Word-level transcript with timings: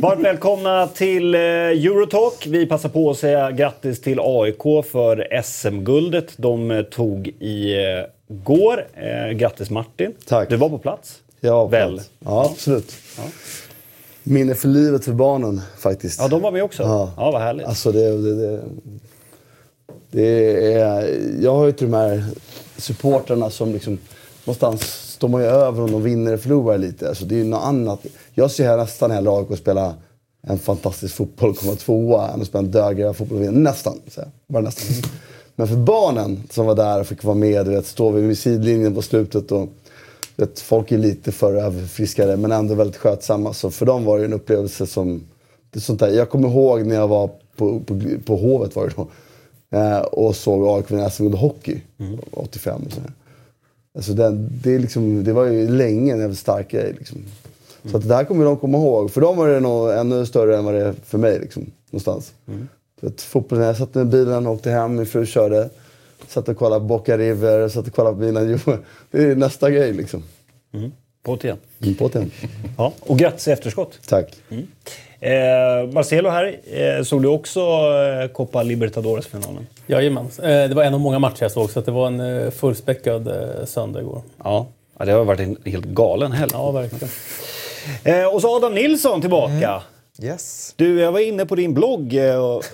Varmt 0.00 0.24
välkomna 0.24 0.86
till 0.86 1.34
eh, 1.34 1.40
Eurotalk. 1.40 2.46
Vi 2.46 2.66
passar 2.66 2.88
på 2.88 3.10
att 3.10 3.18
säga 3.18 3.50
grattis 3.50 4.00
till 4.00 4.18
AIK 4.22 4.86
för 4.92 5.42
SM-guldet 5.42 6.32
de 6.36 6.70
eh, 6.70 6.82
tog 6.82 7.28
i 7.28 7.74
eh, 7.74 8.04
går. 8.28 8.86
Grattis 9.32 9.70
Martin. 9.70 10.14
Tack. 10.26 10.48
Du 10.48 10.56
var 10.56 10.68
på 10.68 10.78
plats. 10.78 11.18
Ja, 11.40 11.66
Väl? 11.66 12.00
Ja, 12.24 12.50
absolut. 12.52 12.94
Ja. 13.16 13.22
Minne 14.22 14.54
för 14.54 14.68
livet 14.68 15.04
för 15.04 15.12
barnen 15.12 15.60
faktiskt. 15.78 16.20
Ja, 16.20 16.28
de 16.28 16.42
var 16.42 16.52
med 16.52 16.62
också? 16.62 16.82
Ja, 16.82 17.12
ja 17.16 17.30
vad 17.30 17.40
härligt. 17.40 17.66
Alltså 17.66 17.92
det, 17.92 18.22
det, 18.22 18.34
det, 18.34 18.60
det 20.10 20.72
är, 20.72 21.20
jag 21.42 21.54
har 21.54 21.66
ju 21.66 21.72
till 21.72 21.90
de 21.90 21.96
här 21.96 22.24
supportrarna 22.76 23.50
som 23.50 23.72
liksom... 23.72 23.98
Någonstans 24.44 24.82
står 25.18 25.28
man 25.28 25.42
ju 25.42 25.46
över 25.46 25.82
om 25.82 25.92
de 25.92 26.02
vinner 26.02 26.26
eller 26.26 26.42
förlorar 26.42 26.78
lite. 26.78 27.08
Alltså 27.08 27.24
det 27.24 27.34
är 27.34 27.38
ju 27.38 27.44
något 27.44 27.64
annat. 27.64 28.00
Jag 28.34 28.50
ser 28.50 28.76
nästan 28.76 29.10
hellre 29.10 29.30
AIK 29.30 29.58
spela 29.58 29.94
en 30.42 30.58
fantastisk 30.58 31.14
fotboll, 31.14 31.54
komma 31.54 31.74
tvåa, 31.74 32.30
än 32.30 32.40
att 32.40 32.46
spela 32.46 32.64
en 32.64 32.70
dögräva 32.70 33.14
fotboll 33.14 33.38
och 33.38 33.44
vinna. 33.44 33.70
Nästan, 33.70 34.00
bara 34.46 34.62
nästan. 34.62 35.10
Men 35.56 35.68
för 35.68 35.76
barnen 35.76 36.42
som 36.50 36.66
var 36.66 36.74
där 36.74 37.00
och 37.00 37.06
fick 37.06 37.24
vara 37.24 37.34
med, 37.34 37.66
du 37.66 37.70
vet, 37.70 37.86
stå 37.86 38.10
vid 38.10 38.38
sidlinjen 38.38 38.94
på 38.94 39.02
slutet 39.02 39.52
och 39.52 39.68
vet, 40.38 40.60
folk 40.60 40.92
är 40.92 40.98
lite 40.98 41.32
för 41.32 41.54
överfriskade 41.54 42.36
men 42.36 42.52
ändå 42.52 42.74
väldigt 42.74 42.96
skötsamma. 42.96 43.52
Så 43.52 43.70
för 43.70 43.86
dem 43.86 44.04
var 44.04 44.18
det 44.18 44.24
en 44.24 44.32
upplevelse 44.32 44.86
som... 44.86 45.22
Det 45.70 45.80
sånt 45.80 46.00
där. 46.00 46.08
Jag 46.08 46.30
kommer 46.30 46.48
ihåg 46.48 46.86
när 46.86 46.94
jag 46.94 47.08
var 47.08 47.30
på, 47.56 47.80
på, 47.80 48.00
på 48.24 48.36
Hovet 48.36 48.76
var 48.76 48.86
det 48.86 48.92
då. 48.96 49.08
Eh, 49.78 49.98
och 49.98 50.36
såg 50.36 50.68
AIK 50.68 50.90
vinna 50.90 51.10
SM 51.10 51.32
hockey, 51.32 51.80
mm. 51.98 52.18
85 52.30 52.82
och. 52.86 52.92
Alltså 53.96 54.12
det, 54.12 54.30
det, 54.62 54.78
liksom, 54.78 55.24
det 55.24 55.32
var 55.32 55.44
ju 55.44 55.68
länge 55.68 56.12
en 56.12 56.20
jävligt 56.20 56.38
stark 56.38 56.70
grej. 56.70 56.94
Liksom. 56.98 57.16
Mm. 57.16 57.90
Så 57.90 57.96
att 57.96 58.02
det 58.02 58.08
där 58.08 58.24
kommer 58.24 58.44
de 58.44 58.56
komma 58.56 58.78
ihåg. 58.78 59.10
För 59.10 59.20
dem 59.20 59.36
var 59.36 59.48
det 59.48 59.60
nog 59.60 59.90
ännu 59.90 60.26
större 60.26 60.56
än 60.56 60.64
vad 60.64 60.74
det 60.74 60.80
är 60.80 60.94
för 61.04 61.18
mig. 61.18 61.38
Liksom, 61.38 61.66
någonstans. 61.90 62.32
Mm. 62.48 62.68
Fotbollen, 63.16 63.64
jag 63.64 63.76
satt 63.76 63.96
i 63.96 64.04
bilen 64.04 64.46
och 64.46 64.52
åkte 64.52 64.70
hem, 64.70 64.96
min 64.96 65.06
fru 65.06 65.26
körde. 65.26 65.70
Satt 66.28 66.48
och 66.48 66.56
kollade 66.56 66.84
Boca 66.84 67.18
River, 67.18 67.68
satt 67.68 67.86
och 67.86 67.94
kollade 67.94 68.14
på 68.16 68.20
bilen. 68.20 68.60
Det 69.10 69.22
är 69.22 69.36
nästa 69.36 69.70
grej 69.70 69.92
liksom. 69.92 70.22
Mm. 70.74 70.92
På 71.22 71.36
igen. 71.42 71.58
Mm, 71.82 71.94
på 71.94 72.08
igen. 72.08 72.30
Ja, 72.78 72.92
och 73.00 73.18
grattis 73.18 73.48
i 73.48 73.50
efterskott. 73.50 73.98
Tack. 74.08 74.34
Mm. 74.50 74.66
Eh, 75.20 75.92
Marcelo 75.92 76.28
här, 76.28 76.60
eh, 76.72 77.02
såg 77.02 77.22
du 77.22 77.28
också 77.28 77.60
eh, 77.60 78.28
Copa 78.28 78.62
Libertadores-finalen? 78.62 79.66
Jajamän. 79.86 80.24
Eh, 80.38 80.48
det 80.48 80.74
var 80.74 80.84
en 80.84 80.94
av 80.94 81.00
många 81.00 81.18
matcher 81.18 81.42
jag 81.42 81.52
såg, 81.52 81.70
så 81.70 81.80
det 81.80 81.90
var 81.90 82.06
en 82.06 82.20
eh, 82.20 82.50
fullspäckad 82.50 83.28
eh, 83.28 83.64
söndag 83.64 84.00
igår. 84.00 84.22
Ja. 84.44 84.66
ja, 84.98 85.04
det 85.04 85.12
har 85.12 85.24
varit 85.24 85.40
en 85.40 85.56
helt 85.64 85.84
galen 85.84 86.32
helg. 86.32 86.50
Ja, 86.54 86.70
verkligen. 86.70 87.08
Eh, 88.04 88.34
och 88.34 88.40
så 88.40 88.56
Adam 88.56 88.74
Nilsson 88.74 89.20
tillbaka. 89.20 89.52
Mm. 89.52 89.80
Yes. 90.22 90.74
Du, 90.76 91.00
jag 91.00 91.12
var 91.12 91.20
inne 91.20 91.46
på 91.46 91.54
din 91.54 91.74
blogg 91.74 92.14
eh, 92.14 92.36
och 92.36 92.64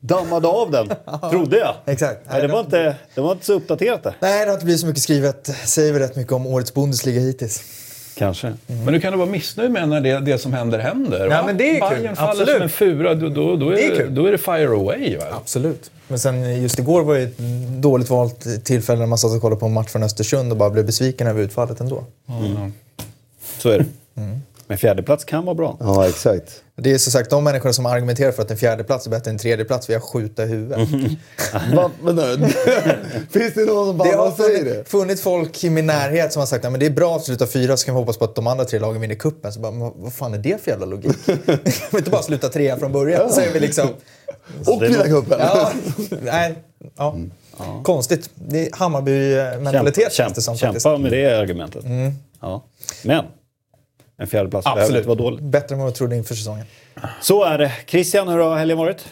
dammade 0.00 0.48
av 0.48 0.70
den, 0.70 0.88
trodde 1.30 1.58
jag. 1.58 1.74
Exakt. 1.86 2.20
Nej, 2.30 2.42
det, 2.42 2.48
var 2.48 2.60
inte, 2.60 2.96
det 3.14 3.20
var 3.20 3.32
inte 3.32 3.46
så 3.46 3.52
uppdaterat 3.52 4.02
det. 4.02 4.14
Nej, 4.20 4.40
det 4.44 4.46
har 4.46 4.54
inte 4.54 4.64
blivit 4.64 4.80
så 4.80 4.86
mycket 4.86 5.02
skrivet. 5.02 5.50
Säger 5.64 5.92
väl 5.92 6.02
rätt 6.02 6.16
mycket 6.16 6.32
om 6.32 6.46
årets 6.46 6.74
Bundesliga 6.74 7.20
hittills. 7.20 7.62
Kanske. 8.16 8.46
Mm. 8.46 8.84
Men 8.84 8.94
du 8.94 9.00
kan 9.00 9.12
du 9.12 9.18
vara 9.18 9.30
missnöjd 9.30 9.70
med 9.70 9.88
när 9.88 10.00
det, 10.00 10.20
det 10.20 10.38
som 10.38 10.52
händer 10.52 10.78
händer? 10.78 11.28
Ja, 11.30 11.42
men 11.46 11.56
det 11.56 11.76
är 11.78 11.80
Bayern 11.90 12.06
kul. 12.06 12.16
faller 12.16 12.30
Absolut. 12.30 12.54
som 12.54 12.62
en 12.62 12.68
fura, 12.68 13.14
då, 13.14 13.28
då, 13.28 13.56
då, 13.56 13.70
är, 13.70 13.76
det 13.76 13.86
är 13.86 13.96
kul. 13.96 14.14
då 14.14 14.26
är 14.26 14.32
det 14.32 14.38
fire 14.38 14.68
away. 14.68 15.16
Va? 15.16 15.24
Absolut. 15.32 15.90
Men 16.08 16.18
sen 16.18 16.62
just 16.62 16.78
igår 16.78 17.02
var 17.02 17.14
ju 17.14 17.24
ett 17.24 17.38
dåligt 17.82 18.10
valt 18.10 18.64
tillfälle 18.64 18.98
när 18.98 19.06
man 19.06 19.18
satt 19.18 19.32
och 19.32 19.40
kollade 19.40 19.60
på 19.60 19.66
en 19.66 19.72
match 19.72 19.88
från 19.88 20.02
Östersund 20.02 20.52
och 20.52 20.58
bara 20.58 20.70
blev 20.70 20.86
besviken 20.86 21.26
över 21.26 21.42
utfallet 21.42 21.80
ändå. 21.80 22.04
Mm. 22.28 22.72
Så 23.58 23.68
är 23.70 23.78
det. 23.78 23.86
Mm. 24.22 24.40
Men 24.70 24.78
fjärdeplats 24.78 25.24
kan 25.24 25.44
vara 25.44 25.54
bra. 25.54 25.76
Ja, 25.80 26.08
exakt. 26.08 26.62
Det 26.76 26.92
är 26.92 26.98
så 26.98 27.10
sagt 27.10 27.30
de 27.30 27.44
människorna 27.44 27.72
som 27.72 27.86
argumenterar 27.86 28.32
för 28.32 28.42
att 28.42 28.50
en 28.50 28.56
fjärdeplats 28.56 29.06
är 29.06 29.10
bättre 29.10 29.30
än 29.30 29.34
en 29.34 29.38
tredjeplats, 29.38 29.90
vi 29.90 29.94
har 29.94 30.00
skjuta 30.00 30.44
i 30.44 30.46
huvudet. 30.46 30.88
Mm. 30.92 31.16
Va, 31.76 31.90
Finns 33.30 33.54
det 33.54 33.64
någon 33.64 33.86
som 33.86 33.98
bara 33.98 34.10
det 34.10 34.16
har 34.16 34.30
säger 34.30 34.64
det? 34.64 34.88
funnits 34.88 35.22
folk 35.22 35.64
i 35.64 35.70
min 35.70 35.86
närhet 35.86 36.32
som 36.32 36.40
har 36.40 36.46
sagt 36.46 36.64
att 36.64 36.80
det 36.80 36.86
är 36.86 36.90
bra 36.90 37.16
att 37.16 37.24
sluta 37.24 37.46
fyra 37.46 37.76
så 37.76 37.86
kan 37.86 37.94
vi 37.94 38.00
hoppas 38.00 38.16
på 38.18 38.24
att 38.24 38.34
de 38.34 38.46
andra 38.46 38.64
tre 38.64 38.78
lagen 38.78 39.00
vinner 39.00 39.14
kuppen. 39.14 39.52
Så 39.52 39.60
bara, 39.60 39.72
men 39.72 39.92
vad 39.96 40.12
fan 40.12 40.34
är 40.34 40.38
det 40.38 40.62
för 40.62 40.70
jävla 40.70 40.86
logik? 40.86 41.16
vi 41.90 41.98
inte 41.98 42.10
bara 42.10 42.22
sluta 42.22 42.48
trea 42.48 42.76
från 42.76 42.92
början 42.92 43.32
så 43.32 43.40
är 43.40 43.52
vi 43.52 43.60
liksom... 43.60 43.88
Och 44.66 44.82
vinna 44.82 45.04
kuppen! 45.04 45.38
Ja, 45.40 45.72
nej, 46.22 46.54
ja. 46.96 47.12
Mm. 47.12 47.30
Ja. 47.58 47.82
Konstigt. 47.84 48.30
Det 48.34 48.66
är 48.66 48.72
Hammarby-mentalitet 48.72 50.12
känns 50.12 50.32
det 50.32 50.42
som. 50.42 50.56
Kämpa 50.56 50.98
med 50.98 51.12
det 51.12 51.38
argumentet. 51.38 51.84
Mm. 51.84 52.12
Ja. 52.40 52.64
Men 53.04 53.24
en 54.20 54.26
fjärdeplats 54.26 54.64
behöver 54.64 54.96
inte 54.96 55.08
vara 55.08 55.18
dåligt. 55.18 55.40
Bättre 55.40 55.74
än 55.74 55.78
vad 55.78 55.88
jag 55.88 55.94
trodde 55.94 56.16
inför 56.16 56.34
säsongen. 56.34 56.66
Så 57.20 57.44
är 57.44 57.58
det. 57.58 57.72
Christian, 57.86 58.28
hur 58.28 58.38
har 58.38 58.56
helgen 58.56 58.78
varit? 58.78 59.04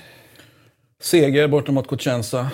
Seger 1.03 1.49
borta 1.49 1.73
mot 1.73 1.87
Cosenza. 1.87 2.51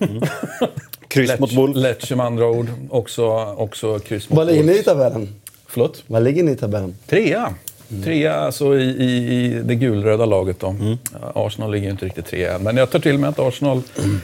Mm. 0.00 0.22
kryss 1.08 1.38
mot 1.38 1.52
Wolf. 1.52 1.76
Lecce 1.76 2.16
med 2.16 2.26
andra 2.26 2.46
ord. 2.46 2.66
Också, 2.90 3.54
också 3.56 3.98
kryss 3.98 4.30
mot 4.30 4.36
Vad 4.36 4.46
ligger 4.46 4.64
ni 4.64 4.78
i 4.78 4.82
tabellen? 4.82 5.28
Förlåt? 5.66 6.04
Vad 6.06 6.22
ligger 6.22 6.42
ni 6.42 6.52
i 6.52 6.56
tabellen? 6.56 6.96
Trea. 7.06 7.54
Mm. 7.90 8.02
Trea 8.02 8.34
alltså 8.34 8.78
i, 8.78 8.82
i, 8.82 9.34
i 9.44 9.62
det 9.64 9.74
gulröda 9.74 10.26
laget 10.26 10.60
då. 10.60 10.68
Mm. 10.68 10.98
Arsenal 11.34 11.70
ligger 11.70 11.90
inte 11.90 12.06
riktigt 12.06 12.26
trea 12.26 12.54
än. 12.54 12.62
Men 12.62 12.76
jag 12.76 12.90
tar 12.90 12.98
till 12.98 13.18
mig 13.18 13.28
att 13.28 13.38
Arsenal... 13.38 13.82
Mm. 13.98 14.20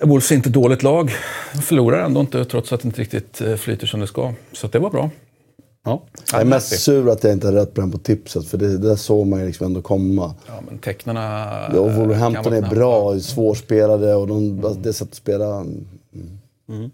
Wolves 0.00 0.30
är 0.30 0.34
inte 0.34 0.48
ett 0.48 0.54
dåligt 0.54 0.82
lag. 0.82 1.10
Förlorar 1.62 2.04
ändå 2.04 2.20
inte 2.20 2.44
trots 2.44 2.72
att 2.72 2.80
det 2.80 2.86
inte 2.86 3.00
riktigt 3.00 3.40
eh, 3.40 3.56
flyter 3.56 3.86
som 3.86 4.00
det 4.00 4.06
ska. 4.06 4.32
Så 4.52 4.66
det 4.66 4.78
var 4.78 4.90
bra. 4.90 5.10
Ja. 5.84 6.02
Jag 6.32 6.40
är 6.40 6.44
mest 6.44 6.80
sur 6.80 7.08
att 7.08 7.24
jag 7.24 7.32
inte 7.32 7.46
hade 7.46 7.60
rätt 7.60 7.74
på 7.74 7.80
den 7.80 7.92
på 7.92 7.98
tipset, 7.98 8.48
för 8.48 8.58
det, 8.58 8.78
det 8.78 8.96
såg 8.96 9.26
man 9.26 9.40
ju 9.40 9.46
liksom 9.46 9.66
ändå 9.66 9.82
komma. 9.82 10.34
Ja, 10.46 10.52
men 10.68 10.78
tecknarna 10.78 11.48
ja, 11.74 11.80
och 11.80 11.92
Wolverhampton 11.92 12.52
är 12.52 12.62
bra, 12.62 13.20
svårspelade 13.20 14.14
och 14.14 14.26
de, 14.26 14.38
mm. 14.38 14.82
det 14.82 14.92
sättet 14.92 15.12
att 15.12 15.16
spela... 15.16 15.46
Mm. 15.46 15.86
Mm. 16.68 16.90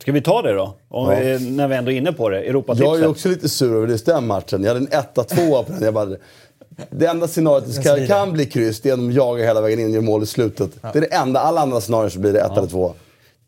Ska 0.00 0.12
vi 0.12 0.20
ta 0.20 0.42
det 0.42 0.52
då? 0.52 0.74
Om 0.88 1.12
ja. 1.12 1.18
vi, 1.20 1.50
när 1.50 1.68
vi 1.68 1.76
ändå 1.76 1.90
är 1.90 1.96
inne 1.96 2.12
på 2.12 2.28
det. 2.28 2.40
Europatipset. 2.40 2.86
Jag 2.86 3.00
är 3.00 3.06
också 3.06 3.28
lite 3.28 3.48
sur 3.48 3.76
över 3.76 3.88
just 3.88 4.06
den 4.06 4.26
matchen. 4.26 4.62
Jag 4.62 4.74
hade 4.74 4.80
en 4.80 5.02
1-2 5.02 5.64
på 5.64 5.72
den. 5.72 5.82
Jag 5.82 5.94
bara, 5.94 6.16
det 6.90 7.06
enda 7.06 7.28
scenariot 7.28 7.74
som 7.74 7.82
kan, 7.82 8.06
kan 8.06 8.32
bli 8.32 8.46
kryss, 8.46 8.80
det 8.80 8.90
är 8.90 8.94
om 8.94 9.08
de 9.08 9.14
jagar 9.14 9.44
hela 9.44 9.60
vägen 9.60 9.80
in 9.80 9.86
och 9.86 9.92
gör 9.92 10.00
mål 10.00 10.22
i 10.22 10.26
slutet. 10.26 10.70
Ja. 10.80 10.90
Det 10.92 10.98
är 10.98 11.00
det 11.00 11.14
enda. 11.14 11.40
Alla 11.40 11.60
andra 11.60 11.80
scenarier 11.80 12.10
så 12.10 12.18
blir 12.18 12.32
det 12.32 12.40
1 12.40 12.46
ja. 12.50 12.58
eller 12.58 12.68
2. 12.68 12.94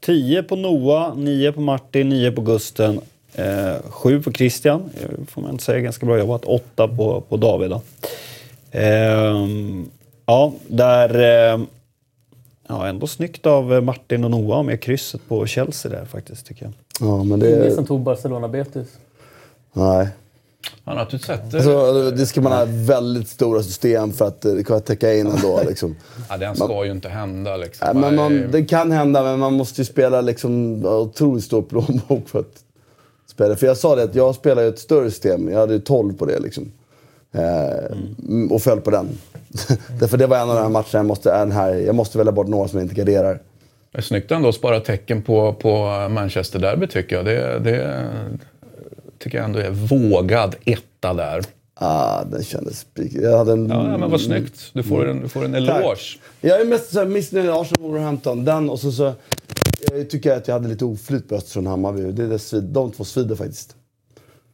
10 0.01 0.43
på 0.43 0.57
Noah, 0.57 1.17
9 1.17 1.53
på 1.53 1.61
Martin, 1.61 2.09
9 2.09 2.33
på 2.33 2.41
Gusten, 2.41 3.01
Eh, 3.35 3.91
sju 3.91 4.23
på 4.23 4.33
Christian, 4.33 4.91
eh, 5.01 5.25
får 5.27 5.43
man 5.43 5.51
inte 5.51 5.65
säga, 5.65 5.81
ganska 5.81 6.07
bra 6.07 6.19
jobbat. 6.19 6.45
Åtta 6.45 6.89
på, 6.89 7.21
på 7.21 7.37
David. 7.37 7.71
Då. 7.71 7.83
Eh, 8.71 9.47
ja, 10.27 10.53
där... 10.69 11.15
Eh, 11.55 11.61
ja, 12.69 12.87
ändå 12.87 13.07
snyggt 13.07 13.47
av 13.47 13.83
Martin 13.83 14.25
och 14.25 14.31
Noah 14.31 14.63
med 14.63 14.81
krysset 14.81 15.21
på 15.29 15.47
Chelsea 15.47 15.93
där 15.93 16.05
faktiskt, 16.05 16.47
tycker 16.47 16.65
jag. 16.65 16.73
Ja, 17.09 17.25
men 17.25 17.41
det... 17.41 17.61
Ingen 17.61 17.75
som 17.75 17.87
tog 17.87 18.01
Barcelona-Betis. 18.01 18.89
Nej. 19.73 20.09
Han 20.85 20.97
har 20.97 21.05
inte 21.05 21.19
sett 21.19 21.51
det. 21.51 21.57
Alltså, 21.57 22.11
det 22.11 22.27
ska 22.27 22.41
man 22.41 22.53
ha 22.53 22.67
väldigt 22.69 23.29
stora 23.29 23.63
system 23.63 24.13
för 24.13 24.29
att 24.29 24.41
det 24.41 24.65
kan 24.67 24.81
täcka 24.81 25.15
in 25.15 25.27
ändå. 25.27 25.61
Liksom. 25.69 25.97
ja, 26.29 26.37
det 26.37 26.55
ska 26.55 26.67
man, 26.67 26.87
ju 26.87 26.93
inte 26.93 27.09
hända. 27.09 27.57
Liksom. 27.57 27.89
Nej, 27.93 28.03
men 28.03 28.17
man, 28.17 28.51
det 28.51 28.65
kan 28.65 28.93
hända, 28.93 29.23
men 29.23 29.39
man 29.39 29.53
måste 29.53 29.81
ju 29.81 29.85
spela 29.85 30.21
liksom, 30.21 30.85
otroligt 30.87 31.45
stor 31.45 31.63
plånbok 31.63 32.29
för 32.29 32.39
att 32.39 32.65
spelare. 33.41 33.57
För 33.57 33.67
jag 33.67 33.77
sa 33.77 33.97
det 33.97 34.03
att 34.03 34.15
jag 34.15 34.35
spelar 34.35 34.63
ju 34.63 34.69
ett 34.69 34.79
större 34.79 35.11
system. 35.11 35.49
Jag 35.49 35.59
hade 35.59 35.73
ju 35.73 35.81
12 35.81 36.17
på 36.17 36.27
det 36.27 36.39
liksom. 36.39 36.73
Eh, 37.33 37.93
mm. 38.29 38.53
Och 38.53 38.63
föll 38.63 38.81
på 38.81 38.91
den. 38.91 39.09
Därför 40.01 40.17
det 40.17 40.27
var 40.27 40.37
en 40.37 40.51
av 40.51 40.55
de 40.55 40.63
här 40.63 40.69
matcherna 40.69 40.87
jag 40.93 41.07
måste, 41.07 41.39
den 41.39 41.53
här, 41.53 41.75
jag 41.75 41.95
måste 41.95 42.19
välja 42.19 42.33
bort 42.33 42.49
några 42.49 42.69
som 42.69 42.79
jag 42.79 42.85
inte 42.85 42.95
garderar. 42.95 43.41
Det 43.93 43.99
är 43.99 44.03
snyggt 44.03 44.31
ändå 44.31 44.49
att 44.49 44.55
spara 44.55 44.81
tecken 44.81 45.23
på, 45.23 45.53
på 45.53 45.69
Manchester 46.11 46.59
Derby 46.59 46.87
tycker 46.87 47.17
jag. 47.17 47.25
Det, 47.25 47.59
det 47.59 48.09
tycker 49.19 49.39
jag 49.39 49.45
ändå 49.45 49.59
är 49.59 49.71
vågad 49.71 50.57
etta 50.65 51.15
där. 51.15 51.43
Ah, 51.75 52.25
den 52.25 52.45
kändes... 52.45 52.87
Jag 53.13 53.39
hade 53.39 53.53
en... 53.53 53.69
Ja, 53.69 53.99
men 53.99 54.11
vad 54.11 54.21
snyggt. 54.21 54.71
Du 54.73 54.83
får 54.83 55.09
en, 55.09 55.23
du 55.23 55.29
får 55.29 55.45
en 55.45 55.55
eloge. 55.55 55.83
Tack. 55.83 56.19
Jag 56.41 56.61
är 56.61 56.65
mest 56.65 56.95
missnöjd 57.07 57.47
med 57.47 57.55
Arsenal 57.55 57.83
Wolverhampton. 57.83 58.45
Den 58.45 58.71
och 58.71 58.81
så, 58.81 58.93
så 58.93 59.13
jag 59.93 60.11
tycker 60.11 60.33
att 60.37 60.49
jag 60.49 60.55
hade 60.55 60.69
lite 60.69 60.85
oflyt 60.85 61.29
på 61.29 61.35
Östersund-Hammarby. 61.35 62.13
Det, 62.13 62.27
det, 62.27 62.61
de 62.61 62.93
två 62.93 63.05
svider 63.05 63.37
faktiskt. 63.37 63.77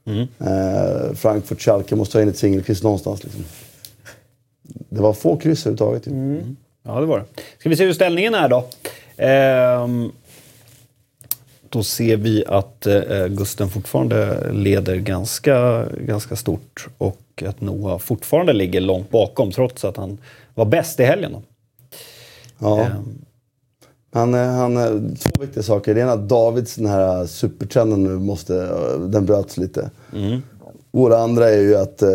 Mm. 0.05 0.29
Eh, 0.39 1.15
Frankfurt, 1.15 1.61
Schalke 1.61 1.97
måste 1.97 2.19
ha 2.19 2.23
in 2.23 2.29
ett 2.29 2.39
singelkryss 2.39 2.83
någonstans. 2.83 3.25
Liksom. 3.25 3.45
Det 4.89 5.01
var 5.01 5.13
få 5.13 5.37
kryss 5.37 5.67
överhuvudtaget. 5.67 6.07
Mm. 6.07 6.57
Ja, 6.83 7.01
det 7.01 7.07
var 7.07 7.19
det. 7.19 7.25
Ska 7.59 7.69
vi 7.69 7.77
se 7.77 7.85
hur 7.85 7.93
ställningen 7.93 8.35
är 8.35 8.49
då? 8.49 8.69
Eh, 9.17 9.89
då 11.69 11.83
ser 11.83 12.17
vi 12.17 12.45
att 12.47 12.87
eh, 12.87 13.27
Gusten 13.27 13.69
fortfarande 13.71 14.51
leder 14.53 14.97
ganska, 14.97 15.87
ganska 16.01 16.37
stort 16.37 16.89
och 16.99 17.43
att 17.47 17.61
Noah 17.61 17.99
fortfarande 17.99 18.53
ligger 18.53 18.81
långt 18.81 19.11
bakom 19.11 19.53
trots 19.53 19.85
att 19.85 19.97
han 19.97 20.19
var 20.55 20.65
bäst 20.65 21.01
i 21.01 21.05
helgen. 21.05 21.33
Då. 21.33 21.43
Ja. 22.59 22.89
Han, 24.17 24.35
eh, 24.35 24.47
han, 24.47 24.77
eh, 24.77 25.15
två 25.19 25.41
viktiga 25.41 25.63
saker. 25.63 25.95
Det 25.95 26.01
ena 26.01 26.11
är 26.11 26.15
att 26.15 26.29
Davids 26.29 26.75
den 26.75 26.87
här 26.87 27.27
supertrenden 27.27 28.03
nu 28.05 28.19
måste, 28.19 28.57
eh, 28.63 29.01
den 29.01 29.27
bröts 29.27 29.57
lite. 29.57 29.91
Och 30.91 31.11
det 31.11 31.19
andra 31.19 31.51
är 31.51 31.61
ju 31.61 31.77
att 31.77 32.03
eh, 32.03 32.09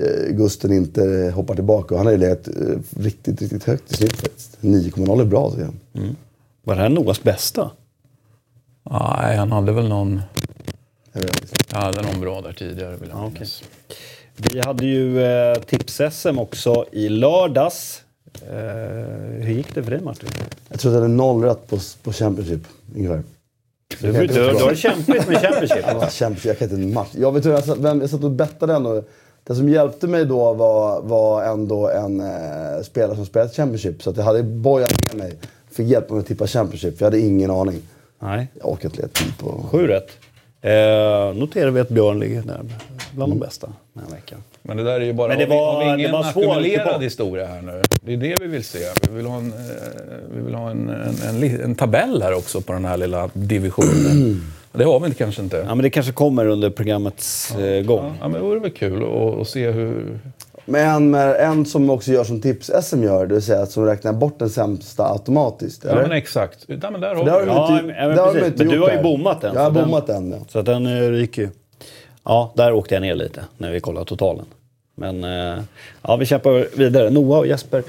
eh, 0.00 0.30
Gusten 0.30 0.72
inte 0.72 1.32
hoppar 1.34 1.54
tillbaka. 1.54 1.96
Han 1.96 2.06
har 2.06 2.12
ju 2.12 2.18
legat 2.18 2.48
eh, 2.48 2.54
riktigt, 2.96 3.42
riktigt 3.42 3.64
högt 3.64 3.92
i 3.92 3.94
snitt 3.96 4.16
faktiskt. 4.16 4.58
9,0 4.60 5.20
är 5.20 5.24
bra 5.24 5.50
tycker 5.50 5.62
jag. 5.92 6.14
var 6.62 6.74
det 6.74 6.82
här 6.82 6.88
Noahs 6.88 7.22
bästa? 7.22 7.70
Nej, 8.90 9.36
han 9.36 9.52
hade 9.52 9.72
väl 9.72 9.88
någon... 9.88 10.20
Jag 11.72 11.78
hade 11.78 12.02
någon 12.02 12.20
bra 12.20 12.40
där 12.40 12.52
tidigare 12.52 12.96
vill 12.96 13.08
jag 13.08 13.32
minnas. 13.32 13.62
Vi 14.36 14.60
hade 14.60 14.84
ju 14.84 15.22
eh, 15.22 15.54
tips-SM 15.54 16.38
också 16.38 16.84
i 16.92 17.08
lördags. 17.08 18.02
Eh, 18.48 19.44
hur 19.44 19.54
gick 19.54 19.74
det 19.74 19.82
för 19.82 19.90
dig 19.90 20.00
Martin? 20.00 20.28
Jag 20.68 20.80
tror 20.80 20.92
att 20.92 21.02
den 21.02 21.10
är 21.10 21.16
noll 21.16 21.44
rätt 21.44 21.66
på, 21.66 21.78
på 22.02 22.12
Championship 22.12 22.60
ungefär. 22.94 23.22
Du, 24.00 24.12
du, 24.12 24.26
du, 24.26 24.42
har 24.42 24.70
det 24.70 24.76
kämpigt 24.76 25.28
med 25.28 25.40
Championship. 25.40 25.84
Ja, 25.86 26.08
Championship, 26.10 26.44
jag 26.44 26.58
kan 26.58 26.70
inte 26.70 26.82
en 26.82 26.94
match. 26.94 27.08
Jag, 27.12 27.32
vet, 27.32 27.44
jag, 27.44 27.64
satt, 27.64 27.78
vem, 27.78 28.00
jag 28.00 28.10
satt 28.10 28.24
och 28.24 28.30
bettade 28.30 28.74
ändå. 28.74 29.02
Det 29.44 29.54
som 29.54 29.68
hjälpte 29.68 30.06
mig 30.06 30.24
då 30.24 30.52
var, 30.52 31.02
var 31.02 31.44
ändå 31.44 31.88
en 31.88 32.20
eh, 32.20 32.82
spelare 32.82 33.16
som 33.16 33.26
spelat 33.26 33.56
Championship. 33.56 34.02
Så 34.02 34.10
att 34.10 34.16
jag 34.16 34.24
hade 34.24 34.42
bojat 34.42 34.92
med 35.06 35.24
mig. 35.24 35.38
Fick 35.70 35.86
hjälpa 35.88 36.14
mig 36.14 36.20
att 36.20 36.26
tippa 36.26 36.46
Championship, 36.46 36.98
för 36.98 37.04
jag 37.04 37.06
hade 37.06 37.20
ingen 37.20 37.50
aning. 37.50 37.82
Nej, 38.18 38.48
Jag 38.54 38.68
orkar 38.72 38.88
inte 38.88 39.02
leta 39.02 39.20
på... 39.38 39.64
sju 39.70 39.86
rätt. 39.86 40.10
Eh, 40.60 41.38
noterar 41.38 41.70
vi 41.70 41.80
att 41.80 41.88
Björn 41.88 42.20
ligger 42.20 42.42
där 42.42 42.60
bland 43.14 43.32
de 43.32 43.38
bästa 43.38 43.72
den 43.92 44.04
här 44.04 44.14
veckan. 44.14 44.42
Men 44.70 44.76
det 44.84 44.90
där 44.92 45.00
är 45.00 45.04
ju 45.04 45.12
bara... 45.12 45.28
Men 45.28 45.38
det 45.38 45.46
var- 45.46 45.72
har 45.72 45.80
vi 45.84 45.84
ingen 45.86 46.00
det 46.00 46.12
var 46.18 46.24
ackumulerad 46.24 47.02
historia 47.02 47.46
här 47.46 47.62
nu? 47.62 47.82
Det 48.02 48.12
är 48.12 48.16
det 48.16 48.36
vi 48.36 48.46
vill 48.46 48.64
se. 48.64 48.78
Vi 49.10 49.16
vill 49.16 49.26
ha 49.26 49.36
en, 49.36 49.52
eh, 49.52 49.56
vi 50.36 50.40
vill 50.42 50.54
ha 50.54 50.70
en, 50.70 50.88
en, 50.88 51.42
en, 51.42 51.60
en 51.60 51.74
tabell 51.74 52.22
här 52.22 52.34
också 52.34 52.60
på 52.60 52.72
den 52.72 52.84
här 52.84 52.96
lilla 52.96 53.30
divisionen. 53.32 54.40
Det 54.72 54.84
har 54.84 55.00
vi 55.00 55.06
inte, 55.06 55.18
kanske 55.18 55.42
inte. 55.42 55.56
Ja, 55.56 55.74
men 55.74 55.82
det 55.82 55.90
kanske 55.90 56.12
kommer 56.12 56.46
under 56.46 56.70
programmets 56.70 57.54
eh, 57.56 57.82
gång. 57.84 58.14
Ja, 58.20 58.28
men 58.28 58.32
det 58.32 58.38
vore 58.40 58.60
väl 58.60 58.70
kul 58.70 59.02
att, 59.02 59.40
att 59.40 59.48
se 59.48 59.70
hur... 59.70 60.18
Men 60.64 61.10
med 61.10 61.36
en 61.36 61.66
som 61.66 61.90
också 61.90 62.10
gör 62.12 62.24
som 62.24 62.40
tips-SM 62.40 63.02
gör, 63.04 63.26
det 63.26 63.34
vill 63.34 63.42
säga 63.42 63.66
som 63.66 63.86
räknar 63.86 64.12
bort 64.12 64.38
den 64.38 64.50
sämsta 64.50 65.04
automatiskt. 65.12 65.84
Ja, 65.84 65.90
Eller? 65.90 66.02
men 66.02 66.12
exakt. 66.12 66.64
Ja, 66.66 66.90
men 66.90 67.00
där 67.00 67.14
har 67.14 67.24
Det 67.24 67.30
har. 67.30 67.46
Ja, 67.46 67.72
inte, 67.72 67.86
men- 67.86 67.96
ja, 67.96 68.06
men 68.06 68.16
det 68.16 68.22
har 68.22 68.32
precis. 68.32 68.46
inte 68.48 68.64
Men 68.64 68.74
du 68.74 68.80
har 68.80 68.90
ju 68.90 69.02
bommat 69.02 69.40
den, 69.40 69.54
Jag 69.54 69.60
har 69.60 69.68
så 69.68 69.74
den- 69.74 69.84
bommat 69.84 70.06
den, 70.06 70.30
ja. 70.30 70.38
Så 70.48 70.58
att 70.58 70.66
den 70.66 70.86
eh, 70.86 71.10
ryker 71.10 71.42
ju. 71.42 71.48
Ja, 72.24 72.52
där 72.56 72.72
åkte 72.72 72.94
jag 72.94 73.02
ner 73.02 73.14
lite 73.14 73.40
när 73.58 73.70
vi 73.70 73.80
kollade 73.80 74.06
totalen. 74.06 74.44
Men 75.00 75.24
eh, 75.24 75.62
ja, 76.02 76.16
vi 76.16 76.26
kämpar 76.26 76.66
vidare. 76.78 77.10
Noah 77.10 77.38
och 77.38 77.46
Jesper 77.46 77.82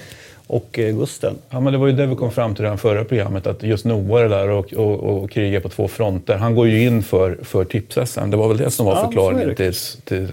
och 0.47 0.79
eh, 0.79 0.95
Gusten. 0.95 1.35
Ja, 1.49 1.59
men 1.59 1.73
det 1.73 1.79
var 1.79 1.87
ju 1.87 1.93
det 1.93 2.05
vi 2.05 2.15
kom 2.15 2.31
fram 2.31 2.55
till 2.55 2.65
i 2.65 2.67
det 2.67 2.77
förra 2.77 3.03
programmet, 3.03 3.47
att 3.47 3.63
just 3.63 3.85
Noah 3.85 4.23
är 4.23 4.29
där 4.29 4.49
och, 4.49 4.73
och, 4.73 5.23
och 5.23 5.31
krigar 5.31 5.59
på 5.59 5.69
två 5.69 5.87
fronter. 5.87 6.37
Han 6.37 6.55
går 6.55 6.67
ju 6.67 6.83
in 6.83 7.03
för, 7.03 7.37
för 7.43 7.63
tips 7.63 7.95
Det 8.15 8.37
var 8.37 8.47
väl 8.47 8.57
det 8.57 8.71
som 8.71 8.85
var 8.85 9.05
förklaringen 9.05 9.55
till, 9.55 9.73
till, 10.03 10.27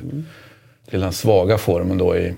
till 0.91 1.01
den 1.01 1.13
svaga 1.13 1.59
formen 1.59 1.99
då 1.99 2.17
i... 2.17 2.35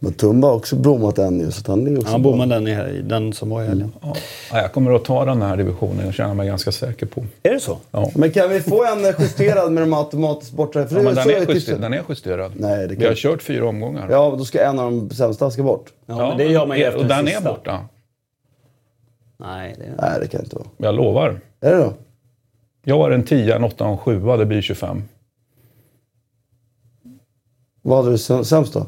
Men 0.00 0.12
Tumba 0.12 0.48
har 0.48 0.54
också 0.54 0.76
bommat 0.76 1.16
den 1.16 1.40
ju, 1.40 1.50
så 1.50 1.70
han 1.72 1.86
är 1.86 1.90
ju 1.90 1.98
också 1.98 2.10
Han 2.12 2.22
bommade 2.22 2.54
den, 2.54 2.68
i, 2.68 3.02
den 3.02 3.32
som 3.32 3.50
var 3.50 3.62
i 3.62 3.66
helgen. 3.66 3.92
Ja, 4.02 4.14
jag 4.52 4.72
kommer 4.72 4.92
att 4.92 5.04
ta 5.04 5.24
den 5.24 5.42
här 5.42 5.56
divisionen, 5.56 6.04
jag 6.04 6.14
känner 6.14 6.34
mig 6.34 6.46
ganska 6.46 6.72
säker 6.72 7.06
på. 7.06 7.24
Är 7.42 7.50
det 7.54 7.60
så? 7.60 7.78
Ja. 7.90 8.10
Men 8.14 8.30
kan 8.30 8.50
vi 8.50 8.60
få 8.60 8.84
en 8.84 9.14
justerad 9.18 9.72
med 9.72 9.82
de 9.82 9.92
automatiskt 9.92 10.52
borta? 10.52 10.86
För 10.86 10.96
Ja, 10.96 11.02
men 11.02 11.14
den, 11.14 11.30
är 11.30 11.54
justerad, 11.54 11.80
den 11.80 11.92
är 11.94 12.02
justerad. 12.08 12.52
Nej, 12.56 12.80
det 12.88 12.94
Vi 12.94 12.96
kan- 12.96 13.06
har 13.08 13.14
kört 13.14 13.42
fyra 13.42 13.68
omgångar. 13.68 14.08
Ja, 14.10 14.34
då 14.38 14.44
ska 14.44 14.60
en 14.64 14.78
av 14.78 14.90
de 14.92 15.10
sämsta 15.10 15.50
ska 15.50 15.62
bort. 15.62 15.92
Ja, 16.06 16.28
men 16.28 16.38
det 16.38 16.44
gör 16.44 16.66
man 16.66 16.78
ju 16.78 16.84
efter 16.84 17.00
Och 17.00 17.06
den 17.06 17.26
sista. 17.26 17.40
är 17.40 17.54
borta. 17.54 17.80
Nej, 19.36 19.74
det 19.78 19.84
är... 19.84 19.94
Nej, 20.10 20.20
det 20.20 20.26
kan 20.28 20.40
inte 20.40 20.56
vara. 20.56 20.66
Jag 20.76 20.94
lovar. 20.94 21.40
Är 21.60 21.70
det 21.72 21.78
då? 21.78 21.92
Jag 22.84 22.98
har 22.98 23.10
en 23.10 23.22
10, 23.22 23.56
en 23.56 23.64
8 23.64 23.84
och 23.84 23.90
en 23.90 23.98
7, 23.98 24.20
det 24.36 24.46
blir 24.46 24.62
25. 24.62 25.02
Vad 27.82 27.98
hade 27.98 28.10
du 28.10 28.16
säm- 28.16 28.42
sämst 28.44 28.72
då? 28.72 28.86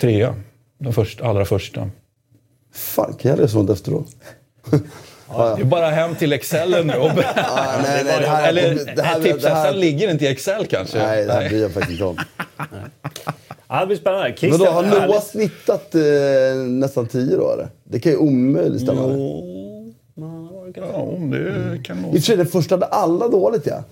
Trea. 0.00 0.34
Den 0.78 0.92
första, 0.92 1.24
allra 1.24 1.44
första. 1.44 1.90
Fan, 2.74 3.14
kan 3.14 3.30
jag 3.30 3.38
läsa 3.40 3.52
sånt 3.52 3.70
efteråt? 3.70 4.06
Det 5.56 5.62
är 5.62 5.64
bara 5.64 5.90
hem 5.90 6.14
till 6.14 6.32
Excelen 6.32 6.86
nu. 6.86 6.92
Och... 6.98 7.10
Ah, 7.36 7.78
nej, 7.82 8.04
nej, 8.04 8.20
det 8.20 8.26
här, 8.26 8.48
Eller 8.48 8.94
det 8.96 9.02
här, 9.02 9.20
det 9.20 9.32
tipsen 9.32 9.52
här, 9.52 9.74
ligger 9.74 10.10
inte 10.10 10.24
i 10.24 10.28
Excel 10.28 10.66
kanske? 10.66 10.98
nej, 10.98 11.24
det 11.26 11.32
här 11.32 11.48
bryr 11.48 11.62
jag 11.62 11.72
faktiskt 11.72 11.92
inte 11.92 12.04
om. 12.04 12.16
Ja, 13.68 13.80
det 13.80 13.86
blir 13.86 13.96
spännande. 13.96 14.28
Men 14.28 14.36
Christian, 14.36 14.66
då 14.66 14.72
har 14.72 14.82
Noah 14.82 15.00
härligt. 15.00 15.22
snittat 15.22 15.94
eh, 15.94 16.00
nästan 16.68 17.06
10 17.06 17.36
då 17.36 17.52
eller? 17.52 17.68
Det 17.84 18.00
kan 18.00 18.12
ju 18.12 18.18
omöjligt 18.18 18.82
stämma. 18.82 19.00
I 19.00 19.04
Jo, 19.04 19.94
Ja, 20.14 20.62
det 20.66 20.72
kan 20.72 20.84
och 20.84 22.02
nog... 22.02 22.12
för 22.14 22.20
sig, 22.20 22.36
den 22.36 22.46
första 22.46 22.74
hade 22.74 22.86
alla 22.86 23.28
dåligt 23.28 23.66
ja. 23.66 23.84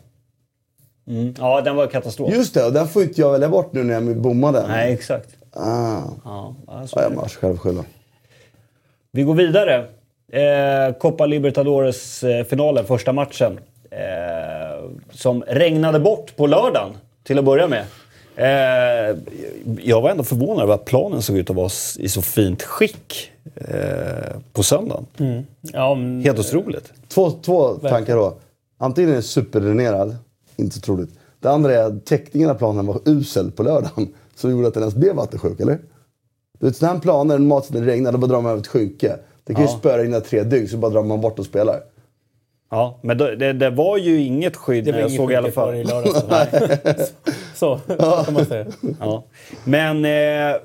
Mm. 1.09 1.35
Ja, 1.39 1.61
den 1.61 1.77
var 1.77 1.87
katastrof. 1.87 2.35
Just 2.35 2.55
det, 2.55 2.65
och 2.65 2.73
den 2.73 2.89
får 2.89 3.03
inte 3.03 3.21
jag 3.21 3.33
välja 3.33 3.49
bort 3.49 3.73
nu 3.73 3.85
när 3.85 3.95
jag 3.95 4.17
bommade. 4.17 4.67
Nej, 4.69 4.93
exakt. 4.93 5.29
Ah. 5.53 6.03
Ja, 6.25 6.55
alltså. 6.67 6.99
Ja, 6.99 7.03
jag 7.03 7.13
måste 7.13 7.39
själv 7.39 7.59
skylla. 7.59 7.85
Vi 9.13 9.23
går 9.23 9.35
vidare. 9.35 9.87
Eh, 10.33 10.95
Copa 10.95 11.27
Libertadores-finalen, 11.27 12.87
första 12.87 13.13
matchen. 13.13 13.59
Eh, 13.91 14.91
som 15.11 15.43
regnade 15.47 16.01
bort 16.01 16.37
på 16.37 16.47
lördagen, 16.47 16.91
till 17.23 17.39
att 17.39 17.45
börja 17.45 17.69
med. 17.69 17.85
Eh, 18.37 19.17
jag 19.81 20.01
var 20.01 20.11
ändå 20.11 20.25
förvånad 20.25 20.63
över 20.63 20.75
att 20.75 20.85
planen 20.85 21.23
såg 21.23 21.37
ut 21.37 21.51
att 21.51 21.57
vara 21.57 21.71
i 21.99 22.09
så 22.09 22.23
fint 22.23 22.63
skick 22.63 23.31
eh, 23.55 24.37
på 24.53 24.63
söndagen. 24.63 25.07
Ja, 25.61 25.95
men, 25.95 26.23
Helt 26.23 26.39
otroligt. 26.39 26.93
Två, 27.09 27.31
två 27.31 27.75
tankar 27.75 28.17
då. 28.17 28.35
Antingen 28.79 29.11
är 29.11 29.15
den 29.15 29.23
superdränerad, 29.23 30.17
inte 30.57 30.75
så 30.75 30.81
troligt. 30.81 31.11
Det 31.41 31.51
andra 31.51 31.75
är 31.75 31.83
att 31.83 32.07
täckningen 32.07 32.51
av 32.51 32.55
planen 32.55 32.87
var 32.87 33.01
usel 33.05 33.51
på 33.51 33.63
lördagen. 33.63 34.15
Som 34.41 34.51
gjorde 34.51 34.69
att 34.69 34.75
den 34.75 34.83
ens 34.83 34.95
blev 34.95 35.15
vattensjuk, 35.17 35.61
eller? 35.61 35.79
Du 36.59 36.67
vet, 36.67 36.77
sådana 36.77 36.95
här 36.95 37.01
planer, 37.01 37.39
när 37.39 37.81
det 37.81 37.87
regnar, 37.87 38.13
då 38.13 38.19
bara 38.19 38.27
drar 38.27 38.41
man 38.41 38.51
över 38.51 38.61
ett 38.61 38.67
skynke. 38.67 39.17
Det 39.45 39.55
kan 39.55 39.65
ju 39.65 39.71
Ja. 39.71 39.77
spöregna 39.79 40.21
tre 40.21 40.43
dygn, 40.43 40.69
så 40.69 40.77
bara 40.77 40.91
drar 40.91 41.03
man 41.03 41.21
bort 41.21 41.39
och 41.39 41.45
spelar. 41.45 41.81
Ja, 42.71 42.99
men 43.03 43.19
då, 43.19 43.25
det, 43.35 43.53
det 43.53 43.71
var 43.71 43.97
ju 43.97 44.21
inget 44.21 44.57
skydd 44.57 44.85
det 44.85 44.93
när 44.93 44.99
jag 44.99 45.09
inget 45.09 45.21
såg 45.21 45.33
i 45.33 45.37
alla 45.37 45.47
skit 45.47 45.55
kvar 45.55 45.75
i 45.75 45.85
fall. 45.85 46.05
lördags. 46.05 47.13
så, 47.55 47.81
så 47.89 48.23
kan 48.25 48.35
man 48.35 48.47
säga. 48.47 48.67
Ja. 49.01 49.25
Men 49.65 50.05
eh, 50.05 50.57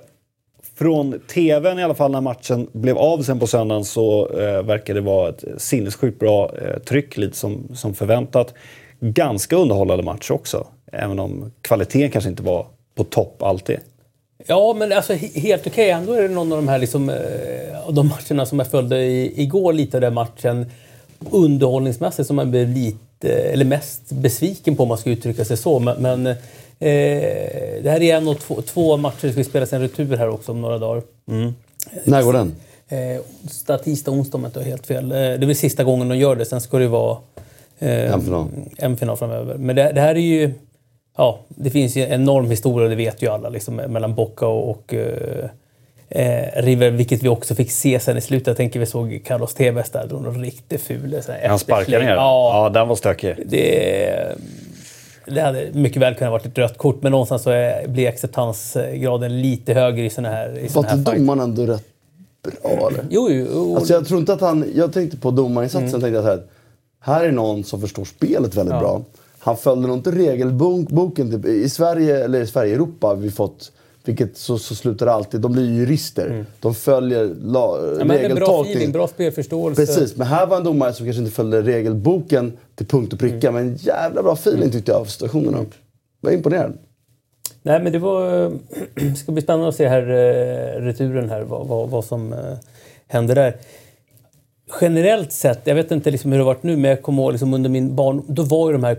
från 0.77 1.19
tvn 1.19 1.79
i 1.79 1.83
alla 1.83 1.93
fall 1.95 2.11
när 2.11 2.21
matchen 2.21 2.67
blev 2.71 2.97
av 2.97 3.21
sen 3.21 3.39
på 3.39 3.47
söndagen 3.47 3.85
så 3.85 4.29
eh, 4.29 4.63
verkar 4.63 4.93
det 4.93 5.01
vara 5.01 5.29
ett 5.29 5.43
sinnessjukt 5.57 6.19
bra 6.19 6.51
eh, 6.61 6.77
tryck, 6.79 7.17
lite 7.17 7.37
som, 7.37 7.67
som 7.75 7.93
förväntat. 7.93 8.53
Ganska 8.99 9.55
underhållande 9.55 10.03
match 10.03 10.31
också, 10.31 10.67
även 10.91 11.19
om 11.19 11.51
kvaliteten 11.61 12.11
kanske 12.11 12.29
inte 12.29 12.43
var 12.43 12.67
på 12.95 13.03
topp 13.03 13.43
alltid. 13.43 13.77
Ja, 14.47 14.73
men 14.77 14.91
alltså 14.93 15.13
he- 15.13 15.39
helt 15.39 15.67
okej. 15.67 15.89
Ändå 15.89 16.13
är 16.13 16.21
det 16.21 16.27
någon 16.27 16.51
av 16.51 16.57
de 16.57 16.67
här 16.67 16.79
liksom, 16.79 17.09
eh, 17.09 17.87
av 17.87 17.93
de 17.93 18.07
matcherna 18.07 18.45
som 18.45 18.59
jag 18.59 18.67
följde 18.67 19.03
i, 19.03 19.41
igår, 19.41 19.73
lite 19.73 19.97
av 19.97 20.01
den 20.01 20.13
matchen, 20.13 20.71
underhållningsmässigt 21.31 22.27
som 22.27 22.35
man 22.35 22.51
blev 22.51 22.69
lite, 22.69 23.29
eller 23.33 23.65
mest 23.65 24.11
besviken 24.11 24.75
på 24.75 24.83
om 24.83 24.89
man 24.89 24.97
ska 24.97 25.09
uttrycka 25.09 25.45
sig 25.45 25.57
så. 25.57 25.79
Men, 25.79 26.01
men 26.01 26.27
eh, 26.27 26.35
det 27.83 27.89
här 27.89 28.01
är 28.01 28.15
en 28.17 28.27
och 28.27 28.39
två, 28.39 28.61
två 28.61 28.97
matcher, 28.97 29.27
det 29.27 29.31
ska 29.33 29.43
spelas 29.43 29.73
en 29.73 29.81
retur 29.81 30.17
här 30.17 30.29
också 30.29 30.51
om 30.51 30.61
några 30.61 30.77
dagar. 30.77 31.03
När 32.03 32.23
går 32.23 32.33
den? 32.33 32.55
Eh, 32.87 33.21
onsdag, 33.43 33.77
tisdag, 33.77 34.11
onsdag 34.11 34.37
om 34.37 34.43
jag 34.43 34.49
inte 34.49 34.59
har 34.59 34.65
helt 34.65 34.87
fel. 34.87 35.11
Eh, 35.11 35.17
det 35.17 35.23
är 35.23 35.37
väl 35.45 35.55
sista 35.55 35.83
gången 35.83 36.09
de 36.09 36.17
gör 36.17 36.35
det. 36.35 36.45
Sen 36.45 36.61
ska 36.61 36.77
det 36.77 36.87
vara 36.87 37.17
eh, 37.79 38.13
En 38.13 38.21
final. 38.21 38.47
en 38.77 38.97
final 38.97 39.17
framöver. 39.17 39.55
Men 39.57 39.75
det, 39.75 39.91
det 39.91 40.01
här 40.01 40.15
är 40.15 40.19
ju... 40.19 40.53
Ja, 41.17 41.39
det 41.49 41.69
finns 41.69 41.95
ju 41.95 42.03
en 42.05 42.21
enorm 42.21 42.49
historia, 42.49 42.89
det 42.89 42.95
vet 42.95 43.21
ju 43.21 43.27
alla, 43.27 43.49
liksom, 43.49 43.75
mellan 43.75 44.15
Boca 44.15 44.47
och, 44.47 44.69
och 44.69 44.93
eh, 44.93 45.49
eh, 46.09 46.61
River. 46.61 46.91
Vilket 46.91 47.23
vi 47.23 47.27
också 47.29 47.55
fick 47.55 47.71
se 47.71 47.99
sen 47.99 48.17
i 48.17 48.21
slutet. 48.21 48.47
Jag 48.47 48.57
tänker 48.57 48.79
vi 48.79 48.85
såg 48.85 49.21
Carlos 49.25 49.53
Tevez 49.53 49.89
där, 49.89 50.07
drog 50.07 50.21
någon 50.21 50.41
riktigt 50.41 50.81
ful 50.81 51.19
så 51.23 51.31
här 51.31 51.47
Han 51.49 51.59
sparkade 51.59 52.05
ner. 52.05 52.15
Ja, 52.15 52.63
ja, 52.63 52.69
den 52.69 52.87
var 52.87 52.95
stökig. 52.95 53.35
det, 53.45 54.35
det 55.25 55.41
hade 55.41 55.69
mycket 55.73 56.01
väl 56.01 56.15
kunnat 56.15 56.31
varit 56.31 56.45
ett 56.45 56.57
rött 56.57 56.77
kort, 56.77 57.01
men 57.03 57.11
någonstans 57.11 57.43
så 57.43 57.49
är, 57.49 57.87
blir 57.87 58.09
acceptansgraden 58.09 59.41
lite 59.41 59.73
högre 59.73 60.05
i 60.05 60.09
såna 60.09 60.29
här, 60.29 60.59
i 60.59 60.67
Var 60.67 60.93
inte 60.93 61.11
domaren 61.11 61.39
ändå 61.39 61.65
rätt 61.65 61.83
bra 62.43 62.87
eller? 62.89 63.05
Jo, 63.09 63.29
jo. 63.31 63.75
Alltså 63.75 63.93
jag 63.93 64.07
tror 64.07 64.19
inte 64.19 64.33
att 64.33 64.41
han... 64.41 64.71
Jag 64.75 64.93
tänkte 64.93 65.17
på 65.17 65.31
domarinsatsen 65.31 65.87
Mm. 65.89 66.01
tänkte 66.01 66.15
jag 66.15 66.23
så 66.23 66.29
här. 66.29 66.41
Här 66.99 67.23
är 67.25 67.31
någon 67.31 67.63
som 67.63 67.81
förstår 67.81 68.05
spelet 68.05 68.55
väldigt 68.55 68.79
bra. 68.79 69.01
Han 69.45 69.57
följde 69.57 69.87
nog 69.87 69.97
inte 69.97 70.11
regelboken. 70.11 71.31
Typ. 71.31 71.45
I 71.45 71.69
Sverige, 71.69 72.23
eller 72.23 72.41
i 72.41 72.47
Sverige, 72.47 72.75
Europa 72.75 73.07
har 73.07 73.15
vi 73.15 73.31
fått 73.31 73.71
Vilket 74.05 74.37
så, 74.37 74.57
så 74.57 74.75
slutar 74.75 75.05
det 75.05 75.11
alltid. 75.11 75.41
De 75.41 75.51
blir 75.51 75.65
ju 75.65 75.75
jurister. 75.75 76.45
De 76.59 76.75
följer 76.75 77.35
la, 77.43 77.77
Mm. 77.77 77.99
Ja, 77.99 78.05
men 78.05 78.07
det 78.07 78.13
är 78.13 78.19
bra 78.19 78.29
regeltolkning. 78.29 78.71
feeling, 78.71 78.91
bra 78.91 79.07
spelförståelse. 79.07 79.85
Precis, 79.85 80.17
men 80.17 80.27
här 80.27 80.47
var 80.47 80.57
en 80.57 80.63
domare 80.63 80.93
som 80.93 81.05
kanske 81.05 81.21
inte 81.21 81.35
följde 81.35 81.61
regelboken 81.61 82.57
till 82.75 82.85
punkt 82.87 83.13
och 83.13 83.19
pricka. 83.19 83.51
Men 83.51 83.67
en 83.67 83.75
jävla 83.75 84.23
bra 84.23 84.33
feeling 84.33 84.71
tyckte 84.71 84.91
jag 84.91 85.01
av 85.01 85.05
situationerna. 85.05 85.57
Jag 85.57 85.65
var 86.19 86.31
imponerad. 86.31 86.77
Nej, 87.63 87.83
men 87.83 87.91
det 87.91 87.99
var... 87.99 88.51
Ska 89.15 89.31
bli 89.31 89.41
spännande 89.41 89.67
att 89.67 89.75
se 89.75 89.87
här 89.87 90.01
eh, 90.09 90.81
returen 90.81 91.29
här, 91.29 91.41
vad, 91.41 91.67
vad, 91.67 91.89
vad 91.89 92.05
som 92.05 92.33
eh, 92.33 92.39
händer 93.07 93.35
där. 93.35 93.55
Generellt 94.81 95.31
sett, 95.31 95.61
jag 95.63 95.75
vet 95.75 95.91
inte 95.91 96.11
liksom 96.11 96.31
hur 96.31 96.39
det 96.39 96.43
har 96.43 96.53
varit 96.53 96.63
nu, 96.63 96.77
men 96.77 96.89
jag 96.89 97.01
kommer 97.01 97.23
ihåg 97.23 97.31
liksom 97.31 97.53
under 97.53 97.69
min 97.69 97.95
barn... 97.95 98.23
Då 98.27 98.43
var 98.43 98.69
ju 98.69 98.73
de 98.73 98.83
här 98.83 98.95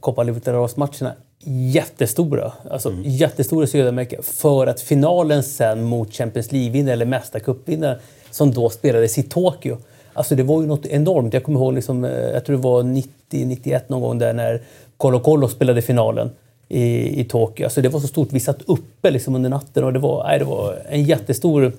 Copa, 0.00 0.22
Libertadores-matcherna 0.22 1.12
jättestora. 1.44 2.52
Alltså 2.70 2.94
jättestora 3.04 3.64
i 3.64 3.66
Sydamerika. 3.66 4.22
För 4.22 4.66
att 4.66 4.80
finalen 4.80 5.42
sen 5.42 5.82
mot 5.82 6.12
Champions 6.14 6.52
League-vinnare 6.52 6.92
eller 6.92 7.06
mästarcupvinnare 7.06 7.98
som 8.30 8.52
då 8.52 8.70
spelades 8.70 9.18
i 9.18 9.22
Tokyo. 9.22 9.76
Alltså 10.12 10.34
det 10.34 10.42
var 10.42 10.60
ju 10.60 10.66
något 10.66 10.86
enormt. 10.86 11.34
Jag 11.34 11.44
kommer 11.44 11.60
ihåg, 11.60 11.74
liksom, 11.74 12.04
eh, 12.04 12.10
jag 12.10 12.44
tror 12.44 12.56
det 12.56 12.62
var 12.62 12.82
90-91 12.82 13.80
någon 13.86 14.00
gång 14.00 14.18
där 14.18 14.32
när 14.32 14.62
Colo 14.96 15.20
Colo 15.20 15.48
spelade 15.48 15.82
finalen 15.82 16.30
i, 16.68 17.20
i 17.20 17.24
Tokyo. 17.24 17.64
Alltså 17.64 17.82
det 17.82 17.88
var 17.88 18.00
så 18.00 18.08
stort. 18.08 18.28
Vi 18.32 18.40
satt 18.40 18.62
uppe 18.66 19.10
liksom 19.10 19.34
under 19.34 19.50
natten 19.50 19.84
och 19.84 19.92
det 19.92 19.98
var, 19.98 20.24
nej, 20.24 20.38
det 20.38 20.44
var 20.44 20.82
en 20.88 21.04
jättestor 21.04 21.72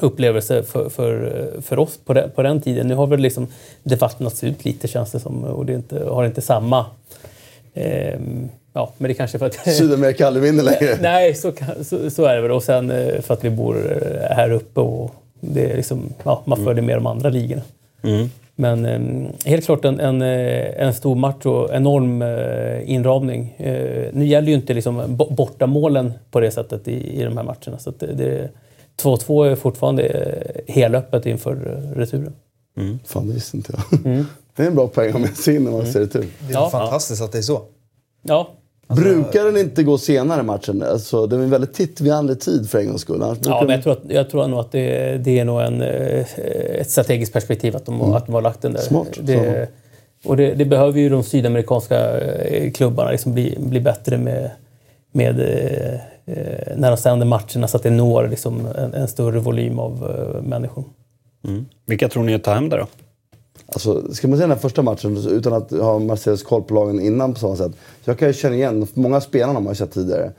upplevelse 0.00 0.62
för, 0.62 0.88
för, 0.88 1.48
för 1.62 1.78
oss 1.78 1.98
på 2.04 2.12
den, 2.12 2.30
på 2.30 2.42
den 2.42 2.60
tiden. 2.60 2.88
Nu 2.88 2.94
har 2.94 3.06
väl 3.06 3.20
liksom 3.20 3.46
det 3.82 3.96
vattnats 4.00 4.44
ut 4.44 4.64
lite 4.64 4.88
känns 4.88 5.12
det 5.12 5.20
som 5.20 5.44
och 5.44 5.66
det 5.66 5.72
inte, 5.74 6.04
har 6.04 6.24
inte 6.24 6.40
samma... 6.40 6.86
ehm, 7.74 8.48
ja, 8.72 8.92
men 8.98 9.08
det 9.08 9.14
kanske 9.14 9.36
är 9.36 9.38
för 9.38 9.46
att... 9.46 9.54
Sydamerika 9.76 10.26
aldrig 10.26 10.42
vinner 10.42 10.62
längre. 10.64 10.98
Nej, 11.02 11.34
så, 11.34 11.52
så, 11.82 12.10
så 12.10 12.24
är 12.24 12.34
det 12.36 12.42
väl. 12.42 12.50
Och 12.50 12.62
sen 12.62 12.90
eh, 12.90 13.20
för 13.20 13.34
att 13.34 13.44
vi 13.44 13.50
bor 13.50 13.76
eh, 14.02 14.36
här 14.36 14.50
uppe 14.52 14.80
och 14.80 15.14
det 15.40 15.70
är 15.70 15.76
liksom, 15.76 16.02
ja, 16.24 16.42
man 16.44 16.64
följer 16.64 16.82
med 16.82 16.96
de 16.96 17.06
andra 17.06 17.28
ligorna. 17.30 17.62
Men 18.54 18.84
eh, 18.86 19.00
helt 19.44 19.64
klart 19.64 19.84
en, 19.84 20.00
en, 20.00 20.22
eh, 20.22 20.82
en 20.82 20.94
stor 20.94 21.14
match 21.14 21.46
och 21.46 21.74
enorm 21.74 22.22
eh, 22.22 22.90
inramning. 22.90 23.54
Eh, 23.58 24.04
nu 24.12 24.24
gäller 24.26 24.48
ju 24.48 24.54
inte 24.54 24.74
liksom 24.74 25.02
bo- 25.16 25.30
bortamålen 25.30 26.12
på 26.30 26.40
det 26.40 26.50
sättet 26.50 26.88
i, 26.88 27.20
i 27.20 27.24
de 27.24 27.36
här 27.36 27.44
matcherna. 27.44 27.78
Så 27.78 27.92
det, 27.98 28.48
2-2 29.02 29.46
är 29.50 29.54
fortfarande 29.56 30.02
eh, 30.06 30.74
helöppet 30.74 31.26
inför 31.26 31.52
eh, 31.52 31.98
returen. 31.98 32.32
Fan, 33.04 33.28
det 33.28 33.34
visste 33.34 33.56
inte 33.56 33.72
jag. 33.76 34.00
Det 34.56 34.62
är 34.62 34.66
en 34.66 34.74
bra 34.74 34.88
poäng 34.88 35.12
ha 35.12 35.18
med 35.18 35.36
sig 35.36 35.56
in 35.56 35.64
när 35.64 35.70
man 35.70 35.86
ser 35.86 36.00
det 36.00 36.06
till. 36.06 36.20
Det 36.20 36.52
är 36.52 36.58
Ja. 36.58 36.70
fantastiskt 36.70 37.22
att 37.22 37.32
det 37.32 37.38
är 37.38 37.42
så. 37.42 37.62
Ja, 38.22 38.50
Brukar 38.88 39.44
den 39.44 39.56
inte 39.56 39.82
gå 39.82 39.98
senare 39.98 40.40
i 40.40 40.44
matchen? 40.44 40.82
Alltså, 40.82 41.26
den 41.26 41.40
är 41.40 41.46
väldigt 41.46 41.74
tittvinnande 41.74 42.36
tid 42.36 42.70
för 42.70 42.78
en 42.78 42.86
gångs 42.88 43.00
skull. 43.00 43.18
Ja, 43.44 43.60
men 43.60 43.70
jag 43.70 43.82
tror, 43.82 43.92
att, 43.92 43.98
jag 44.08 44.30
tror 44.30 44.46
nog 44.48 44.60
att 44.60 44.72
det, 44.72 45.16
det 45.24 45.38
är 45.38 45.44
nog 45.44 45.60
en, 45.60 45.82
eh, 45.82 46.24
ett 46.80 46.90
strategiskt 46.90 47.32
perspektiv 47.32 47.76
att 47.76 47.86
de, 47.86 48.02
att 48.12 48.26
de 48.26 48.34
har 48.34 48.42
lagt 48.42 48.62
den 48.62 48.72
där. 48.72 48.80
Smart, 48.80 49.08
Det, 49.20 49.68
och 50.24 50.36
det, 50.36 50.54
det 50.54 50.64
behöver 50.64 51.00
ju 51.00 51.08
de 51.08 51.22
sydamerikanska 51.22 52.20
klubbarna 52.74 53.10
liksom 53.10 53.34
bli, 53.34 53.56
bli 53.60 53.80
bättre 53.80 54.18
med, 54.18 54.50
med 55.12 55.40
när 56.76 56.90
de 56.90 56.96
sänder 56.96 57.26
matcherna 57.26 57.68
så 57.68 57.76
att 57.76 57.82
det 57.82 57.90
når 57.90 58.28
liksom 58.28 58.66
en, 58.66 58.94
en 58.94 59.08
större 59.08 59.40
volym 59.40 59.78
av 59.78 60.10
eh, 60.10 60.42
människor. 60.42 60.84
Vilka 61.86 62.08
tror 62.08 62.22
ni 62.22 62.38
tar 62.38 62.54
hem 62.54 62.68
det 62.68 62.76
då? 62.76 62.86
Alltså, 63.66 64.14
ska 64.14 64.28
man 64.28 64.38
se 64.38 64.42
den 64.42 64.50
här 64.50 64.58
första 64.58 64.82
matchen 64.82 65.26
utan 65.30 65.52
att 65.52 65.70
ha 65.70 65.98
Marcelius 65.98 66.42
koll 66.42 66.62
på 66.62 66.74
lagen 66.74 67.00
innan 67.00 67.34
på 67.34 67.40
samma 67.40 67.56
sätt. 67.56 67.72
Jag 68.04 68.18
kan 68.18 68.28
ju 68.28 68.34
känna 68.34 68.54
igen, 68.54 68.86
många 68.94 69.20
spelarna 69.20 69.52
har 69.52 69.60
man 69.60 69.72
ju 69.72 69.76
sett 69.76 69.92
tidigare. 69.92 70.32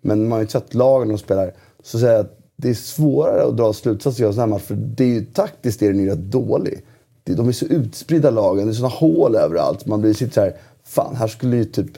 Men 0.00 0.22
man 0.22 0.32
har 0.32 0.38
ju 0.38 0.42
inte 0.42 0.52
sett 0.52 0.74
lagen 0.74 1.08
de 1.08 1.18
spelar. 1.18 1.52
Så 1.82 1.98
säger 1.98 2.12
jag 2.12 2.20
att 2.20 2.38
det 2.56 2.70
är 2.70 2.74
svårare 2.74 3.44
att 3.44 3.56
dra 3.56 3.72
slutsatser 3.72 4.24
av 4.24 4.32
sådana 4.32 4.52
här 4.52 4.58
matcher. 4.58 4.64
För 4.64 4.74
det 4.74 5.04
är 5.04 5.08
ju 5.08 5.24
taktiskt 5.24 5.82
är 5.82 5.92
den 5.92 6.00
ju 6.00 6.10
rätt 6.10 6.18
dålig. 6.18 6.82
De 7.24 7.48
är 7.48 7.52
så 7.52 7.66
utspridda 7.66 8.30
lagen, 8.30 8.66
det 8.66 8.72
är 8.72 8.74
sådana 8.74 8.94
hål 8.94 9.36
överallt. 9.36 9.86
Man 9.86 10.00
blir 10.00 10.14
sitter 10.14 10.34
så 10.34 10.40
här, 10.40 10.56
fan 10.84 11.16
här 11.16 11.28
skulle 11.28 11.56
ju 11.56 11.64
typ... 11.64 11.90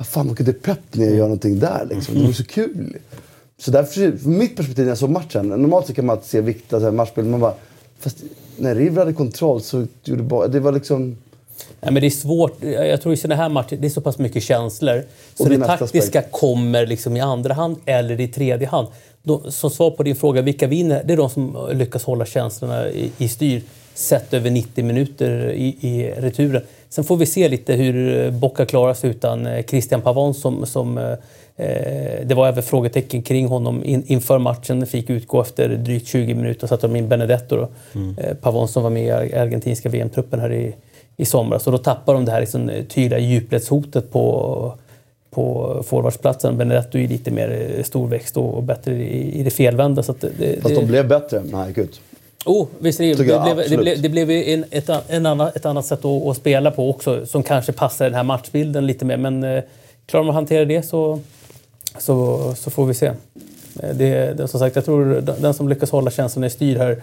Vad 0.00 0.06
fan, 0.06 0.30
åker 0.30 0.44
till 0.44 0.54
Pep 0.54 0.94
ner 0.94 1.10
och 1.10 1.16
gör 1.16 1.22
någonting 1.22 1.58
där 1.58 1.86
liksom. 1.90 2.14
Det 2.14 2.24
var 2.26 2.32
så 2.32 2.44
kul. 2.44 2.96
Så 3.58 3.70
därför, 3.70 4.16
från 4.16 4.38
mitt 4.38 4.56
perspektiv 4.56 4.84
när 4.84 4.90
jag 4.90 4.98
såg 4.98 5.10
matchen, 5.10 5.48
normalt 5.48 5.86
så 5.86 5.94
kan 5.94 6.06
man 6.06 6.18
se 6.22 6.40
viktiga 6.40 6.80
så 6.80 6.84
här 6.84 6.92
matchbild, 6.92 7.28
man 7.28 7.40
bara... 7.40 7.54
Fast 7.98 8.16
när 8.56 8.74
River 8.74 8.98
hade 8.98 9.12
kontroll 9.12 9.60
så 9.60 9.86
gjorde 10.04 10.22
bara... 10.22 10.48
Det 10.48 10.60
var 10.60 10.72
liksom... 10.72 11.16
Nej, 11.80 11.92
men 11.92 11.94
det 11.94 12.06
är 12.06 12.10
svårt. 12.10 12.62
Jag 12.62 13.02
tror 13.02 13.14
i 13.14 13.16
sådana 13.16 13.42
här 13.42 13.48
matcher, 13.48 13.76
det 13.76 13.86
är 13.86 13.90
så 13.90 14.00
pass 14.00 14.18
mycket 14.18 14.42
känslor. 14.42 15.04
Så 15.34 15.44
det 15.44 15.56
det, 15.56 15.64
taktiska 15.64 15.98
aspekt. 15.98 16.32
kommer 16.32 16.86
liksom 16.86 17.16
i 17.16 17.20
andra 17.20 17.54
hand 17.54 17.76
eller 17.84 18.20
i 18.20 18.28
tredje 18.28 18.66
hand. 18.66 18.88
Då, 19.22 19.50
som 19.50 19.70
svar 19.70 19.90
på 19.90 20.02
din 20.02 20.16
fråga, 20.16 20.42
vilka 20.42 20.66
vinner? 20.66 21.02
Det 21.04 21.12
är 21.12 21.16
de 21.16 21.30
som 21.30 21.68
lyckas 21.72 22.04
hålla 22.04 22.26
känslorna 22.26 22.88
i, 22.88 23.12
i 23.18 23.28
styr 23.28 23.62
sett 23.94 24.34
över 24.34 24.50
90 24.50 24.84
minuter 24.84 25.52
i, 25.52 25.76
i 25.80 26.12
returen. 26.16 26.62
Sen 26.88 27.04
får 27.04 27.16
vi 27.16 27.26
se 27.26 27.48
lite 27.48 27.72
hur 27.74 28.30
Boca 28.30 28.66
klarar 28.66 28.94
sig 28.94 29.10
utan 29.10 29.46
eh, 29.46 29.64
Christian 29.64 30.02
Pavon 30.02 30.34
som, 30.34 30.66
som 30.66 30.98
eh, 30.98 31.14
Eh, 31.60 32.26
det 32.26 32.34
var 32.34 32.48
även 32.48 32.62
frågetecken 32.62 33.22
kring 33.22 33.46
honom 33.46 33.84
in, 33.84 34.04
inför 34.06 34.38
matchen. 34.38 34.86
Fick 34.86 35.10
utgå 35.10 35.40
efter 35.40 35.68
drygt 35.68 36.06
20 36.06 36.34
minuter. 36.34 36.66
satte 36.66 36.86
de 36.86 36.96
in 36.96 37.08
Benedetto, 37.08 37.56
då. 37.56 37.68
Eh, 38.22 38.34
Pavon 38.34 38.68
som 38.68 38.82
var 38.82 38.90
med 38.90 39.04
i 39.04 39.10
ar- 39.10 39.38
argentinska 39.42 39.88
VM-truppen 39.88 40.40
här 40.40 40.52
i, 40.52 40.74
i 41.16 41.24
somras. 41.24 41.66
Och 41.66 41.72
då 41.72 41.78
tappar 41.78 42.14
de 42.14 42.24
det 42.24 42.32
här 42.32 42.40
liksom, 42.40 42.70
tydliga 42.88 43.18
djupledshotet 43.18 44.12
på, 44.12 44.74
på 45.30 45.82
forwardsplatsen. 45.86 46.58
Benedetto 46.58 46.98
är 46.98 47.08
lite 47.08 47.30
mer 47.30 47.82
storväxt 47.84 48.36
och, 48.36 48.54
och 48.54 48.62
bättre 48.62 48.92
i, 48.92 49.40
i 49.40 49.42
det 49.42 49.50
felvända. 49.50 50.02
Så 50.02 50.14
det, 50.20 50.30
det, 50.38 50.62
Fast 50.62 50.74
de 50.74 50.86
blev 50.86 51.08
bättre 51.08 51.42
när 51.44 51.58
han 51.58 51.68
gick 51.68 51.78
ut. 51.78 52.00
Oh, 52.44 52.66
visst 52.78 53.00
är 53.00 53.04
det, 53.04 53.14
det, 53.14 53.24
jag, 53.24 53.56
blev, 53.56 53.70
det, 53.70 53.76
blev, 53.76 54.02
det 54.02 54.08
blev 54.08 54.30
en, 54.30 54.64
ett, 54.70 54.88
en 55.08 55.26
annan, 55.26 55.48
ett 55.54 55.66
annat 55.66 55.86
sätt 55.86 56.04
att, 56.04 56.26
att 56.26 56.36
spela 56.36 56.70
på 56.70 56.90
också 56.90 57.26
som 57.26 57.42
kanske 57.42 57.72
passar 57.72 58.04
den 58.04 58.14
här 58.14 58.22
matchbilden 58.22 58.86
lite 58.86 59.04
mer. 59.04 59.16
Men 59.16 59.44
eh, 59.44 59.62
klarar 60.06 60.24
de 60.24 60.28
att 60.30 60.34
hantera 60.34 60.64
det 60.64 60.82
så, 60.82 61.20
så, 61.98 62.54
så 62.54 62.70
får 62.70 62.86
vi 62.86 62.94
se. 62.94 63.06
Eh, 63.06 63.94
Det, 63.94 64.34
det, 64.36 64.48
som 64.48 64.60
sagt, 64.60 64.76
jag 64.76 64.84
tror 64.84 65.20
den, 65.40 65.54
som 65.54 65.68
lyckas 65.68 65.90
hålla 65.90 66.10
känslan 66.10 66.44
i 66.44 66.50
styr 66.50 66.76
här 66.76 67.02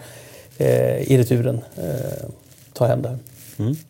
eh, 0.58 1.12
i 1.12 1.18
returen 1.18 1.60
eh, 1.76 2.28
tar 2.72 2.88
hem 2.88 3.02
det 3.02 3.08
här. 3.08 3.18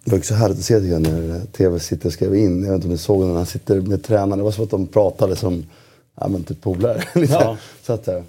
Det 0.05 0.11
var 0.11 0.19
också 0.19 0.35
härligt 0.35 0.59
att 0.59 0.65
se 0.65 0.75
jag, 0.75 1.03
när 1.03 1.41
TV 1.57 1.81
sitter 1.81 2.07
och 2.07 2.13
skrev 2.13 2.35
in. 2.37 2.65
Jag 2.65 2.71
vet 2.71 2.75
inte 2.75 2.87
om 2.87 2.93
ni 2.93 2.99
såg 2.99 3.25
när 3.25 3.35
han 3.35 3.47
sitter 3.47 3.81
med 3.81 4.05
tränaren. 4.05 4.39
Det 4.39 4.45
var 4.45 4.51
som 4.51 4.65
att 4.65 4.71
de 4.71 4.87
pratade 4.87 5.37
som 5.37 5.67
ja, 6.21 6.29
men 6.29 6.45
typ 6.45 6.61
polare. 6.61 7.03
Ja. 7.31 7.57
så 7.83 7.93
att, 7.93 8.07
ja, 8.07 8.23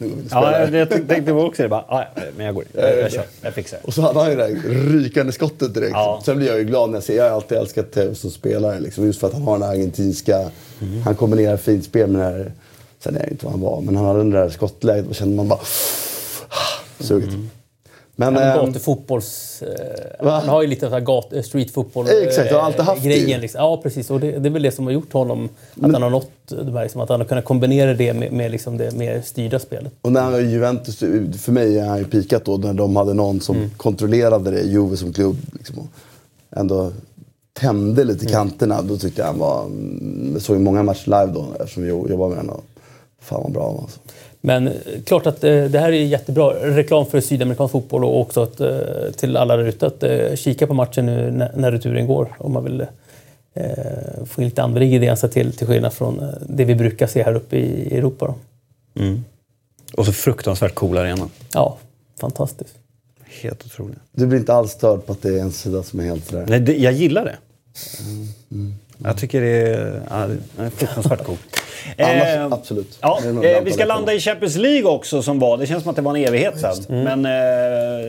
nu 0.00 0.08
går 0.08 0.16
vi 0.16 0.22
och 0.22 0.26
spelar. 0.30 0.70
Ja, 0.72 0.78
jag 0.78 0.88
tänkte 0.90 1.20
det 1.20 1.32
också 1.32 1.62
det. 1.62 1.68
Bara, 1.68 1.84
ah, 1.88 2.04
ja, 2.14 2.22
men 2.36 2.46
jag 2.46 2.54
går. 2.54 2.64
Jag, 2.72 2.98
jag 2.98 3.12
kör. 3.12 3.24
Jag 3.40 3.54
fixar 3.54 3.78
det. 3.82 3.86
Och 3.86 3.94
så 3.94 4.02
hade 4.02 4.20
han 4.20 4.30
ju 4.30 4.36
det 4.36 4.42
där 4.46 4.54
rykande 4.98 5.32
skottet 5.32 5.74
direkt. 5.74 5.92
Ja. 5.92 6.22
Sen 6.24 6.36
blir 6.36 6.48
jag 6.48 6.58
ju 6.58 6.64
glad 6.64 6.90
när 6.90 6.96
jag 6.96 7.04
ser, 7.04 7.16
jag 7.16 7.24
har 7.24 7.30
alltid 7.30 7.58
älskat 7.58 7.92
Tevez 7.92 8.20
som 8.20 8.30
spelare. 8.30 8.80
Liksom, 8.80 9.04
just 9.04 9.20
för 9.20 9.26
att 9.26 9.32
han 9.32 9.42
har 9.42 9.52
den 9.52 9.62
här 9.62 9.70
argentinska, 9.74 10.50
han 11.04 11.14
kombinerar 11.14 11.56
fint 11.56 11.84
spel 11.84 12.10
med 12.10 12.20
det 12.20 12.24
här. 12.24 12.52
Sen 12.98 13.16
är 13.16 13.20
jag 13.20 13.28
inte 13.30 13.44
vad 13.44 13.52
han 13.52 13.60
var, 13.60 13.80
men 13.80 13.96
han 13.96 14.06
hade 14.06 14.18
den 14.18 14.30
där 14.30 14.48
skottläget 14.48 15.08
och 15.08 15.14
kände 15.14 15.36
man 15.36 15.48
bara 15.48 15.60
suget. 17.00 17.30
Men, 18.20 18.34
Men 18.34 18.42
ehm, 18.58 18.66
gatufotbolls... 18.66 19.62
Eh, 19.62 20.24
Va? 20.26 20.30
han 20.40 20.48
har 20.48 20.62
ju 20.62 20.68
lite 20.68 20.90
så 20.90 21.00
gat, 21.00 21.32
eh, 21.32 21.42
street 21.42 21.70
football 21.70 22.06
Exakt, 22.22 22.52
har 22.52 22.60
alltid 22.60 22.80
haft 22.80 23.04
ju. 23.04 23.08
grejen. 23.10 23.40
Liksom. 23.40 23.58
Ja, 23.60 23.80
precis. 23.82 24.10
Och 24.10 24.20
det, 24.20 24.38
det 24.38 24.48
är 24.48 24.50
väl 24.50 24.62
det 24.62 24.72
som 24.72 24.84
har 24.86 24.92
gjort 24.92 25.12
honom, 25.12 25.48
att 25.82 25.92
han 25.92 26.02
har 26.02 26.10
nått 26.10 26.30
det 26.48 26.72
här, 26.72 26.82
liksom, 26.82 27.00
att 27.00 27.08
han 27.08 27.20
har 27.20 27.26
kunnat 27.28 27.44
kombinera 27.44 27.94
det 27.94 28.14
med, 28.14 28.32
med 28.32 28.50
liksom 28.50 28.76
det 28.76 28.94
mer 28.94 29.22
styrda 29.24 29.58
spelet. 29.58 29.92
Och 30.02 30.12
när 30.12 30.20
han 30.20 30.50
Juventus, 30.50 30.98
för 31.42 31.52
mig 31.52 31.78
är 31.78 31.86
han 31.86 31.98
ju 31.98 32.04
pikat 32.04 32.44
då 32.44 32.56
när 32.56 32.72
de 32.74 32.96
hade 32.96 33.14
någon 33.14 33.40
som 33.40 33.70
kontrollerade 33.76 34.50
det, 34.50 34.62
Juve 34.62 34.96
som 34.96 35.12
klubb. 35.12 35.36
Liksom, 35.52 35.88
ändå 36.56 36.92
tände 37.52 38.04
lite 38.04 38.26
kanterna. 38.26 38.82
Då 38.82 38.96
tyckte 38.96 39.20
jag 39.20 39.26
han 39.26 39.38
var... 39.38 39.64
mm, 39.64 40.30
Jag 40.32 40.42
såg 40.42 40.56
ju 40.56 40.62
många 40.62 40.82
matcher 40.82 41.06
live 41.06 41.32
då 41.34 41.46
eftersom 41.60 41.82
vi 41.82 41.88
jobbade 41.88 42.28
med 42.28 42.38
honom. 42.38 42.60
Fan 43.20 43.42
vad 43.42 43.52
bra 43.52 43.66
han 43.66 43.74
var. 43.74 43.82
Alltså. 43.82 44.00
Men 44.40 44.72
klart 45.04 45.26
att 45.26 45.44
eh, 45.44 45.64
det 45.64 45.78
här 45.78 45.92
är 45.92 46.04
jättebra 46.04 46.50
reklam 46.76 47.06
för 47.06 47.20
sydamerikansk 47.20 47.72
fotboll 47.72 48.04
och 48.04 48.20
också 48.20 48.42
att, 48.42 48.60
eh, 48.60 48.70
till 49.16 49.36
alla 49.36 49.56
där 49.56 49.64
ute 49.64 49.86
att 49.86 50.02
eh, 50.02 50.34
kika 50.34 50.66
på 50.66 50.74
matchen 50.74 51.06
nu 51.06 51.30
när, 51.30 51.52
när 51.56 51.72
returen 51.72 52.06
går 52.06 52.36
om 52.38 52.52
man 52.52 52.64
vill 52.64 52.80
eh, 53.54 54.24
få 54.26 54.42
in 54.42 54.48
lite 54.48 54.62
andra 54.62 54.84
ingredienser 54.84 55.28
till, 55.28 55.52
till 55.52 55.66
skillnad 55.66 55.92
från 55.92 56.20
eh, 56.20 56.28
det 56.48 56.64
vi 56.64 56.74
brukar 56.74 57.06
se 57.06 57.22
här 57.22 57.34
uppe 57.34 57.56
i 57.56 57.96
Europa. 57.96 58.26
Då. 58.26 58.34
Och 59.96 60.06
så 60.06 60.12
fruktansvärt 60.12 60.74
cool 60.74 60.98
arena. 60.98 61.28
Ja, 61.54 61.78
fantastiskt. 62.20 62.74
Helt 63.42 63.64
otroligt. 63.64 63.98
Du 64.12 64.26
blir 64.26 64.38
inte 64.38 64.54
alls 64.54 64.70
störd 64.72 65.06
på 65.06 65.12
att 65.12 65.22
det 65.22 65.38
är 65.38 65.42
en 65.42 65.52
sida 65.52 65.82
som 65.82 66.00
är 66.00 66.04
helt 66.04 66.26
sådär. 66.26 66.46
Nej, 66.48 66.60
det, 66.60 66.76
jag 66.76 66.92
gillar 66.92 67.24
det. 67.24 67.36
Jag 69.04 69.16
tycker 69.18 69.40
det 69.40 69.48
är, 69.48 70.02
ja, 70.10 70.26
det 70.26 70.62
är 70.62 70.70
fruktansvärt 70.70 71.24
coolt. 71.24 71.40
Annars, 71.98 72.28
Eh, 72.36 72.52
absolut. 72.52 72.98
Ja, 73.00 73.20
eh, 73.44 73.62
vi 73.64 73.72
ska 73.72 73.84
landa 73.84 74.14
i 74.14 74.20
Champions 74.20 74.56
League 74.56 74.90
också 74.90 75.22
som 75.22 75.38
var. 75.38 75.56
Det 75.58 75.66
känns 75.66 75.82
som 75.82 75.90
att 75.90 75.96
det 75.96 76.02
var 76.02 76.16
en 76.16 76.24
evighet 76.24 76.60
sedan. 76.60 76.76
Men 76.88 77.26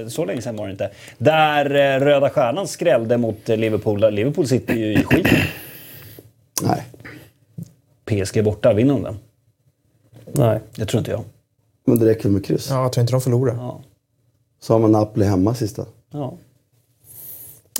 eh, 0.03 0.07
så 0.07 0.25
länge 0.25 0.41
sedan 0.41 0.55
var 0.55 0.65
det 0.65 0.71
inte. 0.71 0.89
Där 1.17 1.65
Röda 1.99 2.29
Stjärnan 2.29 2.67
skrällde 2.67 3.17
mot 3.17 3.47
Liverpool. 3.47 4.13
Liverpool 4.13 4.47
sitter 4.47 4.73
ju 4.73 4.93
i 4.93 5.03
skiten. 5.03 5.37
Nej. 6.63 6.83
PSG 8.05 8.43
borta, 8.43 8.73
vinner 8.73 8.93
de 8.93 9.03
den? 9.03 9.17
Nej. 10.33 10.59
Det 10.75 10.85
tror 10.85 10.99
inte 10.99 11.11
jag. 11.11 11.23
Men 11.85 11.99
det 11.99 12.05
räcker 12.05 12.29
med 12.29 12.45
kryss. 12.45 12.69
Ja, 12.69 12.81
jag 12.81 12.93
tror 12.93 13.01
inte 13.01 13.13
de 13.13 13.21
förlorar. 13.21 13.53
Ja. 13.55 13.81
Så 14.59 14.73
har 14.73 14.79
man 14.79 14.91
Napoli 14.91 15.25
hemma 15.25 15.55
sista. 15.55 15.85
Ja. 16.11 16.33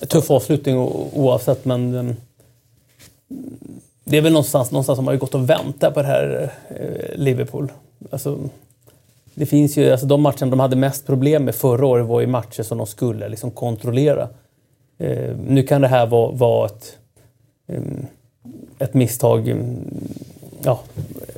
Tuff 0.08 0.32
avslutning 0.32 0.78
oavsett, 1.14 1.66
men 1.66 1.96
ehm, 1.96 2.16
det 4.12 4.18
är 4.18 4.22
väl 4.22 4.34
någonstans, 4.34 4.72
någonstans 4.72 4.98
som 4.98 5.08
har 5.08 5.16
gått 5.16 5.36
och 5.36 5.50
väntat 5.50 5.94
på 5.94 6.02
det 6.02 6.08
här 6.08 6.52
eh, 6.70 7.16
Liverpool. 7.16 7.72
Alltså, 8.10 8.38
det 9.36 9.46
finns 9.46 9.78
ju, 9.78 9.92
alltså 9.92 10.06
de 10.06 10.22
matcherna 10.22 10.46
de 10.52 10.60
hade 10.60 10.76
mest 10.76 11.06
problem 11.06 11.46
med 11.46 11.56
förra 11.56 11.86
året 11.86 12.06
var 12.06 12.22
ju 12.22 12.28
matcher 12.28 12.64
som 12.64 12.78
de 12.78 12.88
skulle 12.88 13.30
liksom 13.30 13.52
kontrollera. 13.52 14.30
Eh, 14.98 15.36
nu 15.48 15.64
kan 15.64 15.82
det 15.82 15.88
här 15.88 16.06
vara, 16.06 16.32
vara 16.32 16.66
ett, 16.66 16.98
ehm, 17.68 18.06
ett 18.80 18.94
misstag. 18.94 19.48
ehm, 19.48 19.78
Ja, 20.64 20.80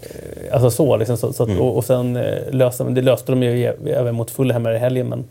eh, 0.01 0.53
alltså 0.53 0.71
så 0.71 0.97
liksom. 0.97 1.17
Så, 1.17 1.33
så 1.33 1.43
att, 1.43 1.59
och, 1.59 1.77
och 1.77 1.85
sen 1.85 2.15
eh, 2.15 2.51
löste 2.51 2.83
det 2.83 3.01
löste 3.01 3.31
de 3.31 3.43
ju 3.43 3.65
även 3.87 4.15
mot 4.15 4.31
Fulham 4.31 4.67
i 4.67 4.77
helgen. 4.77 5.09
Men, 5.09 5.23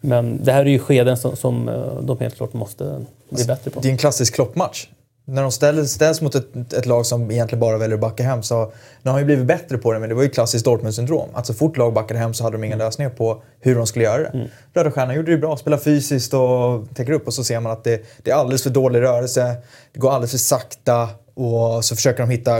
men 0.00 0.44
det 0.44 0.52
här 0.52 0.60
är 0.60 0.70
ju 0.70 0.78
skeden 0.78 1.16
som, 1.16 1.36
som 1.36 1.68
eh, 1.68 2.00
de 2.02 2.18
helt 2.18 2.36
klart 2.36 2.52
måste 2.52 3.00
bli 3.28 3.44
bättre 3.44 3.70
på. 3.70 3.80
Det 3.80 3.88
är 3.88 3.92
en 3.92 3.98
klassisk 3.98 4.34
kloppmatch. 4.34 4.86
När 5.28 5.42
de 5.42 5.52
ställs, 5.52 5.92
ställs 5.92 6.20
mot 6.20 6.34
ett, 6.34 6.72
ett 6.72 6.86
lag 6.86 7.06
som 7.06 7.30
egentligen 7.30 7.60
bara 7.60 7.78
väljer 7.78 7.94
att 7.94 8.00
backa 8.00 8.22
hem 8.22 8.42
så 8.42 8.72
nu 9.02 9.10
har 9.10 9.18
de 9.18 9.20
ju 9.20 9.24
blivit 9.24 9.46
bättre 9.46 9.78
på 9.78 9.92
det 9.92 9.98
men 9.98 10.08
det 10.08 10.14
var 10.14 10.22
ju 10.22 10.28
klassiskt 10.28 10.64
Dortmund-syndrom. 10.64 11.28
Att 11.34 11.46
så 11.46 11.54
fort 11.54 11.76
lag 11.76 11.92
backade 11.92 12.20
hem 12.20 12.34
så 12.34 12.44
hade 12.44 12.56
de 12.56 12.64
inga 12.64 12.76
lösningar 12.76 13.10
på 13.10 13.42
hur 13.60 13.74
de 13.74 13.86
skulle 13.86 14.04
göra 14.04 14.22
det. 14.22 14.48
Röda 14.74 14.90
Stjärnan 14.90 15.16
gjorde 15.16 15.30
det 15.30 15.38
bra, 15.38 15.56
spelar 15.56 15.78
fysiskt 15.78 16.34
och 16.34 16.94
täcker 16.94 17.12
upp 17.12 17.26
och 17.26 17.34
så 17.34 17.44
ser 17.44 17.60
man 17.60 17.72
att 17.72 17.84
det, 17.84 18.02
det 18.22 18.30
är 18.30 18.34
alldeles 18.34 18.62
för 18.62 18.70
dålig 18.70 19.00
rörelse, 19.00 19.56
det 19.92 20.00
går 20.00 20.10
alldeles 20.10 20.30
för 20.30 20.38
sakta 20.38 21.08
och 21.34 21.84
så 21.84 21.96
försöker 21.96 22.22
de 22.22 22.30
hitta 22.30 22.52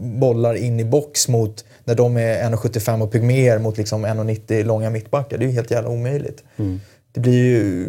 bollar 0.00 0.54
in 0.54 0.80
i 0.80 0.84
box 0.84 1.28
mot 1.28 1.64
när 1.84 1.94
de 1.94 2.16
är 2.16 2.50
1,75 2.50 3.02
och 3.02 3.12
pygméer 3.12 3.58
mot 3.58 3.78
liksom 3.78 4.06
1,90 4.06 4.64
långa 4.64 4.90
mittbackar. 4.90 5.38
Det 5.38 5.44
är 5.44 5.46
ju 5.46 5.52
helt 5.52 5.70
jävla 5.70 5.90
omöjligt. 5.90 6.44
Det 7.14 7.20
blir 7.20 7.32
ju... 7.32 7.88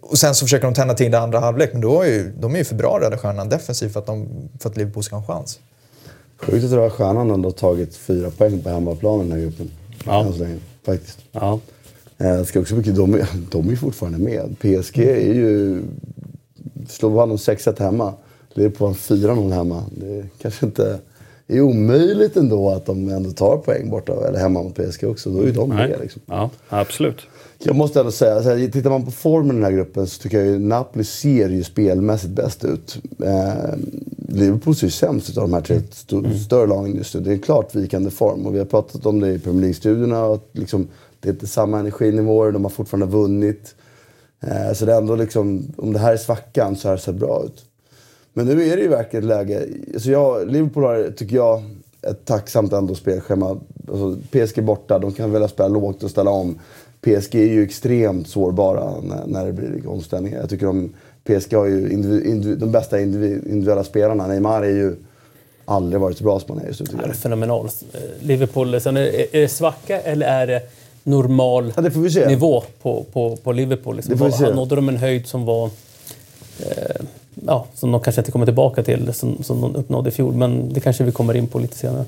Och 0.00 0.18
sen 0.18 0.34
så 0.34 0.44
försöker 0.46 0.64
de 0.64 0.74
tända 0.74 0.94
till 0.94 1.10
det 1.10 1.18
andra 1.18 1.38
halvlek, 1.40 1.72
men 1.72 1.80
då 1.82 2.00
är 2.02 2.06
ju, 2.06 2.32
de 2.40 2.54
är 2.54 2.58
ju 2.58 2.64
för 2.64 2.74
bra 2.74 2.98
Röda 3.00 3.18
Stjärnan 3.18 3.48
defensivt 3.48 3.92
för 3.92 4.00
att, 4.00 4.06
de, 4.06 4.28
för 4.60 4.70
att 4.70 4.76
Liverpool 4.76 5.02
ska 5.02 5.16
ha 5.16 5.22
en 5.22 5.26
chans. 5.26 5.60
Sjukt 6.36 6.64
att 6.64 6.72
Röda 6.72 6.90
Stjärnan 6.90 7.30
ändå 7.30 7.48
har 7.48 7.52
tagit 7.54 7.96
fyra 7.96 8.30
poäng 8.30 8.60
på 8.62 8.68
hemmaplan 8.70 9.20
i 9.20 9.22
den 9.22 9.32
här 9.32 9.38
gruppen. 9.40 9.70
Ja. 10.06 10.24
Än 10.24 10.32
så 10.32 10.38
länge, 10.38 10.58
faktiskt. 10.86 11.18
Ja. 11.32 11.60
Eh, 12.18 12.44
ska 12.44 12.60
också 12.60 12.74
mycket, 12.74 12.96
de, 12.96 13.14
är- 13.14 13.26
de 13.50 13.66
är 13.66 13.70
ju 13.70 13.76
fortfarande 13.76 14.18
med. 14.18 14.56
PSG 14.58 14.98
är 14.98 15.34
ju... 15.34 15.82
Slog 16.88 17.12
vann 17.12 17.28
de 17.28 17.36
6-1 17.38 17.78
hemma. 17.82 18.14
Liverpool 18.54 18.86
vann 18.88 18.94
4-0 18.94 19.52
hemma. 19.52 19.84
Det 19.96 20.14
är 20.18 20.26
kanske 20.42 20.66
inte... 20.66 20.98
Det 21.46 21.56
är 21.56 21.60
omöjligt 21.60 22.36
ändå 22.36 22.70
att 22.70 22.86
de 22.86 23.08
ändå 23.08 23.30
tar 23.30 23.56
poäng 23.56 23.90
borta, 23.90 24.28
eller 24.28 24.38
hemma 24.38 24.62
mot 24.62 24.74
PSG 24.74 25.04
också. 25.04 25.30
Då 25.30 25.40
är 25.40 25.44
ju 25.46 25.52
de 25.52 25.68
med 25.68 25.96
liksom. 26.00 26.22
Ja, 26.26 26.50
absolut. 26.68 27.18
Jag 27.64 27.76
måste 27.76 28.00
ändå 28.00 28.12
säga, 28.12 28.42
så 28.42 28.48
här, 28.50 28.68
tittar 28.68 28.90
man 28.90 29.04
på 29.04 29.10
formen 29.10 29.50
i 29.50 29.54
den 29.54 29.64
här 29.64 29.72
gruppen 29.72 30.06
så 30.06 30.22
tycker 30.22 30.38
jag 30.38 30.46
ju 30.46 30.58
Napoli 30.58 31.04
ser 31.04 31.48
ju 31.48 31.64
spelmässigt 31.64 32.32
bäst 32.32 32.64
ut. 32.64 32.96
Eh, 33.24 33.74
Liverpool 34.28 34.74
ser 34.76 34.86
ju 34.86 34.90
sämst 34.90 35.30
ut 35.30 35.36
av 35.38 35.42
de 35.42 35.54
här 35.54 35.60
tre 35.60 35.76
st- 35.76 36.38
större 36.38 36.66
lagen 36.66 36.96
just 36.96 37.14
nu. 37.14 37.20
Det 37.20 37.30
är 37.30 37.34
en 37.34 37.38
klart 37.40 37.74
vikande 37.74 38.10
form 38.10 38.46
och 38.46 38.54
vi 38.54 38.58
har 38.58 38.66
pratat 38.66 39.06
om 39.06 39.20
det 39.20 39.32
i 39.32 39.38
Premier 39.38 39.60
League-studierna. 39.62 40.40
Liksom, 40.52 40.88
det 41.20 41.28
är 41.28 41.32
inte 41.32 41.46
samma 41.46 41.78
energinivåer, 41.78 42.52
de 42.52 42.62
har 42.64 42.70
fortfarande 42.70 43.06
vunnit. 43.06 43.74
Eh, 44.40 44.72
så 44.74 44.84
det 44.86 44.92
är 44.92 44.98
ändå 44.98 45.14
liksom, 45.16 45.66
om 45.76 45.92
det 45.92 45.98
här 45.98 46.12
är 46.12 46.16
svackan 46.16 46.76
så 46.76 46.88
här 46.88 46.96
ser 46.96 47.12
det 47.12 47.18
bra 47.18 47.42
ut. 47.46 47.64
Men 48.34 48.46
nu 48.46 48.68
är 48.68 48.76
det 48.76 48.82
ju 48.82 48.88
verkligen 48.88 49.24
ett 49.24 49.28
läge. 49.28 49.66
Alltså 49.94 50.10
jag, 50.10 50.48
Liverpool 50.52 50.84
har, 50.84 51.10
tycker 51.16 51.36
jag, 51.36 51.62
ett 52.02 52.24
tacksamt 52.24 52.72
ändå 52.72 52.94
spelschema. 52.94 53.60
Alltså 53.90 54.16
PSG 54.30 54.62
borta, 54.64 54.98
de 54.98 55.12
kan 55.12 55.32
välja 55.32 55.48
spela 55.48 55.68
lågt 55.68 56.02
och 56.02 56.10
ställa 56.10 56.30
om. 56.30 56.58
PSG 57.04 57.34
är 57.34 57.46
ju 57.52 57.62
extremt 57.62 58.28
sårbara 58.28 59.00
när, 59.02 59.26
när 59.26 59.46
det 59.46 59.52
blir 59.52 59.68
liksom 59.68 59.92
omställningar. 59.92 60.40
Jag 60.40 60.50
tycker 60.50 60.66
de, 60.66 60.92
PSG 61.24 61.54
har 61.54 61.66
ju 61.66 61.90
individ, 61.92 62.26
individ, 62.26 62.58
de 62.58 62.72
bästa 62.72 63.00
individ, 63.00 63.36
individuella 63.46 63.84
spelarna. 63.84 64.26
Neymar 64.26 64.62
är 64.62 64.68
ju 64.70 64.96
aldrig 65.64 66.00
varit 66.00 66.18
så 66.18 66.24
bra 66.24 66.40
som 66.40 66.50
han 66.56 66.64
är 66.64 66.68
just 66.68 66.80
nu 66.80 66.86
det 67.04 67.08
är 67.08 67.12
fenomenal. 67.12 67.68
Liverpool, 68.20 68.80
sen 68.80 68.96
är, 68.96 69.02
är 69.36 69.40
det 69.40 69.48
svacka 69.48 70.00
eller 70.00 70.26
är 70.26 70.46
det 70.46 70.62
normal 71.04 71.72
Ja, 71.76 71.82
det 71.82 71.90
får 71.90 72.00
vi 72.00 72.10
se. 72.10 72.26
nivå 72.28 72.62
på, 72.82 73.04
på, 73.12 73.36
på 73.36 73.52
Liverpool? 73.52 73.96
Liksom. 73.96 74.12
Det 74.12 74.18
får 74.18 74.26
vi 74.26 74.32
se. 74.32 74.44
Var- 74.44 74.54
Nådde 74.54 74.76
de 74.76 74.88
en 74.88 74.96
höjd 74.96 75.26
som 75.26 75.44
var... 75.44 75.70
Eh, 76.60 76.96
ja, 77.46 77.66
som 77.74 77.92
de 77.92 78.00
kanske 78.00 78.20
inte 78.20 78.32
kommer 78.32 78.46
tillbaka 78.46 78.82
till, 78.82 79.12
som, 79.14 79.42
som 79.42 79.60
de 79.60 79.76
uppnådde 79.76 80.08
i 80.08 80.12
fjol. 80.12 80.34
Men 80.34 80.72
det 80.72 80.80
kanske 80.80 81.04
vi 81.04 81.12
kommer 81.12 81.34
in 81.34 81.46
på 81.46 81.58
lite 81.58 81.76
senare. 81.76 82.04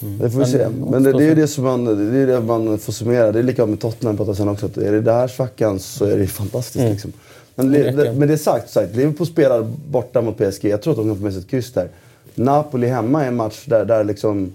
Det 0.00 0.30
får 0.30 0.38
vi 0.38 0.46
se. 0.46 0.68
Men 0.90 1.02
det, 1.02 1.12
det 1.12 1.24
är 1.24 1.28
ju 1.28 1.34
det 1.34 1.46
som 1.46 1.64
man, 1.64 1.84
det 1.84 2.18
är 2.18 2.26
det 2.26 2.40
man 2.40 2.78
får 2.78 2.92
summera. 2.92 3.32
Det 3.32 3.38
är 3.38 3.42
likadant 3.42 3.70
med 3.70 3.80
Tottenham 3.80 4.16
pratade 4.16 4.36
sen 4.36 4.48
också. 4.48 4.66
Är 4.66 4.92
det 4.92 5.00
där 5.00 5.28
svackan 5.28 5.78
så 5.78 6.04
är 6.04 6.14
det 6.16 6.20
ju 6.20 6.26
fantastiskt. 6.26 6.84
Liksom. 6.84 7.12
Men, 7.54 7.72
Det 7.72 7.78
det, 7.78 7.84
räcker. 7.84 8.04
det, 8.04 8.12
men 8.12 8.28
det 8.28 8.34
är 8.34 8.38
sagt, 8.38 8.70
sagt, 8.70 8.96
Liverpool 8.96 9.26
spelar 9.26 9.66
borta 9.90 10.22
mot 10.22 10.36
PSG. 10.36 10.64
Jag 10.64 10.82
tror 10.82 10.92
att 10.92 10.96
de 10.96 11.06
kan 11.08 11.16
få 11.16 11.22
med 11.22 11.32
sig 11.32 11.42
ett 11.42 11.48
kryss 11.48 11.72
där. 11.72 11.88
Napoli 12.34 12.86
hemma 12.86 13.24
är 13.24 13.28
en 13.28 13.36
match 13.36 13.64
där, 13.66 13.84
där 13.84 14.04
liksom... 14.04 14.52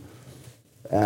Eh, 0.89 1.01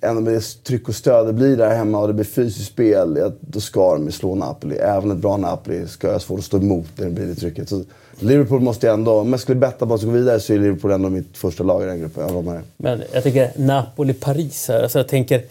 ändå 0.00 0.20
med 0.20 0.32
det 0.32 0.64
tryck 0.64 0.88
och 0.88 0.94
stöd 0.94 1.26
det 1.26 1.32
blir 1.32 1.56
där 1.56 1.76
hemma 1.76 2.00
och 2.00 2.08
det 2.08 2.14
blir 2.14 2.24
fysiskt 2.24 2.72
spel. 2.72 3.16
Ja, 3.20 3.32
då 3.40 3.60
ska 3.60 3.94
de 3.94 4.12
slå 4.12 4.34
Napoli. 4.34 4.76
Även 4.76 5.10
ett 5.10 5.18
bra 5.18 5.36
Napoli 5.36 5.86
ska 5.86 6.12
ha 6.12 6.18
svårt 6.18 6.38
att 6.38 6.44
stå 6.44 6.56
emot 6.56 6.86
när 6.96 7.04
det 7.04 7.10
blir 7.10 7.26
det 7.26 7.34
trycket. 7.34 7.68
Så 7.68 7.82
Liverpool 8.20 8.60
måste 8.60 8.86
ju 8.86 8.92
ändå... 8.92 9.12
Om 9.12 9.30
jag 9.30 9.40
skulle 9.40 9.60
betta 9.60 9.86
på 9.86 9.94
att 9.94 10.02
gå 10.02 10.10
vidare 10.10 10.40
så 10.40 10.52
är 10.52 10.58
Liverpool 10.58 10.90
ändå 10.90 11.08
mitt 11.08 11.38
första 11.38 11.64
lag 11.64 11.82
i 11.82 11.86
den 11.86 12.00
gruppen. 12.00 12.34
Jag 12.34 12.44
med. 12.44 12.62
Men 12.76 13.02
jag 13.12 13.22
tycker 13.22 13.50
Napoli-Paris 13.56 14.68
här. 14.68 14.82
Alltså 14.82 14.98
jag 14.98 15.08
tänker 15.08 15.42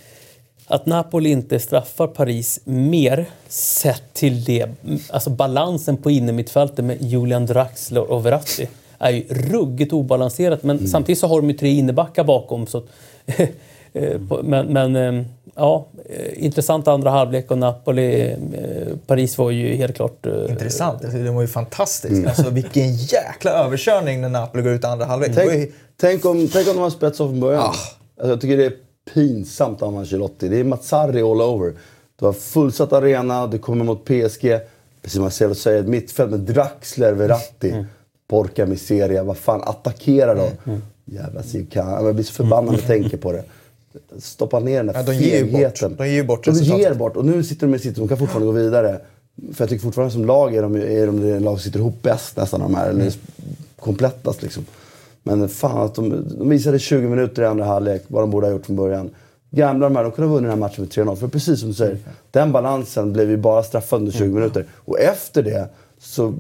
att 0.67 0.85
Napoli 0.85 1.29
inte 1.29 1.59
straffar 1.59 2.07
Paris 2.07 2.59
mer 2.63 3.25
sett 3.47 4.13
till 4.13 4.43
det. 4.43 4.69
Alltså 5.09 5.29
balansen 5.29 5.97
på 5.97 6.11
innermittfältet 6.11 6.85
med 6.85 7.01
Julian 7.01 7.45
Draxler 7.45 8.11
och 8.11 8.25
Verratti 8.25 8.67
är 8.99 9.11
ju 9.11 9.23
ruggigt 9.29 9.93
obalanserat. 9.93 10.63
Men 10.63 10.87
samtidigt 10.87 11.19
så 11.19 11.27
har 11.27 11.41
de 11.41 11.49
ju 11.49 11.57
tre 11.57 11.69
innebackar 11.69 12.23
bakom. 12.23 12.67
Så, 12.67 12.83
men 14.43 14.67
men 14.73 14.95
eh, 14.95 15.25
ja, 15.55 15.87
eh, 16.09 16.43
intressant 16.45 16.87
andra 16.87 17.09
halvlek 17.09 17.51
och 17.51 17.57
Napoli, 17.57 18.21
eh, 18.31 18.97
Paris 19.07 19.37
var 19.37 19.51
ju 19.51 19.75
helt 19.75 19.95
klart... 19.95 20.25
eh, 20.25 20.33
Intressant. 20.49 21.03
Alltså, 21.03 21.17
Det 21.17 21.31
var 21.31 21.41
ju 21.41 21.47
fantastiskt. 21.47 22.27
Alltså, 22.27 22.49
vilken 22.49 22.95
jäkla 22.95 23.51
överkörning 23.51 24.21
när 24.21 24.29
Napoli 24.29 24.63
går 24.63 24.71
ut 24.71 24.83
i 24.83 24.87
andra 24.87 25.05
halvlek. 25.05 25.31
Tänk, 25.35 25.71
tänk, 25.97 26.25
om, 26.25 26.47
tänk 26.53 26.67
om 26.67 26.73
de 26.75 26.81
har 26.81 26.89
spetsat 26.89 27.17
från 27.17 27.39
början. 27.39 27.61
Ah. 27.61 27.65
Alltså, 27.65 28.29
jag 28.29 28.41
tycker 28.41 28.57
det 28.57 28.65
är 28.65 28.73
pinsamt 29.13 29.81
av 29.81 29.97
Ancelotti. 29.97 30.47
Det 30.47 30.59
är 30.59 30.63
Mazzarri 30.63 31.21
all 31.21 31.41
over. 31.41 31.73
Det 32.19 32.25
var 32.25 32.33
fullsatt 32.33 32.93
arena, 32.93 33.47
du 33.47 33.57
kommer 33.59 33.85
mot 33.85 34.05
PSG. 34.05 34.59
Precis 35.01 35.13
som 35.13 35.23
Marcelo 35.23 35.55
säger, 35.55 35.79
ett 35.79 35.87
mittfält 35.87 36.31
med 36.31 36.39
Draxler, 36.39 37.13
Verratti. 37.13 37.71
Mm. 37.71 37.85
Porca 38.29 38.65
miseria, 38.65 39.23
vad 39.23 39.37
fan, 39.37 39.61
attackera 39.63 40.35
då. 40.35 40.49
Jävla 41.05 41.43
Sikan. 41.43 42.05
Jag 42.05 42.15
blir 42.15 42.25
så 42.25 42.33
förbannad 42.33 42.65
när 42.71 42.79
jag 42.79 42.87
tänker 42.87 43.17
på 43.17 43.31
det. 43.31 43.43
Stoppa 44.19 44.59
ner 44.59 44.77
den 44.77 44.87
där 44.87 44.93
Ja, 44.93 45.03
de 45.03 45.13
fegheten. 45.19 45.95
De 45.97 46.07
ger 46.09 46.23
bort 46.23 46.45
De 46.45 46.51
ger 46.51 46.59
resultatet. 46.61 46.97
bort. 46.97 47.15
Och 47.15 47.25
nu 47.25 47.43
sitter 47.43 47.67
de 47.67 47.75
i 47.75 47.79
sitt, 47.79 47.95
de 47.95 48.07
kan 48.07 48.17
fortfarande 48.17 48.45
gå 48.45 48.51
vidare. 48.51 48.99
För 49.53 49.63
jag 49.63 49.69
tycker 49.69 49.83
fortfarande 49.83 50.13
som 50.13 50.25
lag 50.25 50.55
är 50.55 50.61
de, 50.61 50.75
är 50.75 51.05
de 51.05 51.21
det 51.21 51.39
lag 51.39 51.57
som 51.57 51.63
sitter 51.63 51.79
ihop 51.79 52.01
bäst 52.01 52.37
nästan 52.37 52.59
de 52.59 52.75
här. 52.75 52.89
Eller 52.89 53.13
komplettast 53.79 54.41
liksom. 54.41 54.65
Men 55.23 55.49
fan 55.49 55.85
att 55.85 55.95
de, 55.95 56.25
de 56.39 56.49
visade 56.49 56.79
20 56.79 57.07
minuter 57.07 57.41
i 57.41 57.45
andra 57.45 57.65
halvlek 57.65 58.03
vad 58.07 58.23
de 58.23 58.29
borde 58.31 58.47
ha 58.47 58.51
gjort 58.51 58.65
från 58.65 58.75
början. 58.75 59.09
Gamla 59.51 59.89
de 59.89 59.95
här, 59.95 60.03
de 60.03 60.11
kunde 60.11 60.27
ha 60.29 60.35
vunnit 60.35 60.51
den 60.51 60.59
här 60.61 60.67
matchen 60.69 60.83
med 60.83 61.07
3-0. 61.07 61.15
För 61.15 61.27
precis 61.27 61.59
som 61.59 61.69
du 61.69 61.75
säger, 61.75 61.97
den 62.31 62.51
balansen 62.51 63.13
blev 63.13 63.29
ju 63.29 63.37
bara 63.37 63.63
straffad 63.63 63.99
under 63.99 64.11
20 64.11 64.33
minuter. 64.33 64.65
Och 64.75 64.99
efter 64.99 65.43
det, 65.43 65.69
så 65.99 66.33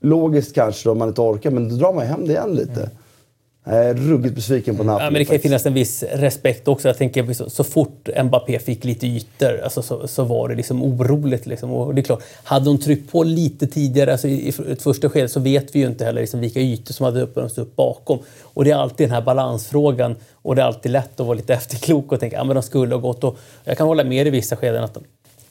logiskt 0.00 0.54
kanske 0.54 0.88
då, 0.88 0.92
om 0.92 0.98
man 0.98 1.08
inte 1.08 1.20
orkar, 1.20 1.50
men 1.50 1.68
då 1.68 1.76
drar 1.76 1.92
man 1.92 2.04
ju 2.04 2.10
hem 2.10 2.26
det 2.26 2.32
igen 2.32 2.54
lite. 2.54 2.90
Jag 3.64 3.84
är 3.84 3.94
ruggigt 3.94 4.34
besviken 4.34 4.76
på 4.76 4.84
Napoli. 4.84 5.04
Ja, 5.04 5.10
men 5.10 5.18
det 5.18 5.24
kan 5.24 5.36
ju 5.36 5.42
finnas 5.42 5.66
en 5.66 5.74
viss 5.74 6.02
respekt 6.02 6.68
också. 6.68 6.88
Jag 6.88 6.98
tänker 6.98 7.32
så, 7.32 7.50
så 7.50 7.64
fort 7.64 8.08
Mbappé 8.24 8.58
fick 8.58 8.84
lite 8.84 9.06
ytor 9.06 9.60
alltså, 9.64 9.82
så, 9.82 10.08
så 10.08 10.24
var 10.24 10.48
det 10.48 10.54
liksom 10.54 10.82
oroligt. 10.82 11.46
Liksom. 11.46 11.70
Och 11.70 11.94
det 11.94 12.00
är 12.00 12.02
klart, 12.02 12.22
hade 12.44 12.64
de 12.64 12.78
tryckt 12.78 13.12
på 13.12 13.22
lite 13.22 13.66
tidigare, 13.66 14.12
alltså 14.12 14.28
i, 14.28 14.48
i 14.48 14.72
ett 14.72 14.82
första 14.82 15.10
skede, 15.10 15.28
så 15.28 15.40
vet 15.40 15.74
vi 15.74 15.80
ju 15.80 15.86
inte 15.86 16.04
heller 16.04 16.20
liksom 16.20 16.40
vilka 16.40 16.60
ytor 16.60 16.94
som 16.94 17.04
hade 17.04 17.22
öppnats 17.22 17.58
upp 17.58 17.76
bakom. 17.76 18.18
Och 18.42 18.64
det 18.64 18.70
är 18.70 18.76
alltid 18.76 19.08
den 19.08 19.14
här 19.14 19.22
balansfrågan. 19.22 20.16
Och 20.32 20.56
det 20.56 20.62
är 20.62 20.66
alltid 20.66 20.92
lätt 20.92 21.20
att 21.20 21.26
vara 21.26 21.36
lite 21.36 21.54
efterklok 21.54 22.12
och 22.12 22.20
tänka 22.20 22.40
att 22.40 22.48
ja, 22.48 22.54
de 22.54 22.62
skulle 22.62 22.94
ha 22.94 23.00
gått. 23.00 23.24
Och 23.24 23.38
jag 23.64 23.78
kan 23.78 23.86
hålla 23.86 24.04
med 24.04 24.26
i 24.26 24.30
vissa 24.30 24.56
skeden 24.56 24.84
att 24.84 24.98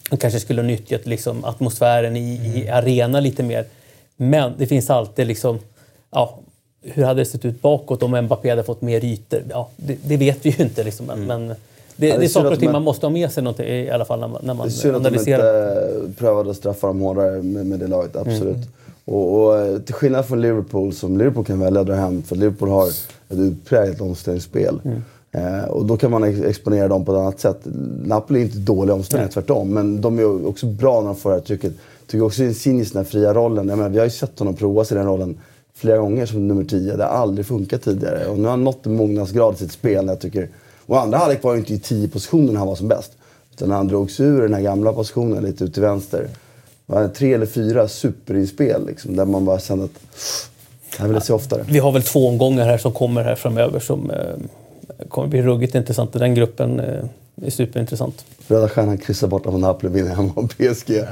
de, 0.10 0.18
kanske 0.18 0.40
skulle 0.40 0.62
ha 0.62 0.68
nyttjat 0.68 1.06
liksom, 1.06 1.46
atmosfären 1.46 2.18
i, 2.18 2.52
i 2.56 2.70
arena 2.70 3.20
lite 3.20 3.44
mer. 3.44 3.66
Men 4.18 4.54
det 4.58 4.68
finns 4.68 4.90
alltid 4.90 5.28
liksom... 5.28 5.60
Ja, 6.12 6.40
hur 6.82 7.04
hade 7.04 7.22
det 7.22 7.26
sett 7.26 7.46
ut 7.46 7.62
bakåt 7.62 8.04
om 8.04 8.22
Mbappé 8.22 8.50
hade 8.50 8.64
fått 8.64 8.82
mer 8.82 9.06
ytor? 9.06 9.44
Ja, 9.50 9.70
det, 9.78 9.98
det 10.04 10.18
vet 10.18 10.46
vi 10.46 10.50
ju 10.50 10.64
inte. 10.64 10.84
Liksom, 10.84 11.06
men, 11.06 11.26
men 11.26 11.48
det, 11.48 11.56
det, 11.96 12.26
är 12.26 12.28
saker 12.28 12.52
och 12.52 12.60
ting 12.60 12.72
man 12.72 12.84
måste 12.84 13.06
ha 13.06 13.12
med 13.12 13.32
sig 13.32 13.44
någonting, 13.44 13.68
i 13.68 13.90
alla 13.90 14.06
fall 14.06 14.20
när 14.20 14.28
man, 14.28 14.42
när 14.44 14.54
man 14.54 14.68
Det 14.68 14.74
är 14.74 14.76
synd 14.76 14.96
att 14.96 15.04
de 15.04 15.08
analyserar. 15.08 15.96
inte 15.96 16.14
prövade 16.18 16.50
att 16.50 16.58
straffa 16.58 16.88
dem 16.88 17.00
hårdare 17.00 17.42
med, 17.42 17.66
med 17.66 17.80
det 17.80 17.88
laget, 17.88 18.16
absolut. 18.16 18.56
Mm. 18.56 18.68
Och, 19.06 19.40
och 19.40 19.60
eh, 19.60 19.78
till 19.80 19.96
skillnad 19.96 20.26
från 20.26 20.42
Liverpool, 20.42 20.94
som 20.94 21.18
Liverpool 21.18 21.46
kan 21.46 21.60
välja 21.60 21.82
att 21.82 21.88
dra 21.88 21.96
hem, 21.96 22.24
för 22.24 22.36
Liverpool 22.36 22.70
har 22.70 22.88
ett 22.88 23.38
utpräglat 23.38 24.02
omställningsspel. 24.02 24.80
Mm. 24.84 25.02
Eh, 25.32 25.64
och 25.64 25.86
då 25.86 25.98
kan 25.98 26.12
man 26.12 26.24
ex- 26.24 26.42
exponera 26.42 26.88
dem 26.88 27.06
på 27.06 27.12
ett 27.12 27.18
annat 27.20 27.40
sätt. 27.40 27.60
Napoli 28.06 28.40
är 28.40 28.44
inte 28.44 28.58
dåliga 28.58 28.96
omständigheter, 28.96 29.34
tvärtom. 29.34 29.70
Men 29.70 30.02
de 30.02 30.20
är 30.20 30.48
också 30.48 30.66
bra 30.66 31.02
när 31.02 31.08
de 31.08 31.16
får 31.16 31.30
det 31.30 31.36
här 31.36 31.44
trycket. 31.44 31.74
tycker 32.08 32.26
också 32.26 32.44
Insigne 32.44 32.82
i 32.82 32.86
den 32.86 32.98
här 32.98 33.04
fria 33.04 33.34
rollen. 33.34 33.70
Jag 33.70 33.78
menar, 33.78 33.90
vi 33.90 33.98
har 33.98 34.06
ju 34.06 34.12
sett 34.12 34.40
honom 34.40 34.54
prova 34.54 34.86
sig 34.86 34.96
i 34.96 34.98
den 34.98 35.08
rollen 35.08 35.38
flera 35.76 35.98
gånger 35.98 36.26
som 36.26 36.48
nummer 36.48 36.64
10. 36.64 36.96
Det 36.96 37.04
har 37.04 37.10
aldrig 37.12 37.46
funkat 37.46 37.82
tidigare. 37.82 38.26
Och 38.26 38.38
nu 38.38 38.44
har 38.44 38.50
han 38.50 38.64
nått 38.64 38.86
en 38.86 38.96
mognadsgrad 38.96 39.54
i 39.54 39.58
sitt 39.58 39.72
spel. 39.72 40.08
Jag 40.08 40.20
tycker. 40.20 40.50
Och 40.86 41.02
andra 41.02 41.18
halvlek 41.18 41.44
var 41.44 41.54
ju 41.54 41.60
inte 41.60 41.74
i 41.74 41.80
10 41.80 42.08
positionen 42.08 42.56
han 42.56 42.68
var 42.68 42.76
som 42.76 42.88
bäst. 42.88 43.12
Utan 43.54 43.70
när 43.70 43.76
han 43.76 43.88
drog 43.88 44.12
sig 44.12 44.26
ur 44.26 44.42
den 44.42 44.54
här 44.54 44.62
gamla 44.62 44.94
positionen 44.94 45.44
lite 45.44 45.64
ut 45.64 45.74
till 45.74 45.82
vänster. 45.84 46.28
Det 46.86 46.94
var 46.94 47.08
tre 47.08 47.34
eller 47.34 47.46
fyra 47.46 47.88
superinspel 47.88 48.86
liksom, 48.88 49.16
där 49.16 49.26
man 49.26 49.46
bara 49.46 49.60
kände 49.60 49.86
att 49.86 50.02
jag 51.00 51.08
ville 51.08 51.22
se 51.22 51.34
oftare. 51.34 51.66
Vi 51.70 51.80
har 51.80 51.92
väl 51.92 52.04
två 52.04 52.28
omgångar 52.28 52.66
här 52.66 52.78
som 52.78 52.94
kommer 52.94 53.24
här 53.24 53.36
framöver 53.36 53.80
som 53.80 54.12
eh, 54.12 54.18
kommer 55.10 55.28
bli 55.28 55.42
ruggigt 55.42 55.76
intressant. 55.76 56.14
Den 56.14 56.36
gruppen 56.36 56.80
eh, 56.80 57.04
är 57.46 57.50
superintressant. 57.50 58.26
Röda 58.48 58.70
Stjärnan 58.70 58.98
kryssar 58.98 59.28
borta 59.28 59.52
från 59.52 59.62
Napoli, 59.62 59.94
vinner 59.94 60.16
hemma 60.16 60.32
mot 60.36 60.58
PSG. 60.58 60.88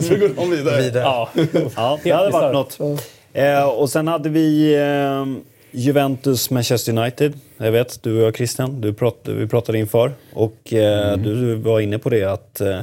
Så 0.00 0.16
går 0.16 0.36
de 0.36 0.50
vidare. 0.50 0.82
Vidare. 0.82 1.02
Ja, 1.02 1.28
Ja, 1.76 1.98
det 2.02 2.10
hade 2.10 2.30
varit 2.30 2.78
något. 2.78 3.00
Eh, 3.38 3.68
och 3.68 3.90
sen 3.90 4.08
hade 4.08 4.28
vi 4.28 4.74
eh, 4.74 5.26
Juventus 5.70 6.50
Manchester 6.50 6.98
United. 6.98 7.34
Jag 7.56 7.72
vet, 7.72 8.02
du 8.02 8.16
och 8.20 8.26
jag 8.26 8.36
Christian, 8.36 8.80
du 8.80 8.94
prat, 8.94 9.18
vi 9.24 9.46
pratade 9.46 9.78
inför. 9.78 10.12
Och 10.34 10.72
eh, 10.72 11.16
du 11.16 11.54
var 11.54 11.80
inne 11.80 11.98
på 11.98 12.08
det 12.10 12.24
att... 12.24 12.60
Eh, 12.60 12.80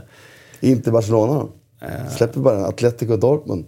Inte 0.60 0.92
Barcelona 0.92 1.34
då? 1.34 1.50
Släpper 2.18 2.40
bara. 2.40 2.66
Atletico 2.66 3.18
Dortmund. 3.18 3.66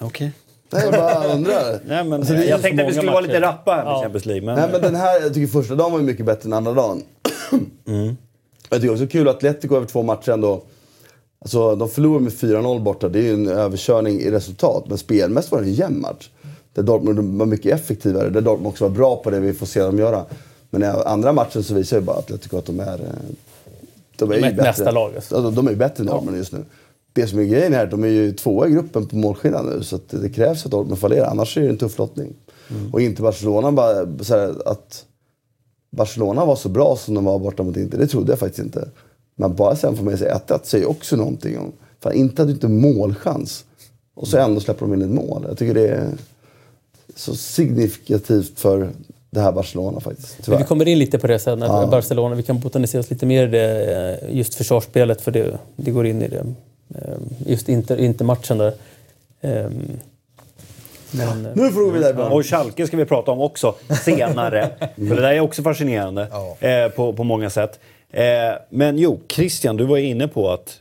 Okej. 0.00 0.32
Nej, 0.72 0.82
jag 0.84 0.92
bara 0.92 1.24
undrar. 1.34 1.80
Nej, 1.86 2.04
men, 2.04 2.12
Alltså, 2.12 2.34
jag 2.34 2.62
tänkte 2.62 2.82
att 2.84 2.90
vi 2.90 2.94
skulle 2.94 3.10
vara 3.10 3.20
lite 3.20 3.40
rappa 3.40 3.70
här 3.72 3.84
med 3.84 3.92
Ja. 3.92 4.02
Champions 4.02 4.26
League. 4.26 4.46
Men, 4.46 4.54
Nej, 4.58 4.68
men 4.72 4.80
den 4.82 4.94
här, 4.94 5.20
jag 5.22 5.34
tycker 5.34 5.46
första 5.52 5.74
dagen 5.74 5.92
var 5.92 5.98
mycket 5.98 6.26
bättre 6.26 6.46
än 6.46 6.52
andra 6.52 6.72
dagen. 6.72 7.02
Jag 8.70 8.80
tycker 8.80 8.92
också 8.92 9.06
kul 9.06 9.28
att 9.28 9.36
Atletico 9.36 9.76
över 9.76 9.86
två 9.86 10.02
matcher 10.02 10.30
ändå... 10.32 10.62
Alltså, 11.40 11.76
de 11.76 11.88
förlorade 11.88 12.24
med 12.24 12.32
4-0 12.32 12.82
borta. 12.82 13.08
Det 13.08 13.18
är 13.18 13.22
ju 13.22 13.32
en 13.34 13.48
överkörning 13.48 14.20
i 14.20 14.30
resultat. 14.30 14.84
Men 14.88 14.98
spelmässigt 14.98 15.52
var 15.52 15.60
det 15.60 15.66
en 15.66 15.74
jämn 15.74 16.00
match. 16.00 16.30
Där 16.74 16.82
Dortmund 16.82 17.38
var 17.38 17.46
mycket 17.46 17.74
effektivare. 17.74 18.30
Där 18.30 18.40
Dortmund 18.40 18.66
också 18.66 18.84
var 18.84 18.90
bra 18.96 19.16
på 19.16 19.30
det 19.30 19.40
vi 19.40 19.52
får 19.52 19.66
se 19.66 19.82
dem 19.82 19.98
göra. 19.98 20.24
Men 20.70 20.82
i 20.82 20.86
andra 20.86 21.32
matchen 21.32 21.62
så 21.62 21.74
visar 21.74 21.96
ju 21.96 22.02
bara 22.02 22.16
Atletico 22.16 22.58
att 22.58 22.66
de 22.66 22.80
är... 22.80 22.94
eh, 22.98 23.04
De 24.16 24.30
är, 24.32 24.36
De 24.36 24.46
är 24.46 24.50
bättre. 24.50 24.62
mästarlag, 24.62 25.12
alltså. 25.16 25.50
De 25.50 25.66
är 25.66 25.70
ju 25.70 25.76
bättre 25.76 26.00
än 26.02 26.06
Dortmund 26.06 26.36
just 26.36 26.52
nu. 26.52 26.64
Det 27.12 27.26
som 27.26 27.38
är 27.38 27.42
grejen 27.44 27.74
är 27.74 27.84
att 27.84 27.90
de 27.90 28.04
är 28.04 28.08
ju 28.08 28.32
tvåa 28.32 28.68
i 28.68 28.70
gruppen 28.70 29.06
på 29.06 29.16
målskillnad 29.16 29.64
nu. 29.66 29.82
Så 29.82 29.98
det 30.10 30.28
krävs 30.28 30.64
att 30.64 30.70
Dortmund 30.70 30.98
fallerar. 30.98 31.26
Annars 31.26 31.56
är 31.56 31.62
det 31.62 31.68
en 31.68 31.76
tuff 31.76 31.98
lottning. 31.98 32.34
Och 32.92 33.00
inte 33.00 33.22
Barcelona 33.22 33.72
bara... 33.72 33.94
Så 34.24 34.36
här, 34.36 34.54
att 34.68 35.04
Barcelona 35.90 36.44
var 36.44 36.56
så 36.56 36.68
bra 36.68 36.96
som 36.96 37.14
de 37.14 37.24
var 37.24 37.38
borta 37.38 37.62
mot 37.62 37.76
Inter, 37.76 37.98
det 37.98 38.06
trodde 38.06 38.32
jag 38.32 38.38
faktiskt 38.38 38.64
inte. 38.64 38.88
Men 39.40 39.54
bara 39.54 39.76
sen 39.76 39.96
får 39.96 40.04
man 40.04 40.18
säga 40.18 40.40
1-1 40.46 40.60
säger 40.62 40.90
också 40.90 41.16
någonting 41.16 41.58
om... 41.58 41.72
Fan, 42.02 42.12
inte 42.12 42.42
hade 42.42 42.50
ju 42.52 42.54
inte 42.54 42.68
målchans. 42.68 43.64
Och 44.14 44.28
så 44.28 44.38
ändå 44.38 44.60
släpper 44.60 44.86
de 44.86 44.94
in 44.94 45.02
ett 45.02 45.10
mål. 45.10 45.44
Jag 45.48 45.58
tycker 45.58 45.74
det 45.74 45.88
är 45.88 46.08
så 47.16 47.34
signifikativt 47.34 48.60
för 48.60 48.90
det 49.30 49.40
här 49.40 49.52
Barcelona 49.52 50.00
faktiskt. 50.00 50.34
Men 50.38 50.44
Tyvärr. 50.44 50.58
vi 50.58 50.64
kommer 50.64 50.88
in 50.88 50.98
lite 50.98 51.18
på 51.18 51.26
det 51.26 51.38
sen, 51.38 51.60
Ja. 51.60 51.88
Barcelona. 51.90 52.34
Vi 52.34 52.42
kan 52.42 52.60
botanisera 52.60 53.00
oss 53.00 53.10
lite 53.10 53.26
mer 53.26 53.46
i 53.46 53.50
det, 53.50 54.20
eh, 54.22 54.36
just 54.36 54.54
försvarsspelet, 54.54 55.20
för 55.20 55.30
det, 55.30 55.58
det 55.76 55.90
går 55.90 56.06
in 56.06 56.22
i 56.22 56.28
det. 56.28 56.44
Eh, 56.94 57.14
Just 57.46 57.68
Inter, 57.68 57.96
Inter-matchen 57.96 58.58
där. 58.58 58.72
Ehm, 59.40 59.72
Men, 61.10 61.46
eh, 61.46 61.52
Nu 61.54 61.70
får 61.70 61.80
du 61.80 61.86
gå 61.86 61.92
vidare. 61.92 62.28
Och 62.30 62.46
Schalke 62.46 62.86
ska 62.86 62.96
vi 62.96 63.04
prata 63.04 63.30
om 63.30 63.40
också 63.40 63.74
senare. 64.04 64.70
För 64.96 65.16
det 65.16 65.22
där 65.22 65.32
är 65.32 65.40
också 65.40 65.62
fascinerande 65.62 66.22
eh, 66.60 66.88
på, 66.96 67.12
på 67.12 67.24
många 67.24 67.50
sätt. 67.50 67.78
Eh, 68.12 68.24
men 68.70 68.98
jo, 68.98 69.20
Christian, 69.28 69.76
du 69.76 69.84
var 69.84 69.96
inne 69.98 70.28
på 70.28 70.50
att 70.50 70.80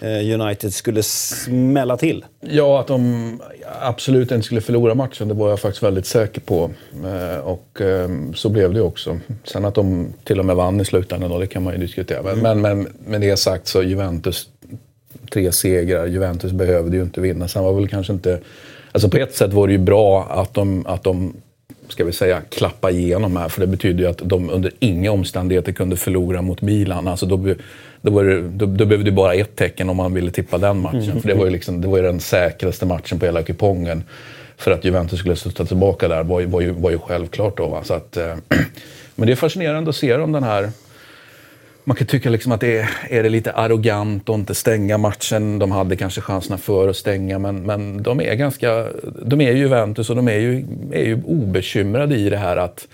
eh, 0.00 0.40
United 0.40 0.74
skulle 0.74 1.02
smälla 1.02 1.96
till. 1.96 2.24
Ja, 2.40 2.80
att 2.80 2.86
de 2.86 3.40
absolut 3.80 4.30
inte 4.30 4.46
skulle 4.46 4.60
förlora 4.60 4.94
matchen, 4.94 5.28
det 5.28 5.34
var 5.34 5.48
jag 5.50 5.60
faktiskt 5.60 5.82
väldigt 5.82 6.06
säker 6.06 6.40
på. 6.40 6.70
Eh, 7.04 7.38
Och 7.38 7.80
så 8.34 8.48
blev 8.48 8.74
det 8.74 8.80
också. 8.80 9.18
Sen 9.44 9.64
att 9.64 9.74
de 9.74 10.12
till 10.24 10.38
och 10.38 10.44
med 10.44 10.56
vann 10.56 10.80
i 10.80 10.84
slutändan, 10.84 11.30
då, 11.30 11.38
det 11.38 11.46
kan 11.46 11.62
man 11.62 11.72
ju 11.72 11.80
diskutera. 11.80 12.22
Men, 12.22 12.40
men, 12.40 12.60
men 12.60 12.88
med 13.06 13.20
det 13.20 13.36
sagt 13.36 13.66
så 13.66 13.82
Juventus, 13.82 14.48
tre 15.32 15.52
segrar. 15.52 16.06
Juventus 16.06 16.52
behövde 16.52 16.96
ju 16.96 17.02
inte 17.02 17.20
vinna. 17.20 17.48
Sen 17.48 17.64
var 17.64 17.72
väl 17.72 17.88
kanske 17.88 18.12
inte... 18.12 18.40
Alltså 18.92 19.08
på 19.08 19.16
ett 19.16 19.34
sätt 19.34 19.52
var 19.52 19.66
det 19.66 19.72
ju 19.72 19.78
bra 19.78 20.24
att 20.30 20.54
de, 20.54 20.86
att 20.86 21.02
de 21.04 21.34
ska 21.88 22.04
vi 22.04 22.12
säga, 22.12 22.40
klappa 22.50 22.90
igenom 22.90 23.36
här. 23.36 23.48
För 23.48 23.60
det 23.60 23.66
betyder 23.66 24.04
ju 24.04 24.10
att 24.10 24.20
de 24.24 24.50
under 24.50 24.72
inga 24.78 25.10
omständigheter 25.12 25.72
kunde 25.72 25.96
förlora 25.96 26.42
mot 26.42 26.62
Milan. 26.62 27.08
Alltså 27.08 27.26
då, 27.26 27.54
då, 28.00 28.10
var 28.10 28.24
det, 28.24 28.40
då, 28.40 28.66
då 28.66 28.84
behövde 28.84 29.10
det 29.10 29.16
bara 29.16 29.34
ett 29.34 29.56
tecken 29.56 29.90
om 29.90 29.96
man 29.96 30.14
ville 30.14 30.30
tippa 30.30 30.58
den 30.58 30.80
matchen. 30.80 31.20
För 31.20 31.28
det 31.28 31.34
var, 31.34 31.44
ju 31.44 31.50
liksom, 31.50 31.80
det 31.80 31.88
var 31.88 31.96
ju 31.96 32.02
den 32.02 32.20
säkraste 32.20 32.86
matchen 32.86 33.18
på 33.18 33.26
hela 33.26 33.42
kupongen. 33.42 34.04
För 34.56 34.70
att 34.70 34.84
Juventus 34.84 35.18
skulle 35.18 35.36
studsa 35.36 35.64
tillbaka 35.64 36.08
där 36.08 36.22
var 36.22 36.40
ju, 36.40 36.46
var 36.46 36.60
ju, 36.60 36.70
var 36.70 36.90
ju 36.90 36.98
självklart. 36.98 37.56
Då, 37.56 37.68
va? 37.68 37.84
Så 37.84 37.94
att, 37.94 38.16
eh, 38.16 38.34
men 39.14 39.26
det 39.26 39.32
är 39.32 39.36
fascinerande 39.36 39.90
att 39.90 39.96
se 39.96 40.16
dem 40.16 40.32
den 40.32 40.42
här 40.42 40.70
man 41.84 41.96
kan 41.96 42.06
tycka 42.06 42.30
liksom 42.30 42.52
att 42.52 42.60
det 42.60 42.78
är, 42.78 42.90
är 43.08 43.22
det 43.22 43.28
lite 43.28 43.52
arrogant 43.52 44.28
att 44.28 44.34
inte 44.34 44.54
stänga 44.54 44.98
matchen. 44.98 45.58
De 45.58 45.70
hade 45.70 45.96
kanske 45.96 46.20
chanserna 46.20 46.58
för 46.58 46.88
att 46.88 46.96
stänga, 46.96 47.38
men, 47.38 47.62
men 47.62 48.02
de 48.02 48.20
är 48.20 48.34
ganska... 48.34 48.86
De 49.22 49.40
är 49.40 49.52
ju 49.52 49.58
Juventus 49.58 50.10
och 50.10 50.16
de 50.16 50.28
är 50.28 50.38
ju, 50.38 50.64
är 50.92 51.04
ju 51.04 51.22
obekymrade 51.24 52.16
i 52.16 52.30
det 52.30 52.36
här 52.36 52.56
att 52.56 52.88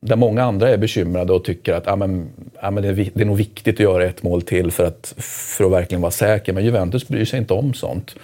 där 0.00 0.16
många 0.16 0.42
andra 0.42 0.68
är 0.70 0.76
bekymrade 0.76 1.32
och 1.32 1.44
tycker 1.44 1.72
att 1.72 1.88
ah, 1.88 1.96
men, 1.96 2.28
ah, 2.60 2.70
men 2.70 2.82
det, 2.82 2.88
är, 2.88 3.10
det 3.14 3.20
är 3.20 3.24
nog 3.24 3.36
viktigt 3.36 3.74
att 3.74 3.80
göra 3.80 4.04
ett 4.04 4.22
mål 4.22 4.42
till 4.42 4.70
för 4.70 4.84
att, 4.84 5.14
för 5.18 5.64
att 5.64 5.72
verkligen 5.72 6.00
vara 6.00 6.10
säker. 6.10 6.52
Men 6.52 6.64
Juventus 6.64 7.08
bryr 7.08 7.24
sig 7.24 7.38
inte 7.38 7.54
om 7.54 7.74
sånt. 7.74 8.14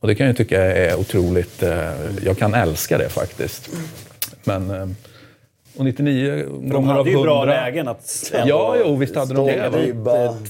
Och 0.00 0.08
det 0.08 0.14
kan 0.14 0.26
jag 0.26 0.36
tycka 0.36 0.62
är 0.62 1.00
otroligt... 1.00 1.62
Eh, 1.62 1.90
jag 2.24 2.38
kan 2.38 2.54
älska 2.54 2.98
det 2.98 3.08
faktiskt. 3.08 3.70
Men... 4.44 4.70
Eh, 4.70 4.88
och 5.76 5.84
99 5.84 6.44
De 6.48 6.68
gånger 6.68 6.90
av 6.90 6.96
hade 6.96 7.10
ju 7.10 7.22
bra 7.22 7.38
100 7.38 7.44
lägen 7.44 7.88
att 7.88 8.32
Ja, 8.46 8.76
jo, 8.84 8.96
visst 8.96 9.16
hade 9.16 9.34
de 9.34 9.46
det. 9.46 9.94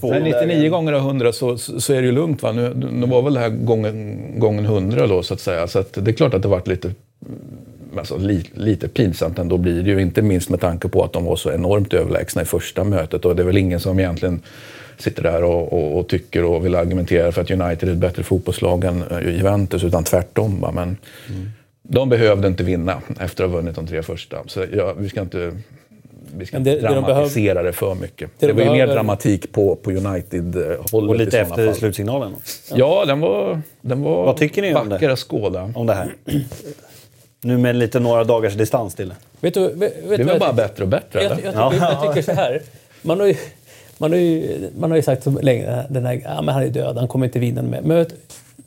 Men 0.02 0.22
99 0.22 0.70
gånger 0.70 0.92
av 0.92 1.00
100 1.00 1.32
så, 1.32 1.58
så 1.58 1.92
är 1.92 2.00
det 2.00 2.06
ju 2.06 2.12
lugnt. 2.12 2.42
Va? 2.42 2.52
Nu, 2.52 2.72
nu 2.92 3.06
var 3.06 3.22
väl 3.22 3.34
det 3.34 3.40
här 3.40 3.48
gången, 3.48 4.20
gången 4.38 4.64
100 4.64 5.06
då, 5.06 5.22
så 5.22 5.34
att 5.34 5.40
säga. 5.40 5.66
Så 5.66 5.78
att 5.78 5.92
det 5.92 6.10
är 6.10 6.12
klart 6.12 6.34
att 6.34 6.42
det 6.42 6.48
varit 6.48 6.68
lite, 6.68 6.88
mm, 6.88 7.98
alltså, 7.98 8.16
li, 8.16 8.44
lite 8.54 8.88
pinsamt 8.88 9.38
ändå 9.38 9.56
blir 9.56 9.82
det 9.82 9.90
ju. 9.90 10.00
Inte 10.00 10.22
minst 10.22 10.50
med 10.50 10.60
tanke 10.60 10.88
på 10.88 11.04
att 11.04 11.12
de 11.12 11.24
var 11.24 11.36
så 11.36 11.52
enormt 11.52 11.94
överlägsna 11.94 12.42
i 12.42 12.44
första 12.44 12.84
mötet. 12.84 13.24
Och 13.24 13.36
det 13.36 13.42
är 13.42 13.46
väl 13.46 13.56
ingen 13.56 13.80
som 13.80 13.98
egentligen 13.98 14.42
sitter 14.98 15.22
där 15.22 15.44
och, 15.44 15.72
och, 15.72 15.98
och 15.98 16.08
tycker 16.08 16.44
och 16.44 16.64
vill 16.64 16.74
argumentera 16.74 17.32
för 17.32 17.42
att 17.42 17.50
United 17.50 17.88
är 17.88 17.92
ett 17.92 17.98
bättre 17.98 18.22
fotbollslag 18.22 18.84
än 18.84 19.02
eh, 19.10 19.36
Juventus, 19.36 19.84
utan 19.84 20.04
tvärtom. 20.04 20.60
Va? 20.60 20.72
Men 20.74 20.96
de 21.88 22.08
behövde 22.08 22.48
inte 22.48 22.64
vinna 22.64 23.02
efter 23.20 23.44
att 23.44 23.50
ha 23.50 23.56
vunnit 23.56 23.74
de 23.76 23.86
tre 23.86 24.02
första. 24.02 24.36
Så 24.46 24.64
ja, 24.72 24.92
vi 24.98 25.08
ska 25.08 25.20
inte... 25.20 25.52
Vi 26.38 26.46
ska 26.46 26.58
det- 26.58 26.70
inte 26.70 26.88
det 26.88 26.94
de 26.94 27.04
dramatisera 27.04 27.62
det 27.62 27.72
för 27.72 27.94
mycket. 27.94 28.30
det 28.38 28.46
Det, 28.46 28.52
de 28.52 28.52
var 28.52 28.62
ju 28.62 28.66
mer 28.70 28.74
behöver- 28.76 28.94
dramatik 28.94 29.52
på, 29.52 29.76
på 29.76 29.90
United-hållet 29.90 30.92
Och 31.10 31.16
lite 31.16 31.36
i 31.36 31.40
efter 31.40 31.66
fall. 31.66 31.74
slutsignalen 31.74 32.32
Ja, 32.74 33.04
den 33.04 33.20
var, 33.20 33.60
den 33.80 34.02
var 34.02 34.26
Vad 34.26 34.36
tycker 34.36 34.62
ni 34.62 34.74
om 34.74 34.88
det? 34.88 34.94
vacker 34.94 35.08
att 35.10 35.18
skåda. 35.18 35.72
om 35.74 35.86
det 35.86 35.94
här. 35.94 36.14
Nu 37.42 37.58
med 37.58 37.76
lite 37.76 38.00
några 38.00 38.24
dagars 38.24 38.54
distans 38.54 38.94
till 38.94 39.08
det. 39.08 39.14
vet 39.40 39.54
du, 39.54 39.68
vet, 39.74 39.94
Det 40.16 40.24
vad 40.24 40.38
bara 40.38 40.48
jag- 40.48 40.56
bättre 40.56 40.82
och 40.82 40.88
bättre, 40.88 41.22
Jag, 41.22 41.32
eller? 41.32 41.44
jag, 41.44 41.72
tycker, 41.72 41.84
jag 41.86 42.02
tycker 42.14 42.22
så 42.22 42.32
här. 42.32 42.62
Man 43.02 43.20
har 43.20 43.26
ju, 43.26 43.34
man 43.98 44.10
har 44.12 44.18
ju, 44.18 44.58
man 44.78 44.90
har 44.90 44.96
ju 44.96 45.02
sagt 45.02 45.22
så 45.22 45.30
länge 45.30 45.84
den 45.90 46.06
här, 46.06 46.20
ja, 46.24 46.42
men 46.42 46.54
han 46.54 46.62
är 46.62 46.68
död, 46.68 46.96
han 46.96 47.08
kommer 47.08 47.26
inte 47.26 47.38
vinna 47.38 47.62
med. 47.62 47.84
Men 47.84 47.96
vet, 47.96 48.14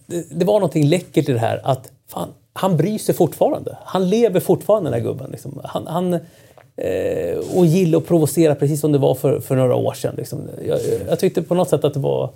det, 0.06 0.26
det 0.40 0.46
var 0.46 0.54
någonting 0.54 0.86
läckert 0.88 1.30
i 1.30 1.34
det 1.34 1.40
här 1.40 1.62
att 1.64 1.92
fan, 2.08 2.30
han 2.60 2.78
bryr 2.78 2.98
sig 2.98 3.16
fortfarande. 3.16 3.78
Han 3.86 4.10
lever 4.10 4.40
fortfarande 4.40 4.90
den 4.90 5.02
här 5.02 5.08
gubben. 5.10 5.32
Liksom. 5.32 5.62
Han, 5.64 5.88
han, 5.88 6.14
eh, 6.78 7.38
och 7.56 7.66
gillar 7.66 7.98
att 7.98 8.08
provocera 8.08 8.56
precis 8.56 8.82
som 8.82 8.92
det 8.92 8.98
var 8.98 9.16
för, 9.16 9.40
för 9.40 9.56
några 9.56 9.76
år 9.76 9.94
sedan. 9.94 10.14
Liksom. 10.18 10.50
Jag, 10.68 10.80
jag 11.10 11.20
tyckte 11.20 11.42
på 11.42 11.56
något 11.56 11.70
sätt 11.70 11.84
att 11.84 11.94
det 11.94 12.00
var 12.00 12.30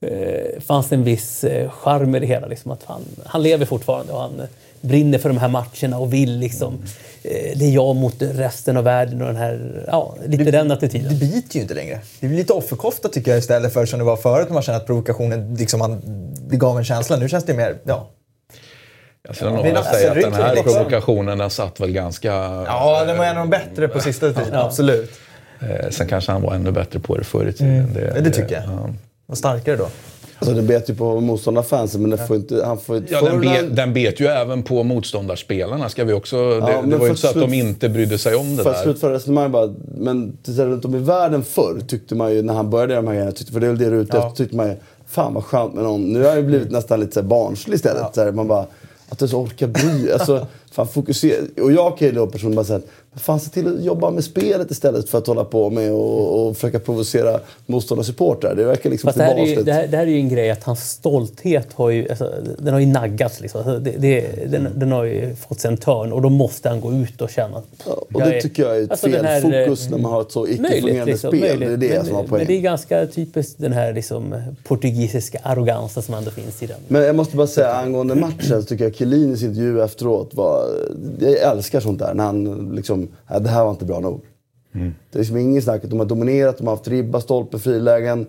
eh, 0.00 0.60
fanns 0.60 0.92
en 0.92 1.04
viss 1.04 1.44
eh, 1.44 1.70
charm 1.70 2.14
i 2.14 2.20
det 2.20 2.26
hela. 2.26 2.46
Liksom, 2.46 2.70
att 2.70 2.84
han, 2.84 3.02
han 3.26 3.42
lever 3.42 3.66
fortfarande 3.66 4.12
och 4.12 4.20
han 4.20 4.42
brinner 4.80 5.18
för 5.18 5.28
de 5.28 5.38
här 5.38 5.48
matcherna 5.48 5.98
och 5.98 6.12
vill 6.12 6.38
liksom... 6.38 6.74
Eh, 7.22 7.58
det 7.58 7.64
är 7.64 7.70
jag 7.70 7.96
mot 7.96 8.16
resten 8.18 8.76
av 8.76 8.84
världen 8.84 9.20
och 9.20 9.26
den 9.26 9.36
här... 9.36 9.84
Ja, 9.88 10.14
lite 10.26 10.50
den 10.50 10.70
attityden. 10.70 11.08
Det 11.08 11.26
biter 11.26 11.56
ju 11.56 11.62
inte 11.62 11.74
längre. 11.74 12.00
Det 12.20 12.28
blir 12.28 12.38
lite 12.38 12.52
offerkofta 12.52 13.08
tycker 13.08 13.30
jag 13.30 13.38
istället 13.38 13.72
för 13.72 13.86
som 13.86 13.98
det 13.98 14.04
var 14.04 14.16
förut 14.16 14.48
när 14.48 14.54
man 14.54 14.62
kände 14.62 14.76
att 14.76 14.86
provokationen 14.86 15.54
liksom, 15.54 15.78
man, 15.78 16.02
det 16.48 16.56
gav 16.56 16.78
en 16.78 16.84
känsla. 16.84 17.16
Nu 17.16 17.28
känns 17.28 17.44
det 17.44 17.54
mer, 17.54 17.78
ja. 17.84 18.08
Jag 19.26 19.36
skulle 19.36 19.50
det 19.50 19.56
nog 19.56 19.66
något- 19.74 19.84
säga 19.84 20.10
att 20.10 20.16
alltså, 20.16 20.30
den 20.30 20.40
här 20.42 20.62
provokationen 20.62 21.38
den 21.38 21.50
satt 21.50 21.80
väl 21.80 21.90
ganska... 21.92 22.28
Ja, 22.66 23.04
den 23.06 23.18
var 23.18 23.24
en 23.24 23.30
av 23.38 23.42
de 23.42 23.50
bättre 23.50 23.88
på 23.88 24.00
sista 24.00 24.32
tiden. 24.32 24.54
Absolut. 24.54 25.10
Eh, 25.60 25.90
sen 25.90 26.06
kanske 26.08 26.32
han 26.32 26.42
var 26.42 26.54
ännu 26.54 26.70
bättre 26.72 26.98
på 27.00 27.16
det 27.16 27.24
förr 27.24 27.46
i 27.46 27.52
tiden. 27.52 27.88
Ja, 28.14 28.20
det 28.20 28.30
tycker 28.30 28.54
jag. 28.54 28.62
ja. 28.64 28.88
Var 29.26 29.36
starkare 29.36 29.76
då. 29.76 29.88
Alltså 30.38 30.54
det 30.54 30.62
bet 30.62 30.90
ju 30.90 30.94
på 30.94 31.20
motståndarfansen 31.20 32.00
men 32.02 32.10
det 32.10 32.18
får 32.26 32.36
inte, 32.36 32.62
han 32.66 32.78
får 32.78 32.96
inte... 32.96 33.12
Ja, 33.12 33.20
den, 33.22 33.30
förr 33.32 33.38
be, 33.40 33.46
när- 33.46 33.62
den 33.62 33.92
bet 33.94 34.20
ju 34.20 34.26
även 34.26 34.62
på 34.62 34.82
motståndarspelarna. 34.82 35.88
Ska 35.88 36.04
vi 36.04 36.12
också, 36.12 36.60
det, 36.60 36.60
men 36.60 36.90
det 36.90 36.96
var 36.96 36.98
för 36.98 37.04
ju 37.04 37.10
inte 37.10 37.20
så 37.20 37.28
att 37.28 37.34
de 37.34 37.54
inte 37.54 37.88
brydde 37.88 38.18
sig 38.18 38.34
om 38.34 38.56
det 38.56 38.62
För 38.62 38.70
att 38.70 38.76
där. 38.76 38.82
slutföra 38.82 39.12
resonemanget 39.14 39.52
bara. 39.52 39.74
Men 39.98 40.36
runt 40.56 40.84
om 40.84 40.94
i 40.94 40.98
världen 40.98 41.44
förr 41.44 41.80
tyckte 41.88 42.14
man 42.14 42.34
ju 42.34 42.42
när 42.42 42.54
han 42.54 42.70
började 42.70 42.92
göra 42.92 43.02
de 43.02 43.08
här 43.08 43.14
grejerna, 43.14 43.32
tyckte, 43.32 43.52
för 43.52 43.60
det 43.60 43.66
är 43.66 43.70
väl 43.70 43.78
det 43.78 43.90
du 43.90 43.96
är 43.96 44.00
ute 44.00 44.16
Ja. 44.16 44.26
efter, 44.26 44.36
tyckte 44.44 44.56
man 44.56 44.68
ju 44.68 44.74
fan 45.06 45.34
vad 45.34 45.44
skönt 45.44 45.74
med 45.74 45.84
någon. 45.84 46.12
Nu 46.12 46.22
har 46.24 46.36
det 46.36 46.42
blivit 46.42 46.70
nästan 46.70 47.00
lite 47.00 47.12
så 47.12 47.20
här 47.20 47.26
barnslig 47.26 47.74
istället. 47.74 48.14
Så 48.14 48.22
här, 48.24 48.32
man 48.32 48.48
bara, 48.48 48.66
att 49.08 49.18
du 49.18 49.28
så 49.28 49.40
orkar 49.40 49.66
bry 49.66 50.10
alltså, 50.12 50.46
fan 50.70 50.88
fokusera. 50.88 51.44
Och 51.62 51.72
jag 51.72 51.98
kan 51.98 52.08
ju 52.08 52.14
då 52.14 52.26
personligen 52.26 52.56
bara 52.56 52.64
säga 52.64 52.78
att 52.78 52.90
fan 53.16 53.40
se 53.40 53.50
till 53.50 53.68
att 53.68 53.84
jobba 53.84 54.10
med 54.10 54.24
spelet 54.24 54.70
istället 54.70 55.08
för 55.08 55.18
att 55.18 55.26
hålla 55.26 55.44
på 55.44 55.70
med 55.70 55.92
och, 55.92 56.46
och 56.46 56.56
försöka 56.56 56.78
provocera 56.78 57.40
motståndarsupportrar. 57.66 58.54
Det 58.54 58.64
verkar 58.64 58.90
liksom 58.90 59.08
Fast 59.08 59.18
det 59.18 59.24
här, 59.24 59.36
är 59.36 59.46
ju, 59.46 59.62
det, 59.62 59.72
här, 59.72 59.86
det 59.86 59.96
här 59.96 60.06
är 60.06 60.10
ju 60.10 60.18
en 60.18 60.28
grej 60.28 60.50
att 60.50 60.64
hans 60.64 60.90
stolthet 60.90 61.72
har 61.72 61.90
ju, 61.90 62.08
alltså, 62.08 62.32
den 62.58 62.72
har 62.72 62.80
ju 62.80 62.86
naggats. 62.86 63.40
Liksom. 63.40 63.60
Alltså, 63.60 63.78
det, 63.78 63.90
det, 63.90 64.50
den, 64.50 64.68
den 64.74 64.92
har 64.92 65.04
ju 65.04 65.36
fått 65.36 65.60
sig 65.60 65.70
en 65.70 65.76
törn 65.76 66.12
och 66.12 66.22
då 66.22 66.28
måste 66.28 66.68
han 66.68 66.80
gå 66.80 66.92
ut 66.92 67.20
och 67.20 67.30
känna 67.30 67.62
Ja, 67.86 67.92
och 68.12 68.20
det 68.20 68.40
tycker 68.40 68.62
jag 68.62 68.76
är 68.76 68.82
ett 68.82 68.90
alltså, 68.90 69.06
fel 69.06 69.24
här, 69.24 69.40
fokus 69.40 69.90
när 69.90 69.98
man 69.98 70.12
har 70.12 70.20
ett 70.22 70.32
så 70.32 70.46
icke-fungerande 70.46 71.12
liksom, 71.12 71.30
spel. 71.30 71.58
möjligt. 71.58 71.80
Det 71.80 71.86
är 71.86 71.90
det 71.90 71.96
men, 71.96 72.06
som 72.06 72.14
har 72.14 72.22
Men 72.22 72.30
poäng. 72.30 72.46
det 72.46 72.56
är 72.56 72.60
ganska 72.60 73.06
typiskt 73.06 73.54
den 73.58 73.72
här 73.72 73.92
liksom, 73.92 74.34
portugisiska 74.64 75.38
arrogansen 75.42 76.02
som 76.02 76.14
ändå 76.14 76.30
finns 76.30 76.62
i 76.62 76.66
den. 76.66 76.76
Men 76.88 77.02
jag 77.02 77.16
måste 77.16 77.36
bara 77.36 77.46
säga 77.46 77.72
angående 77.72 78.14
matchen 78.14 78.62
så 78.62 78.62
tycker 78.62 78.84
jag 78.84 78.94
Chiellinis 78.94 79.42
intervju 79.42 79.82
efteråt 79.82 80.34
var... 80.34 80.64
Jag 81.20 81.32
älskar 81.32 81.80
sånt 81.80 81.98
där. 81.98 82.14
När 82.14 82.24
han 82.24 82.72
liksom... 82.74 83.05
"Nej, 83.30 83.40
det 83.40 83.48
här 83.48 83.64
var 83.64 83.70
inte 83.70 83.84
bra 83.84 84.00
nog. 84.00 84.20
Det 84.72 85.18
är 85.18 85.18
liksom 85.18 85.36
ingen 85.36 85.62
snack. 85.62 85.82
De 85.84 85.98
har 85.98 86.06
dominerat, 86.06 86.58
de 86.58 86.66
har 86.66 86.74
haft 86.76 86.88
ribba, 86.88 87.20
stolpe, 87.20 87.58
frilägen. 87.58 88.26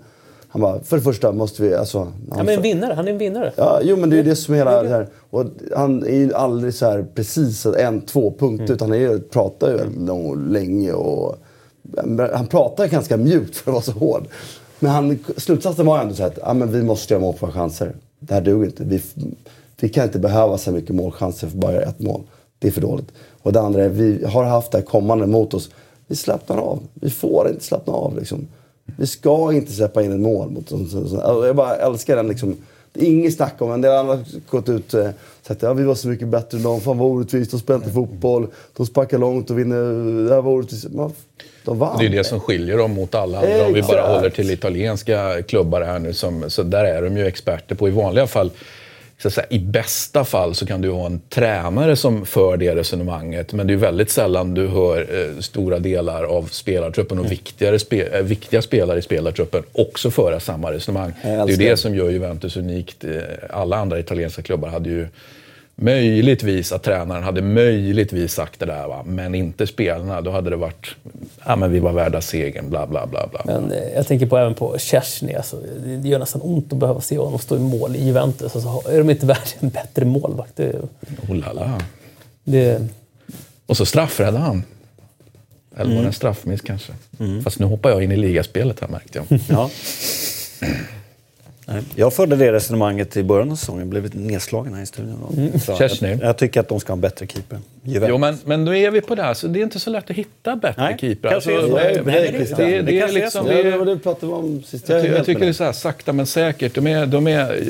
Han 0.48 0.62
bara, 0.62 0.80
för 0.80 0.98
det 0.98 1.04
första 1.04 1.32
måste 1.32 1.64
vi... 1.64 1.76
Alltså, 1.76 2.00
han, 2.00 2.14
Ja, 2.30 2.44
men 2.44 2.56
en 2.56 2.62
vinnare, 2.62 2.94
han 2.94 3.08
är 3.08 3.12
en 3.12 3.18
vinnare. 3.18 3.54
Ja, 3.56 3.80
jo 3.84 3.98
men 3.98 4.10
det 4.10 4.20
är 4.20 4.24
det 4.24 4.36
som 4.36 4.54
är 4.54 4.58
hela 4.58 4.84
det 4.84 4.90
här. 4.90 5.08
Och 5.30 5.46
han 5.76 6.04
är 6.04 6.16
ju 6.16 6.34
aldrig 6.34 6.74
så 6.74 6.86
här 6.86 7.06
precis 7.16 7.66
en, 7.66 8.02
två 8.02 8.34
punkter. 8.40 8.74
Utan 8.74 8.92
han 8.92 9.02
är, 9.02 9.18
pratar 9.18 9.70
ju 9.72 10.06
lång, 10.06 10.52
länge 10.52 10.92
och... 10.92 11.36
Han 12.34 12.48
pratar 12.48 12.88
ganska 12.88 13.18
mjukt 13.18 13.56
för 13.56 13.72
att 13.72 13.74
vara 13.74 13.84
så 13.84 13.92
hård. 13.92 14.28
Men 14.80 14.92
han, 14.92 15.20
slutsatsen 15.38 15.86
var 15.86 16.00
ändå 16.00 16.14
så 16.14 16.22
här 16.22 16.30
att 16.30 16.40
ah, 16.44 16.54
men 16.54 16.72
vi 16.72 16.84
måste 16.84 17.14
göra 17.14 17.22
mål 17.22 17.34
på 17.34 17.46
våra 17.46 17.54
chanser. 17.54 17.96
Det 18.20 18.34
här 18.34 18.42
duger 18.42 18.66
inte. 18.66 18.84
Vi, 18.84 19.02
vi 19.82 19.90
kan 19.90 20.04
inte 20.04 20.20
behöva 20.20 20.58
så 20.58 20.72
mycket 20.72 20.96
målchanser 20.96 21.48
för 21.48 21.58
bara 21.58 21.82
ett 21.82 22.00
mål. 22.00 22.22
Det 22.60 22.68
är 22.68 22.72
för 22.72 22.82
dåligt. 22.82 23.08
Och 23.42 23.54
det 23.54 23.60
andra 23.62 23.84
är, 23.84 23.90
vi 23.90 24.26
har 24.26 24.44
haft 24.44 24.72
det 24.72 24.78
här 24.78 24.86
kommande 24.86 25.28
mot 25.28 25.54
oss. 25.54 25.70
Vi 26.08 26.16
slappnar 26.16 26.58
av. 26.58 26.80
Vi 26.94 27.10
får 27.10 27.50
inte 27.50 27.64
slappna 27.64 27.94
av 27.94 28.18
liksom. 28.20 28.48
Vi 28.98 29.08
ska 29.08 29.54
inte 29.54 29.72
släppa 29.72 30.02
in 30.04 30.12
ett 30.12 30.20
mål 30.20 30.50
mot 30.50 30.70
så- 30.70 30.76
alltså, 30.76 31.46
Jag 31.48 31.56
bara 31.56 31.76
älskar 31.76 32.16
den 32.16 32.28
liksom. 32.28 32.56
Det 32.94 33.06
är 33.06 33.10
inget 33.10 33.34
snack 33.36 33.54
om. 33.60 33.72
En 33.72 33.82
del 33.82 33.92
andra 33.92 34.16
har 34.16 34.24
gått 34.50 34.70
ut 34.70 34.94
och 34.94 35.04
sagt 35.42 35.52
att 35.52 35.62
ja, 35.62 35.74
vi 35.74 35.84
var 35.84 35.96
så 35.96 36.08
mycket 36.08 36.28
bättre 36.28 36.58
än 36.58 36.64
dem. 36.64 36.82
Fan 36.82 36.98
vad 36.98 37.08
orättvist. 37.12 37.52
De 37.52 37.60
spelar 37.60 37.80
inte 37.80 37.92
fotboll. 37.92 38.48
De 38.78 38.86
sparkar 38.86 39.18
långt 39.18 39.50
och 39.50 39.60
vinner. 39.60 39.76
Det 40.30 40.34
här 40.36 40.42
var 40.42 40.52
orättvist. 40.52 40.88
Men 40.92 41.12
de 41.66 41.80
vann. 41.80 41.98
Det 42.00 42.06
är 42.06 42.10
det 42.10 42.24
som 42.24 42.40
skiljer 42.40 42.78
dem 42.78 42.92
mot 42.92 43.16
alla 43.16 43.38
andra. 43.38 43.68
Om 43.68 43.74
vi 43.74 43.82
bara 43.82 44.16
håller 44.16 44.30
till 44.30 44.52
italienska 44.52 45.42
klubbar 45.48 45.82
här 45.82 46.00
nu. 46.00 46.14
Som, 46.14 46.50
så 46.50 46.64
där 46.64 46.84
är 46.86 47.02
de 47.02 47.18
ju 47.18 47.26
experter 47.26 47.76
på. 47.76 47.88
I 47.88 47.92
vanliga 47.92 48.28
fall, 48.28 48.52
så 49.22 49.30
säga, 49.30 49.48
i 49.50 49.60
bästa 49.60 50.26
fall 50.26 50.56
så 50.56 50.66
kan 50.66 50.82
du 50.82 50.92
ha 50.92 51.06
en 51.06 51.22
tränare 51.30 51.96
som 51.96 52.26
för 52.26 52.58
det 52.58 52.76
resonemanget. 52.76 53.54
Men 53.54 53.68
det 53.68 53.74
är 53.74 53.78
väldigt 53.78 54.10
sällan 54.10 54.54
du 54.54 54.68
hör 54.68 55.00
eh, 55.00 55.40
stora 55.40 55.80
delar 55.80 56.24
av 56.24 56.50
spelartruppen 56.52 57.20
och 57.20 57.32
viktigare 57.32 57.80
spe, 57.80 58.18
eh, 58.18 58.22
viktiga 58.22 58.62
spelare 58.62 59.00
i 59.00 59.02
spelartruppen 59.02 59.64
också 59.72 60.12
föra 60.12 60.40
samma 60.40 60.72
resonemang. 60.72 61.14
Det 61.22 61.30
är 61.30 61.48
ju 61.48 61.56
det. 61.56 61.78
som 61.78 61.96
gör 61.96 62.10
Juventus 62.10 62.58
unikt. 62.58 63.04
Eh, 63.04 63.12
Alla 63.50 63.78
andra 63.78 64.00
italienska 64.00 64.42
klubbar 64.42 64.70
hade 64.70 64.90
ju 64.90 65.08
Möjligtvis 65.80 66.72
att 66.72 66.84
tränaren 66.84 67.24
hade 67.24 67.42
möjligtvis 67.42 68.34
sagt 68.34 68.60
det 68.60 68.66
där, 68.66 68.88
va? 68.88 69.04
men 69.06 69.36
inte 69.36 69.68
spelarna. 69.68 70.22
Då 70.22 70.32
hade 70.32 70.50
det 70.50 70.56
varit, 70.56 70.96
ja 71.46 71.56
men 71.56 71.72
vi 71.72 71.80
var 71.80 71.92
värda 71.92 72.22
segern, 72.22 72.70
bla 72.70 72.88
bla 72.88 73.08
bla. 73.08 73.28
bla. 73.28 73.42
Men 73.46 73.72
eh, 73.72 73.94
jag 73.96 74.08
tänker 74.08 74.26
på 74.26 74.38
även 74.38 74.54
på 74.54 74.78
Szczesny. 74.78 75.34
Alltså, 75.34 75.58
det 75.86 76.10
gör 76.10 76.20
nästan 76.20 76.42
ont 76.42 76.74
att 76.74 76.80
behöva 76.80 77.02
se 77.02 77.18
honom 77.18 77.40
stå 77.40 77.56
i 77.56 77.60
mål 77.60 77.96
i 77.96 78.06
Juventus. 78.06 78.56
Alltså, 78.56 78.92
är 78.92 78.98
de 78.98 79.10
inte 79.10 79.26
värda 79.26 79.42
en 79.60 79.70
bättre 79.70 80.06
målvakt? 80.06 80.56
Det, 80.56 80.76
Oh 81.30 81.36
la 81.36 81.54
la. 81.54 81.82
det, 82.44 82.88
Och 83.66 83.78
så 83.78 83.86
straffräddade 83.86 84.38
han. 84.38 84.64
Eller 85.78 85.96
var 85.96 86.02
det 86.02 86.08
en 86.08 86.14
straffmiss 86.14 86.62
kanske? 86.62 86.94
Fast 87.44 87.60
nu 87.60 87.66
hoppar 87.66 87.90
jag 87.90 88.04
in 88.04 88.12
i 88.12 88.16
ligaspelet 88.18 88.80
här 88.80 88.88
märkte 88.88 89.24
jag. 89.30 89.40
Ja. 89.50 89.70
Nej. 91.70 91.82
Jag 91.96 92.14
förde 92.14 92.36
det 92.36 92.52
resonemanget 92.54 93.18
i 93.18 93.24
början 93.24 93.52
av 93.52 93.56
säsongen, 93.56 93.90
blev 93.90 94.04
lite 94.04 94.18
nedslagen 94.18 94.74
här 94.74 94.84
i 94.84 94.86
studion. 94.86 95.52
Så 95.66 95.76
Chesney. 95.76 96.12
jag, 96.12 96.22
jag 96.22 96.38
tycker 96.38 96.60
att 96.60 96.68
de 96.70 96.80
ska 96.80 96.94
ha 96.94 96.96
en 96.96 97.02
bättre 97.02 97.28
keeper. 97.28 97.60
Juventus. 97.84 98.10
Jo, 98.10 98.18
men, 98.18 98.38
men 98.46 98.66
nu 98.66 98.80
är 98.80 98.92
vi 98.92 99.02
på 99.02 99.16
det 99.16 99.24
här, 99.24 99.34
så 99.34 99.48
det 99.48 99.60
är 99.60 99.64
inte 99.64 99.80
så 99.80 99.90
lätt 99.90 100.10
att 100.10 100.16
hitta 100.16 100.56
bättre 100.56 100.82
Nej, 101.02 101.18
kanske 101.22 101.36
Alltså, 101.36 101.50
det, 101.50 102.02
det, 102.06 102.12
det- 102.82 103.00
är 103.00 103.12
liksom... 103.12 103.46
det 103.46 103.86
vi 103.86 104.00
pratade 104.00 104.34
om 104.34 104.64
sist. 104.64 104.90
jag, 104.90 105.00
jag 105.00 105.04
helt 105.14 105.26
tycker 105.26 105.42
det 105.42 105.48
är 105.48 105.54
så 105.54 105.64
här 105.64 105.72
sakta 105.72 106.14
men 106.14 106.26
säkert. 106.26 106.76
De 106.76 106.88
är, 106.88 107.06
de 107.06 107.28
är, 107.28 107.64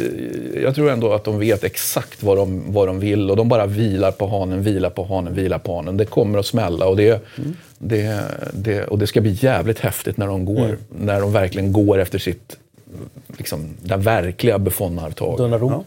jag 0.63 0.75
tror 0.75 0.91
ändå 0.91 1.13
att 1.13 1.23
de 1.23 1.39
vet 1.39 1.63
exakt 1.63 2.23
vad 2.23 2.37
de, 2.37 2.73
vad 2.73 2.87
de 2.87 2.99
vill 2.99 3.29
och 3.31 3.37
de 3.37 3.49
bara 3.49 3.65
vilar 3.65 4.11
på 4.11 4.27
hanen, 4.27 4.63
vilar 4.63 4.89
på 4.89 5.03
hanen, 5.03 5.33
vilar 5.33 5.59
på 5.59 5.75
hanen. 5.75 5.97
Det 5.97 6.05
kommer 6.05 6.39
att 6.39 6.45
smälla 6.45 6.85
och 6.87 6.97
det, 6.97 7.25
det, 7.77 8.19
det, 8.53 8.83
och 8.83 8.99
det 8.99 9.07
ska 9.07 9.21
bli 9.21 9.37
jävligt 9.41 9.79
häftigt 9.79 10.17
när 10.17 10.27
de 10.27 10.45
går. 10.45 10.77
När 10.99 11.21
de 11.21 11.33
verkligen 11.33 11.73
går 11.73 11.97
efter 11.99 12.19
sitt, 12.19 12.57
liksom, 13.37 13.69
den 13.83 14.01
verkliga 14.01 14.57
Buffon-arvtag. 14.59 15.37
Donnarumma. 15.37 15.71
Ja. 15.73 15.83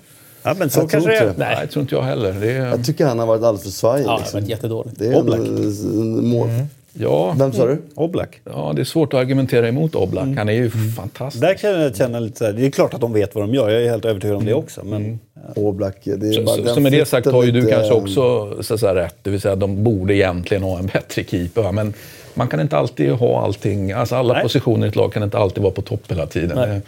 ja, 0.50 0.54
men 0.58 0.70
så 0.70 0.80
Jag 0.80 0.90
kanske 0.90 1.10
tror 1.18 1.26
det 1.26 1.32
är. 1.32 1.38
Nej, 1.38 1.58
det 1.62 1.66
tror 1.66 1.82
inte 1.82 1.94
jag 1.94 2.02
heller. 2.02 2.32
Det 2.32 2.52
är, 2.52 2.66
Jag 2.66 2.84
tycker 2.84 3.06
han 3.06 3.18
har 3.18 3.26
varit 3.26 3.42
alldeles 3.42 3.62
för 3.62 3.70
svajig. 3.70 4.06
Ja, 4.06 4.12
det 4.12 4.18
liksom. 4.20 4.40
var 4.40 4.48
jättedåligt. 4.48 4.98
Det 4.98 5.06
är 5.06 5.16
Oblak. 5.18 5.38
en, 5.38 5.56
en 5.84 6.28
mål. 6.28 6.48
ja, 6.92 7.34
Vem 7.38 7.52
sa 7.52 7.66
du? 7.66 7.78
Oblak. 7.94 8.40
ja, 8.44 8.72
det 8.76 8.82
är 8.82 8.84
svårt 8.84 9.14
att 9.14 9.20
argumentera 9.20 9.68
emot 9.68 9.94
Oblak. 9.94 10.28
Han 10.36 10.48
är 10.48 10.52
ju 10.52 10.70
fantastisk. 10.96 11.42
Där 11.42 11.54
kan 11.54 11.70
jag 11.70 11.96
känna 11.96 12.20
lite 12.20 12.38
så 12.38 12.44
här, 12.44 12.52
det 12.52 12.66
är 12.66 12.70
klart 12.70 12.94
att 12.94 13.00
de 13.00 13.12
vet 13.12 13.34
vad 13.34 13.44
de 13.44 13.54
gör, 13.54 13.70
jag 13.70 13.82
är 13.82 13.88
helt 13.90 14.04
övertygad 14.04 14.36
om 14.36 14.44
det 14.44 14.54
också. 14.54 14.84
Men 14.84 15.18
Oblak. 15.56 15.96
Det 16.04 16.28
är 16.28 16.32
Så, 16.32 16.42
bara 16.42 16.56
så, 16.56 16.74
så 16.74 16.80
med 16.80 16.92
det 16.92 17.08
sagt 17.08 17.26
har 17.26 17.44
ju 17.44 17.50
du 17.50 17.60
lite- 17.60 17.72
kanske 17.72 17.94
också 17.94 18.62
så 18.62 18.74
att 18.74 18.80
säga, 18.80 18.94
rätt. 18.94 19.16
Det 19.22 19.30
vill 19.30 19.40
säga 19.40 19.56
de 19.56 19.84
borde 19.84 20.14
egentligen 20.14 20.62
ha 20.62 20.78
en 20.78 20.86
bättre 20.86 21.24
keeper. 21.24 21.72
Men 21.72 21.94
man 22.34 22.48
kan 22.48 22.60
inte 22.60 22.76
alltid 22.76 23.10
ha 23.10 23.42
allting. 23.44 23.92
Alltså 23.92 24.16
alla 24.16 24.34
Nej. 24.34 24.42
positioner 24.42 24.86
i 24.86 24.88
ett 24.88 24.96
lag 24.96 25.12
kan 25.12 25.22
inte 25.22 25.38
alltid 25.38 25.62
vara 25.62 25.72
på 25.72 25.82
topp 25.82 26.02
hela 26.10 26.26
tiden. 26.26 26.56
Det, 26.56 26.82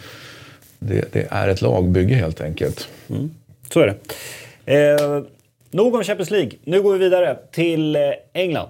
det, 0.79 1.13
det 1.13 1.27
är 1.31 1.47
ett 1.47 1.61
lagbygge 1.61 2.15
helt 2.15 2.41
enkelt. 2.41 2.87
så 3.73 3.79
är 3.79 3.87
det. 3.87 3.95
Eh, 4.65 5.23
nog 5.71 5.95
om 5.95 6.03
Champions 6.03 6.31
League. 6.31 6.51
Nu 6.63 6.81
går 6.81 6.93
vi 6.93 6.99
vidare 6.99 7.37
till 7.51 7.95
eh, 7.95 8.01
England. 8.33 8.69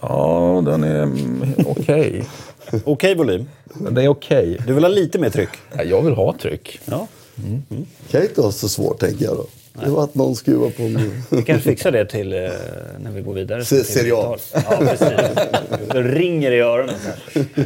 Ja, 0.00 0.62
den 0.66 0.84
är 0.84 1.02
mm, 1.02 1.54
okej. 1.66 2.24
Okej 2.84 3.14
volym. 3.14 3.48
Det 3.90 4.02
är 4.02 4.08
okej. 4.08 4.58
Du 4.66 4.74
vill 4.74 4.84
ha 4.84 4.88
lite 4.88 5.18
mer 5.18 5.30
tryck? 5.30 5.48
Ja, 5.76 5.82
Jag 5.82 6.02
vill 6.02 6.14
ha 6.14 6.34
tryck. 6.38 6.80
Ja. 6.84 7.06
kan 8.10 8.20
ju 8.20 8.26
inte 8.28 8.40
vara 8.40 8.52
så 8.52 8.68
svårt, 8.68 9.00
tänker 9.00 9.24
jag 9.24 9.36
då. 9.36 9.46
Det 9.82 9.90
var 9.90 10.04
att 10.04 10.14
någon 10.14 10.36
skruvar 10.36 10.70
på 10.70 10.82
mig. 10.82 11.10
Vi 11.30 11.42
kanske 11.42 11.70
fixar 11.70 11.92
det 11.92 12.04
till 12.06 12.32
eh, 12.32 12.38
när 12.98 13.10
vi 13.10 13.20
går 13.20 13.34
vidare. 13.34 13.64
Se- 13.64 13.84
Serie 13.84 14.14
A. 14.16 14.36
Ja, 14.54 14.76
precis. 14.78 15.08
Det 15.92 16.02
ringer 16.02 16.52
i 16.52 16.60
öronen. 16.60 16.94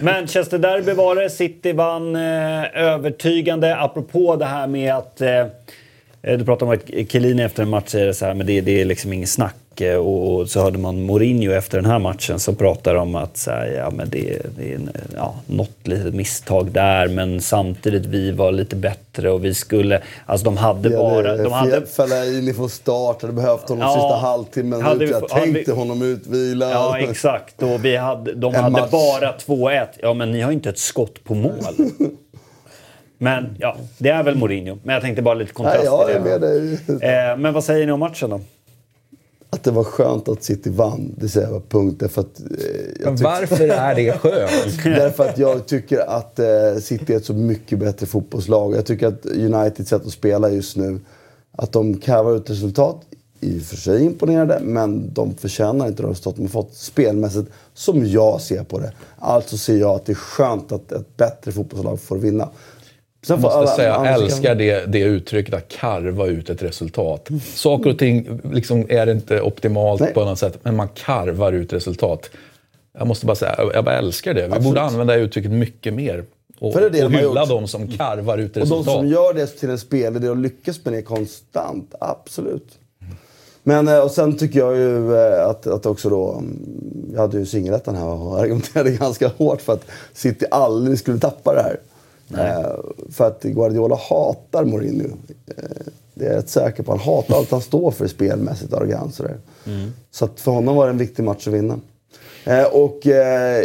Manchester 0.02 0.58
Derby 0.58 0.92
var 0.92 1.14
det. 1.16 1.30
City 1.30 1.72
vann 1.72 2.16
eh, 2.16 2.64
övertygande. 2.74 3.76
Apropå 3.76 4.36
det 4.36 4.44
här 4.44 4.66
med 4.66 4.94
att... 4.94 5.20
Eh, 5.20 5.46
du 6.22 6.44
pratade 6.44 6.64
om 6.72 6.78
att 6.78 7.10
Chiellini 7.10 7.42
efter 7.42 7.62
en 7.62 7.68
match 7.68 7.88
säger 7.88 8.12
så 8.12 8.24
här, 8.26 8.34
men 8.34 8.46
det, 8.46 8.60
det 8.60 8.80
är 8.80 8.84
liksom 8.84 9.12
ingen 9.12 9.26
snack. 9.26 9.54
Eh, 9.82 9.96
Och, 9.96 10.48
så 10.48 10.60
hörde 10.62 10.78
man 10.78 11.02
Mourinho 11.02 11.52
efter 11.52 11.78
den 11.78 11.90
här 11.90 11.98
matchen 11.98 12.38
som 12.40 12.56
pratar 12.56 12.94
om 12.94 13.14
att 13.14 13.36
så 13.36 13.50
här, 13.50 13.66
ja, 13.66 13.90
men 13.90 14.10
det, 14.10 14.38
det 14.58 14.72
är 14.72 14.80
ja, 15.16 15.34
något 15.46 15.70
litet 15.86 16.14
misstag 16.14 16.70
där, 16.70 17.08
men 17.08 17.40
samtidigt 17.40 18.06
vi 18.06 18.30
var 18.32 18.52
lite 18.52 18.76
bättre 18.76 19.30
och 19.30 19.44
vi 19.44 19.54
skulle... 19.54 20.02
Alltså 20.26 20.44
de 20.44 20.56
hade 20.56 20.90
bara... 20.90 21.36
De 21.36 21.52
hade, 21.52 21.86
Fellaini 21.86 22.54
från 22.54 22.70
start, 22.70 23.22
hade 23.22 23.34
behövt 23.34 23.68
honom 23.68 23.82
Ja. 23.88 23.94
sista 23.94 24.16
halvtimmen. 24.26 24.82
Hade 24.82 25.04
vi 25.06 25.10
Jag 25.10 25.28
tänkte 25.28 25.72
vi- 25.72 25.78
honom 25.78 26.02
utvilad. 26.02 26.70
Ja, 26.72 26.98
exakt. 26.98 27.62
Och 27.62 27.84
vi 27.84 27.96
hade, 27.96 28.34
de 28.34 28.54
En 28.54 28.62
hade 28.62 28.80
match. 28.80 28.90
bara 28.90 29.32
2-1. 29.38 29.86
Ja, 30.02 30.14
men 30.14 30.30
ni 30.32 30.40
har 30.40 30.50
ju 30.50 30.54
inte 30.54 30.68
ett 30.70 30.78
skott 30.78 31.24
på 31.24 31.34
mål. 31.34 31.52
Men 33.20 33.56
ja, 33.58 33.76
det 33.98 34.08
är 34.08 34.22
väl 34.22 34.34
Mourinho. 34.36 34.78
Men 34.82 34.92
jag 34.94 35.02
tänkte 35.02 35.22
bara 35.22 35.34
lite 35.34 35.52
kontrast 35.52 35.76
Nej, 35.78 35.86
jag 35.86 36.06
till 36.06 36.16
är 36.16 36.20
med 36.20 36.40
det. 36.40 36.98
dig. 36.98 37.30
Eh, 37.30 37.36
men 37.36 37.54
vad 37.54 37.64
säger 37.64 37.86
ni 37.86 37.92
om 37.92 38.00
matchen 38.00 38.30
då? 38.30 38.40
Att 39.50 39.64
det 39.64 39.70
var 39.70 39.84
skönt 39.84 40.28
att 40.28 40.42
City 40.42 40.70
vann, 40.70 41.14
det 41.16 41.28
säger 41.28 41.48
jag 41.48 41.68
punkt. 41.68 41.96
Därför 42.00 42.20
att, 42.20 42.40
eh, 42.40 43.22
varför 43.22 43.68
är 43.68 43.94
det 43.94 44.18
skönt? 44.18 44.84
Därför 44.84 45.28
att 45.28 45.38
jag 45.38 45.66
tycker 45.66 45.98
att 46.10 46.38
eh, 46.38 46.46
City 46.82 47.12
är 47.12 47.16
ett 47.16 47.24
så 47.24 47.34
mycket 47.34 47.78
bättre 47.78 48.06
fotbollslag. 48.06 48.76
Jag 48.76 48.86
tycker 48.86 49.06
att 49.06 49.26
Uniteds 49.26 49.90
sätt 49.90 50.06
att 50.06 50.12
spela 50.12 50.50
just 50.50 50.76
nu, 50.76 51.00
att 51.52 51.72
de 51.72 51.96
karvar 51.96 52.36
ut 52.36 52.50
resultat 52.50 52.96
i 53.40 53.58
och 53.58 53.62
för 53.62 53.76
sig 53.76 54.04
imponerade, 54.04 54.60
men 54.62 55.14
de 55.14 55.34
förtjänar 55.34 55.86
inte 55.86 56.02
de 56.02 56.08
resultat 56.08 56.36
de 56.36 56.42
har 56.42 56.48
fått 56.48 56.74
spelmässigt, 56.74 57.50
som 57.74 58.06
jag 58.06 58.40
ser 58.40 58.64
på 58.64 58.78
det. 58.78 58.92
Alltså 59.18 59.58
ser 59.58 59.76
jag 59.76 59.90
att 59.90 60.06
det 60.06 60.12
är 60.12 60.14
skönt 60.14 60.72
att 60.72 60.92
ett 60.92 61.16
bättre 61.16 61.52
fotbollslag 61.52 62.00
får 62.00 62.16
vinna. 62.16 62.48
Sen 63.22 63.40
måste 63.40 63.58
alla- 63.58 63.66
säga, 63.66 63.88
jag 63.88 64.14
älskar 64.14 64.54
det, 64.54 64.86
det 64.86 65.00
uttrycket 65.00 65.54
att 65.54 65.68
karva 65.68 66.26
ut 66.26 66.50
ett 66.50 66.62
resultat. 66.62 67.28
Saker 67.54 67.90
och 67.90 67.98
ting 67.98 68.40
liksom 68.52 68.86
är 68.88 69.06
inte 69.10 69.40
optimalt 69.40 70.00
Nej. 70.00 70.14
på 70.14 70.24
något 70.24 70.38
sätt, 70.38 70.58
men 70.62 70.76
man 70.76 70.88
karvar 70.88 71.52
ut 71.52 71.72
resultat. 71.72 72.30
Jag 72.98 73.06
måste 73.06 73.26
bara 73.26 73.36
säga, 73.36 73.56
jag 73.74 73.84
bara 73.84 73.98
älskar 73.98 74.34
det. 74.34 74.40
Vi 74.40 74.46
Absolut. 74.46 74.64
borde 74.64 74.80
använda 74.80 75.14
det 75.16 75.20
uttrycket 75.20 75.50
mycket 75.50 75.94
mer. 75.94 76.24
Och, 76.58 76.72
För 76.72 76.80
det 76.80 76.88
det 76.88 77.04
och 77.04 77.12
hylla 77.12 77.46
de 77.46 77.68
som 77.68 77.88
karvar 77.88 78.38
ut 78.38 78.48
Och 78.48 78.54
de 78.54 78.60
resultat. 78.60 78.94
som 78.94 79.08
gör 79.08 79.34
det 79.34 79.46
till 79.46 79.70
en 79.70 79.78
spelidé 79.78 80.28
och 80.28 80.36
lyckas 80.36 80.84
med 80.84 80.94
det 80.94 81.02
konstant, 81.02 81.94
absolut. 82.00 82.68
Men 83.62 83.88
eh, 83.88 83.98
och 83.98 84.10
sen 84.10 84.36
tycker 84.36 84.58
jag 84.58 84.76
ju 84.76 85.14
eh, 85.16 85.46
att, 85.48 85.66
att 85.66 85.86
också 85.86 86.08
då, 86.08 86.32
mm, 86.32 86.58
jag 87.12 87.20
hade 87.20 87.38
ju 87.38 87.46
singelrätten 87.46 87.94
här 87.96 88.06
och 88.06 88.38
argumenterade 88.40 88.90
ganska 89.00 89.28
hårt 89.28 89.60
för 89.62 89.72
att 89.72 89.84
City 90.12 90.46
aldrig 90.50 90.98
skulle 90.98 91.18
tappa 91.18 91.54
det 91.54 91.62
här. 91.62 91.76
Eh, 92.34 92.74
för 93.10 93.26
att 93.26 93.42
Guardiola 93.42 93.96
hatar 93.96 94.64
Mourinho. 94.64 95.08
Eh, 95.46 95.54
det 96.14 96.26
är 96.26 96.30
jag 96.30 96.38
rätt 96.38 96.48
säker 96.48 96.82
på. 96.82 96.92
Han 96.92 97.00
hatar 97.00 97.36
allt 97.36 97.50
han 97.50 97.60
står 97.60 97.90
för 97.90 98.06
spelmässigt, 98.06 98.72
arrogans 98.72 99.20
och 99.20 99.26
det. 99.26 99.38
Så 100.10 100.24
att 100.24 100.40
för 100.40 100.52
honom 100.52 100.76
var 100.76 100.86
det 100.86 100.90
en 100.90 100.98
viktig 100.98 101.22
match 101.22 101.48
att 101.48 101.54
vinna. 101.54 101.80
Eh, 102.44 102.64
och 102.64 103.06
eh, 103.06 103.64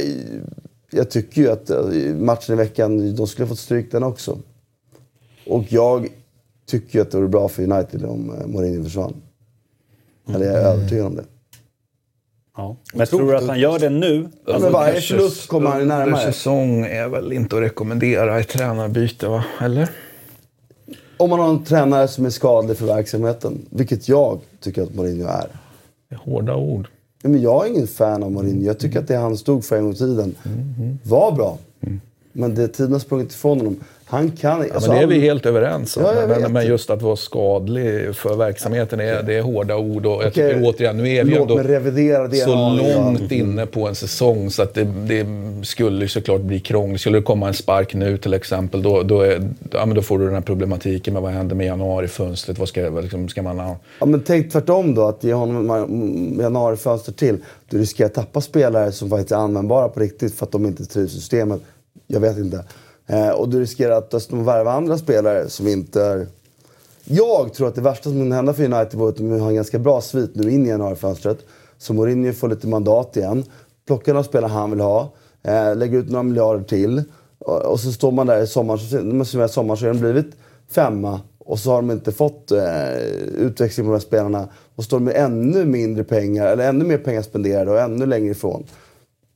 jag 0.91 1.10
tycker 1.10 1.41
ju 1.41 1.52
att 1.52 1.69
eh, 1.69 2.15
matchen 2.15 2.54
i 2.54 2.58
veckan, 2.58 3.15
de 3.15 3.28
skulle 3.28 3.45
ha 3.45 3.49
fått 3.49 3.60
stryk 3.60 3.91
den 3.91 4.04
också. 4.04 4.38
Och 5.47 5.63
jag 5.69 6.08
tycker 6.65 6.95
ju 6.99 7.02
att 7.02 7.12
det 7.12 7.17
vore 7.17 7.28
bra 7.28 7.47
för 7.47 7.63
United 7.63 8.06
om 8.06 8.30
eh, 8.30 8.47
Mourinho 8.47 8.84
försvann. 8.84 9.13
Eller 10.30 10.45
jag 10.45 10.56
är 10.56 10.65
övertygad 10.65 11.06
om 11.06 11.15
det. 11.15 11.23
Ja. 12.57 12.75
Men 12.93 13.07
tror 13.07 13.31
du 13.31 13.37
att 13.37 13.47
han 13.47 13.59
gör 13.59 13.79
det 13.79 13.89
nu? 13.89 14.29
Ja, 14.45 14.53
Alltså, 14.53 14.63
men 14.69 14.73
varje 14.73 15.01
förlust 15.01 15.47
kommer 15.47 15.69
han 15.69 15.81
under 15.81 15.97
närmare. 15.97 16.21
säsong 16.23 16.85
är 16.85 17.07
väl 17.07 17.33
inte 17.33 17.55
att 17.55 17.61
rekommendera 17.61 18.39
ett 18.39 18.47
tränarbyte, 18.49 19.27
va? 19.27 19.43
Eller? 19.61 19.89
Om 21.17 21.29
man 21.29 21.39
har 21.39 21.49
en 21.49 21.63
tränare 21.63 22.07
som 22.07 22.25
är 22.25 22.29
skadlig 22.29 22.77
för 22.77 22.85
verksamheten, 22.85 23.65
vilket 23.69 24.09
jag 24.09 24.39
tycker 24.59 24.83
att 24.83 24.95
Mourinho 24.95 25.27
är. 25.27 25.47
Det 26.09 26.15
är 26.15 26.19
hårda 26.19 26.55
ord. 26.55 26.87
Men 27.23 27.41
jag 27.41 27.65
är 27.65 27.69
ingen 27.69 27.87
fan 27.87 28.23
av 28.23 28.31
Mourinho. 28.31 28.65
Jag 28.65 28.79
tycker 28.79 28.99
att 28.99 29.07
det 29.07 29.15
han 29.15 29.37
stod 29.37 29.65
för 29.65 29.77
en 29.77 29.83
gång 29.83 29.93
i 29.93 29.95
tiden 29.95 30.35
var 31.03 31.31
bra. 31.31 31.57
Men 32.34 32.56
det, 32.56 32.67
tiden 32.67 32.91
har 32.91 33.00
sprungit 33.00 33.32
ifrån 33.32 33.58
honom. 33.58 33.80
Han 34.06 34.32
kan... 34.32 34.60
Ja, 34.67 34.74
alltså, 34.74 34.89
men 34.89 34.98
det 34.98 35.04
är 35.04 35.08
vi 35.08 35.19
helt 35.19 35.46
överens 35.46 35.98
om. 35.98 36.04
Ja, 36.04 36.13
men, 36.28 36.54
men 36.54 36.67
just 36.67 36.89
att 36.89 37.02
vara 37.02 37.15
skadlig 37.15 38.15
för 38.15 38.36
verksamheten, 38.36 39.00
är, 39.00 39.24
det 39.24 39.34
är 39.34 39.41
hårda 39.41 39.78
ord. 39.78 40.06
Och 40.06 40.12
jag 40.12 40.17
Okej, 40.17 40.32
tycker 40.32 40.62
återigen, 40.63 40.98
nu 40.98 41.10
är 41.10 41.24
vi 41.24 41.32
låt 41.32 41.41
ändå 41.41 41.56
så 42.36 42.56
har, 42.56 42.89
ja. 42.89 42.96
långt 42.96 43.32
inne 43.32 43.65
på 43.65 43.88
en 43.88 43.96
säsong 43.96 44.50
så 44.50 44.62
att 44.62 44.74
det, 44.74 44.84
det 44.84 45.26
skulle 45.63 46.08
såklart 46.08 46.41
bli 46.41 46.60
krångligt. 46.60 47.02
Skulle 47.02 47.17
det 47.17 47.24
komma 47.24 47.48
en 47.48 47.54
spark 47.54 47.93
nu 47.93 48.17
till 48.17 48.34
exempel, 48.34 48.82
då, 48.82 49.04
då, 49.04 49.22
är, 49.22 49.50
ja, 49.72 49.86
då 49.86 50.02
får 50.02 50.19
du 50.19 50.26
den 50.26 50.34
här 50.34 50.41
problematiken 50.41 51.13
med 51.13 51.24
vad 51.24 51.32
händer 51.32 51.56
med 51.56 51.67
januarifönstret? 51.67 52.60
Vad 52.60 52.67
ska, 52.67 52.82
liksom, 52.82 53.30
ska 53.30 53.41
man 53.41 53.60
ha? 53.60 53.78
Ja, 54.00 54.06
men 54.06 54.24
tänk 54.26 54.52
tvärtom 54.52 54.96
då, 54.96 55.08
att 55.08 55.24
ge 55.24 55.34
honom 55.34 56.38
januarifönster 56.41 57.12
till. 57.12 57.38
Du 57.69 57.78
riskerar 57.78 58.08
att 58.08 58.13
tappa 58.13 58.41
spelare 58.41 58.91
som 58.91 59.10
faktiskt 59.10 59.32
är 59.32 59.36
användbara 59.36 59.89
på 59.89 60.00
riktigt 60.00 60.36
för 60.36 60.46
att 60.46 60.52
de 60.52 60.65
inte 60.65 60.86
trivs 60.86 61.12
i 61.12 61.15
systemet. 61.15 61.62
Jag 62.07 62.19
vet 62.19 62.37
inte. 62.37 62.63
Eh, 63.07 63.29
och 63.29 63.49
du 63.49 63.59
riskerar 63.59 63.97
att 63.97 64.11
dessutom 64.11 64.45
värva 64.45 64.71
andra 64.71 64.97
spelare 64.97 65.49
som 65.49 65.67
inte 65.67 66.01
är... 66.01 66.27
Jag 67.05 67.53
tror 67.53 67.67
att 67.67 67.75
det 67.75 67.81
värsta 67.81 68.03
som 68.03 68.19
kan 68.19 68.31
hända 68.31 68.53
för 68.53 68.63
United 68.63 68.99
var 68.99 69.09
att 69.09 69.17
de 69.17 69.39
har 69.39 69.49
en 69.49 69.55
ganska 69.55 69.79
bra 69.79 70.01
svit 70.01 70.31
nu 70.35 70.51
in 70.51 70.65
i 70.65 70.69
januarifönstret. 70.69 71.37
Så 71.77 71.93
Mourinho 71.93 72.33
får 72.33 72.49
lite 72.49 72.67
mandat 72.67 73.17
igen. 73.17 73.43
Plockar 73.87 74.13
några 74.13 74.23
spelare 74.23 74.49
han 74.51 74.71
vill 74.71 74.79
ha. 74.79 75.13
Eh, 75.43 75.75
lägger 75.75 75.97
ut 75.97 76.09
några 76.09 76.23
miljarder 76.23 76.63
till. 76.63 77.03
Och, 77.39 77.61
och 77.61 77.79
så 77.79 77.91
står 77.91 78.11
man 78.11 78.27
där 78.27 78.41
i 78.41 78.47
sommar, 78.47 78.77
så, 78.77 79.25
som 79.25 79.41
är 79.41 79.47
sommar 79.47 79.75
så 79.75 79.85
har 79.85 79.93
de 79.93 79.99
blivit 79.99 80.35
femma. 80.71 81.21
Och 81.45 81.59
så 81.59 81.71
har 81.71 81.75
de 81.75 81.91
inte 81.91 82.11
fått 82.11 82.51
eh, 82.51 82.97
utväxling 83.37 83.85
på 83.85 83.91
de 83.91 83.95
här 83.95 83.99
spelarna. 83.99 84.47
Och 84.75 84.83
står 84.83 84.97
de 84.97 85.03
med 85.03 85.15
ännu 85.15 85.65
mindre 85.65 86.03
pengar, 86.03 86.47
eller 86.47 86.69
ännu 86.69 86.85
mer 86.85 86.97
pengar 86.97 87.21
spenderade 87.21 87.71
och 87.71 87.79
ännu 87.79 88.05
längre 88.05 88.31
ifrån. 88.31 88.65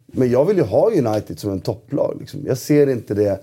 Men 0.08 0.32
jag 0.32 0.46
vill 0.46 0.58
ju 0.58 0.64
ha 0.64 0.92
United 0.92 1.40
som 1.40 1.52
en 1.52 1.60
topplag. 1.60 2.18
Liksom. 2.20 2.44
Jag 2.48 2.58
ser 2.58 2.90
inte 2.90 3.14
det 3.14 3.40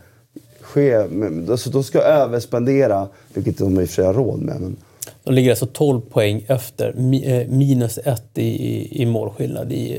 ske. 0.61 1.07
Men, 1.11 1.51
alltså, 1.51 1.71
de 1.71 1.85
ska 1.85 1.99
överspendera, 1.99 3.09
vilket 3.35 3.59
de 3.59 3.81
i 3.81 3.85
och 3.85 3.89
för 3.89 3.95
sig 3.95 4.05
har 4.05 4.15
råd 4.15 4.41
med. 4.41 4.61
Men, 4.61 4.77
De 5.25 5.35
ligger 5.35 5.51
alltså 5.51 5.67
12 5.67 6.01
poäng 6.01 6.45
efter. 6.49 6.89
Eh, 7.25 7.49
minus 7.49 7.99
ett 7.99 8.31
i, 8.35 8.43
i, 8.43 9.03
i 9.03 9.07
målskillnad. 9.07 9.73
I, 9.73 9.99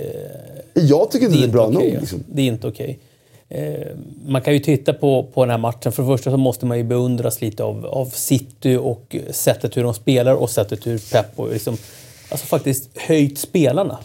eh, 0.74 0.84
jag 0.84 1.12
tycker 1.12 1.26
inte 1.26 1.38
det 1.38 1.44
är 1.44 1.52
bra 1.52 1.68
okej, 1.68 1.92
nog. 1.92 2.00
Liksom. 2.02 2.24
Det 2.28 2.42
är 2.42 2.46
inte 2.46 2.68
okej. 2.68 3.00
Eh, 3.50 3.88
man 4.26 4.42
kan 4.42 4.54
ju 4.54 4.60
titta 4.60 4.94
på, 4.94 5.24
på 5.34 5.44
den 5.46 5.50
här 5.52 5.58
matchen. 5.58 5.92
För 5.92 6.04
det 6.04 6.08
första 6.08 6.32
så 6.32 6.38
måste 6.38 6.66
man 6.66 6.78
ju 6.78 6.84
beundras 6.84 7.42
lite 7.42 7.64
av, 7.64 7.86
av 7.86 8.06
City 8.06 8.76
och 8.76 9.16
sättet 9.30 9.78
hur 9.78 9.84
de 9.84 9.94
spelar 9.94 10.34
och 10.34 10.50
sättet 10.50 10.88
hur 10.88 11.12
Pep 11.12 11.26
och 11.36 11.52
liksom, 11.52 11.78
alltså 12.30 12.46
faktiskt 12.48 12.90
höjt 12.96 13.38
spelarna. 13.38 13.98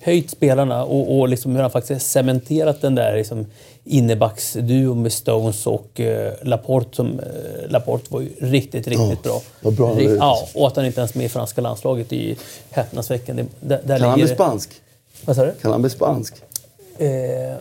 Höjt 0.00 0.30
spelarna 0.30 0.84
och, 0.84 1.18
och 1.18 1.28
liksom 1.28 1.54
hur 1.54 1.62
han 1.62 1.70
faktiskt 1.70 2.10
cementerat 2.10 2.80
den 2.80 2.94
där 2.94 3.16
liksom 3.16 3.46
innebacksduon 3.84 5.02
med 5.02 5.12
Stones 5.12 5.66
och 5.66 6.00
eh, 6.00 6.32
Laporte. 6.42 6.96
Som, 6.96 7.20
eh, 7.20 7.70
Laporte 7.70 8.04
var 8.08 8.20
ju 8.20 8.28
riktigt, 8.40 8.88
riktigt 8.88 9.22
bra. 9.22 9.40
vad 9.60 9.74
bra 9.74 9.94
Rikt- 9.94 10.16
ja, 10.18 10.48
och 10.54 10.66
att 10.66 10.76
han 10.76 10.86
inte 10.86 11.00
ens 11.00 11.12
är 11.14 11.18
med 11.18 11.24
i 11.26 11.28
franska 11.28 11.60
landslaget 11.60 12.12
i 12.12 12.36
häpnadsveckan. 12.70 13.36
Det- 13.36 13.46
Där, 13.60 13.80
där 13.84 13.98
Kan 13.98 14.08
han 14.10 14.18
bli 14.18 14.28
spansk? 14.28 14.70
Vad 15.24 15.36
sa 15.36 15.44
du? 15.44 15.52
Kan 15.62 15.70
han 15.72 15.80
bli 15.82 15.90
spansk? 15.90 16.34
Eh, 16.98 17.08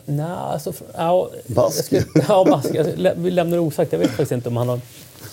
nej, 0.06 0.26
alltså... 0.26 0.74
Ja, 0.98 1.30
Bask. 1.48 1.94
Ja, 2.28 2.46
bask. 2.46 2.70
Jag 2.74 2.88
lä- 2.98 3.14
vi 3.18 3.32
lämnar 3.32 3.58
det 3.58 3.62
osagt. 3.64 3.92
Jag 3.92 4.00
vet 4.00 4.10
faktiskt 4.10 4.32
inte 4.32 4.50
om 4.50 4.58
han 4.58 4.70
har... 4.70 4.80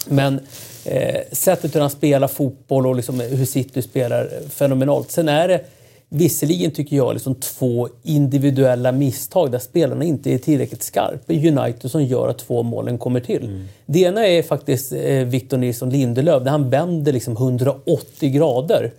Men 0.08 0.40
eh, 0.84 1.20
sättet 1.32 1.74
hur 1.74 1.80
han 1.80 1.90
spelar 1.90 2.28
fotboll 2.28 2.86
och 2.86 2.96
liksom 2.96 3.20
hur 3.20 3.44
City 3.44 3.82
spelar, 3.82 4.24
eh, 4.24 4.48
fenomenalt. 4.48 5.10
Sen 5.10 5.28
är 5.28 5.48
det 5.48 5.64
visserligen, 6.08 6.70
tycker 6.70 6.96
jag, 6.96 7.12
liksom 7.12 7.34
två 7.34 7.88
individuella 8.02 8.92
misstag 8.92 9.52
där 9.52 9.58
spelarna 9.58 10.04
inte 10.04 10.30
är 10.30 10.38
tillräckligt 10.38 10.82
skarpa 10.82 11.32
i 11.32 11.48
United 11.48 11.90
som 11.90 12.04
gör 12.04 12.28
att 12.28 12.38
två 12.38 12.62
målen 12.62 12.98
kommer 12.98 13.20
till. 13.20 13.66
Det 13.86 14.00
ena 14.00 14.26
är 14.26 14.42
faktiskt 14.42 14.92
eh, 14.92 15.24
Victor 15.24 15.56
Nilsson 15.56 15.90
Lindelöf, 15.90 16.42
där 16.42 16.50
han 16.50 16.70
vänder 16.70 17.12
liksom 17.12 17.36
180 17.36 18.30
grader. 18.30 18.92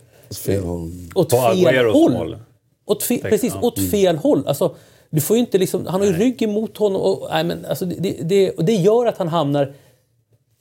Fel 0.46 0.64
håll. 0.64 0.92
Åt 1.16 1.30
På 1.30 1.38
fel 1.38 1.86
håll. 1.86 2.38
Åt 2.86 3.04
fe, 3.04 3.18
precis, 3.18 3.54
åt 3.62 3.80
fel 3.90 4.18
håll. 4.18 4.48
Alltså, 4.48 4.76
du 5.10 5.22
får 5.22 5.38
ju 5.38 5.40
inte 5.40 5.58
liksom, 5.58 5.88
han 5.88 6.02
har 6.02 6.08
ju 6.08 6.14
ryggen 6.14 6.52
mot 6.52 6.78
honom. 6.78 7.02
Och, 7.02 7.28
nej, 7.32 7.44
men, 7.44 7.66
alltså, 7.66 7.86
det, 7.86 8.18
det, 8.24 8.52
och 8.52 8.66
det 8.66 8.74
gör 8.74 9.06
att 9.06 9.18
han 9.18 9.28
hamnar 9.28 9.74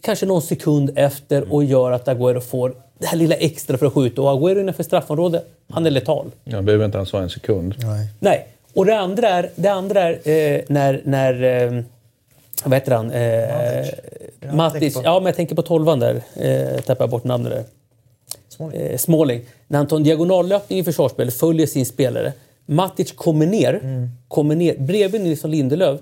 kanske 0.01 0.27
någon 0.27 0.43
sekund 0.43 0.91
efter 0.97 1.53
och 1.55 1.65
gör 1.65 1.93
att 1.93 2.07
Agüero 2.09 2.41
får 2.41 2.75
det 2.99 3.07
här 3.07 3.17
lilla 3.17 3.35
extra 3.35 3.79
för 3.79 3.87
att 3.87 3.93
skjuta. 3.93 4.23
Och 4.23 4.29
Agüero 4.41 4.61
innanför 4.61 4.83
straffområdet, 4.83 5.45
han 5.71 5.87
är 5.87 5.91
letal. 5.91 6.31
Jag 6.45 6.65
behöver 6.65 6.85
inte 6.85 6.97
ens 6.99 7.13
vara 7.13 7.23
en 7.23 7.31
sekund. 7.31 7.75
Nej. 7.79 8.07
Nej. 8.19 8.47
Och 8.75 8.87
det 8.87 8.99
andra 8.99 9.29
är, 9.29 9.51
det 9.57 9.69
andra 9.69 10.01
är 10.03 10.29
eh, 10.29 10.61
när... 10.69 11.01
när 11.05 11.43
eh, 11.43 11.83
vad 12.65 12.75
heter 12.75 12.93
han? 12.93 13.11
Eh, 13.11 13.21
jag 14.41 14.55
Matic. 14.55 14.81
tänker 14.81 15.01
på- 15.01 15.07
Ja, 15.07 15.21
men 15.21 15.27
jag 15.27 15.37
tänker 15.37 15.55
på 15.55 15.63
tolvan 15.63 16.01
där. 16.01 16.23
Eh, 16.37 16.81
tappar 16.81 17.03
jag 17.05 17.11
bort 17.11 17.25
namnet 17.25 17.53
där. 17.53 17.65
Småling. 18.49 18.81
Eh, 18.81 18.97
Småling. 18.97 19.41
När 19.69 19.79
han 19.79 19.87
tar 19.87 19.97
en 19.97 20.03
diagonallöpning 20.03 20.79
i 20.79 20.85
försvarsspel, 20.85 21.31
följer 21.31 21.67
sin 21.67 21.87
spelare. 21.87 22.33
Matic 22.67 23.13
kommer 23.13 23.47
ner, 23.47 23.81
kommer 24.29 24.55
ner 24.57 24.79
bredvid 24.79 25.21
Nilsson 25.21 25.51
Lindelöf. 25.51 26.01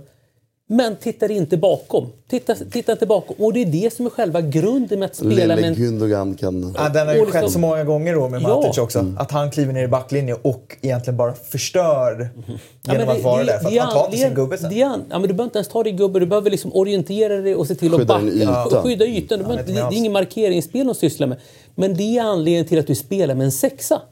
Men 0.70 0.96
tittar 0.96 1.31
inte 1.31 1.57
bakom. 1.57 2.07
Tittar, 2.31 2.57
tittar 2.70 2.92
inte 2.92 3.07
bakom. 3.07 3.37
Och 3.38 3.52
det 3.52 3.62
är 3.62 3.66
det 3.66 3.92
som 3.92 4.07
är 4.07 4.11
själva 4.11 4.40
grunden 4.40 4.98
med 4.98 5.07
att 5.07 5.14
spela 5.16 5.35
med 5.35 5.57
Lille 5.57 5.66
en 5.68 5.74
Gundogan 5.74 6.35
kan... 6.35 6.74
Ja, 6.78 6.88
den 6.88 7.07
har 7.07 7.14
ju 7.14 7.20
Och 7.20 7.26
liksom- 7.26 7.42
skett 7.42 7.52
så 7.52 7.59
många 7.59 7.85
gånger 7.85 8.14
då 8.14 8.28
med 8.28 8.42
Ja. 8.42 8.48
Matic 8.61 8.78
också. 8.78 9.04
Att 9.18 9.31
han 9.31 9.50
kliver 9.50 9.72
ner 9.72 9.85
i 9.85 9.88
backlinjen 9.88 10.37
och 10.42 10.76
egentligen 10.81 11.16
bara 11.16 11.33
förstör 11.33 12.31
Ja, 12.46 12.92
genom 12.92 13.07
men 13.07 13.16
att 13.16 13.22
vara 13.22 13.44
där. 13.44 13.59
För 13.59 13.68
att 13.68 13.78
han 13.78 13.92
tar 13.92 14.04
inte 14.04 14.16
sin 14.18 14.35
gubbe 14.35 14.59
sen. 14.59 14.70
det 14.70 14.76
ja, 14.76 14.96
men 15.11 15.22
du 15.22 15.28
behöver 15.28 15.44
inte 15.44 15.59
ens 15.59 15.68
ta 15.68 15.83
din 15.83 15.96
gubbe, 15.96 16.20
du 16.20 16.26
behöver 16.26 16.50
liksom 16.50 16.72
orientera 16.74 17.37
dig 17.37 17.54
och 17.54 17.66
se 17.66 17.74
till 17.74 17.94
att 17.94 18.00
Skydda 18.00 18.14
backa. 18.14 18.26
yta. 18.26 18.44
Ja. 18.70 18.83
Skydda 18.83 19.07
ytan. 19.07 19.38
Du 19.38 19.44
Ja, 19.44 19.52
inte 19.52 19.64
det, 19.64 19.72
det 19.72 19.83
med 19.85 19.92
är 19.92 19.96
ingen 19.96 20.12
markeringsspel 20.12 20.87
de 20.87 20.94
sysslar 20.94 21.26
med. 21.26 21.38
Men 21.74 21.94
det 21.96 22.18
är 22.18 22.22
anledningen 22.22 22.64
till 22.64 22.78
att 22.78 22.87
du 22.87 22.94
spelar 22.94 23.35
med 23.35 23.44
en 23.44 23.52
sexa. 23.52 24.02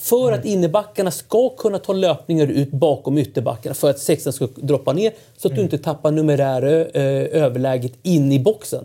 För 0.00 0.28
Mm. 0.28 0.38
att 0.40 0.44
innebackarna 0.46 1.10
ska 1.10 1.48
kunna 1.48 1.78
ta 1.78 1.92
löpningar 1.92 2.46
ut 2.46 2.70
bakom 2.70 3.18
ytterbackarna 3.18 3.74
för 3.74 3.90
att 3.90 3.98
sexan 3.98 4.32
ska 4.32 4.48
droppa 4.56 4.92
ner 4.92 5.12
så 5.36 5.48
att 5.48 5.52
Mm. 5.52 5.56
du 5.56 5.62
inte 5.62 5.78
tappar 5.78 6.10
numerära 6.10 6.70
ö- 6.70 7.28
överläget 7.32 7.92
in 8.02 8.32
i 8.32 8.38
boxen. 8.38 8.84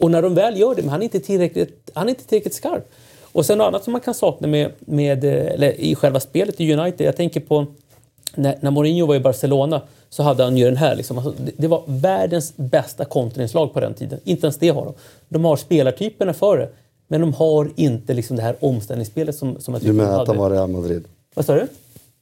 Och 0.00 0.10
när 0.10 0.22
de 0.22 0.34
väl 0.34 0.58
gör 0.60 0.74
det, 0.74 0.82
men 0.82 0.90
han 0.90 1.00
är 1.00 1.04
inte 1.04 1.20
tillräckligt, 1.20 1.90
han 1.94 2.06
är 2.06 2.10
inte 2.10 2.24
tillräckligt 2.24 2.54
skarp. 2.54 2.88
Och 3.32 3.46
sen 3.46 3.58
något 3.58 3.64
annat 3.66 3.84
som 3.84 3.92
man 3.92 4.00
kan 4.00 4.14
sakna 4.14 4.46
med, 4.48 4.70
med, 4.80 5.24
eh, 5.24 5.32
eller 5.46 5.80
i 5.80 5.94
själva 5.94 6.20
spelet 6.20 6.60
i 6.60 6.72
United, 6.72 7.06
jag 7.06 7.16
tänker 7.16 7.40
på 7.40 7.66
när, 8.34 8.58
när 8.60 8.70
Mourinho 8.70 9.06
var 9.06 9.14
i 9.14 9.20
Barcelona 9.20 9.80
så 10.10 10.22
hade 10.22 10.44
han 10.44 10.56
ju 10.56 10.64
den 10.64 10.76
här. 10.76 10.96
Liksom, 10.96 11.18
alltså, 11.18 11.34
det, 11.44 11.52
det 11.56 11.68
var 11.68 11.82
världens 11.86 12.52
bästa 12.56 13.04
kontringslag 13.04 13.72
på 13.74 13.80
den 13.80 13.94
tiden. 13.94 14.20
Inte 14.24 14.46
ens 14.46 14.56
det 14.58 14.68
har 14.68 14.84
de. 14.84 14.94
De 15.28 15.44
har 15.44 15.56
spelartyperna 15.56 16.32
för 16.32 16.58
det. 16.58 16.68
Men 17.12 17.20
de 17.20 17.34
har 17.34 17.70
inte 17.76 18.14
liksom 18.14 18.36
det 18.36 18.42
här 18.42 18.56
omställningsspelet 18.60 19.34
som, 19.34 19.60
som 19.60 19.74
jag 19.74 19.80
Du 19.80 19.86
tycker 19.86 19.98
de 19.98 20.04
menar 20.04 20.22
att 20.22 20.28
han 20.28 20.36
var 20.36 20.50
i 20.50 20.54
Real 20.54 20.70
Madrid? 20.70 21.04
Vad 21.34 21.44
sa 21.44 21.54
du? 21.54 21.66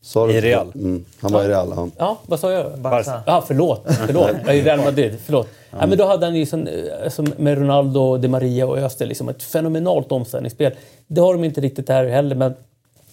Sa 0.03 0.27
du 0.27 0.33
I? 0.33 0.41
Real. 0.41 0.73
Mm, 0.75 1.05
han 1.21 1.33
var 1.33 1.45
i 1.45 1.49
Real, 1.49 1.73
ja. 1.77 1.89
Ja, 1.99 2.19
vad 2.27 2.41
sa 2.41 2.53
jag? 2.53 2.79
Barca. 2.79 3.23
Ja, 3.27 3.45
förlåt. 3.47 3.83
förlåt. 4.07 4.31
Jag 4.47 4.55
är 4.55 4.59
i 4.59 4.63
Real 4.63 4.79
Madrid. 4.79 5.17
Förlåt. 5.25 5.49
Ja. 5.71 5.87
men 5.87 5.99
då 5.99 6.07
hade 6.07 6.27
han 6.27 6.35
ju 6.35 6.47
som, 6.47 6.67
eh, 6.67 7.09
som 7.09 7.33
med 7.37 7.59
Ronaldo, 7.59 8.17
Di 8.17 8.29
Maria 8.29 8.67
och 8.67 8.79
Öster 8.79 9.07
liksom 9.07 9.29
ett 9.29 9.43
fenomenalt 9.43 10.13
omställningsspel. 10.13 10.73
Det 11.07 11.21
har 11.21 11.35
de 11.35 11.45
inte 11.45 11.61
riktigt 11.61 11.89
här 11.89 12.05
heller, 12.05 12.37
men 12.37 12.55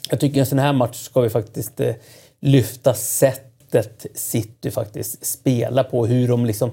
jag 0.10 0.20
tycker 0.20 0.38
i 0.38 0.40
en 0.40 0.46
sån 0.46 0.60
här 0.60 0.74
match 0.74 1.04
ska 1.04 1.22
vi 1.22 1.30
faktiskt 1.30 1.80
eh, 1.80 1.94
lyfta 2.40 2.94
sättet 2.94 4.06
City 4.14 4.72
faktiskt 4.72 5.26
spelar 5.26 5.84
på. 5.84 6.06
Hur 6.06 6.28
de 6.28 6.46
liksom 6.46 6.72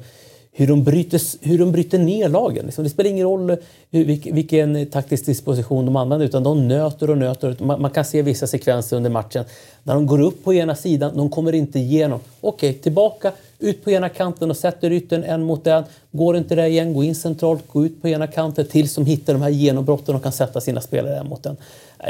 hur 0.57 0.67
de 0.67 0.85
bryter, 0.85 1.21
hur 1.41 1.59
de 1.59 1.73
bryter 1.73 1.99
ner 1.99 2.29
lagen. 2.29 2.65
Liksom, 2.65 2.85
det 2.85 2.91
spelar 2.91 3.11
ingen 3.11 3.27
roll 3.27 3.57
hur, 3.91 4.33
vilken 4.33 4.87
taktisk 4.87 5.27
disposition 5.27 5.87
de 5.87 5.97
använder 5.97 6.27
utan 6.27 6.43
de 6.43 6.69
nöter 6.69 7.11
och 7.11 7.19
nöter. 7.19 7.57
Man, 7.65 7.91
kan 7.91 8.05
se 8.05 8.23
vissa 8.23 8.47
sekvenser 8.47 8.97
under 8.97 9.11
matchen 9.11 9.45
när 9.83 9.95
de 9.95 10.07
går 10.07 10.21
upp 10.21 10.45
på 10.45 10.55
ena 10.55 10.75
sidan, 10.75 11.17
de 11.17 11.31
kommer 11.31 11.53
inte 11.53 11.79
igenom. 11.79 12.21
Okej, 12.41 12.75
tillbaka, 12.75 13.33
ut 13.59 13.85
på 13.85 13.91
ena 13.91 14.09
kanten 14.09 14.51
och 14.51 14.57
sätter 14.57 14.93
yttern 14.93 15.23
en 15.23 15.43
mot 15.43 15.67
en. 15.67 15.85
Går 16.11 16.37
inte 16.37 16.55
det 16.55 16.67
igen, 16.67 16.95
gå 16.95 17.05
in 17.05 17.15
centralt, 17.15 17.69
gå 17.69 17.85
ut 17.85 18.03
på 18.03 18.09
ena 18.09 18.27
kanten 18.27 18.67
tills 18.67 18.95
de 18.95 19.07
hittar 19.07 19.33
de 19.33 19.43
här 19.43 19.51
genombrotten 19.51 20.15
och 20.15 20.23
kan 20.23 20.33
sätta 20.33 20.61
sina 20.61 20.81
spelare 20.81 21.19
en 21.19 21.29
mot 21.29 21.47
en. 21.47 21.57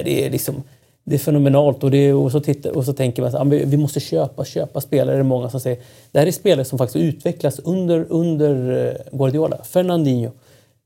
Det 0.04 0.26
är 0.26 0.30
liksom 0.30 0.62
det 1.04 1.14
är 1.14 1.18
fenomenalt 1.18 1.84
och, 1.84 1.90
det 1.90 1.98
är, 1.98 2.14
och, 2.14 2.32
så 2.32 2.40
tittar, 2.40 2.76
och 2.76 2.84
så 2.84 2.92
tänker 2.92 3.22
man 3.22 3.34
att 3.36 3.52
vi 3.52 3.76
måste 3.76 4.00
köpa, 4.00 4.44
köpa 4.44 4.80
spelare. 4.80 5.16
Det 5.16 5.20
är 5.20 5.22
många 5.22 5.50
som 5.50 5.60
säger. 5.60 5.78
Det 6.12 6.18
här 6.18 6.26
är 6.26 6.30
spelare 6.32 6.64
som 6.64 6.78
faktiskt 6.78 6.96
utvecklas 7.04 7.58
under, 7.58 8.06
under 8.08 8.86
eh, 9.12 9.18
Guardiola. 9.18 9.64
Fernandinho, 9.64 10.30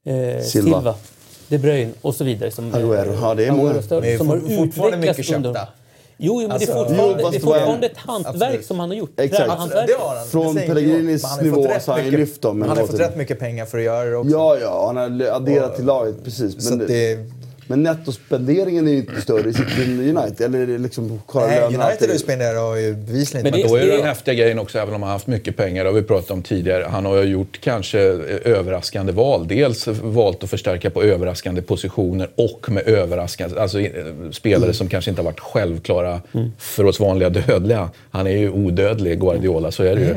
eh, 0.04 0.42
Silva. 0.42 0.42
Silva. 0.42 0.94
De 1.48 1.58
Bruyne 1.58 1.92
och 2.02 2.14
så 2.14 2.24
vidare. 2.24 2.50
Som, 2.50 2.72
Agüero. 2.72 3.18
Ja, 3.22 3.34
det 3.34 3.46
är 3.46 3.52
många. 3.52 3.72
Det 3.72 4.12
är 4.12 4.18
som 4.18 4.28
har 4.28 4.38
fort- 4.38 4.56
fortfarande 4.56 4.96
utvecklats 4.96 5.18
mycket 5.18 5.36
under... 5.36 5.54
köpta. 5.54 5.68
Jo, 6.20 6.42
jo, 6.42 6.48
men 6.48 6.52
Alltså, 6.52 6.72
det 6.72 6.72
är 6.72 6.84
fortfarande, 6.84 7.22
jo, 7.22 7.30
det 7.30 7.36
är 7.36 7.40
det 7.40 7.40
fortfarande 7.40 7.86
ett 7.86 7.96
hantverk 7.96 8.34
Absolut. 8.42 8.66
som 8.66 8.80
han 8.80 8.88
har 8.88 8.96
gjort. 8.96 9.20
Exakt. 9.20 9.46
Det 9.46 9.96
han. 9.98 10.26
Från 10.30 10.54
Det 10.54 10.60
Pellegrinis 10.66 11.40
nivå 11.42 11.66
så 11.80 11.90
har 11.90 11.98
han 11.98 12.10
ju 12.10 12.16
lyft 12.18 12.42
dem, 12.42 12.62
Han 12.62 12.78
har 12.78 12.86
fått 12.86 13.00
rätt 13.00 13.16
mycket 13.16 13.38
pengar 13.38 13.66
för 13.66 13.78
att 13.78 13.84
göra 13.84 14.10
det 14.10 14.16
också. 14.16 14.32
Ja, 14.32 14.58
ja, 14.58 14.86
han 14.86 14.96
har 14.96 15.26
adderat 15.36 15.76
till 15.76 15.84
laget, 15.84 16.24
precis. 16.24 16.64
Så 16.64 16.70
Men, 16.70 16.80
att 16.82 16.88
det, 16.88 17.18
men 17.68 17.82
nettospenderingen 17.82 18.88
är 18.88 18.92
ju 18.92 18.96
inte 18.98 19.20
större 19.20 19.50
i 19.50 19.52
City 19.52 19.82
United. 20.10 20.40
Eller 20.46 20.58
är 20.58 20.66
det 20.66 20.78
liksom... 20.78 21.20
nej, 21.34 21.58
United 21.66 21.80
alltid? 21.80 22.10
har 22.60 22.76
ju 22.76 22.94
bevisligen 22.94 23.42
Men 23.44 23.52
det- 23.52 23.68
Då 23.68 23.76
är 23.76 23.86
det 23.86 23.96
den 23.96 24.06
häftiga 24.06 24.34
grejen 24.34 24.58
också, 24.58 24.78
även 24.78 24.94
om 24.94 25.02
han 25.02 25.08
har 25.08 25.14
haft 25.14 25.26
mycket 25.26 25.56
pengar, 25.56 25.84
det 25.84 25.90
har 25.90 25.94
vi 25.94 26.02
pratat 26.02 26.30
om 26.30 26.42
tidigare. 26.42 26.84
Han 26.90 27.04
har 27.06 27.16
ju 27.16 27.22
gjort 27.30 27.60
kanske 27.60 27.98
överraskande 28.44 29.12
val. 29.12 29.48
Dels 29.48 29.86
valt 29.88 30.44
att 30.44 30.50
förstärka 30.50 30.90
på 30.90 31.02
överraskande 31.02 31.62
positioner 31.62 32.28
och 32.34 32.66
med 32.70 32.88
överraskande, 32.88 33.60
alltså 33.60 33.80
eh, 33.80 33.90
spelare 34.32 34.72
som 34.72 34.88
kanske 34.88 35.10
inte 35.10 35.22
har 35.22 35.24
varit 35.24 35.40
självklara 35.40 36.20
för 36.58 36.84
oss 36.84 37.00
vanliga 37.00 37.30
dödliga. 37.30 37.90
Han 38.10 38.26
är 38.26 38.36
ju 38.36 38.50
odödlig, 38.50 39.20
Guardiola, 39.20 39.70
så 39.70 39.82
är 39.82 39.96
det 39.96 40.00
ju. 40.02 40.14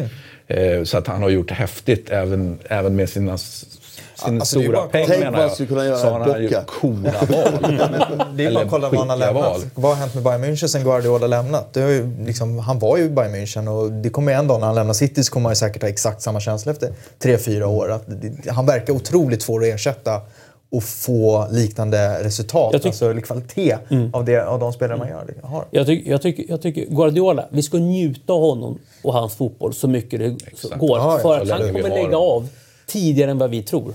Eh, 0.47 0.83
Så 0.83 0.97
att 0.97 1.07
han 1.07 1.21
har 1.21 1.29
gjort 1.29 1.47
det 1.47 1.53
häftigt 1.53 2.09
även, 2.09 2.57
även 2.69 2.95
med 2.95 3.09
sina 3.09 3.37
sin 4.25 4.39
Alltså, 4.39 4.59
det 4.59 4.65
är 4.65 4.67
ju 4.67 4.73
stora 4.75 4.87
Tänk 4.91 5.09
menar 5.09 5.23
vad 5.25 5.33
han 5.33 5.41
jag. 5.41 5.51
skulle 5.51 5.67
kunna 5.69 5.85
göra 5.85 5.97
Så 5.97 6.09
han 6.11 6.21
har 6.21 6.39
gjort 6.39 6.51
docka. 6.51 6.65
coola 6.67 7.11
val. 7.29 7.77
Det 8.35 8.45
är 8.45 8.53
bara 8.53 8.63
att 8.63 8.69
kolla 8.69 8.89
vad 8.89 8.99
han 8.99 9.09
har 9.09 9.17
lämnat. 9.17 9.43
val. 9.43 9.61
Vad 9.75 9.91
har 9.91 9.95
hänt 10.01 10.13
med 10.15 10.23
Bayern 10.23 10.43
München 10.43 10.67
sen 10.67 10.83
Guardiola 10.83 11.27
lämnat? 11.27 11.73
Det 11.73 11.81
har 11.81 11.89
ju, 11.89 12.25
liksom, 12.25 12.59
han 12.59 12.79
var 12.79 12.97
ju 12.97 13.03
i 13.03 13.09
Bayern 13.09 13.35
München 13.35 13.67
och 13.67 13.91
det 13.91 14.09
kommer 14.09 14.31
en 14.33 14.47
dag 14.47 14.59
när 14.59 14.65
han 14.67 14.75
lämnar 14.75 14.93
City 14.93 15.23
så 15.23 15.31
kommer 15.33 15.43
han 15.49 15.51
ju 15.51 15.55
säkert 15.55 15.81
ha 15.81 15.89
exakt 15.89 16.21
samma 16.21 16.39
känsla 16.39 16.71
efter 16.71 16.93
tre 17.19 17.37
fyra 17.37 17.67
år. 17.67 17.91
Att 17.91 18.03
det, 18.07 18.51
han 18.51 18.65
verkar 18.65 18.93
otroligt 18.93 19.41
svår 19.41 19.61
att 19.63 19.67
ersätta 19.75 20.21
och 20.73 20.83
få 20.83 21.47
liknande 21.51 22.23
resultat, 22.23 22.69
Jag 22.73 22.81
tyck- 22.81 22.87
alltså 22.87 23.11
eller 23.11 23.21
kvalitet 23.21 23.75
av, 24.13 24.25
det, 24.25 24.45
av 24.45 24.59
de 24.59 24.73
spelare 24.73 24.97
man 24.97 25.07
gör, 25.07 25.33
har. 25.43 25.65
Jag, 25.71 25.85
tycker, 25.85 26.11
jag, 26.11 26.21
tycker, 26.21 26.45
jag 26.49 26.61
tycker 26.61 26.85
Guardiola, 26.85 27.45
vi 27.49 27.61
ska 27.63 27.77
njuta 27.77 28.33
av 28.33 28.41
honom 28.41 28.77
och 29.03 29.13
hans 29.13 29.35
fotboll 29.35 29.73
så 29.73 29.87
mycket 29.87 30.19
det 30.19 30.25
Exakt. 30.47 30.77
går. 30.77 30.97
Ja, 30.99 31.19
för 31.21 31.39
att 31.39 31.49
han 31.49 31.59
kommer 31.67 31.89
lägga 31.89 32.17
av 32.17 32.47
tidigare 32.87 33.31
än 33.31 33.37
vad 33.37 33.49
vi 33.49 33.63
tror. 33.63 33.93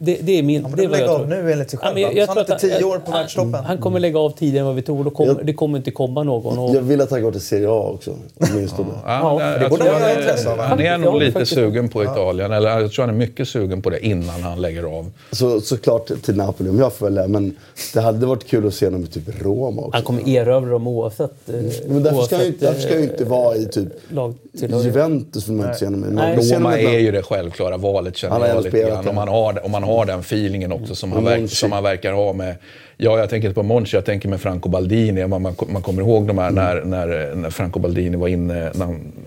Det, 0.00 0.18
det 0.22 0.38
är 0.38 0.42
min... 0.42 0.62
Ja, 0.62 0.68
men 0.68 0.76
det 0.76 0.84
är 0.84 0.88
vad 0.88 0.92
lägger 0.98 1.04
jag 1.12 1.14
av 1.14 1.18
tror. 1.18 1.42
nu 1.42 1.52
enligt 1.52 1.70
sig 1.70 1.78
Ja, 1.82 1.86
själv. 1.86 1.94
men 1.94 2.02
jag- 2.02 2.16
jag 2.16 2.26
han 2.26 2.38
inte 2.38 2.58
tio 2.58 2.84
år 2.84 2.98
på 2.98 3.10
världstoppen. 3.12 3.54
Han 3.64 3.78
kommer 3.78 4.00
lägga 4.00 4.18
av 4.18 4.30
tidigare 4.30 4.60
än 4.60 4.66
vad 4.66 4.74
vi 4.76 4.82
tror. 4.82 5.04
Då 5.04 5.10
kommer, 5.10 5.32
Jag- 5.34 5.46
det 5.46 5.52
kommer 5.52 5.78
inte 5.78 5.90
komma 5.90 6.22
någon. 6.22 6.58
Och, 6.58 6.74
Jag 6.76 6.82
vill 6.82 7.00
att 7.00 7.10
han 7.10 7.22
går 7.22 7.32
till 7.32 7.40
Serie 7.40 7.68
A 7.68 7.90
också. 7.94 8.14
åtminstone. 8.40 8.88
Ja, 9.04 9.40
Ja, 9.42 9.58
det 9.58 9.68
borde 9.68 9.90
han 9.90 10.02
ha 10.02 10.08
är- 10.08 10.18
intresse 10.20 10.52
av? 10.52 10.58
Han 10.58 10.80
är 10.80 10.84
Ja, 10.84 10.96
nog 10.96 11.18
lite 11.20 11.32
faktiskt. 11.32 11.54
sugen 11.54 11.88
på 11.88 12.02
Italien. 12.04 12.52
Eller 12.52 12.80
jag 12.80 12.92
tror 12.92 13.04
han 13.06 13.14
är 13.14 13.18
mycket 13.18 13.48
sugen 13.48 13.82
på 13.82 13.90
det 13.90 14.06
innan 14.06 14.42
han 14.42 14.60
lägger 14.60 14.82
av. 14.98 15.10
Så, 15.32 15.60
såklart 15.60 16.10
till 16.22 16.36
Napoli 16.36 16.70
om 16.70 16.78
jag 16.78 16.92
får 16.92 17.06
välja. 17.06 17.26
Men 17.28 17.56
det 17.94 18.00
hade 18.00 18.26
varit 18.26 18.46
kul 18.46 18.66
att 18.66 18.74
se 18.74 18.86
honom 18.86 19.04
i 19.04 19.06
typ 19.06 19.42
Roma 19.42 19.80
också. 19.82 19.90
han 19.92 20.02
kommer 20.02 20.28
erövra 20.28 20.70
dem 20.70 20.86
oavsett... 20.86 21.48
eh, 21.48 21.54
Men 21.88 22.02
därför 22.02 22.22
ska, 22.22 22.36
han 22.36 22.44
ju 22.44 22.50
oavsett, 22.50 22.54
inte, 22.54 22.66
därför 22.66 22.80
ska 22.80 22.96
ju 22.96 23.02
inte 23.02 23.22
eh, 23.24 23.28
vara 23.30 23.56
i 23.56 23.64
typ 23.66 23.88
lagtillhörighet. 24.08 24.86
Juventus. 24.86 25.48
Vill 25.48 25.56
man 25.56 25.66
inte 25.66 25.78
se 25.78 25.84
honom 25.84 26.04
i. 26.04 26.54
Roma 26.54 26.78
är 26.78 26.98
ju 26.98 27.10
det 27.10 27.22
självklara 27.22 27.76
valet 27.76 28.16
känner 28.16 28.48
jag 28.48 28.64
lite 28.64 28.78
grann. 28.80 29.02
där. 29.04 29.08
Om 29.10 29.14
man, 29.14 29.28
har, 29.28 29.60
om 29.66 29.72
man 29.72 29.82
har 29.82 30.06
den 30.06 30.20
feelingen 30.20 30.72
också 30.72 30.94
som 30.94 31.12
han, 31.12 31.24
verk, 31.24 31.50
som 31.50 31.72
han 31.72 31.82
verkar 31.82 32.12
ha 32.12 32.32
med... 32.32 32.54
Ja, 32.96 33.18
jag 33.18 33.30
tänker 33.30 33.48
inte 33.48 33.54
på 33.54 33.62
Monchi, 33.62 33.96
jag 33.96 34.04
tänker 34.04 34.28
med 34.28 34.40
Franco 34.40 34.68
Baldini. 34.68 35.26
Man, 35.26 35.42
man, 35.42 35.54
man 35.68 35.82
kommer 35.82 36.02
ihåg 36.02 36.26
de 36.26 36.38
här 36.38 36.50
när, 36.50 36.84
när, 36.84 37.34
när 37.34 37.50
Franco 37.50 37.80
Baldini 37.80 38.16
var 38.16 38.28
inne 38.28 38.72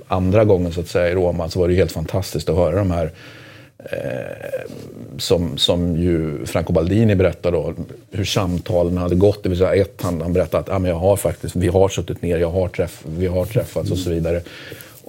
andra 0.08 0.44
gången 0.44 0.74
så 0.74 0.82
att 0.82 0.88
säga 0.88 1.10
i 1.10 1.16
Roma 1.16 1.50
så 1.50 1.60
var 1.60 1.68
det 1.68 1.74
helt 1.74 1.92
fantastiskt 1.92 2.50
att 2.50 2.56
höra 2.56 2.76
de 2.76 2.92
här 2.92 3.12
eh, 3.80 4.72
som, 5.18 5.58
som 5.58 5.98
ju 5.98 6.46
Franco 6.46 6.74
Baldini 6.74 7.16
berättade 7.16 7.58
då, 7.58 7.74
hur 8.12 8.26
samtalen 8.26 8.98
hade 8.98 9.16
gått. 9.16 9.44
Det 9.44 9.50
vill 9.50 9.58
säga 9.58 9.76
ett, 9.76 10.02
han, 10.02 10.22
han 10.22 10.34
berättade 10.34 10.64
att 10.64 10.70
ah, 10.70 10.80
men 10.80 10.92
jag 10.92 10.98
har 10.98 11.16
faktiskt, 11.16 11.56
vi 11.56 11.68
har 11.68 11.90
suttit 11.90 12.22
ner, 12.22 12.38
jag 12.38 12.52
har 12.52 12.68
träff, 12.68 13.04
vi 13.18 13.28
har 13.28 13.46
träffats 13.46 13.92
och 13.92 13.98
så 13.98 14.10
vidare. 14.10 14.42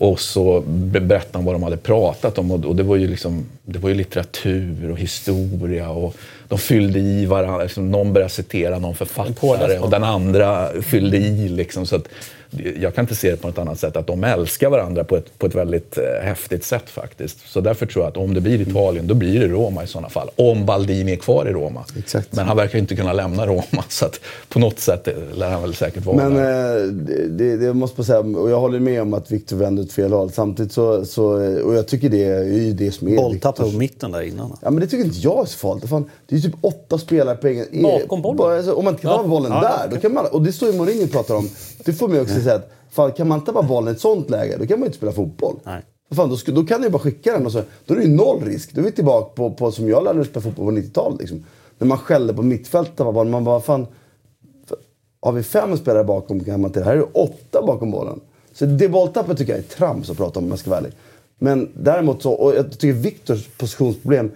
Och 0.01 0.21
så 0.21 0.61
be- 0.67 1.01
berättade 1.01 1.39
han 1.39 1.45
vad 1.45 1.55
de 1.55 1.63
hade 1.63 1.77
pratat 1.77 2.39
om 2.39 2.51
och, 2.51 2.77
det 2.77 2.83
var 2.83 2.97
ju 2.97 3.09
liksom, 3.09 3.45
det 3.65 3.79
var 3.79 3.89
ju 3.89 3.95
litteratur 3.95 4.91
och 4.91 4.99
historia 4.99 5.91
och 5.91 6.15
de 6.49 6.59
fyllde 6.59 6.99
i 6.99 7.27
varandra. 7.27 7.63
Liksom, 7.63 7.91
någon 7.91 8.13
började 8.13 8.33
citera 8.33 8.79
någon 8.79 8.95
författare 8.95 9.79
och 9.79 9.91
den 9.91 10.05
andra 10.05 10.69
fyllde 10.83 11.17
i. 11.17 11.49
Liksom, 11.49 11.87
så 11.87 11.97
att, 11.97 12.09
jag 12.81 12.95
kan 12.95 13.05
inte 13.05 13.15
se 13.15 13.31
det 13.31 13.37
på 13.37 13.49
något 13.49 13.59
annat 13.59 13.79
sätt. 13.79 13.97
Att 13.97 14.07
de 14.07 14.25
älskar 14.25 14.71
varandra 14.71 15.05
på 15.05 15.17
ett, 15.17 15.39
på 15.39 15.47
ett 15.47 15.55
väldigt 15.55 15.99
eh, 15.99 16.05
häftigt 16.25 16.65
sätt 16.65 16.91
faktiskt. 16.91 17.39
Så 17.51 17.61
därför 17.61 17.87
tror 17.87 18.05
jag 18.05 18.11
att 18.11 18.17
om 18.17 18.35
det 18.35 18.41
blir 18.41 18.61
Italien, 18.61 19.07
då 19.07 19.15
blir 19.15 19.41
det 19.41 19.49
Roma 19.49 19.85
i 19.85 19.87
sådana 19.87 20.09
fall. 20.09 20.31
Om 20.37 20.67
Baldini 20.67 21.13
är 21.13 21.17
kvar 21.17 21.47
i 21.49 21.53
Roma. 21.53 21.85
Exakt. 21.99 22.33
Men 22.37 22.47
han 22.47 22.57
verkar 22.57 22.79
inte 22.79 22.97
kunna 22.97 23.13
lämna 23.13 23.47
Roma. 23.47 23.63
Så 23.89 24.07
att 24.07 24.21
på 24.49 24.59
något 24.59 24.79
sätt 24.79 25.09
eh, 25.09 25.15
lär 25.35 25.51
han 25.51 25.63
väl 25.63 25.75
säkert 25.75 26.05
vara 26.07 26.17
Men 26.17 26.35
där. 26.35 26.81
eh, 26.83 26.87
det, 27.29 27.57
det, 27.57 27.75
måste 27.75 28.01
man 28.01 28.05
säga, 28.05 28.19
och 28.21 28.51
jag 28.51 28.61
håller 28.61 28.81
med 28.81 29.03
om 29.03 29.15
att 29.15 29.31
Victor 29.31 29.57
vänder 29.57 29.83
åt 29.83 29.93
fel 29.93 30.13
håll. 30.13 30.33
Samtidigt 30.33 30.73
så, 30.73 31.05
så 31.05 31.43
eh, 31.43 31.57
och 31.61 31.75
jag 31.75 31.89
tycker 31.89 32.09
det 32.09 32.25
är 32.25 32.45
ju 32.45 32.73
det 32.73 32.91
som 32.93 33.09
är 33.09 33.17
Bolltapp 33.17 33.57
på 33.57 33.67
mitten 33.67 34.13
där 34.13 34.23
innan. 34.23 34.57
Ja, 34.63 34.71
men 34.71 34.81
det 34.81 34.87
tycker 34.87 35.05
inte 35.05 35.19
jag 35.19 35.41
är 35.43 35.45
så 35.45 35.59
farligt. 35.59 35.89
Fan, 35.89 36.11
det 36.29 36.35
är 36.35 36.41
ju 36.41 36.51
typ 36.51 36.59
åtta 36.65 36.99
spelare 36.99 37.37
på 37.37 37.47
egen... 37.47 37.67
Bakom 37.83 38.23
bollen. 38.23 38.37
Bara, 38.37 38.57
alltså, 38.57 38.73
om 38.73 38.85
man 38.85 38.95
inte 38.95 39.03
kan 39.03 39.11
Ja. 39.11 39.17
ha 39.17 39.27
bollen 39.29 39.53
Ja, 39.53 39.61
där, 39.61 39.95
då 39.95 40.01
kan 40.01 40.15
man... 40.15 40.27
Och 40.27 40.43
det 40.43 40.53
står 40.53 40.71
ju 40.71 40.77
Mourinho 40.79 41.05
och 41.05 41.11
pratar 41.11 41.35
om. 41.35 41.49
Det 41.85 41.93
får 41.93 42.09
mig 42.09 42.21
också 42.21 42.40
säga 42.43 42.55
att 42.55 42.71
fan, 42.91 43.13
kan 43.13 43.29
man 43.29 43.39
inte 43.39 43.53
ha 43.53 43.63
bollen 43.63 43.89
i 43.89 43.93
ett 43.93 44.01
sånt 44.01 44.31
läge, 44.31 44.57
då 44.59 44.67
kan 44.67 44.79
man 44.79 44.81
ju 44.81 44.87
inte 44.87 44.97
spela 44.97 45.13
fotboll. 45.13 45.57
Nej. 45.65 45.83
Fan, 46.15 46.29
då, 46.29 46.53
då 46.53 46.65
kan 46.65 46.81
du 46.81 46.87
ju 46.87 46.93
bara 46.93 46.99
skicka 46.99 47.33
den 47.33 47.47
och 47.47 47.53
så, 47.53 47.63
då 47.87 47.95
är 47.95 47.99
det 47.99 48.05
ju 48.05 48.17
noll 48.17 48.45
risk. 48.45 48.73
Då 48.73 48.81
är 48.81 48.85
vi 48.85 48.93
tillbaka 48.93 49.31
på, 49.35 49.51
på 49.51 49.73
som 49.73 49.89
jag 49.89 50.05
lärde 50.05 50.17
mig 50.17 50.27
spela 50.27 50.43
fotboll 50.43 50.75
på 50.75 50.81
90-talet. 50.81 51.21
Liksom. 51.21 51.45
När 51.79 51.87
man 51.87 51.99
skällde 51.99 52.35
på 52.35 52.43
mittfältet, 52.43 52.97
tappade 52.97 53.15
bollen, 53.15 53.31
man 53.31 53.45
bara 53.45 53.61
fan... 53.61 53.87
Har 55.23 55.33
vi 55.33 55.43
fem 55.43 55.77
spelare 55.77 56.05
bakom 56.05 56.45
kan 56.45 56.61
man 56.61 56.73
till 56.73 56.83
Här 56.83 56.93
är 56.93 56.97
det 56.97 57.03
åtta 57.13 57.63
bakom 57.67 57.91
bollen. 57.91 58.21
Så 58.53 58.67
det 58.67 58.89
bolltappet 58.89 59.39
tycker 59.39 59.53
jag 59.53 59.59
är 59.59 59.69
trams 59.69 60.11
att 60.11 60.17
prata 60.17 60.39
om 60.39 60.45
om 60.45 60.51
jag 60.51 60.59
ska 60.59 60.71
vara 60.71 60.81
ärlig. 60.81 60.93
Men 61.39 61.69
däremot 61.75 62.23
så, 62.23 62.33
och 62.33 62.55
jag 62.55 62.71
tycker 62.73 62.93
Viktors 62.93 63.47
positionsproblem, 63.47 64.31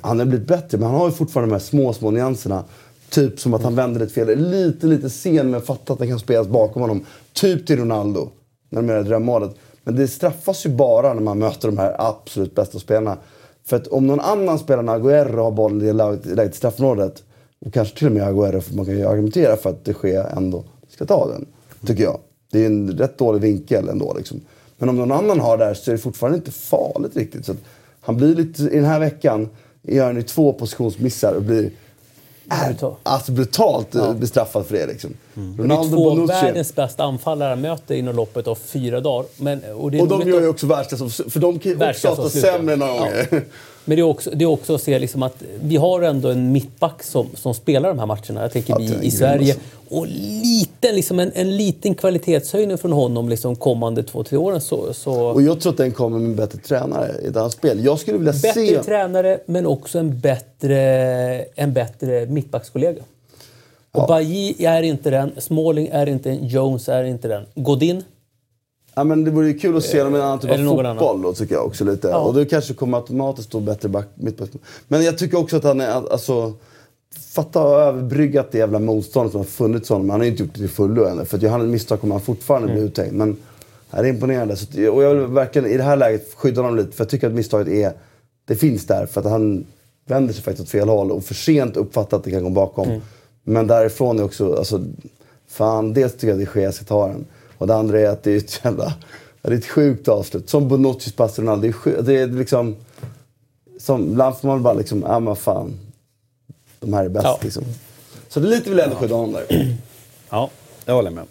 han 0.00 0.18
har 0.18 0.26
blivit 0.26 0.48
bättre 0.48 0.78
men 0.78 0.88
han 0.88 0.98
har 0.98 1.06
ju 1.06 1.12
fortfarande 1.12 1.50
de 1.50 1.54
här 1.54 1.66
små, 1.66 1.92
små 1.92 2.10
nyanserna. 2.10 2.64
Typ 3.10 3.40
som 3.40 3.54
att 3.54 3.62
han 3.62 3.74
vänder 3.74 4.00
ett 4.00 4.12
fel, 4.12 4.38
lite, 4.50 4.86
lite 4.86 5.10
sen 5.10 5.50
men 5.50 5.62
fattar 5.62 5.94
att 5.94 6.00
det 6.00 6.06
kan 6.06 6.18
spelas 6.18 6.48
bakom 6.48 6.82
honom. 6.82 7.04
Typ 7.32 7.66
till 7.66 7.78
Ronaldo, 7.78 8.28
när 8.70 8.82
de 8.82 8.88
gör 8.88 9.02
drömmålet. 9.02 9.54
Men 9.84 9.96
det 9.96 10.08
straffas 10.08 10.66
ju 10.66 10.70
bara 10.70 11.14
när 11.14 11.22
man 11.22 11.38
möter 11.38 11.68
de 11.68 11.78
här 11.78 11.96
absolut 11.98 12.54
bästa 12.54 12.78
spelarna. 12.78 13.16
För 13.64 13.76
att 13.76 13.86
om 13.86 14.06
någon 14.06 14.20
annan 14.20 14.58
spelar 14.58 14.82
än 14.82 14.88
Agüero 14.88 15.42
har 15.42 15.50
bollen 15.50 15.82
i 15.82 15.84
det 15.84 15.92
läget 16.34 16.54
i 16.54 16.56
straffområdet 16.56 17.22
och 17.58 17.72
kanske 17.72 17.98
till 17.98 18.06
och 18.06 18.12
med 18.12 18.22
Agüero, 18.22 18.60
för 18.60 18.74
man 18.74 18.84
kan 18.84 18.96
ju 18.96 19.06
argumentera 19.06 19.56
för 19.56 19.70
att 19.70 19.84
det 19.84 19.92
sker 19.92 20.24
ändå 20.36 20.64
ska 20.88 21.04
ta 21.04 21.28
den. 21.28 21.46
Tycker 21.86 22.04
jag. 22.04 22.18
Det 22.52 22.62
är 22.62 22.66
en 22.66 22.98
rätt 22.98 23.18
dålig 23.18 23.40
vinkel 23.40 23.88
ändå. 23.88 24.14
Liksom. 24.14 24.40
Men 24.78 24.88
om 24.88 24.96
någon 24.96 25.12
annan 25.12 25.40
har 25.40 25.58
det 25.58 25.64
här 25.64 25.74
så 25.74 25.90
är 25.90 25.92
det 25.92 25.98
fortfarande 25.98 26.38
inte 26.38 26.50
farligt 26.50 27.16
riktigt. 27.16 27.46
Så 27.46 27.52
att 27.52 27.58
han 28.00 28.16
blir 28.16 28.34
lite, 28.34 28.62
i 28.62 28.76
den 28.76 28.84
här 28.84 29.00
veckan 29.00 29.48
gör 29.82 30.06
han 30.06 30.16
ju 30.16 30.22
två 30.22 30.52
positionsmissar 30.52 31.32
och 31.34 31.42
blir 31.42 31.70
är, 32.50 32.68
Brutal. 32.68 32.94
alltså 33.02 33.32
brutalt 33.32 33.88
ja. 33.94 34.12
bestraffad 34.12 34.66
för 34.66 34.74
det. 34.74 34.86
Liksom. 34.86 35.14
Det 35.34 35.62
är 35.62 35.88
två 35.90 36.10
av 36.10 36.26
världens 36.26 36.74
bästa 36.74 37.04
anfallare 37.04 37.48
han 37.48 37.60
möter 37.60 37.94
inom 37.94 38.16
loppet 38.16 38.46
av 38.46 38.54
fyra 38.54 39.00
dagar. 39.00 39.26
Men, 39.36 39.62
och 39.64 39.84
Och 39.84 40.08
de 40.08 40.28
gör 40.28 40.40
ju 40.40 40.48
också 40.48 40.66
världsklass, 40.66 41.20
för 41.28 41.40
de 41.40 41.58
kan 41.58 41.72
ju 41.72 41.78
också 41.90 42.08
ja. 42.16 42.28
sämre 42.28 42.76
några 42.76 42.92
Ja. 42.94 42.98
gånger. 42.98 43.26
Men 43.84 43.96
det 43.96 44.02
är 44.02 44.04
också, 44.04 44.30
det 44.34 44.44
är 44.44 44.46
också 44.46 44.74
att 44.74 44.82
se 44.82 44.98
liksom 44.98 45.22
att 45.22 45.42
vi 45.60 45.76
har 45.76 46.02
ändå 46.02 46.28
en 46.30 46.52
mittback 46.52 47.02
som, 47.02 47.26
som 47.34 47.54
spelar 47.54 47.88
de 47.88 47.98
här 47.98 48.06
matcherna. 48.06 48.42
Jag 48.42 48.52
tänker 48.52 48.72
Ja, 48.72 48.78
vi 49.00 49.06
i 49.06 49.10
Sverige. 49.10 49.52
alltså. 49.54 49.96
Och 49.96 50.06
lite, 50.06 50.67
liksom 50.82 51.20
en, 51.20 51.32
en 51.34 51.56
liten 51.56 51.94
kvalitetshöjning 51.94 52.78
från 52.78 52.92
honom 52.92 53.28
liksom 53.28 53.56
kommande 53.56 54.02
två, 54.02 54.24
tre 54.24 54.38
åren. 54.38 54.60
Så, 54.60 54.92
så 54.92 55.12
Och 55.12 55.42
jag 55.42 55.60
tror 55.60 55.72
att 55.72 55.78
den 55.78 55.92
kommer 55.92 56.18
med 56.18 56.30
en 56.30 56.36
bättre 56.36 56.58
tränare 56.58 57.14
i 57.22 57.28
annat 57.28 57.52
spel. 57.52 57.84
Jag 57.84 57.98
skulle 57.98 58.18
vilja 58.18 58.32
bättre 58.32 58.66
se... 58.66 58.82
tränare, 58.82 59.40
men 59.46 59.66
också 59.66 59.98
en 59.98 60.20
bättre, 60.20 60.78
en 61.54 61.72
bättre 61.72 62.26
mittbackskollega. 62.26 63.02
Och 63.92 64.08
Bailly 64.08 64.54
är 64.58 64.82
inte 64.82 65.10
den, 65.10 65.32
Smalling 65.38 65.88
är 65.92 66.08
inte 66.08 66.28
den, 66.28 66.46
Jones 66.46 66.88
är 66.88 67.04
inte 67.04 67.28
den. 67.28 67.44
Godin, 67.54 68.02
Ja, 68.98 69.04
men 69.04 69.24
det 69.24 69.30
vore 69.30 69.46
ju 69.46 69.58
kul 69.58 69.76
att 69.76 69.84
se 69.84 70.02
dem 70.02 70.14
i 70.14 70.18
en 70.18 70.24
annan 70.24 70.38
typ 70.38 70.50
av 70.50 70.56
fotboll 70.56 71.22
då, 71.22 71.32
tycker 71.32 71.54
jag 71.54 71.66
också 71.66 71.84
lite. 71.84 72.14
Och 72.14 72.34
då 72.34 72.44
kanske 72.44 72.74
kommer 72.74 72.98
automatiskt 72.98 73.48
stå 73.48 73.60
bättre 73.60 73.88
back, 73.88 74.06
mittback. 74.14 74.50
Men 74.88 75.04
jag 75.04 75.18
tycker 75.18 75.38
också 75.38 75.56
att 75.56 75.64
han 75.64 75.80
är, 75.80 76.12
alltså... 76.12 76.52
Fatta 77.16 77.60
att 77.60 77.66
ha 77.66 77.80
överbryggat 77.80 78.52
det 78.52 78.58
jävla 78.58 78.78
motståndet 78.78 79.32
som 79.32 79.40
har 79.40 79.44
funnits 79.44 79.88
honom. 79.88 80.10
Han 80.10 80.20
har 80.20 80.24
ju 80.24 80.30
inte 80.30 80.42
gjort 80.42 80.54
det 80.54 80.60
till 80.60 80.68
fullo 80.68 81.04
än. 81.04 81.26
För 81.26 81.36
att 81.36 81.42
gör 81.42 81.50
han 81.50 81.60
ett 81.60 81.68
misstag 81.68 82.00
kommer 82.00 82.14
han 82.14 82.22
fortfarande 82.22 82.72
bli 82.72 82.82
uthängd. 82.82 83.12
Men 83.12 83.36
det 83.90 83.96
är 83.96 84.06
imponerande. 84.06 84.56
Så, 84.56 84.90
och 84.90 85.02
jag 85.02 85.14
vill 85.14 85.26
verkligen 85.26 85.68
i 85.68 85.76
det 85.76 85.82
här 85.82 85.96
läget 85.96 86.34
skydda 86.34 86.62
honom 86.62 86.76
lite. 86.76 86.92
För 86.92 87.04
jag 87.04 87.08
tycker 87.08 87.26
att 87.26 87.32
misstaget 87.32 87.68
är... 87.68 87.92
Det 88.44 88.56
finns 88.56 88.86
där 88.86 89.06
för 89.06 89.20
att 89.20 89.26
han 89.26 89.66
vänder 90.06 90.34
sig 90.34 90.42
faktiskt 90.42 90.68
åt 90.68 90.70
fel 90.70 90.88
håll 90.88 91.12
och 91.12 91.24
för 91.24 91.34
sent 91.34 91.76
uppfattar 91.76 92.16
att 92.16 92.24
det 92.24 92.30
kan 92.30 92.44
gå 92.44 92.50
bakom. 92.50 93.00
Men 93.44 93.66
därifrån 93.66 94.18
är 94.18 94.24
också... 94.24 94.54
Alltså, 94.54 94.84
fan, 95.48 95.92
dels 95.92 96.12
tycker 96.12 96.28
jag 96.28 96.42
att 96.42 96.54
det 96.54 96.64
är 96.64 96.70
ska 96.70 96.84
ta 96.84 97.08
den. 97.08 97.26
Och 97.58 97.66
det 97.66 97.74
andra 97.74 98.00
är 98.00 98.08
att 98.08 98.22
det 98.22 98.32
är 98.32 98.36
ett 98.36 98.60
jävla... 98.64 98.94
Det 99.42 99.48
är 99.48 99.58
ett 99.58 99.66
sjukt 99.66 100.08
avslut. 100.08 100.50
Som 100.50 100.68
Bonuccis 100.68 101.12
pass 101.12 101.34
till 101.34 101.44
Ronaldo. 101.44 101.62
Det 101.62 101.68
är, 101.68 101.72
sjukt, 101.72 102.06
det 102.06 102.16
är 102.16 102.26
liksom... 102.26 102.76
Som, 103.78 104.02
ibland 104.02 104.36
får 104.36 104.48
man 104.48 104.62
bara 104.62 104.74
liksom, 104.74 105.04
ja 105.06 105.20
men 105.20 105.36
fan. 105.36 105.74
De 106.80 106.92
här 106.92 107.04
är 107.04 107.08
bäst 107.08 107.24
Ja. 107.24 107.38
liksom. 107.42 107.64
Så 108.28 108.40
det 108.40 108.46
är 108.46 108.50
lite 108.50 108.94
skydda 108.94 109.14
honom 109.14 109.32
där. 109.32 109.66
Ja, 110.30 110.50
det 110.84 110.92
håller 110.92 111.10
jag 111.10 111.14
med. 111.14 111.24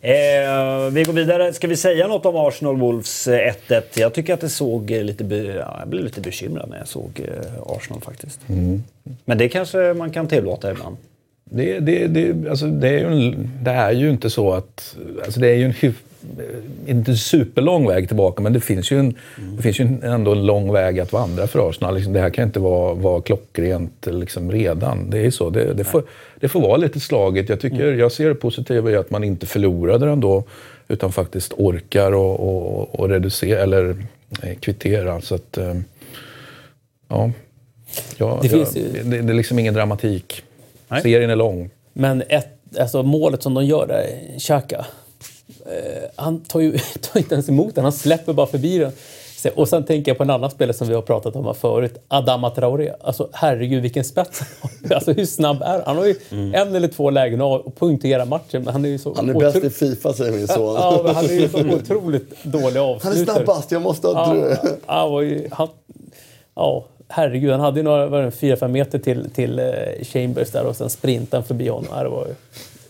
Eh, 0.00 0.90
vi 0.90 1.02
går 1.04 1.12
vidare. 1.12 1.52
Ska 1.52 1.66
vi 1.66 1.76
säga 1.76 2.08
något 2.08 2.26
om 2.26 2.34
Arsenal-Wolves 2.36 3.28
eh, 3.32 3.54
1-1? 3.68 3.82
Jag 3.94 4.14
tycker 4.14 4.34
att 4.34 4.40
det 4.40 4.48
såg 4.48 4.90
eh, 4.90 5.02
lite... 5.02 5.24
Be- 5.24 5.36
ja, 5.36 5.76
jag 5.78 5.88
blev 5.88 6.04
lite 6.04 6.20
bekymrad 6.20 6.68
när 6.70 6.78
jag 6.78 6.88
såg 6.88 7.20
eh, 7.24 7.62
Arsenal 7.76 8.00
faktiskt. 8.02 8.40
Men 9.24 9.38
det 9.38 9.48
kanske 9.48 9.94
man 9.94 10.10
kan 10.10 10.28
tillåta 10.28 10.70
ibland. 10.70 10.96
Det, 11.44 11.78
det, 11.80 12.06
det, 12.06 12.50
alltså 12.50 12.66
det, 12.66 12.88
är 12.88 12.98
ju 12.98 13.06
en, 13.06 13.50
det 13.62 13.70
är 13.70 13.92
ju 13.92 14.10
inte 14.10 14.30
så 14.30 14.52
att... 14.52 14.96
Alltså 15.24 15.40
det 15.40 15.48
är 15.48 15.54
ju 15.54 15.64
en 15.64 15.72
hyf, 15.72 16.02
inte 16.86 17.16
superlång 17.16 17.88
väg 17.88 18.06
tillbaka, 18.08 18.42
men 18.42 18.52
det 18.52 18.60
finns 18.60 18.90
ju, 18.92 18.98
en, 18.98 19.14
det 19.56 19.62
finns 19.62 19.80
ju 19.80 19.88
ändå 20.02 20.32
en 20.32 20.46
lång 20.46 20.72
väg 20.72 21.00
att 21.00 21.12
vandra 21.12 21.46
för 21.46 21.68
Arsenal. 21.70 21.94
Liksom, 21.94 22.12
det 22.12 22.20
här 22.20 22.30
kan 22.30 22.44
inte 22.44 22.60
vara, 22.60 22.94
vara 22.94 23.20
klockrent 23.22 24.06
liksom, 24.10 24.52
redan. 24.52 25.10
Det 25.10 25.18
är 25.26 25.30
så. 25.30 25.50
Det, 25.50 25.74
det, 25.74 25.84
får, 25.84 26.02
det 26.40 26.48
får 26.48 26.60
vara 26.60 26.76
lite 26.76 27.00
slaget. 27.00 27.48
Jag, 27.48 27.60
tycker, 27.60 27.92
jag 27.92 28.12
ser 28.12 28.28
det 28.28 28.34
positiva 28.34 28.90
i 28.90 28.96
att 28.96 29.10
man 29.10 29.24
inte 29.24 29.46
förlorade 29.46 30.06
den 30.06 30.20
då, 30.20 30.44
utan 30.88 31.12
faktiskt 31.12 31.52
orkar 31.56 32.12
och, 32.12 32.40
och, 32.40 33.00
och 33.00 33.08
reducera, 33.08 33.60
eller 33.62 33.96
eh, 34.42 34.54
kvittera. 34.60 35.20
Så 35.20 35.34
att, 35.34 35.58
eh, 35.58 35.74
ja. 37.08 37.30
Ja, 38.16 38.38
Det 38.42 38.48
det, 38.48 38.54
finns 38.54 38.76
ju- 38.76 39.02
det, 39.04 39.22
det 39.22 39.32
är 39.32 39.36
liksom 39.36 39.58
ingen 39.58 39.74
dramatik. 39.74 40.42
Nej. 40.88 41.02
Serien 41.02 41.30
är 41.30 41.36
lång. 41.36 41.70
Men 41.92 42.22
ett, 42.28 42.48
alltså 42.78 43.02
målet 43.02 43.42
som 43.42 43.54
de 43.54 43.64
gör 43.64 43.86
där, 43.86 44.06
Xhaka. 44.38 44.86
Eh, 45.66 46.02
han 46.16 46.40
tar 46.40 46.60
ju 46.60 46.78
tar 47.00 47.18
inte 47.18 47.34
ens 47.34 47.48
emot 47.48 47.74
den, 47.74 47.84
han 47.84 47.92
släpper 47.92 48.32
bara 48.32 48.46
förbi 48.46 48.78
den. 48.78 48.92
Och 49.54 49.68
sen 49.68 49.84
tänker 49.84 50.10
jag 50.10 50.16
på 50.16 50.22
en 50.24 50.30
annan 50.30 50.50
spelare 50.50 50.76
som 50.76 50.88
vi 50.88 50.94
har 50.94 51.02
pratat 51.02 51.36
om 51.36 51.44
här 51.44 51.52
förut, 51.52 51.94
Adama 52.08 52.50
Traoré. 52.50 52.92
Alltså 53.00 53.28
herregud 53.32 53.82
vilken 53.82 54.04
spets 54.04 54.40
han 54.40 54.48
har. 54.88 54.94
Alltså 54.94 55.12
hur 55.12 55.26
snabb 55.26 55.62
är 55.62 55.66
han? 55.66 55.82
Han 55.86 55.96
har 55.96 56.04
ju 56.06 56.14
en 56.54 56.74
eller 56.74 56.88
två 56.88 57.10
lägen 57.10 57.40
att 57.40 57.76
punktera 57.78 58.24
matchen, 58.24 58.62
men 58.64 58.72
han 58.72 58.84
är 58.84 58.88
ju 58.88 58.98
så... 58.98 59.14
Han 59.14 59.30
är 59.30 59.34
bäst 59.34 59.56
i 59.64 59.70
Fifa 59.70 60.12
säger 60.12 60.32
min 60.32 60.48
son. 60.48 60.74
Ja, 60.74 61.00
men 61.04 61.14
han 61.14 61.24
är 61.24 61.32
ju 61.32 61.48
så 61.48 61.58
otroligt 61.58 62.44
dålig 62.44 62.64
Han 62.64 62.76
är 62.76 62.94
avslutare. 62.94 63.36
snabbast, 63.36 63.72
jag 63.72 63.82
måste 63.82 64.06
ha 64.08 64.34
Ja, 64.36 64.40
drö. 64.40 64.56
han 64.86 65.10
var 65.12 65.22
ja, 66.54 66.84
herregud. 67.08 67.50
Han 67.50 67.60
hade 67.60 67.76
ju 67.80 67.84
några, 67.84 68.06
vad 68.06 68.20
är 68.20 68.24
det, 68.24 68.30
fyra, 68.30 68.56
fem 68.56 68.72
meter 68.72 68.98
till, 68.98 69.30
till 69.30 69.58
eh, 69.58 69.64
Chambers 70.02 70.50
där 70.50 70.64
och 70.66 70.76
sen 70.76 70.90
sprintade 70.90 71.36
han 71.40 71.44
förbi 71.46 71.68
honom. 71.68 71.88
Ja, 71.96 72.02
det 72.02 72.08
var 72.08 72.26
ju... 72.26 72.34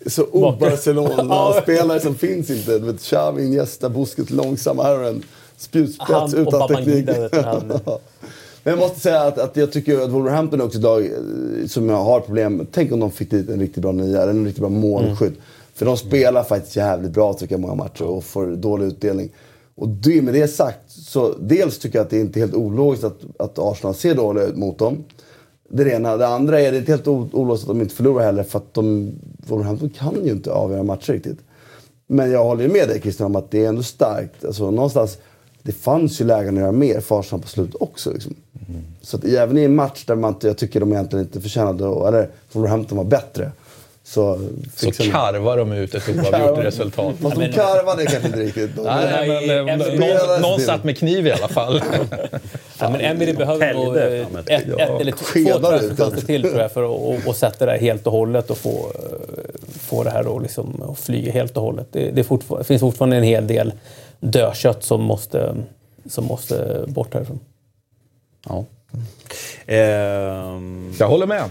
Så 0.07 0.25
o-Barcelona-spelare 0.33 2.01
som 2.01 2.15
finns 2.19 2.51
inte. 2.51 2.79
Du 2.79 2.87
vet, 2.87 3.01
Xavi, 3.01 3.47
Iniesta, 3.47 3.89
Busquets, 3.89 4.31
långsamma. 4.31 4.83
Här 4.83 4.97
har 4.97 5.05
en 5.05 5.23
spjutspets 5.57 6.35
utan 6.35 6.69
teknik. 6.69 7.07
Men 8.65 8.71
jag 8.73 8.79
måste 8.79 9.01
säga 9.01 9.21
att, 9.21 9.39
att 9.39 9.57
jag 9.57 9.73
tycker 9.73 10.01
att 10.01 10.11
Wolverhampton 10.11 10.61
är 10.61 10.65
också 10.65 10.79
lag 10.79 11.05
eh, 11.05 11.67
som 11.67 11.89
jag 11.89 11.97
har 11.97 12.21
problem 12.21 12.57
med. 12.57 12.67
Tänk 12.73 12.93
om 12.93 13.01
de 13.01 13.11
fick 13.11 13.31
dit 13.31 13.49
en 13.49 13.61
riktigt 13.61 13.83
bra 13.83 13.93
nia, 13.93 14.23
eller 14.23 14.33
en 14.33 14.45
riktigt 14.45 14.61
bra 14.61 14.69
målskytt. 14.69 15.39
För 15.75 15.87
de 15.87 15.97
spelar 15.97 16.43
faktiskt 16.43 16.77
jävligt 16.77 17.11
bra 17.11 17.33
tycker 17.33 17.55
jag 17.55 17.61
många 17.61 17.75
matcher 17.75 18.05
och 18.05 18.25
får 18.25 18.47
dålig 18.47 18.87
utdelning. 18.87 19.31
Och 19.77 19.89
det, 19.89 20.23
med 20.23 20.35
det 20.35 20.49
sagt, 20.49 20.91
så 20.91 21.35
dels 21.41 21.79
tycker 21.79 21.99
jag 21.99 22.05
att 22.05 22.11
det 22.11 22.21
inte 22.21 22.39
är 22.39 22.41
helt 22.41 22.55
ologiskt 22.55 23.05
att, 23.05 23.21
att 23.39 23.59
Arsenal 23.59 23.95
ser 23.95 24.15
dåliga 24.15 24.45
ut 24.45 24.57
mot 24.57 24.79
dem. 24.79 25.05
Det 25.69 25.83
är 25.83 25.85
det 25.85 25.93
ena. 25.93 26.17
Det 26.17 26.27
andra 26.27 26.61
är 26.61 26.73
det 26.73 26.79
inte 26.79 26.93
helt 26.93 27.09
ologiskt 27.09 27.65
att 27.65 27.69
de 27.69 27.81
inte 27.81 27.95
förlorar 27.95 28.25
heller 28.25 28.43
för 28.43 28.59
att 28.59 28.75
de, 28.75 29.13
Wolverhampton 29.51 29.91
kan 29.91 30.25
ju 30.25 30.31
inte 30.31 30.53
avgöra 30.53 30.83
matcher 30.83 31.13
riktigt. 31.13 31.39
Men 32.07 32.31
jag 32.31 32.45
håller 32.45 32.69
med 32.69 32.89
dig 32.89 33.01
Christian 33.01 33.27
om 33.27 33.37
att 33.37 33.51
det 33.51 33.65
är 33.65 33.69
ändå 33.69 33.83
starkt. 33.83 34.45
Alltså, 34.45 34.71
någonstans, 34.71 35.19
det 35.63 35.73
fanns 35.73 36.21
ju 36.21 36.25
lägen 36.25 36.55
att 36.55 36.61
göra 36.61 36.73
mer 36.73 37.01
för 37.01 37.21
Arsenal 37.21 37.43
på 37.43 37.49
slutet 37.49 37.77
också. 37.81 38.13
Liksom. 38.13 38.35
Så 39.01 39.17
att 39.17 39.25
även 39.25 39.59
i 39.59 39.65
en 39.65 39.75
match 39.75 40.05
där 40.07 40.15
man 40.15 40.35
jag 40.43 40.59
tycker 40.59 40.81
de 40.81 40.93
egentligen 40.93 41.25
inte 41.25 41.41
förtjänade, 41.41 42.09
eller 42.09 42.31
Wolverhampton 42.53 42.99
var 42.99 43.05
bättre. 43.05 43.53
Så, 44.07 44.41
Så 44.77 44.91
karvar 44.91 45.57
de 45.57 45.73
ut 45.73 45.95
ett 45.95 46.09
oavgjort 46.09 46.59
resultat. 46.65 47.15
Fast 47.23 47.37
de 47.37 47.53
karvade 47.53 48.07
kanske 48.07 48.27
inte 48.29 48.41
riktigt. 48.41 48.77
De, 48.77 48.83
Nej, 48.83 49.29
men, 49.29 49.69
eh, 49.69 49.75
Emery- 49.75 49.99
någon, 49.99 50.41
någon 50.41 50.61
satt 50.61 50.85
med 50.85 50.99
kniv 50.99 51.27
i 51.27 51.33
alla 51.33 51.49
fall. 51.49 51.83
Ja, 52.81 52.91
men 52.91 53.01
Emery 53.01 53.33
behöver 53.33 53.75
nog 53.75 53.97
helvete, 53.97 54.27
eh, 54.49 54.57
ett, 54.57 54.69
ett 54.69 55.01
eller 55.01 55.13
två 55.13 55.59
transferfönster 55.61 56.27
till 56.27 56.43
tror 56.43 56.59
jag 56.61 56.73
för 56.73 56.83
att 56.83 56.91
och, 56.91 57.29
och 57.29 57.37
sätta 57.37 57.67
det 57.67 57.73
här 57.73 57.79
helt 57.79 58.07
och 58.07 58.13
hållet 58.13 58.51
och 58.51 58.59
få, 58.59 58.71
eh, 58.95 59.61
få 59.81 60.05
det 60.05 60.11
här 60.11 60.37
att 60.37 60.43
liksom, 60.43 60.97
flyga 61.01 61.33
helt 61.33 61.57
och 61.57 61.63
hållet. 61.63 61.87
Det, 61.93 62.11
det, 62.11 62.21
är 62.21 62.25
fortfar- 62.25 62.59
det 62.59 62.65
finns 62.65 62.81
fortfarande 62.81 63.17
en 63.17 63.23
hel 63.23 63.47
del 63.47 63.73
dödkött 64.21 64.85
som 64.85 65.03
måste, 65.03 65.55
som 66.09 66.25
måste 66.25 66.85
bort 66.87 67.15
härifrån. 67.15 67.41
Ja. 68.49 68.65
Ehm, 69.67 70.93
Jag 70.99 71.09
håller 71.09 71.27
med. 71.27 71.43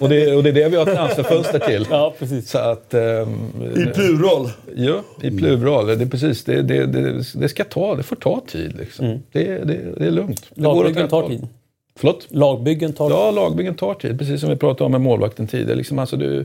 Och, 0.00 0.08
det, 0.08 0.36
och 0.36 0.42
det 0.42 0.48
är 0.48 0.52
det 0.52 0.68
vi 0.68 0.76
har 0.76 0.84
transferfönster 0.84 1.58
till. 1.66 1.86
Ja, 1.90 2.14
precis. 2.18 2.50
Så 2.50 2.58
att... 2.58 2.94
ehm, 2.94 3.50
I 3.76 3.86
plural. 3.94 4.50
Ja, 4.76 5.02
i 5.22 5.30
plural. 5.30 5.86
Det 5.86 5.92
är 6.04 6.06
precis, 6.06 6.44
det, 6.44 6.62
det, 6.62 6.86
det, 6.86 7.22
det 7.34 7.48
ska 7.48 7.64
ta, 7.64 7.94
det 7.94 8.02
får 8.02 8.16
ta 8.16 8.42
tid 8.46 8.76
liksom. 8.78 9.22
Det, 9.32 9.44
det, 9.64 9.78
det 9.98 10.06
är 10.06 10.10
lugnt. 10.10 10.46
Det 10.54 10.62
Lagbyggen 10.62 11.08
tar 11.08 11.28
tid. 11.28 11.48
Förlåt? 11.96 12.26
Lagbyggen 12.30 12.92
tar 12.92 13.10
Ja, 13.10 13.30
lagbyggen 13.30 13.74
tar 13.74 13.94
tid. 13.94 14.18
Precis 14.18 14.40
som 14.40 14.50
vi 14.50 14.56
pratade 14.56 14.84
om 14.84 14.92
med 14.92 15.00
målvakten 15.00 15.46
tidigare. 15.46 15.74
Liksom, 15.76 15.98
alltså, 15.98 16.16
du, 16.16 16.44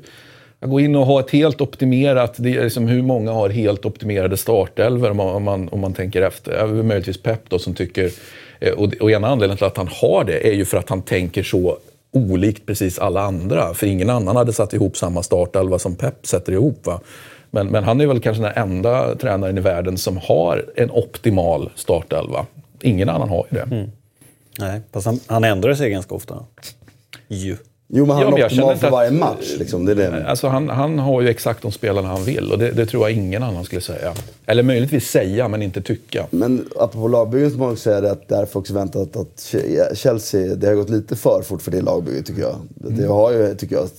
att 0.59 0.69
gå 0.69 0.79
in 0.79 0.95
och 0.95 1.05
ha 1.05 1.19
ett 1.19 1.31
helt 1.31 1.61
optimerat... 1.61 2.33
Det 2.37 2.55
är 2.55 2.63
liksom 2.63 2.87
hur 2.87 3.01
många 3.01 3.31
har 3.31 3.49
helt 3.49 3.85
optimerade 3.85 4.37
startelvor 4.37 5.09
om 5.11 5.17
man, 5.17 5.35
om 5.35 5.43
man, 5.43 5.69
om 5.69 5.79
man 5.79 5.93
tänker 5.93 6.21
efter. 6.21 6.67
Möjligtvis 6.67 7.23
Pep 7.23 7.49
då 7.49 7.59
som 7.59 7.73
tycker... 7.73 8.11
Eh, 8.59 8.73
och, 8.73 8.93
och 8.99 9.11
ena 9.11 9.27
anledningen 9.27 9.57
till 9.57 9.67
att 9.67 9.77
han 9.77 9.89
har 9.91 10.23
det 10.23 10.47
är 10.47 10.53
ju 10.53 10.65
för 10.65 10.77
att 10.77 10.89
han 10.89 11.01
tänker 11.01 11.43
så 11.43 11.77
olikt 12.11 12.65
precis 12.65 12.99
alla 12.99 13.21
andra. 13.21 13.73
För 13.73 13.87
ingen 13.87 14.09
annan 14.09 14.35
hade 14.35 14.53
satt 14.53 14.73
ihop 14.73 14.97
samma 14.97 15.23
startelva 15.23 15.79
som 15.79 15.95
Pep 15.95 16.27
sätter 16.27 16.53
ihop. 16.53 16.85
Va? 16.85 16.99
Men, 17.51 17.67
men 17.67 17.83
han 17.83 18.01
är 18.01 18.07
väl 18.07 18.19
kanske 18.19 18.43
den 18.43 18.53
enda 18.55 19.15
tränaren 19.15 19.57
i 19.57 19.61
världen 19.61 19.97
som 19.97 20.17
har 20.17 20.65
en 20.75 20.91
optimal 20.91 21.69
startelva. 21.75 22.45
Ingen 22.81 23.09
annan 23.09 23.29
har 23.29 23.47
ju 23.51 23.57
det. 23.57 23.75
Mm. 23.75 23.91
nej, 24.59 24.81
fast 24.93 25.05
han, 25.05 25.19
han 25.27 25.43
ändrar 25.43 25.73
sig 25.73 25.89
ganska 25.89 26.15
ofta. 26.15 26.45
Ju. 27.27 27.57
Jo, 27.89 28.05
men 28.05 28.15
han 28.15 28.25
Ja, 28.25 28.29
men 28.31 28.39
jag 28.39 28.79
för 28.79 28.87
att- 28.87 28.91
varje 28.93 29.11
match. 29.11 29.55
Liksom. 29.59 29.85
Det 29.85 29.91
är 29.91 29.95
det. 29.95 30.27
Alltså 30.29 30.47
han, 30.47 30.69
han 30.69 30.99
har 30.99 31.21
ju 31.21 31.29
exakt 31.29 31.61
de 31.61 31.71
spelarna 31.71 32.07
han 32.07 32.23
vill 32.23 32.51
och 32.51 32.59
det, 32.59 32.71
det 32.71 32.85
tror 32.85 33.09
jag 33.09 33.17
ingen 33.17 33.43
annan 33.43 33.63
skulle 33.65 33.81
säga. 33.81 34.13
Eller 34.45 34.63
möjligtvis 34.63 35.07
säga, 35.09 35.47
men 35.47 35.61
inte 35.61 35.81
tycka. 35.81 36.25
Men 36.31 36.65
apropå 36.79 37.07
lagbyggen 37.07 37.51
så 37.51 37.57
må 37.57 37.63
man 37.63 37.73
också 37.73 37.81
säga 37.83 38.01
det 38.01 38.11
att 38.11 38.27
därför 38.27 38.59
också 38.59 38.73
väntat 38.73 39.15
att 39.15 39.53
Chelsea, 39.97 40.55
det 40.55 40.67
har 40.67 40.75
gått 40.75 40.89
lite 40.89 41.15
för 41.15 41.41
fort 41.41 41.61
för 41.61 41.71
det 41.71 41.81
lagbygget 41.81 42.25
tycker 42.25 42.41
jag. 42.41 42.55
Det 42.75 43.07
har 43.07 43.31
ju, 43.31 43.55
tycker 43.55 43.75
jag, 43.75 43.89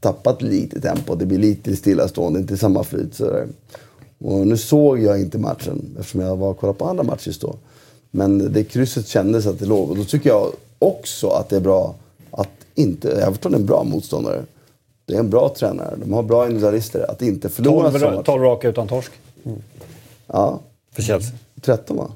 tappat 0.00 0.42
lite 0.42 0.80
tempo. 0.80 1.14
Det 1.14 1.26
blir 1.26 1.38
lite 1.38 1.76
stillastående, 1.76 2.38
inte 2.40 2.56
samma 2.56 2.84
flyt. 2.84 3.14
sådär. 3.14 3.46
Och 4.18 4.46
nu 4.46 4.56
såg 4.56 4.98
jag 5.02 5.20
inte 5.20 5.38
matchen 5.38 5.96
eftersom 6.00 6.20
jag 6.20 6.36
var 6.36 6.50
och 6.50 6.58
kollade 6.58 6.78
på 6.78 6.84
andra 6.84 7.02
matcher 7.02 7.26
just 7.28 7.40
då. 7.40 7.56
Men 8.10 8.52
det 8.52 8.64
krysset 8.64 9.06
kändes 9.08 9.46
att 9.46 9.58
det 9.58 9.66
låg. 9.66 9.90
Och 9.90 9.96
då 9.96 10.04
tycker 10.04 10.30
jag 10.30 10.52
också 10.78 11.28
att 11.28 11.48
det 11.48 11.56
är 11.56 11.60
bra 11.60 11.88
att 11.88 11.96
inte... 12.76 13.10
Everton 13.10 13.54
är 13.54 13.58
en 13.58 13.66
bra 13.66 13.84
motståndare. 13.84 14.42
Det 15.04 15.14
är 15.14 15.18
en 15.18 15.30
bra 15.30 15.48
tränare. 15.48 15.96
De 15.96 16.12
har 16.12 16.22
bra 16.22 16.46
individualister. 16.46 17.10
Att 17.10 17.22
inte 17.22 17.48
förlora 17.48 17.86
en 17.86 17.92
sån 17.92 18.00
12, 18.00 18.14
match. 18.14 18.26
12 18.26 18.42
raka 18.42 18.68
utan 18.68 18.88
torsk 18.88 19.12
Ja, 20.26 20.60
för 20.92 21.02
Chelsea. 21.02 21.32
13 21.60 21.96
va? 21.96 22.10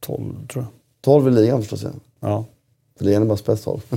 12 0.00 0.46
tror 0.52 0.64
jag. 0.64 0.72
12 1.00 1.28
i 1.28 1.30
ligan 1.30 1.62
förstås 1.62 1.82
ja. 1.82 1.90
Ja. 2.20 2.44
För 2.98 3.04
det 3.04 3.14
är 3.14 3.20
bara 3.20 3.36
spetshåll. 3.36 3.80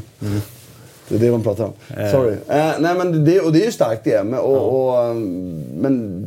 Det 1.09 1.17
är 1.17 1.19
det 1.19 1.31
man 1.31 1.43
pratar 1.43 1.63
om. 1.63 1.73
Sorry. 2.11 2.33
Eh, 2.33 2.73
nej, 2.79 2.95
men 2.97 3.25
det, 3.25 3.39
och 3.39 3.53
det 3.53 3.61
är 3.61 3.65
ju 3.65 3.71
starkt 3.71 4.03
det. 4.03 4.23
Men, 4.23 4.39
och, 4.39 4.89
och, 4.89 5.09
um, 5.09 5.63
men 5.79 6.25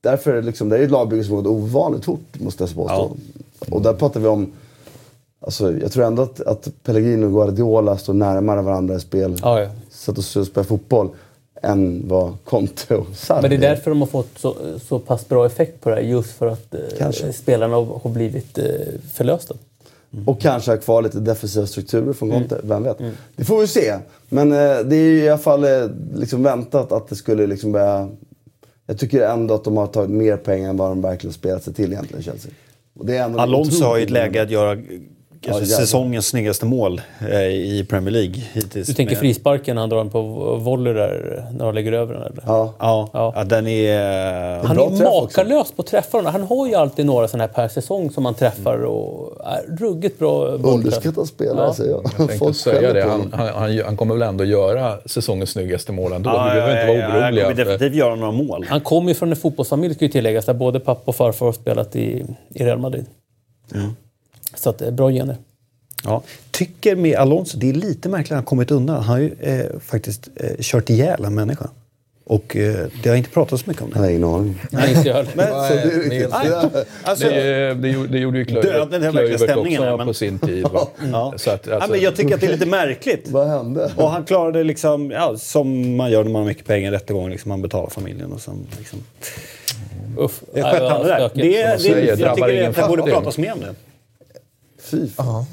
därför 0.00 0.30
är 0.30 0.36
det 0.36 0.42
liksom, 0.42 0.68
det 0.68 0.76
är 0.76 0.78
ju 0.78 0.84
ett 0.84 0.90
lagbygge 0.90 1.24
som 1.24 1.34
har 1.34 1.42
gått 1.42 1.50
ovanligt 1.50 2.04
fort, 2.04 2.40
måste 2.40 2.64
jag 2.64 2.74
påstå. 2.74 3.16
Och 3.70 3.82
där 3.82 3.92
pratar 3.92 4.20
vi 4.20 4.26
om... 4.26 4.52
Alltså, 5.44 5.72
jag 5.78 5.92
tror 5.92 6.04
ändå 6.04 6.22
att, 6.22 6.40
att 6.40 6.68
Pellegrino 6.82 7.26
och 7.26 7.32
Guardiola 7.32 7.96
står 7.96 8.14
närmare 8.14 8.62
varandra 8.62 8.94
i 8.94 9.00
spel. 9.00 9.36
Ja, 9.42 9.60
ja. 9.60 9.68
Sätt 9.90 10.18
att 10.18 10.46
spela 10.46 10.64
fotboll. 10.64 11.08
Än 11.62 12.08
vad 12.08 12.36
Conte 12.44 12.96
och 12.96 13.06
Sarri 13.14 13.42
Men 13.42 13.50
det 13.50 13.56
är 13.56 13.70
därför 13.70 13.90
de 13.90 14.00
har 14.00 14.08
fått 14.08 14.38
så, 14.38 14.56
så 14.88 14.98
pass 14.98 15.28
bra 15.28 15.46
effekt 15.46 15.80
på 15.80 15.90
det 15.90 15.94
här. 15.94 16.02
Just 16.02 16.30
för 16.30 16.46
att 16.46 16.74
eh, 16.74 17.30
spelarna 17.32 17.74
har 17.76 17.84
har 17.84 18.10
blivit 18.10 18.58
eh, 18.58 18.64
förlösta. 19.12 19.54
Och 20.26 20.40
kanske 20.40 20.70
ha 20.70 20.78
kvar 20.78 21.02
lite 21.02 21.20
defensiva 21.20 21.66
strukturer 21.66 22.12
från 22.12 22.30
Conte. 22.30 22.60
Vem 22.62 22.82
vet? 22.82 22.98
Det 23.36 23.44
får 23.44 23.60
vi 23.60 23.66
se. 23.66 23.94
Men 24.28 24.52
eh, 24.52 24.78
det 24.84 24.96
är 24.96 25.10
ju 25.10 25.24
i 25.24 25.28
alla 25.28 25.38
fall 25.38 25.64
eh, 25.64 25.70
liksom 26.14 26.42
väntat 26.42 26.92
att 26.92 27.08
det 27.08 27.16
skulle 27.16 27.46
liksom 27.46 27.72
börja... 27.72 28.08
Jag 28.86 28.98
tycker 28.98 29.20
ändå 29.20 29.54
att 29.54 29.64
de 29.64 29.76
har 29.76 29.86
tagit 29.86 30.10
mer 30.10 30.36
pengar 30.36 30.70
än 30.70 30.76
vad 30.76 30.90
de 30.90 31.02
verkligen 31.02 31.34
spelat 31.34 31.64
sig 31.64 31.74
till 31.74 31.92
egentligen, 31.92 32.22
Chelsea. 32.22 32.52
Och 32.98 33.06
det 33.06 33.16
är 33.16 33.24
ändå 33.24 33.38
Alonso 33.38 33.84
har 33.84 33.96
ju 33.96 34.04
ett 34.04 34.10
läge 34.10 34.42
att 34.42 34.50
göra 34.50 34.82
jävlar. 35.50 35.64
säsongens 35.66 36.26
snyggaste 36.26 36.66
mål 36.66 37.00
eh, 37.30 37.40
i 37.46 37.86
Premier 37.88 38.10
League 38.10 38.34
hittills. 38.52 38.88
Du 38.88 38.94
tänker 38.94 39.14
med- 39.14 39.20
frisparken 39.20 39.76
han 39.76 39.88
drar 39.88 39.96
den 39.98 40.10
på 40.10 40.22
volley 40.56 40.92
där, 40.92 41.44
när 41.58 41.64
de 41.64 41.74
lägger 41.74 41.92
över 41.92 42.14
den? 42.14 42.22
Eller? 42.22 42.42
Ja. 42.46 42.74
Ja, 42.78 43.08
Ja. 43.12 43.32
ja. 43.36 43.44
den 43.44 43.66
är... 43.66 44.62
Han 44.64 44.76
Bra 44.76 44.86
är 44.86 45.04
makalös 45.22 45.72
på 45.72 45.82
träffarna. 45.82 46.30
Han 46.30 46.42
har 46.42 46.66
ju 46.68 46.74
alltid 46.74 47.06
några 47.06 47.28
sådana 47.28 47.44
här 47.44 47.52
per 47.52 47.68
säsong 47.68 48.10
som 48.10 48.24
han 48.24 48.34
träffar 48.34 48.84
och 48.84 49.40
är 49.46 49.76
ruggigt 49.76 50.18
bra. 50.18 50.44
Underskattad 50.46 51.26
spelare, 51.28 51.66
Ja. 51.66 51.74
säger 51.74 51.90
jag. 51.90 52.02
Jag 52.18 52.28
tänkte 52.28 52.54
säga 52.54 52.92
det. 52.92 53.02
Han, 53.02 53.32
han, 53.32 53.48
han, 53.48 53.78
han 53.84 53.96
kommer 53.96 54.14
väl 54.14 54.22
ändå 54.28 54.44
göra 54.44 54.98
säsongens 55.06 55.50
snyggaste 55.50 55.92
mål 55.92 56.12
ändå. 56.12 56.30
Ja, 56.30 56.44
vi 56.44 56.60
behöver 56.60 56.74
inte 56.76 56.86
vara 56.86 56.96
ja, 56.98 57.02
ja, 57.04 57.10
Han 57.24 57.24
oroliga. 57.28 57.44
kommer 57.44 57.56
definitivt 57.64 57.94
göra 57.94 58.14
några 58.14 58.32
mål. 58.32 58.66
Han 58.68 58.80
kommer 58.80 59.08
ju 59.08 59.14
från 59.14 59.30
en 59.30 59.36
fotbollsfamilj 59.36 59.94
ska 59.94 60.04
ju 60.04 60.10
tilläggas 60.10 60.46
där 60.46 60.54
både 60.54 60.80
pappa 60.80 61.02
och 61.04 61.16
farfar 61.16 61.46
har 61.46 61.52
spelat 61.52 61.96
i, 61.96 62.24
i 62.54 62.64
Real 62.64 62.78
Madrid. 62.78 63.06
Så 64.54 64.70
att 64.70 64.78
det 64.78 64.86
är 64.86 64.90
bra 64.90 65.10
gener. 65.10 65.36
Ja. 66.04 66.22
Tycker 66.50 66.96
med 66.96 67.16
Alonso, 67.16 67.58
det 67.58 67.68
är 67.70 67.74
lite 67.74 68.08
märkligt 68.08 68.32
att 68.32 68.36
han 68.36 68.44
kommit 68.44 68.70
undan. 68.70 68.96
Han 68.96 69.04
har 69.04 69.18
ju 69.18 69.32
eh, 69.40 69.66
faktiskt 69.80 70.28
eh, 70.36 70.50
kört 70.60 70.90
ihjäl 70.90 71.24
en 71.24 71.34
människa. 71.34 71.68
Och 72.24 72.56
eh, 72.56 72.86
det 73.02 73.08
har 73.08 73.16
inte 73.16 73.30
pratats 73.30 73.62
så 73.64 73.70
mycket 73.70 73.82
om 73.82 73.88
Jag 73.94 74.02
det. 74.02 74.06
har 74.06 74.10
ingen 74.10 74.24
aning. 74.24 74.60
Nej, 74.70 74.94
inte 74.94 75.08
jag 75.08 75.14
heller. 75.16 75.32
Men, 75.34 75.46
Så 75.68 75.74
det. 75.74 76.28
Nej. 76.30 76.84
Alltså, 77.02 77.28
Det, 77.28 77.74
det, 77.74 77.88
gjorde- 77.88 78.08
det 78.08 78.18
gjorde 78.18 78.38
ju 78.38 78.44
Klöivert 78.44 78.82
också 78.82 79.46
här, 79.82 79.96
men- 79.96 80.06
på 80.06 80.14
sin 80.14 80.38
tid. 80.38 80.62
Va? 80.72 80.88
ja. 81.12 81.34
Så 81.36 81.50
att, 81.50 81.66
ja, 81.66 81.74
alltså, 81.74 81.90
men 81.90 82.00
jag 82.00 82.16
tycker 82.16 82.34
att 82.34 82.40
det 82.40 82.46
är 82.46 82.52
lite 82.52 82.66
märkligt. 82.66 83.28
Vad 83.30 83.48
hände? 83.48 83.92
Och 83.96 84.10
han 84.10 84.24
klarade 84.24 84.64
liksom, 84.64 85.10
ja, 85.10 85.36
som 85.38 85.96
man 85.96 86.10
gör 86.10 86.24
när 86.24 86.30
man 86.30 86.42
har 86.42 86.48
mycket 86.48 86.66
pengar, 86.66 86.90
rättegång. 86.92 87.30
Liksom, 87.30 87.48
man 87.48 87.62
betalar 87.62 87.90
familjen 87.90 88.32
och 88.32 88.40
sen 88.40 88.66
liksom... 88.78 88.98
Uff. 90.18 90.40
Det 90.54 90.62
Nej, 90.62 90.72
skötte 90.72 90.84
han 90.84 91.02
det 91.02 91.08
där. 91.08 91.30
Det, 91.34 91.42
det, 91.42 91.48
jag 91.50 91.80
tycker 91.80 92.68
att 92.68 92.76
det 92.76 92.88
borde 92.88 93.02
pratas 93.02 93.38
mer 93.38 93.52
om 93.52 93.60
det. 93.60 93.74
Fy 94.82 95.08
fan. 95.08 95.26
Ja. 95.26 95.46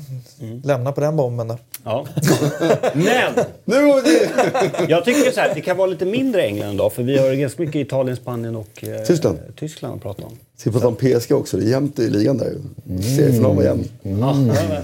Lämna 0.63 0.91
på 0.91 1.01
den 1.01 1.15
bomben 1.15 1.47
då. 1.47 1.57
Ja. 1.83 2.05
Men! 2.93 3.45
Nu 3.65 3.75
går 3.87 3.95
vi 3.95 4.09
till... 4.09 4.89
Jag 4.89 5.05
tycker 5.05 5.31
så 5.31 5.39
här, 5.39 5.55
det 5.55 5.61
kan 5.61 5.77
vara 5.77 5.87
lite 5.87 6.05
mindre 6.05 6.41
England 6.41 6.73
idag 6.73 6.93
för 6.93 7.03
vi 7.03 7.17
har 7.17 7.33
ganska 7.33 7.61
mycket 7.61 7.75
Italien, 7.75 8.17
Spanien 8.17 8.55
och 8.55 8.83
eh, 8.83 9.03
Tyskland. 9.03 9.39
Tyskland 9.55 9.95
att 9.95 10.01
prata 10.01 10.25
om. 10.25 10.37
Ska 10.57 10.69
vi 10.69 10.73
prata 10.73 10.87
om 10.87 10.95
PSG 10.95 11.31
också? 11.31 11.57
Det 11.57 11.65
är 11.65 11.69
jämnt 11.69 11.99
i 11.99 12.09
ligan 12.09 12.37
där 12.37 12.45
ju. 12.45 13.01
Seriefinalen 13.01 13.55
var 13.55 13.63
jämn. 13.63 13.87
Ja, 14.01 14.35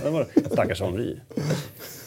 det 0.03 0.09
var 0.09 0.27
det. 0.33 0.49
Stackars 0.51 0.81
Henri. 0.81 1.19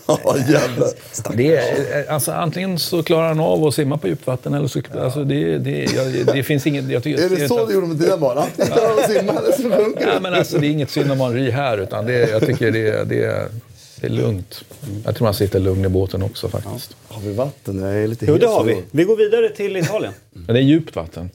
Ja, 0.08 0.36
jävlar. 0.48 0.88
det 1.36 1.56
är, 1.56 2.10
alltså, 2.10 2.32
antingen 2.32 2.78
så 2.78 3.02
klarar 3.02 3.28
han 3.28 3.40
av 3.40 3.64
att 3.64 3.74
simma 3.74 3.98
på 3.98 4.08
djupvatten 4.08 4.54
eller 4.54 4.68
så... 4.68 4.80
Alltså, 5.00 5.24
det, 5.24 5.58
det, 5.58 5.84
jag, 5.96 6.26
det 6.36 6.42
finns 6.42 6.66
inget... 6.66 6.88
Jag 6.90 7.02
tycker, 7.02 7.24
Är 7.24 7.28
det 7.28 7.48
så 7.48 7.66
du 7.66 7.74
gjorde 7.74 7.86
med 7.86 7.96
dina 7.96 8.16
barn? 8.16 8.38
Antingen 8.38 8.70
klarar 8.72 8.96
de 8.96 9.02
att 9.02 9.10
simma 9.10 9.32
eller 9.32 9.52
så 9.52 9.62
funkar 9.84 10.06
Ja, 10.06 10.14
det. 10.14 10.20
men 10.20 10.34
alltså, 10.34 10.58
det 10.58 10.66
är 10.66 10.70
inget 10.70 10.90
synd 10.90 11.12
om 11.12 11.20
Henri 11.20 11.50
här, 11.50 11.78
utan 11.78 12.06
det, 12.06 12.30
jag 12.30 12.46
tycker 12.46 12.70
det, 12.70 13.04
det, 13.04 13.48
det 14.00 14.06
är 14.06 14.10
lugnt. 14.10 14.64
Jag 15.04 15.16
tror 15.16 15.26
han 15.26 15.34
sitter 15.34 15.60
lugn 15.60 15.84
i 15.84 15.88
båten 15.88 16.22
också 16.22 16.48
faktiskt. 16.48 16.96
Har 17.08 17.20
vi 17.20 17.32
vatten? 17.34 17.78
Jag 17.82 17.96
är 18.02 18.08
lite 18.08 18.26
Jo, 18.28 18.36
det 18.38 18.46
har 18.46 18.64
vi. 18.64 18.82
Vi 18.90 19.04
går 19.04 19.16
vidare 19.16 19.48
till 19.48 19.76
Italien. 19.76 20.12
Men 20.32 20.54
det 20.54 20.60
är 20.60 20.64
djupt 20.64 20.96
vatten. 20.96 21.30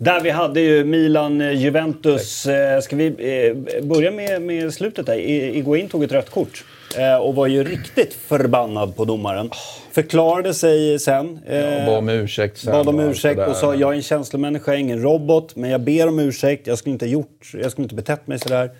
Där 0.00 0.20
vi 0.20 0.30
hade 0.30 0.60
ju 0.60 0.84
Milan-Juventus. 0.84 2.46
Eh, 2.46 2.80
Ska 2.80 2.96
vi 2.96 3.06
eh, 3.06 3.82
börja 3.82 4.10
med, 4.10 4.42
med 4.42 4.74
slutet 4.74 5.06
där? 5.06 5.16
Iguain 5.18 5.88
tog 5.88 6.04
ett 6.04 6.12
rött 6.12 6.30
kort. 6.30 6.64
eh, 6.98 7.16
Och 7.16 7.34
var 7.34 7.46
ju 7.46 7.64
riktigt 7.64 8.14
förbannad 8.14 8.96
på 8.96 9.04
domaren. 9.04 9.50
Förklarade 9.92 10.54
sig 10.54 10.98
sen. 10.98 11.38
eh, 11.46 11.56
Jag 11.58 11.86
bad 11.86 11.98
om 11.98 12.08
ursäkt 12.08 12.58
sen. 12.58 12.72
Bad 12.72 12.88
om 12.88 12.98
och 12.98 13.10
ursäkt 13.10 13.36
där. 13.36 13.48
och 13.48 13.56
sa 13.56 13.74
jag 13.74 13.92
är 13.92 13.96
en 13.96 14.02
känslomänniska, 14.02 14.70
jag 14.70 14.76
är 14.76 14.80
ingen 14.80 15.02
robot. 15.02 15.56
Men 15.56 15.70
jag 15.70 15.80
ber 15.80 16.08
om 16.08 16.18
ursäkt, 16.18 16.66
jag 16.66 16.78
skulle 16.78 16.92
inte 16.92 17.06
gjort, 17.06 17.50
jag 17.62 17.70
skulle 17.72 17.82
inte 17.84 17.94
betett 17.94 18.26
mig 18.26 18.38
sådär. 18.38 18.70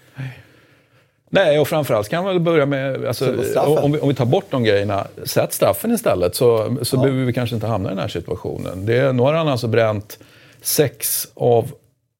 Nej, 1.31 1.59
och 1.59 1.69
framförallt 1.69 2.09
kan 2.09 2.25
man 2.25 2.35
väl 2.35 2.43
börja 2.43 2.67
med... 2.67 3.05
Alltså, 3.07 3.35
om, 3.57 3.93
vi, 3.93 3.99
om 4.01 4.09
vi 4.09 4.15
tar 4.15 4.25
bort 4.27 4.47
de 4.51 4.65
grejerna, 4.65 5.07
sätt 5.25 5.53
straffen 5.53 5.93
istället 5.93 6.35
så, 6.35 6.77
så 6.83 6.97
behöver 6.97 7.25
vi 7.25 7.33
kanske 7.33 7.55
inte 7.55 7.67
hamna 7.67 7.89
i 7.89 7.93
den 7.93 7.99
här 7.99 8.09
situationen. 8.09 8.87
Det, 8.87 9.13
nu 9.13 9.23
har 9.23 9.33
han 9.35 9.49
alltså 9.49 9.67
bränt 9.67 10.19
6 10.63 11.29
av 11.35 11.73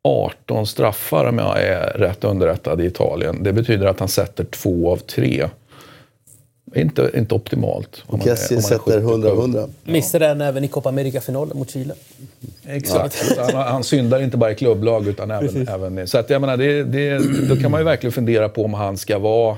18 0.05 0.67
straffar 0.67 1.25
om 1.29 1.39
jag 1.39 1.63
är 1.63 1.99
rätt 1.99 2.25
underrättad 2.25 2.81
i 2.81 2.85
Italien. 2.85 3.43
Det 3.43 3.53
betyder 3.53 3.87
att 3.87 4.01
han 4.01 4.09
sätter 4.09 4.45
två 4.45 4.93
av 4.93 4.97
tre. 4.97 5.49
Inte, 6.75 7.11
inte 7.15 7.35
optimalt. 7.35 8.05
är- 8.13 8.19
Kessie 8.25 8.63
sätter 8.63 8.79
70 8.79 8.99
100 8.99 9.29
100. 9.29 9.69
Missade 9.85 10.27
den 10.27 10.41
även 10.41 10.65
i 10.65 10.69
Copa 10.69 10.89
America-finalen 10.89 11.59
mot 11.59 11.71
Chile. 11.71 11.95
Exakt. 12.67 13.39
Han, 13.39 13.55
han 13.55 13.85
syndar 13.85 14.23
inte 14.23 14.37
bara 14.37 14.51
i 14.51 14.55
klubblag 14.55 15.07
utan 15.09 15.31
även, 15.31 15.69
även 15.69 15.99
i... 15.99 16.07
Så 16.07 16.19
att 16.19 16.31
jag 16.31 16.41
menar, 16.41 16.57
det, 16.57 16.83
det, 16.83 17.19
då 17.49 17.57
kan 17.57 17.71
man 17.71 17.81
ju 17.81 17.85
verkligen 17.85 18.13
fundera 18.13 18.49
på 18.49 18.65
om 18.65 18.75
han 18.75 18.97
ska 18.97 19.19
vara 19.19 19.57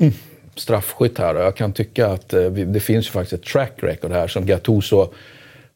mm, 0.00 0.12
straffskytt 0.54 1.18
här. 1.18 1.34
Och 1.34 1.42
jag 1.42 1.56
kan 1.56 1.72
tycka 1.72 2.06
att 2.06 2.32
eh, 2.32 2.40
vi, 2.40 2.64
det 2.64 2.80
finns 2.80 3.06
ju 3.06 3.10
faktiskt 3.10 3.32
ett 3.42 3.48
track 3.52 3.72
record 3.76 4.12
här 4.12 4.28
som 4.28 4.46
Gattuso... 4.46 5.08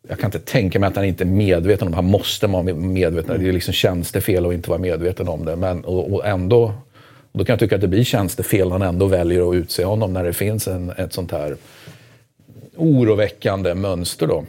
Jag 0.08 0.18
kan 0.18 0.28
inte 0.28 0.38
tänka 0.38 0.78
mig 0.78 0.86
att 0.86 0.96
han 0.96 1.04
inte 1.04 1.24
är 1.24 1.26
medveten 1.26 1.88
om 1.88 1.94
Han 1.94 2.04
måste 2.04 2.46
vara 2.46 2.62
medveten. 2.62 3.42
Det 3.42 3.48
är 3.48 3.52
liksom 3.52 3.74
tjänstefel 3.74 4.46
att 4.46 4.52
inte 4.52 4.70
vara 4.70 4.80
medveten 4.80 5.28
om 5.28 5.44
det. 5.44 5.56
Men, 5.56 5.84
och, 5.84 6.12
och 6.14 6.26
ändå... 6.26 6.72
Då 7.32 7.44
kan 7.44 7.52
jag 7.52 7.60
tycka 7.60 7.74
att 7.74 7.80
det 7.80 7.88
blir 7.88 8.04
tjänstefel 8.04 8.64
när 8.68 8.72
han 8.78 8.82
ändå 8.82 9.06
väljer 9.06 9.48
att 9.50 9.54
utse 9.54 9.84
honom 9.84 10.12
när 10.12 10.24
det 10.24 10.32
finns 10.32 10.68
en, 10.68 10.90
ett 10.90 11.12
sånt 11.12 11.32
här 11.32 11.56
oroväckande 12.76 13.74
mönster 13.74 14.26
då. 14.26 14.44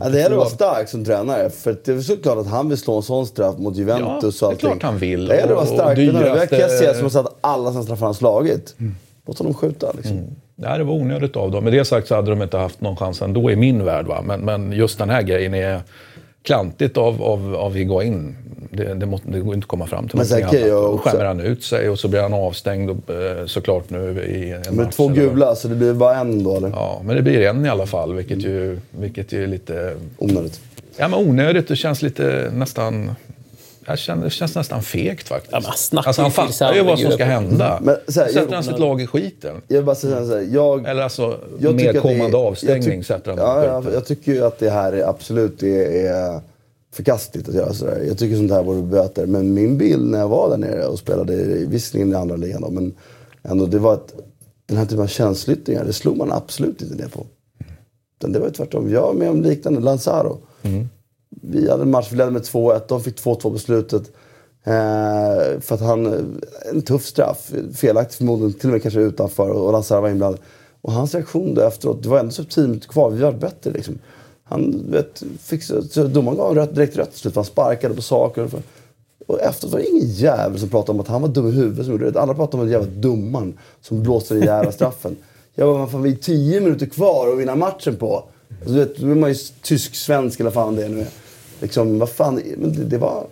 Ja, 0.00 0.08
det 0.08 0.18
gäller 0.18 0.36
att 0.36 0.38
vara 0.38 0.48
stark 0.48 0.88
som 0.88 1.04
tränare. 1.04 1.50
För 1.50 1.70
att 1.70 1.84
det 1.84 1.92
är 1.92 2.00
såklart 2.00 2.38
att 2.38 2.46
han 2.46 2.68
vill 2.68 2.78
slå 2.78 2.96
en 2.96 3.02
sån 3.02 3.26
straff 3.26 3.58
mot 3.58 3.76
Juventus 3.76 4.42
Ja, 4.42 4.46
och 4.48 4.52
det 4.54 4.56
är 4.56 4.60
klart 4.60 4.82
han 4.82 4.98
vill. 4.98 5.26
Det 5.26 5.36
gäller 5.36 5.52
att 5.52 5.56
vara 5.56 5.60
Och- 5.66 5.72
och 5.72 5.80
stark. 5.80 5.98
Vi 5.98 6.06
har 6.06 6.22
dyraste- 6.24 6.56
Kessie 6.56 6.94
som 6.94 7.02
har 7.02 7.10
satt 7.10 7.36
alla 7.40 7.70
sina 7.70 7.82
straffar 7.82 8.06
han 8.06 8.14
slagit. 8.14 8.74
Låt 9.26 9.38
honom 9.38 9.54
skjuta 9.54 9.92
liksom. 9.96 10.20
Nej, 10.58 10.78
det 10.78 10.84
var 10.84 10.94
onödigt 10.94 11.36
av 11.36 11.50
dem. 11.50 11.64
Med 11.64 11.72
det 11.72 11.84
sagt 11.84 12.08
så 12.08 12.14
hade 12.14 12.30
de 12.30 12.42
inte 12.42 12.56
haft 12.56 12.80
någon 12.80 12.96
chans 12.96 13.22
ändå 13.22 13.50
i 13.50 13.56
min 13.56 13.84
värld. 13.84 14.06
Va? 14.06 14.22
Men, 14.26 14.40
men 14.40 14.72
just 14.72 14.98
den 14.98 15.10
här 15.10 15.22
grejen 15.22 15.54
är 15.54 15.80
klantigt 16.42 16.96
av, 16.96 17.22
av, 17.22 17.54
av 17.56 17.74
Higuain. 17.74 18.36
Det, 18.70 18.94
det, 18.94 19.06
må, 19.06 19.20
det 19.24 19.40
går 19.40 19.54
inte 19.54 19.64
att 19.64 19.68
komma 19.68 19.86
fram 19.86 20.08
till 20.08 20.18
Men 20.18 20.26
någonting 20.26 20.60
jag 20.60 20.70
annat. 20.70 20.82
Då 20.82 20.88
också- 20.88 21.08
skämmer 21.08 21.24
han 21.24 21.40
ut 21.40 21.64
sig 21.64 21.88
och 21.90 21.98
så 21.98 22.08
blir 22.08 22.20
han 22.20 22.34
avstängd 22.34 22.90
och, 22.90 23.10
eh, 23.14 23.46
såklart 23.46 23.90
nu 23.90 23.98
i 24.22 24.50
en 24.52 24.60
Med 24.60 24.74
match 24.74 24.94
två 24.94 25.08
gula, 25.08 25.54
så 25.54 25.68
det 25.68 25.74
blir 25.74 25.92
bara 25.92 26.16
en 26.16 26.44
då 26.44 26.56
eller? 26.56 26.68
Ja, 26.68 27.00
men 27.04 27.16
det 27.16 27.22
blir 27.22 27.40
en 27.40 27.66
i 27.66 27.68
alla 27.68 27.86
fall, 27.86 28.14
vilket 28.14 28.44
ju, 28.44 28.78
vilket 28.90 29.32
ju 29.32 29.42
är 29.42 29.46
lite... 29.46 29.94
Onödigt. 30.18 30.60
Ja, 30.96 31.08
men 31.08 31.28
onödigt. 31.28 31.68
Det 31.68 31.76
känns 31.76 32.02
lite 32.02 32.50
nästan... 32.54 33.10
Jag 33.88 33.98
känner, 33.98 34.24
det 34.24 34.30
känns 34.30 34.54
nästan 34.54 34.82
fegt 34.82 35.28
faktiskt. 35.28 35.52
Ja, 35.52 35.60
alltså, 35.66 36.22
han 36.22 36.30
fattar 36.30 36.74
ju 36.74 36.82
vad 36.84 36.98
som 36.98 37.10
ska 37.12 37.24
hända. 37.24 37.78
Men 37.82 37.96
så 38.08 38.20
här, 38.20 38.28
Sätter 38.28 38.40
jag- 38.40 38.52
han 38.54 38.64
sitt 38.64 38.78
lag 38.78 39.00
i 39.02 39.06
skiten? 39.06 39.62
Jag 39.68 39.84
bara 39.84 39.96
säga 39.96 40.26
så 40.26 40.34
här, 40.34 40.48
jag... 40.52 40.86
Eller 40.88 41.02
alltså, 41.02 41.38
jag 41.58 41.72
tycker 41.78 41.84
med 41.84 41.86
att 41.88 41.92
det 41.92 41.98
är- 41.98 42.16
kommande 42.16 42.36
avstängning 42.36 42.82
jag 42.82 42.92
tyck- 43.00 43.06
sätter 43.06 43.30
han 43.30 43.38
ja, 43.40 43.64
ja, 43.64 43.78
skiten. 43.80 43.94
Jag 43.94 44.06
tycker 44.06 44.32
ju 44.32 44.44
att 44.44 44.58
det 44.58 44.70
här 44.70 44.92
är 44.92 45.08
absolut 45.08 45.62
är, 45.62 46.06
är 46.06 46.40
förkastligt 46.94 47.48
att 47.48 47.54
göra 47.54 47.72
sådär. 47.72 48.04
Jag 48.08 48.18
tycker 48.18 48.36
sånt 48.36 48.50
här 48.50 48.62
borde 48.62 48.82
böter. 48.82 49.26
Men 49.26 49.54
min 49.54 49.78
bild 49.78 50.10
när 50.10 50.18
jag 50.18 50.28
var 50.28 50.50
där 50.50 50.56
nere 50.56 50.86
och 50.86 50.98
spelade, 50.98 51.34
i- 51.34 51.66
visserligen 51.66 52.12
i 52.12 52.14
andra 52.14 52.36
ligan 52.36 52.60
då, 52.62 52.70
men 52.70 52.94
ändå, 53.42 53.66
det 53.66 53.78
var 53.78 53.94
att 53.94 54.14
den 54.66 54.76
här 54.78 54.84
typen 54.84 55.00
av 55.02 55.06
känsloyttringar, 55.06 55.84
det 55.84 55.92
slog 55.92 56.16
man 56.16 56.32
absolut 56.32 56.82
inte 56.82 56.94
ner 56.94 57.08
på. 57.08 57.26
Utan 58.18 58.32
det 58.32 58.38
var 58.38 58.46
ju 58.46 58.52
tvärtom. 58.52 58.90
Jag 58.90 59.00
var 59.02 59.12
med 59.14 59.30
om 59.30 59.42
liknande, 59.42 59.80
Lanzaro. 59.80 60.38
Vi 61.42 61.70
hade 61.70 61.82
en 61.82 61.90
match, 61.90 62.08
vi 62.12 62.16
ledde 62.16 62.30
med 62.30 62.42
2-1, 62.42 62.80
de 62.88 63.02
fick 63.02 63.16
2-2 63.16 63.40
på 63.40 63.58
slutet. 63.58 64.02
Eh, 64.64 65.60
för 65.60 65.74
att 65.74 65.80
han, 65.80 66.06
en 66.72 66.82
tuff 66.82 67.06
straff, 67.06 67.52
felaktigt 67.74 68.16
förmodligen, 68.16 68.52
till 68.52 68.68
och 68.68 68.72
med 68.72 68.82
kanske 68.82 69.00
utanför 69.00 69.50
och 69.50 69.72
Lazar 69.72 70.00
var 70.00 70.08
inblandad. 70.08 70.40
Och 70.82 70.92
hans 70.92 71.14
reaktion 71.14 71.54
då 71.54 71.62
efteråt, 71.62 72.02
det 72.02 72.08
var 72.08 72.18
ändå 72.18 72.32
så 72.32 72.44
tio 72.44 72.66
minuter 72.66 72.88
kvar, 72.88 73.10
vi 73.10 73.22
var 73.22 73.32
bättre 73.32 73.70
liksom. 73.70 73.98
Han 74.44 74.84
vet, 74.90 75.22
fick, 75.40 75.68
domaren 75.94 76.38
gav 76.38 76.54
rött, 76.54 76.74
direkt 76.74 76.96
rött 76.96 77.10
till 77.10 77.20
slut, 77.20 77.36
han 77.36 77.44
sparkade 77.44 77.94
på 77.94 78.02
saker. 78.02 78.42
Och 78.44 78.60
Och 79.26 79.40
efteråt 79.40 79.72
var 79.72 79.80
det 79.80 79.86
ingen 79.86 80.06
jävel 80.06 80.60
som 80.60 80.68
pratade 80.68 80.92
om 80.92 81.00
att 81.00 81.08
han 81.08 81.22
var 81.22 81.28
dum 81.28 81.48
i 81.48 81.50
huvudet 81.50 81.84
som 81.84 81.92
gjorde 81.92 82.10
det. 82.10 82.20
Alla 82.20 82.34
pratade 82.34 82.62
om 82.62 82.68
den 82.68 82.80
jävla 82.80 83.00
dumman 83.00 83.58
som 83.80 84.02
blåste 84.02 84.34
den 84.34 84.42
jävla 84.42 84.72
straffen. 84.72 85.16
Jag 85.54 85.68
bara, 85.74 85.86
fan 85.86 86.02
vi 86.02 86.12
är 86.12 86.16
tio 86.16 86.60
minuter 86.60 86.86
kvar 86.86 87.32
att 87.32 87.38
vinna 87.38 87.54
matchen 87.54 87.96
på. 87.96 88.24
Alltså, 88.60 88.74
du 88.74 88.78
vet, 88.78 88.96
då 88.96 89.10
är 89.10 89.14
man 89.14 89.30
ju 89.32 89.36
tysk-svensk 89.62 90.40
eller 90.40 90.50
vad 90.50 90.64
fan 90.64 90.76
det 90.76 90.84
är 90.84 90.88
nu 90.88 91.00
är. 91.00 91.06
Liksom, 91.60 91.98
vad 91.98 92.10
fan, 92.10 92.42
men 92.56 92.88
det, 92.88 92.98
var... 92.98 93.26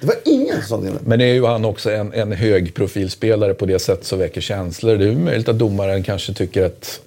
Det 0.00 0.06
var 0.06 0.16
ingen 0.24 0.62
som 0.62 0.84
sa 0.84 0.90
det. 0.90 0.98
Men 1.04 1.20
är 1.20 1.34
ju 1.34 1.44
han 1.44 1.64
också 1.64 1.90
en, 1.90 2.12
en 2.12 2.32
hög 2.32 2.74
profilspelare 2.74 3.54
på 3.54 3.66
det 3.66 3.78
sätt 3.78 4.04
som 4.04 4.18
väcker 4.18 4.40
känslor. 4.40 4.96
Det 4.96 5.08
är 5.08 5.12
möjligt 5.12 5.48
att 5.48 5.58
domaren 5.58 6.02
kanske 6.02 6.34
tycker 6.34 6.64
att 6.64 7.00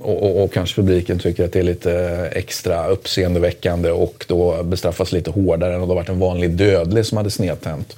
och, 0.00 0.22
och, 0.22 0.44
och, 0.44 0.52
kanske 0.52 0.82
publiken 0.82 1.18
tycker 1.18 1.44
att 1.44 1.52
det 1.52 1.58
är 1.58 1.62
lite 1.62 1.92
extra 2.32 2.88
uppseendeväckande 2.88 3.90
och 3.90 4.24
då 4.28 4.62
bestraffas 4.62 5.12
lite 5.12 5.30
hårdare 5.30 5.74
än 5.74 5.82
om 5.82 5.88
det 5.88 5.94
varit 5.94 6.08
en 6.08 6.18
vanlig 6.18 6.50
dödlig 6.50 7.06
som 7.06 7.16
hade 7.16 7.30
snedtänt. 7.30 7.96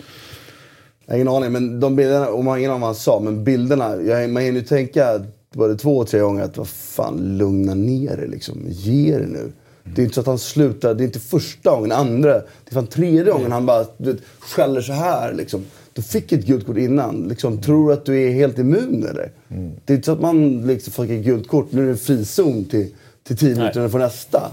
Jag 1.07 1.15
har 1.15 1.17
ingen 1.17 1.29
aning, 1.29 1.53
men 1.53 1.81
de 1.81 1.97
bilderna, 1.97 2.29
och 2.29 2.45
man 2.45 2.51
har 2.53 2.59
ingen 2.59 2.71
aning 2.71 2.81
vad 2.81 2.89
han 2.89 2.95
sa, 2.95 3.21
men 3.21 3.45
bilderna, 3.45 3.97
jag, 4.03 4.31
man 4.31 4.43
hinner 4.43 4.61
ju 4.61 4.67
tänka 4.67 5.21
både 5.55 5.77
två 5.77 5.99
och 5.99 6.09
tre 6.09 6.21
gånger 6.21 6.43
att 6.43 6.57
vad 6.57 6.69
fan, 6.69 7.39
lugna 7.39 7.75
ner 7.75 8.17
dig 8.17 8.29
liksom. 8.29 8.65
Ge 8.69 9.19
det 9.19 9.27
nu. 9.27 9.53
Det 9.95 10.03
är 10.03 10.05
inte 10.05 10.15
så 10.15 10.21
att 10.21 10.27
han 10.27 10.39
slutar, 10.39 10.95
det 10.95 11.03
är 11.03 11.07
inte 11.07 11.21
första 11.21 11.71
gången, 11.71 11.93
andra, 11.93 12.33
det 12.33 12.71
är 12.71 12.75
fan 12.75 12.87
tredje 12.87 13.33
gången 13.33 13.53
han 13.53 13.67
bara 13.67 13.87
du 13.97 14.13
vet, 14.13 14.23
skäller 14.39 14.81
så 14.81 14.93
här 14.93 15.35
liksom. 15.35 15.65
Du 15.93 16.03
fick 16.03 16.33
ett 16.33 16.47
gult 16.47 16.67
kort 16.67 16.77
innan. 16.77 17.29
Liksom, 17.29 17.61
tror 17.61 17.89
du 17.89 17.93
att 17.93 18.05
du 18.05 18.23
är 18.23 18.31
helt 18.31 18.59
immun 18.59 19.07
eller? 19.11 19.31
Mm. 19.49 19.73
Det 19.85 19.93
är 19.93 19.95
inte 19.95 20.07
så 20.07 20.13
att 20.13 20.21
man 20.21 20.67
liksom 20.67 20.93
får 20.93 21.05
ett 21.05 21.25
gult 21.25 21.49
kort, 21.49 21.73
nu 21.73 21.83
är 21.83 21.89
det 21.89 21.97
frizon 21.97 22.65
till, 22.65 22.89
till 23.23 23.37
tio 23.37 23.57
minuter 23.57 23.89
för 23.89 23.99
nästa. 23.99 24.51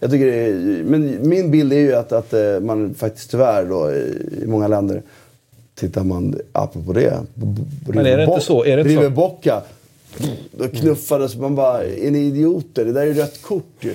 Jag 0.00 0.10
tycker 0.10 0.26
är, 0.26 0.82
men 0.84 1.28
min 1.28 1.50
bild 1.50 1.72
är 1.72 1.78
ju 1.78 1.94
att, 1.94 2.12
att 2.12 2.32
eh, 2.32 2.60
man 2.60 2.94
faktiskt 2.94 3.30
tyvärr 3.30 3.64
då, 3.64 3.90
i, 3.92 4.42
i 4.42 4.46
många 4.46 4.68
länder 4.68 5.02
tittar 5.74 6.04
man, 6.04 6.38
apropå 6.52 6.92
det, 6.92 7.18
Men 7.86 8.06
är 8.06 8.16
det 8.16 8.24
inte 8.24 8.40
så? 8.40 8.64
Är 8.64 8.76
det 8.76 8.82
River 8.82 9.10
Bocca. 9.10 9.62
Då 10.50 10.68
knuffades 10.68 11.36
man 11.36 11.54
bara, 11.54 11.84
är 11.84 12.10
ni 12.10 12.18
idioter? 12.18 12.84
Det 12.84 12.92
där 12.92 13.00
är 13.00 13.06
ju 13.06 13.14
rött 13.14 13.42
kort 13.42 13.76
ju. 13.80 13.92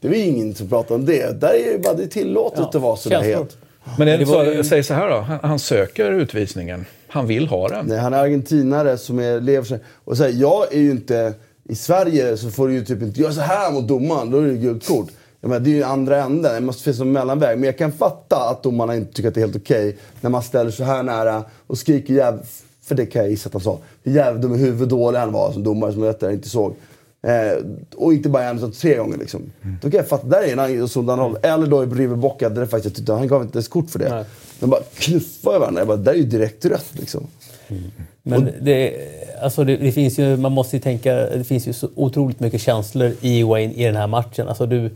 Det 0.00 0.08
var 0.08 0.14
ju 0.14 0.22
ingen 0.22 0.54
som 0.54 0.68
pratade 0.68 0.94
om 0.94 1.06
det. 1.06 1.40
Där 1.40 1.54
är 1.54 1.72
det 1.72 1.78
bara 1.78 1.94
det 1.94 2.02
är 2.02 2.06
tillåtet 2.06 2.58
ja. 2.58 2.68
att 2.68 2.74
vara 2.74 2.96
sådär 2.96 3.22
het. 3.22 3.56
Men 3.98 4.08
är 4.08 4.18
det, 4.18 4.26
så, 4.26 4.44
ju... 4.44 4.64
säg 4.64 4.82
så 4.82 4.94
här 4.94 5.10
då, 5.10 5.16
han, 5.16 5.38
han, 5.42 5.58
söker 5.58 6.12
utvisningen. 6.12 6.84
Han 7.08 7.26
vill 7.26 7.48
ha 7.48 7.68
den. 7.68 7.86
Nej, 7.86 7.98
han 7.98 8.14
är 8.14 8.18
argentinare 8.18 8.98
som 8.98 9.18
är, 9.18 9.40
lever 9.40 9.64
sig. 9.66 9.78
Och 10.04 10.16
så 10.16 10.22
här, 10.22 10.30
jag 10.30 10.74
är 10.74 10.78
ju 10.78 10.90
inte... 10.90 11.34
I 11.70 11.74
Sverige 11.74 12.36
så 12.36 12.50
får 12.50 12.68
du 12.68 12.74
ju 12.74 12.84
typ 12.84 13.02
inte 13.02 13.20
göra 13.20 13.32
så 13.32 13.40
här 13.40 13.72
mot 13.72 13.88
domaren, 13.88 14.30
då 14.30 14.38
är 14.38 14.46
det 14.46 14.54
gult 14.54 14.86
kort. 14.88 15.08
Jag 15.40 15.48
menar, 15.48 15.60
det 15.60 15.70
är 15.70 15.74
ju 15.74 15.82
andra 15.82 16.22
änden, 16.22 16.54
det 16.54 16.60
måste 16.60 16.82
finnas 16.82 17.00
en 17.00 17.12
mellanväg. 17.12 17.58
Men 17.58 17.66
jag 17.66 17.78
kan 17.78 17.92
fatta 17.92 18.36
att 18.36 18.62
domarna 18.62 18.96
inte 18.96 19.12
tycker 19.12 19.28
att 19.28 19.34
det 19.34 19.40
är 19.40 19.46
helt 19.46 19.56
okej 19.56 19.88
okay, 19.88 20.00
när 20.20 20.30
man 20.30 20.42
ställer 20.42 20.70
så 20.70 20.84
här 20.84 21.02
nära 21.02 21.44
och 21.66 21.78
skriker 21.78 22.14
jäv... 22.14 22.40
För 22.88 22.94
det 22.94 23.06
kan 23.06 23.22
jag 23.22 23.30
gissa 23.30 23.46
att 23.46 23.52
han 23.52 23.62
sa. 23.62 23.78
Hur 24.02 24.12
jävla 24.12 24.40
dum 24.40 24.54
i 24.54 24.58
huvudet 24.58 24.88
dålig 24.88 25.18
han 25.18 25.32
var 25.32 25.52
som 25.52 25.62
domare 25.62 25.92
som 25.92 26.02
jag 26.02 26.32
inte 26.32 26.48
såg. 26.48 26.74
Eh, 27.22 27.64
och 27.96 28.12
inte 28.14 28.28
bara 28.28 28.44
en 28.44 28.56
utan 28.56 28.72
tre 28.72 28.96
gånger. 28.96 29.18
Liksom. 29.18 29.42
Mm. 29.62 29.76
Då 29.82 29.90
kan 29.90 29.98
jag 29.98 30.08
fatta, 30.08 30.26
där 30.26 30.42
är 30.42 30.80
en 30.80 30.88
sådan 30.88 31.18
roll. 31.18 31.38
Eller 31.42 31.66
då 31.66 31.84
i 31.84 31.86
River 31.86 32.16
Bocca, 32.16 32.48
där 32.48 32.66
faktiskt, 32.66 32.96
tyckte, 32.96 33.12
han 33.12 33.28
gav 33.28 33.42
inte 33.42 33.56
ens 33.56 33.68
kort 33.68 33.90
för 33.90 33.98
det. 33.98 34.08
Nej. 34.08 34.24
De 34.60 34.70
bara 34.70 34.82
knuffar 34.94 35.58
varandra. 35.58 35.80
Jag 35.80 35.88
bara, 35.88 35.96
där 35.96 36.12
är 36.12 36.16
ju 36.16 36.24
direkt 36.24 36.64
rött 36.64 36.90
liksom. 36.92 37.26
Mm. 37.68 37.82
Men 38.22 38.50
det, 38.60 38.96
alltså 39.42 39.64
det, 39.64 39.76
det, 39.76 39.92
finns 39.92 40.18
ju, 40.18 40.36
man 40.36 40.52
måste 40.52 40.76
ju 40.76 40.80
tänka, 40.80 41.14
det 41.14 41.44
finns 41.44 41.68
ju 41.68 41.72
så 41.72 41.88
otroligt 41.94 42.40
mycket 42.40 42.60
känslor 42.60 43.12
i 43.20 43.42
Wayne 43.42 43.74
i 43.74 43.84
den 43.84 43.96
här 43.96 44.06
matchen. 44.06 44.48
Alltså 44.48 44.66
du, 44.66 44.90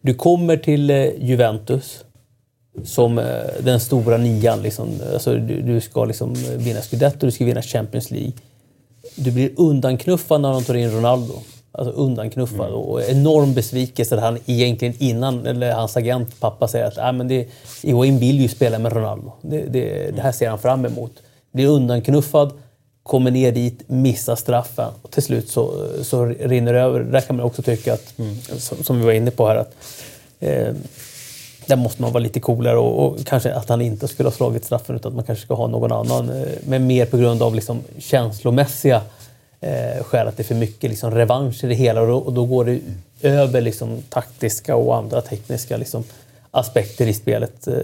du 0.00 0.14
kommer 0.14 0.56
till 0.56 0.90
eh, 0.90 1.06
Juventus 1.18 2.04
som 2.84 3.18
eh, 3.18 3.24
den 3.60 3.80
stora 3.80 4.16
nian. 4.16 4.62
Liksom. 4.62 5.00
Alltså 5.12 5.34
du, 5.34 5.62
du 5.62 5.80
ska 5.80 6.04
liksom 6.04 6.34
vinna 6.56 6.80
Scudetto, 6.80 7.26
du 7.26 7.32
ska 7.32 7.44
vinna 7.44 7.62
Champions 7.62 8.10
League. 8.10 8.32
Du 9.14 9.30
blir 9.30 9.50
undanknuffad 9.56 10.40
när 10.40 10.52
de 10.52 10.64
tar 10.64 10.74
in 10.74 10.90
Ronaldo 10.90 11.34
alltså 11.78 11.94
undanknuffad. 11.94 12.66
Mm. 12.66 12.78
Och 12.78 13.02
enorm 13.02 13.54
besvikelse 13.54 14.16
att 14.16 14.22
han 14.22 14.38
egentligen 14.46 14.94
innan, 14.98 15.46
eller 15.46 15.72
hans 15.72 15.96
agent, 15.96 16.40
pappa, 16.40 16.68
säger 16.68 16.86
att 16.86 16.98
ah, 16.98 17.12
men 17.12 17.28
det, 17.28 17.48
Higuain 17.82 18.18
vill 18.18 18.40
ju 18.40 18.48
spela 18.48 18.78
med 18.78 18.92
Ronaldo. 18.92 19.32
Det, 19.42 19.60
det, 19.60 20.10
det 20.16 20.22
här 20.22 20.32
ser 20.32 20.48
han 20.48 20.58
fram 20.58 20.84
emot. 20.84 21.12
Blir 21.52 21.66
undanknuffad, 21.66 22.52
kommer 23.02 23.30
ner 23.30 23.52
dit, 23.52 23.82
missar 23.86 24.36
straffen 24.36 24.90
och 25.02 25.10
till 25.10 25.22
slut 25.22 25.48
så, 25.48 25.86
så 26.02 26.24
rinner 26.24 26.72
det 26.72 26.80
över. 26.80 27.00
Där 27.00 27.20
kan 27.20 27.36
man 27.36 27.46
också 27.46 27.62
tycka 27.62 27.94
att, 27.94 28.18
mm. 28.18 28.36
som, 28.58 28.84
som, 28.84 28.98
vi 28.98 29.04
var 29.04 29.12
inne 29.12 29.30
på 29.30 29.46
här, 29.46 29.56
att 29.56 29.74
eh, 30.40 30.74
där 31.68 31.76
måste 31.76 32.02
man 32.02 32.12
vara 32.12 32.22
lite 32.22 32.40
coolare 32.40 32.78
och, 32.78 33.06
och, 33.06 33.26
kanske 33.26 33.54
att 33.54 33.68
han 33.68 33.80
inte 33.80 34.08
skulle 34.08 34.26
ha 34.28 34.34
slagit 34.34 34.64
straffen 34.64 34.96
utan 34.96 35.12
att 35.12 35.16
man 35.16 35.24
kanske 35.24 35.44
ska 35.44 35.54
ha 35.54 35.66
någon 35.66 35.92
annan. 35.92 36.30
Eh, 36.30 36.48
men 36.66 36.86
mer 36.86 37.06
på 37.06 37.16
grund 37.16 37.42
av 37.42 37.54
liksom 37.54 37.80
känslomässiga 37.98 39.02
eh, 39.60 40.04
skäl 40.04 40.28
att 40.28 40.36
det 40.36 40.42
är 40.42 40.44
för 40.44 40.54
mycket 40.54 40.90
liksom, 40.90 41.10
revansch 41.10 41.64
i 41.64 41.66
det 41.66 41.74
hela 41.74 42.00
och 42.00 42.08
då, 42.08 42.16
och 42.16 42.32
då 42.32 42.44
går 42.44 42.64
det 42.64 42.80
över 43.22 43.60
liksom, 43.60 44.02
taktiska 44.08 44.76
och 44.76 44.96
andra 44.96 45.20
tekniska 45.20 45.76
liksom, 45.76 46.04
aspekter 46.50 47.06
i 47.06 47.14
spelet. 47.14 47.66
Eh, 47.66 47.74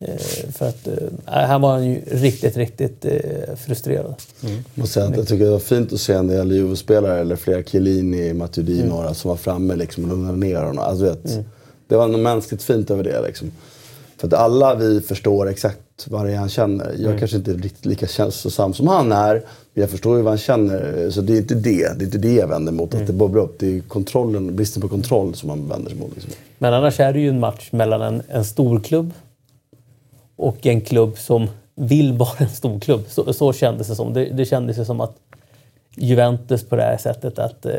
eh 0.00 0.16
för 0.52 0.68
att 0.68 0.86
eh, 0.86 0.94
här 1.24 1.58
var 1.58 1.72
han 1.72 1.86
ju 1.86 2.00
riktigt, 2.10 2.56
riktigt 2.56 3.04
eh, 3.04 3.56
frustrerad. 3.56 4.14
Mm. 4.42 4.86
Säga 4.86 5.06
att 5.06 5.16
jag 5.16 5.28
tycker 5.28 5.44
det 5.44 5.50
var 5.50 5.58
fint 5.58 5.92
att 5.92 6.00
se 6.00 6.12
en 6.12 6.28
del 6.28 6.52
Juve-spelare, 6.52 7.20
eller 7.20 7.36
flera 7.36 7.62
Chiellini, 7.62 8.32
Matuidi, 8.32 8.78
mm. 8.78 8.88
några 8.88 9.14
som 9.14 9.28
var 9.28 9.36
framme 9.36 9.76
liksom, 9.76 10.04
och 10.04 10.10
lugnade 10.10 10.38
ner 10.38 10.56
honom. 10.56 10.78
Alltså, 10.78 11.04
vet, 11.04 11.24
mm. 11.24 11.44
Det 11.88 11.96
var 11.96 12.08
något 12.08 12.20
mänskligt 12.20 12.62
fint 12.62 12.90
över 12.90 13.04
det. 13.04 13.20
Liksom. 13.20 13.50
För 14.16 14.26
att 14.26 14.34
alla 14.34 14.74
vi 14.74 15.00
förstår 15.00 15.48
exakt 15.50 16.06
vad 16.06 16.26
det 16.26 16.32
är 16.32 16.36
han 16.36 16.48
känner. 16.48 16.84
Jag 16.84 17.00
mm. 17.00 17.18
kanske 17.18 17.36
inte 17.36 17.50
är 17.50 17.54
riktigt 17.54 17.86
lika 17.86 18.06
känslosam 18.06 18.74
som 18.74 18.88
han 18.88 19.12
är. 19.12 19.34
Men 19.74 19.80
jag 19.80 19.90
förstår 19.90 20.16
ju 20.16 20.22
vad 20.22 20.30
han 20.30 20.38
känner. 20.38 21.10
Så 21.10 21.20
det 21.20 21.32
är 21.32 21.36
inte 21.36 21.54
det. 21.54 21.98
Det 21.98 22.02
är 22.02 22.06
inte 22.06 22.18
det 22.18 22.34
jag 22.34 22.48
vänder 22.48 22.72
mot. 22.72 22.92
Mm. 22.92 23.02
Att 23.02 23.06
det 23.06 23.12
bobbar 23.12 23.40
upp. 23.40 23.58
Det 23.58 23.76
är 23.76 23.80
kontrollen, 23.80 24.56
bristen 24.56 24.82
på 24.82 24.88
kontroll 24.88 25.34
som 25.34 25.48
man 25.48 25.68
vänder 25.68 25.90
sig 25.90 25.98
mot. 25.98 26.14
Liksom. 26.14 26.32
Men 26.58 26.74
annars 26.74 27.00
är 27.00 27.12
det 27.12 27.20
ju 27.20 27.28
en 27.28 27.40
match 27.40 27.68
mellan 27.72 28.02
en, 28.02 28.22
en 28.28 28.44
stor 28.44 28.80
klubb 28.80 29.12
och 30.36 30.66
en 30.66 30.80
klubb 30.80 31.18
som 31.18 31.48
vill 31.74 32.12
vara 32.12 32.38
en 32.38 32.48
stor 32.48 32.80
klubb. 32.80 33.04
Så, 33.08 33.32
så 33.32 33.52
kändes 33.52 33.88
det 33.88 33.94
som. 33.94 34.12
Det, 34.12 34.24
det 34.24 34.44
kändes 34.44 34.86
som 34.86 35.00
att 35.00 35.16
Juventus 35.96 36.64
på 36.64 36.76
det 36.76 36.82
här 36.82 36.96
sättet 36.96 37.38
att 37.38 37.66
eh, 37.66 37.72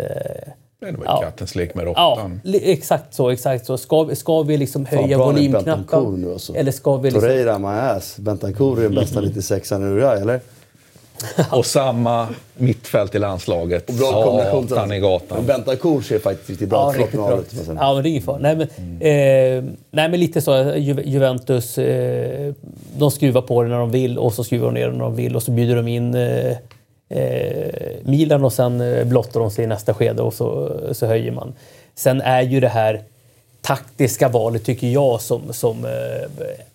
det 0.80 0.92
var 0.92 1.06
ja. 1.06 1.22
kattens 1.22 1.56
lek 1.56 1.76
med 1.76 1.86
råttan. 1.86 2.42
Ja, 2.44 2.60
exakt 2.62 3.14
så. 3.14 3.30
Exakt 3.30 3.66
så. 3.66 3.78
Ska, 3.78 4.16
ska 4.16 4.42
vi 4.42 4.58
liksom 4.58 4.86
höja 4.86 5.18
volymknappen? 5.18 6.32
Alltså. 6.34 6.56
Eller 6.56 6.72
ska 6.72 6.98
vi 6.98 7.12
liksom... 7.12 7.22
Torreira, 7.22 7.60
my 7.60 7.68
ass. 7.68 8.18
Bentancourt 8.18 8.80
är 8.80 8.84
den 8.84 8.96
bästa 8.96 9.22
96 9.22 9.72
an 9.72 9.82
i 9.82 9.86
Uruguay, 9.86 10.22
eller? 10.22 10.40
och 11.52 11.66
samma 11.66 12.28
mittfält 12.56 13.16
i 13.16 13.20
landslaget. 13.20 13.90
Och 13.90 13.96
bra 13.96 14.24
kombination. 14.24 14.68
Satan 14.68 14.92
i 14.92 15.00
gatan. 15.00 15.46
Bentancourt 15.46 16.06
ser 16.06 16.20
faktiskt 16.20 16.50
riktigt 16.50 16.70
bra 16.70 16.94
ja, 16.96 17.00
riktigt 17.00 17.20
bra. 17.20 17.40
Ja, 17.80 17.94
men 17.94 18.04
det 18.04 18.10
är 18.10 18.12
ingen 18.12 18.24
fara. 18.24 18.38
Nej, 18.38 18.56
men, 18.56 18.68
mm. 18.78 19.02
eh, 19.02 19.74
nej, 19.92 20.10
men 20.10 20.20
lite 20.20 20.42
så. 20.42 20.74
Ju, 20.76 21.02
Juventus, 21.06 21.78
eh, 21.78 22.54
de 22.98 23.12
skruvar 23.12 23.42
på 23.42 23.64
det 23.64 23.70
när 23.70 23.80
de 23.80 23.92
vill 23.92 24.18
och 24.18 24.34
så 24.34 24.44
skruvar 24.44 24.66
de 24.66 24.74
ner 24.74 24.88
det 24.88 24.94
när 24.94 25.04
de 25.04 25.16
vill 25.16 25.36
och 25.36 25.44
så 25.44 25.52
bjuder 25.52 25.76
de 25.76 25.88
in 25.88 26.16
eh, 26.16 26.46
eh, 26.46 26.58
Eh, 27.10 27.70
Milan 28.04 28.44
och 28.44 28.54
sen 28.54 28.82
eh, 28.82 29.06
blottar 29.06 29.40
de 29.40 29.52
sig 29.52 29.64
i 29.64 29.68
nästa 29.68 29.94
skede 29.94 30.22
och 30.22 30.34
så, 30.34 30.80
så 30.92 31.06
höjer 31.06 31.32
man. 31.32 31.54
Sen 31.96 32.22
är 32.22 32.42
ju 32.42 32.60
det 32.60 32.68
här 32.68 33.04
taktiska 33.62 34.30
valet, 34.30 34.64
tycker 34.64 34.88
jag, 34.88 35.22
som, 35.22 35.54
som 35.54 35.86
eh, 35.86 35.92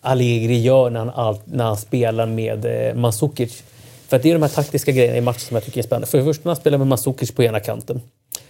Allegri 0.01 0.61
gör 0.61 0.91
när 0.91 1.05
han, 1.05 1.37
när 1.45 1.65
han 1.65 1.77
spelar 1.77 2.27
med 2.27 2.65
eh, 2.65 2.95
Mandzukic. 2.95 3.63
För 4.09 4.17
att 4.17 4.23
det 4.23 4.31
är 4.31 4.35
de 4.35 4.43
här 4.43 4.49
taktiska 4.49 4.93
grejerna 4.93 5.17
i 5.17 5.21
matchen 5.21 5.41
som 5.41 5.55
jag 5.55 5.65
tycker 5.65 5.79
är 5.79 5.85
spännande. 5.85 6.07
För 6.07 6.19
det 6.19 6.25
första 6.25 6.43
när 6.45 6.51
han 6.51 6.61
spelar 6.61 6.79
med 6.79 6.87
Mandzukic 6.87 7.33
på 7.33 7.43
ena 7.43 7.61
kanten 7.61 8.01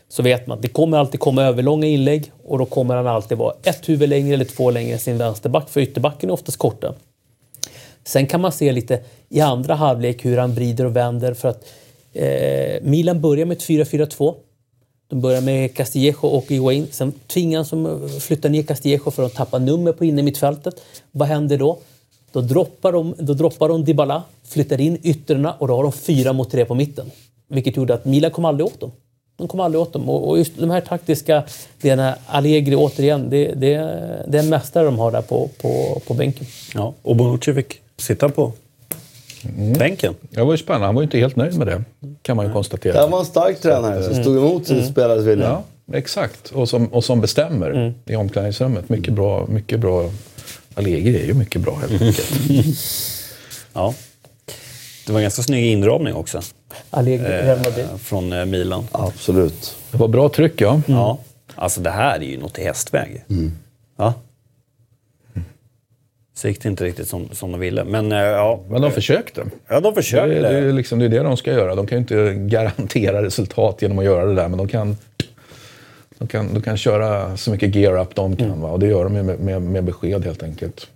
så 0.09 0.23
vet 0.23 0.47
man 0.47 0.57
att 0.59 0.63
det 0.63 0.69
kommer 0.69 0.99
alltid 0.99 1.21
komma 1.21 1.43
överlånga 1.43 1.87
inlägg 1.87 2.33
och 2.45 2.59
då 2.59 2.65
kommer 2.65 2.95
han 2.95 3.07
alltid 3.07 3.39
vara 3.39 3.55
ett 3.63 3.89
huvud 3.89 4.09
längre 4.09 4.35
eller 4.35 4.45
två 4.45 4.71
längre 4.71 4.93
än 4.93 4.99
sin 4.99 5.19
vänsterback, 5.19 5.69
för 5.69 5.81
ytterbacken 5.81 6.31
är 6.31 6.35
oftast 6.35 6.59
korta. 6.59 6.95
Sen 8.05 8.27
kan 8.27 8.41
man 8.41 8.53
se 8.53 8.73
lite 8.73 9.01
i 9.29 9.41
andra 9.41 9.75
halvlek 9.75 10.25
hur 10.25 10.39
han 10.39 10.55
vrider 10.55 10.85
och 10.85 10.97
vänder 10.97 11.35
för 11.35 11.49
att 11.49 11.65
eh, 12.13 12.83
Milan 12.83 13.21
börjar 13.21 13.47
med 13.47 13.57
ett 13.57 13.65
4-4-2. 13.65 14.35
De 15.09 15.21
börjar 15.21 15.41
med 15.41 15.75
Castillejo 15.75 16.27
och 16.29 16.45
Higuain. 16.49 16.87
Sen 16.91 17.13
tvingas 17.27 17.71
de 17.71 18.09
flytta 18.21 18.49
ner 18.49 18.63
Castillejo 18.63 19.11
för 19.11 19.27
att 19.27 19.35
tappa 19.35 19.59
nummer 19.59 19.93
på 19.93 20.05
innermittfältet. 20.05 20.75
Vad 21.11 21.29
händer 21.29 21.59
då? 21.59 21.79
Då 22.33 22.41
droppar, 22.41 22.93
de, 22.93 23.15
då 23.19 23.35
droppar 23.35 23.69
de 23.69 23.85
Dybala, 23.85 24.23
flyttar 24.45 24.81
in 24.81 24.99
yttrarna 25.03 25.53
och 25.53 25.69
då 25.69 25.77
har 25.77 25.83
de 25.83 25.93
fyra 25.93 26.33
mot 26.33 26.51
tre 26.51 26.65
på 26.65 26.75
mitten. 26.75 27.11
Vilket 27.49 27.77
gjorde 27.77 27.95
att 27.95 28.05
Milan 28.05 28.31
kom 28.31 28.45
aldrig 28.45 28.67
åt 28.67 28.81
dem. 28.81 28.93
De 29.37 29.49
kom 29.49 29.61
aldrig 29.61 29.83
åt 29.83 29.93
dem. 29.93 30.09
Och 30.09 30.39
just 30.39 30.59
de 30.59 30.71
här 30.71 30.81
taktiska 30.81 31.45
delarna, 31.81 32.17
Allegri 32.27 32.77
återigen, 32.77 33.31
det, 33.31 33.47
det, 33.47 33.77
det 34.29 34.39
är 34.39 34.43
en 34.43 34.49
mästare 34.49 34.85
de 34.85 34.99
har 34.99 35.13
där 35.13 35.23
på, 35.23 35.49
på, 35.63 36.03
på 36.07 36.15
bänken. 36.15 36.47
Ja, 36.75 36.95
och 37.03 37.17
Bonucci 37.17 37.55
fick 37.55 37.82
sitta 37.97 38.29
på 38.29 38.53
mm. 39.45 39.73
bänken. 39.73 40.15
Det 40.31 40.43
var 40.43 40.53
ju 40.53 40.59
spännande. 40.59 40.87
Han 40.87 40.95
var 40.95 41.03
ju 41.03 41.05
inte 41.05 41.19
helt 41.19 41.37
nöjd 41.37 41.59
med 41.59 41.67
det, 41.67 41.85
kan 42.23 42.37
man 42.37 42.47
ju 42.47 42.53
konstatera. 42.53 43.01
Han 43.01 43.11
var 43.11 43.19
en 43.19 43.25
stark 43.25 43.61
tränare 43.61 44.03
som 44.03 44.15
stod 44.15 44.37
emot 44.37 44.67
sin 44.67 44.79
mm. 44.79 44.91
spelares 44.91 45.25
vilja. 45.25 45.45
Ja, 45.45 45.63
exakt. 45.99 46.51
Och 46.51 46.69
som, 46.69 46.87
och 46.87 47.05
som 47.05 47.21
bestämmer 47.21 47.71
mm. 47.71 47.95
i 48.07 48.17
omklädningsrummet. 48.17 48.89
Mycket 48.89 49.15
bra, 49.15 49.47
mycket 49.47 49.81
bra 49.81 50.11
Allegri 50.75 51.23
är 51.23 51.27
ju 51.27 51.35
mycket 51.35 51.61
bra 51.61 51.77
helt 51.77 52.03
enkelt. 52.03 52.33
Ja. 53.75 53.95
Det 55.07 55.13
var 55.13 55.21
en 55.21 55.23
ganska 55.23 55.43
snygg 55.43 55.67
inramning 55.67 56.15
också. 56.15 56.41
Allegri, 56.91 57.49
eh, 57.49 57.97
Från 57.99 58.33
eh, 58.33 58.45
Milan. 58.45 58.85
Absolut. 58.93 59.77
Det 59.91 59.99
var 59.99 60.09
bra 60.09 60.29
tryck 60.29 60.61
ja. 60.61 60.81
Ja. 60.87 61.19
Alltså 61.55 61.81
det 61.81 61.91
här 61.91 62.19
är 62.19 62.25
ju 62.25 62.39
något 62.39 62.59
i 62.59 62.63
hästväg. 62.63 63.25
Ja. 63.97 64.15
Så 66.43 66.49
gick 66.49 66.63
det 66.63 66.69
inte 66.69 66.85
riktigt 66.85 67.09
som, 67.09 67.29
som 67.33 67.51
de 67.53 67.61
ville. 67.61 67.85
Men 67.85 68.13
eh, 68.13 68.19
ja, 68.19 68.61
Men 68.69 68.83
de 68.83 68.91
försökte. 68.91 69.45
ja 69.69 69.81
de 69.81 69.89
Det, 69.89 69.95
försökte. 69.95 70.37
är- 70.39 70.43
det, 70.43 70.59
är 70.69 70.73
liksom, 70.73 70.99
det 70.99 71.05
är 71.05 71.09
det 71.09 71.19
de 71.23 71.37
ska 71.37 71.53
göra. 71.53 71.75
De 71.75 71.87
kan 71.87 71.97
ju 71.99 72.01
inte 72.01 72.35
garantera 72.35 73.23
resultat 73.23 73.83
genom 73.83 73.99
att 73.99 74.05
göra 74.05 74.25
det 74.25 74.35
där, 74.35 74.49
men 74.49 74.59
de 74.59 74.69
kan, 74.69 74.97
de 76.19 76.29
kan, 76.29 76.55
de 76.55 76.63
kan 76.63 76.77
köra 76.77 77.37
så 77.37 77.51
mycket 77.51 77.75
gear 77.75 78.01
up 78.01 78.15
de 78.15 78.37
kan. 78.37 78.61
Va? 78.61 78.69
Och 78.71 78.79
det 78.79 78.87
gör 78.87 79.05
de 79.05 79.13
med, 79.13 79.41
med, 79.41 79.63
med 79.63 79.85
besked 79.85 80.25
helt 80.25 80.43
enkelt. 80.43 80.89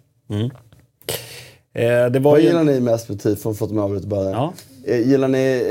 Eh, 1.75 2.07
det 2.11 2.19
var 2.19 2.31
Vad 2.31 2.41
ju... 2.41 2.47
gillar 2.47 2.65
ni 2.65 2.81
mest 2.81 3.09
med 3.09 3.21
tifon? 3.21 3.55
För 3.55 3.65
att 3.65 3.71
de 3.71 3.79
avbryter 3.79 4.07
bara. 4.07 4.31
Ja. 4.31 4.53
Eh, 4.87 5.09
Gillar 5.09 5.29
ni 5.29 5.63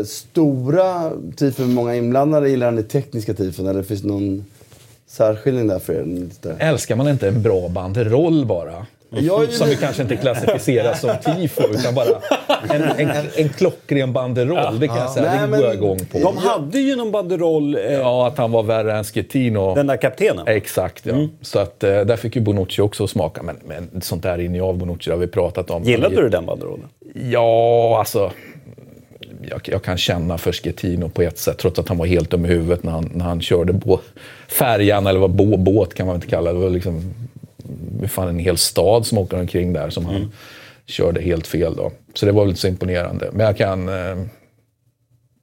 eh, 0.00 0.04
stora 0.06 1.12
tifon 1.36 1.66
med 1.66 1.74
många 1.74 1.94
inblandade? 1.96 2.48
Gillar 2.48 2.70
ni 2.70 2.82
tekniska 2.82 3.34
tifon? 3.34 3.66
Eller 3.66 3.82
finns 3.82 4.02
det 4.02 4.08
någon 4.08 4.44
särskiljning 5.06 5.66
där 5.66 5.78
för 5.78 5.92
er? 5.92 6.56
Älskar 6.58 6.96
man 6.96 7.08
inte 7.08 7.28
en 7.28 7.42
bra 7.42 7.68
banderoll 7.68 8.46
bara? 8.46 8.86
Jag 9.10 9.52
Som 9.52 9.68
vi 9.68 9.76
kanske 9.76 10.02
inte 10.02 10.16
klassificerar 10.16 10.94
som 10.94 11.10
tifo, 11.24 11.62
utan 11.70 11.94
bara 11.94 12.06
en, 12.74 12.82
en, 12.82 13.10
en 13.36 13.48
klockren 13.48 14.12
banderoll. 14.12 14.78
Det 14.80 14.88
kan 14.88 14.96
jag 14.96 15.10
säga, 15.10 15.30
Nej, 15.30 15.40
det 15.50 15.56
går 15.56 15.66
jag 15.66 15.74
igång 15.74 15.98
på. 16.12 16.18
De 16.18 16.36
hade 16.36 16.78
ju 16.78 16.96
någon 16.96 17.10
banderoll, 17.12 17.74
eh, 17.74 17.92
Ja, 17.92 18.26
att 18.26 18.38
han 18.38 18.52
var 18.52 18.62
värre 18.62 18.96
än 18.98 19.04
Schettino. 19.04 19.74
den 19.74 19.86
där 19.86 19.96
kaptenen. 19.96 20.46
Exakt, 20.46 21.06
ja. 21.06 21.14
Så 21.40 21.58
att, 21.58 21.84
eh, 21.84 22.00
där 22.00 22.16
fick 22.16 22.36
ju 22.36 22.42
Bonucci 22.42 22.82
också 22.82 23.06
smaka. 23.06 23.42
Men, 23.42 23.56
men 23.66 24.00
sånt 24.02 24.22
där 24.22 24.38
rinner 24.38 24.54
ju 24.58 24.64
av 24.64 24.78
Bonucci, 24.78 25.10
det 25.10 25.16
har 25.16 25.20
vi 25.20 25.26
pratat 25.26 25.70
om. 25.70 25.82
Gillade 25.82 26.16
du 26.22 26.28
den 26.28 26.46
banderollen? 26.46 26.86
Ja, 27.14 27.98
alltså. 27.98 28.30
Jag, 29.50 29.60
jag 29.64 29.82
kan 29.82 29.96
känna 29.98 30.38
för 30.38 30.52
Schettino 30.52 31.08
på 31.08 31.22
ett 31.22 31.38
sätt, 31.38 31.58
trots 31.58 31.78
att 31.78 31.88
han 31.88 31.98
var 31.98 32.06
helt 32.06 32.30
dum 32.30 32.44
i 32.44 32.48
huvudet 32.48 32.82
när 32.82 32.92
han, 32.92 33.10
när 33.14 33.24
han 33.24 33.40
körde 33.40 33.72
bå, 33.72 34.00
färjan, 34.48 35.06
eller 35.06 35.20
vad 35.20 35.30
bå, 35.30 35.56
båt 35.56 35.94
kan 35.94 36.06
man 36.06 36.14
inte 36.14 36.26
kalla 36.26 36.52
det. 36.52 36.58
Det 36.58 36.62
var 36.64 36.70
liksom 36.70 37.14
fan 38.08 38.28
en 38.28 38.38
hel 38.38 38.58
stad 38.58 39.06
som 39.06 39.18
åkte 39.18 39.36
omkring 39.36 39.72
där 39.72 39.90
som 39.90 40.04
han 40.04 40.32
körde 40.86 41.20
helt 41.20 41.46
fel. 41.46 41.76
Då. 41.76 41.92
Så 42.14 42.26
det 42.26 42.32
var 42.32 42.42
väl 42.42 42.48
inte 42.48 42.60
så 42.60 42.68
imponerande. 42.68 43.30
Men 43.32 43.46
jag 43.46 43.56
kan... 43.56 43.88
Eh, 43.88 44.16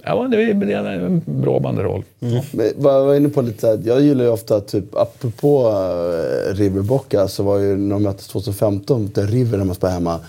ja, 0.03 0.27
det 0.31 0.43
är, 0.43 0.85
en 0.85 1.21
bra 1.25 1.59
banderoll. 1.59 2.03
Vad 2.75 2.93
jag 2.93 3.05
var 3.05 3.15
inne 3.15 3.29
på 3.29 3.41
lite 3.41 3.81
jag 3.85 4.01
gillar 4.01 4.23
ju 4.23 4.29
ofta, 4.29 4.61
typ, 4.61 4.95
apropå 4.95 5.69
uh, 5.69 6.55
River 6.55 6.81
Boca, 6.81 7.27
så 7.27 7.43
var 7.43 7.59
ju 7.59 7.77
när 7.77 7.95
de 7.95 8.03
möttes 8.03 8.27
2015 8.27 9.01
mot 9.01 9.17
River 9.17 9.57
när 9.57 9.65
man 9.65 9.75
spelade 9.75 9.93
hemma, 9.93 10.19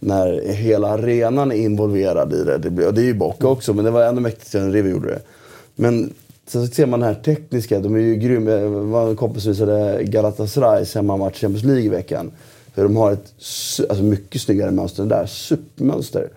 när 0.00 0.52
hela 0.52 0.88
arenan 0.88 1.52
är 1.52 1.56
involverad 1.56 2.32
i 2.32 2.44
det. 2.44 2.58
det 2.58 2.70
blir, 2.70 2.86
och 2.86 2.94
det 2.94 3.00
är 3.00 3.04
ju 3.04 3.14
Boca 3.14 3.48
också, 3.48 3.74
men 3.74 3.84
det 3.84 3.90
var 3.90 4.04
ännu 4.04 4.20
mäktigare 4.20 4.66
än 4.66 4.72
River 4.72 4.90
gjorde 4.90 5.08
det. 5.08 5.20
Men 5.74 6.14
sen 6.48 6.66
så 6.66 6.74
ser 6.74 6.86
man 6.86 7.00
den 7.00 7.08
här 7.08 7.22
tekniska, 7.22 7.80
de 7.80 7.94
är 7.94 7.98
ju 7.98 8.16
grymma. 8.16 8.50
Det 8.50 9.10
en 9.10 9.16
kompis 9.16 9.42
som 9.42 9.52
visade 9.52 10.04
Galatasarays 10.04 10.94
hemmamatch 10.94 11.36
i 11.36 11.40
Champions 11.40 11.64
League 11.64 11.84
i 11.84 11.88
veckan. 11.88 12.30
Hur 12.74 12.82
de 12.82 12.96
har 12.96 13.12
ett 13.12 13.32
alltså 13.88 14.04
mycket 14.04 14.40
snyggare 14.40 14.70
mönster 14.70 15.02
än 15.02 15.08
där, 15.08 15.26
supermönster. 15.26 16.28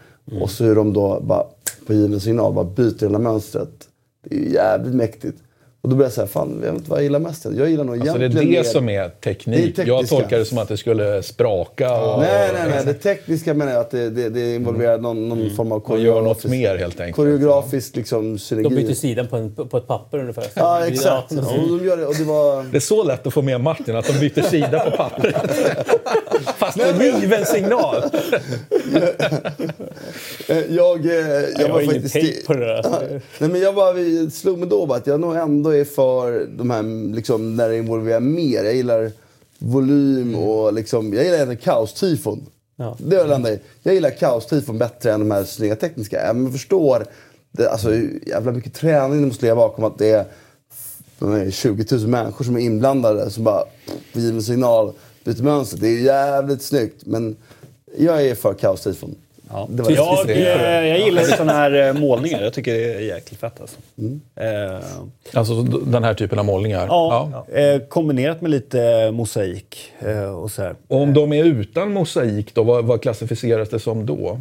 Och 0.41 0.49
så 0.49 0.63
hur 0.63 0.75
de 0.75 0.93
då 0.93 1.19
bara 1.19 1.43
på 1.87 1.93
given 1.93 2.19
signal 2.19 2.53
bara 2.53 2.65
byter 2.65 3.01
hela 3.01 3.19
mönstret. 3.19 3.87
Det 4.23 4.35
är 4.35 4.39
ju 4.39 4.53
jävligt 4.53 4.95
mäktigt. 4.95 5.37
Och 5.83 5.89
då 5.89 5.95
blir 5.95 6.05
jag 6.05 6.13
såhär, 6.13 6.27
fan 6.27 6.61
jag 6.63 6.71
vet 6.71 6.77
inte 6.79 6.89
vad 6.89 6.99
jag 6.99 7.03
gillar 7.03 7.19
mest. 7.19 7.45
Jag 7.57 7.69
gillar 7.69 7.83
nog 7.83 7.95
Alltså 8.01 8.13
det 8.17 8.19
är 8.19 8.29
egentligen 8.29 8.51
det 8.51 8.57
mer- 8.57 8.63
som 8.63 8.89
är 8.89 8.99
Det 8.99 9.05
är 9.05 9.09
teknik. 9.09 9.57
tekniska. 9.75 9.83
jag 9.83 10.07
tolkar 10.07 10.37
det 10.39 10.45
som 10.45 10.57
att 10.57 10.67
det 10.67 10.77
skulle 10.77 11.23
spraka. 11.23 12.01
Och, 12.01 12.19
Nej, 12.19 12.49
nej, 12.53 12.63
nej. 12.69 12.81
Det 12.85 12.93
tekniska 12.93 13.53
menar 13.53 13.71
jag 13.71 13.81
att 13.81 13.91
det, 13.91 14.09
det, 14.09 14.29
det 14.29 14.55
involverar 14.55 14.97
någon, 14.97 15.29
någon 15.29 15.49
form 15.55 15.71
av 15.71 15.81
och 15.83 15.99
gör 15.99 16.21
något 16.21 16.37
koreografisk- 16.43 16.49
mer 16.49 16.77
helt 16.77 16.99
enkelt. 16.99 17.15
Koreografisk 17.15 17.95
liksom, 17.95 18.37
synergi. 18.39 18.75
De 18.75 18.75
byter 18.83 18.93
sidan 18.93 19.27
på, 19.27 19.35
en, 19.37 19.55
på 19.55 19.77
ett 19.77 19.87
papper 19.87 20.17
ungefär. 20.19 20.45
Ja, 20.53 20.85
exakt. 20.87 21.31
Ja. 21.31 21.39
Och 21.39 21.77
de 21.79 21.85
gör 21.85 21.97
det, 21.97 22.05
och 22.05 22.15
det 22.15 22.23
var... 22.23 22.63
Det 22.71 22.77
är 22.77 22.81
så 22.81 23.03
lätt 23.03 23.27
att 23.27 23.33
få 23.33 23.41
med 23.41 23.61
Martin, 23.61 23.95
att 23.95 24.05
de 24.07 24.13
byter 24.19 24.41
sida 24.41 24.79
på 24.79 24.97
pappret. 24.97 25.35
Fast 26.57 26.77
med 26.77 27.21
given 27.21 27.45
signal. 27.45 28.03
Eh, 30.47 30.57
Jag, 30.69 31.05
eh, 31.05 31.11
jag, 31.11 31.49
Jag 31.59 31.67
var 31.67 31.69
har 31.69 31.81
ingen 31.81 31.93
faktiskt... 32.01 32.13
take 32.15 32.45
på 32.47 32.53
det 32.53 32.65
där. 32.65 32.81
Nej, 33.39 33.49
men 33.49 33.61
jag 33.61 33.75
bara, 33.75 33.93
slog 34.31 34.57
mig 34.59 34.69
då 34.69 34.85
bara 34.85 34.97
att 34.97 35.07
jag 35.07 35.19
nog 35.19 35.35
ändå 35.35 35.70
är 35.71 35.85
för 35.85 36.47
de 36.57 36.69
här, 36.69 37.13
liksom, 37.15 37.55
när 37.55 37.69
det 37.69 37.77
involverar 37.77 38.19
mer. 38.19 38.63
Jag 38.63 38.75
gillar 38.75 39.11
volym 39.57 40.35
och 40.35 40.73
liksom, 40.73 41.13
jag 41.13 41.23
gillar 41.23 41.35
egentligen 41.35 41.61
kaos-tifon. 41.61 42.45
Ja. 42.75 42.97
Det 42.99 43.15
är 43.15 43.27
det 43.27 43.35
enda. 43.35 43.49
Jag 43.83 43.93
gillar 43.93 44.09
kaos-tifon 44.09 44.77
bättre 44.77 45.11
än 45.13 45.19
de 45.19 45.31
här 45.31 45.43
snygga 45.43 45.75
tekniska. 45.75 46.25
Jag 46.25 46.51
förstår 46.51 47.05
det, 47.51 47.69
alltså, 47.69 47.89
hur 47.89 48.19
jävla 48.25 48.51
mycket 48.51 48.73
träning 48.73 49.21
det 49.21 49.27
måste 49.27 49.45
ligga 49.45 49.55
bakom 49.55 49.83
att 49.83 49.97
det 49.97 50.09
är, 50.09 50.25
de 51.19 51.33
är 51.33 51.51
20 51.51 51.95
000 51.95 52.07
människor 52.07 52.45
som 52.45 52.55
är 52.55 52.59
inblandade 52.59 53.29
som 53.29 53.43
bara 53.43 53.63
på 54.13 54.19
given 54.19 54.43
signal 54.43 54.93
byter 55.23 55.43
mönster. 55.43 55.77
Det 55.77 55.87
är 55.87 55.99
jävligt 55.99 56.61
snyggt. 56.61 57.05
Men 57.05 57.35
jag 57.97 58.25
är 58.25 58.35
för 58.35 58.53
kaos-tifon. 58.53 59.15
Ja. 59.53 59.67
Det 59.69 59.83
var 59.83 59.91
jag, 59.91 60.27
det. 60.27 60.33
eh, 60.53 60.87
jag 60.87 60.99
gillar 60.99 61.21
sådana 61.23 61.53
här 61.53 61.87
eh, 61.87 61.93
målningar. 61.93 62.41
Jag 62.41 62.53
tycker 62.53 62.73
det 62.73 62.93
är 62.93 62.99
jäkligt 62.99 63.39
fett 63.39 63.61
alltså. 63.61 63.77
Eh, 64.35 64.79
Alltså 65.33 65.61
den 65.63 66.03
här 66.03 66.13
typen 66.13 66.39
av 66.39 66.45
målningar. 66.45 66.85
ja, 66.89 67.45
Eh, 67.53 67.79
kombinerat 67.81 68.41
med 68.41 68.51
lite 68.51 69.11
mosaik 69.11 69.91
eh, 69.99 70.23
och 70.23 70.51
så 70.51 70.61
här. 70.61 70.75
Och 70.87 71.01
om 71.01 71.13
de 71.13 71.33
är 71.33 71.43
utan 71.43 71.93
mosaik, 71.93 72.55
då, 72.55 72.63
vad, 72.63 72.85
vad 72.85 73.01
klassificeras 73.01 73.69
det 73.69 73.79
som 73.79 74.05
då? 74.05 74.39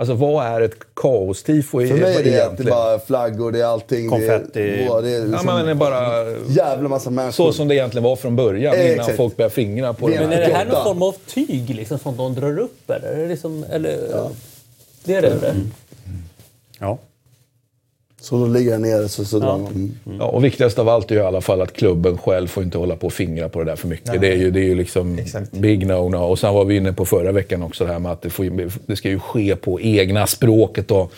Alltså 0.00 0.14
vad 0.14 0.46
är 0.46 0.60
ett 0.60 0.74
kaostifo 0.96 1.86
För 1.86 1.94
mig 1.94 1.94
är 1.94 2.00
det 2.00 2.16
att 2.18 2.24
det 2.24 2.30
är 2.30 2.34
egentligen? 2.44 2.70
bara 2.70 2.98
flaggor, 2.98 3.52
det 3.52 3.60
är 3.60 3.64
allting. 3.64 4.08
Konfetti. 4.08 4.50
Det 4.54 4.84
är, 4.84 5.02
det 5.02 5.10
är 5.10 5.18
Ja, 5.18 5.24
liksom 5.24 5.46
men 5.46 5.64
det 5.64 5.70
är 5.70 5.74
bara 5.74 6.30
jävla 6.48 6.88
massa 6.88 7.10
människor. 7.10 7.32
så 7.32 7.52
som 7.52 7.68
det 7.68 7.74
egentligen 7.74 8.04
var 8.04 8.16
från 8.16 8.36
början, 8.36 8.74
Eh, 8.74 8.86
innan 8.86 8.98
exakt. 9.00 9.16
folk 9.16 9.36
började 9.36 9.54
fingra 9.54 9.92
på 9.92 10.08
Men 10.08 10.18
det. 10.18 10.26
Men 10.28 10.32
är 10.38 10.48
det 10.48 10.54
här 10.54 10.64
någon 10.66 10.84
form 10.84 11.02
av 11.02 11.14
tyg 11.26 11.70
liksom, 11.74 11.98
som 11.98 12.16
de 12.16 12.34
drar 12.34 12.58
upp 12.58 12.90
eller? 12.90 13.08
Är 13.12 13.16
det 13.22 13.28
liksom, 13.28 13.64
eller 13.72 13.98
Det 15.04 15.14
är 15.14 15.22
det 15.22 15.28
eller? 15.28 15.54
Ja. 16.78 16.98
Så 18.20 18.38
då 18.38 18.46
ligger 18.46 18.70
jag 18.70 18.80
nere 18.80 19.08
så, 19.08 19.24
så 19.24 19.38
drar 19.38 19.58
man. 19.58 19.66
Mm. 19.66 20.18
Ja, 20.18 20.24
och 20.24 20.44
viktigast 20.44 20.78
av 20.78 20.88
allt 20.88 21.10
är 21.10 21.14
ju 21.14 21.20
i 21.20 21.24
alla 21.24 21.40
fall 21.40 21.60
att 21.60 21.72
klubben 21.72 22.18
själv 22.18 22.46
får 22.46 22.62
inte 22.62 22.78
hålla 22.78 22.96
på 22.96 23.06
och 23.06 23.12
fingra 23.12 23.48
på 23.48 23.58
det 23.58 23.64
där 23.64 23.76
för 23.76 23.88
mycket. 23.88 24.20
Det 24.20 24.32
är 24.32 24.36
ju, 24.36 24.50
det 24.50 24.60
är 24.60 24.64
ju 24.64 24.74
liksom 24.74 25.18
Exakt. 25.18 25.52
big 25.52 25.86
no-no. 25.86 26.16
Och 26.16 26.38
sen 26.38 26.54
var 26.54 26.64
vi 26.64 26.76
inne 26.76 26.92
på 26.92 27.06
förra 27.06 27.32
veckan 27.32 27.62
också 27.62 27.84
det 27.84 27.92
här 27.92 27.98
med 27.98 28.12
att 28.12 28.22
det, 28.22 28.30
får, 28.30 28.70
det 28.86 28.96
ska 28.96 29.08
ju 29.08 29.18
ske 29.18 29.56
på 29.56 29.80
egna 29.80 30.26
språket 30.26 30.90
och 30.90 31.12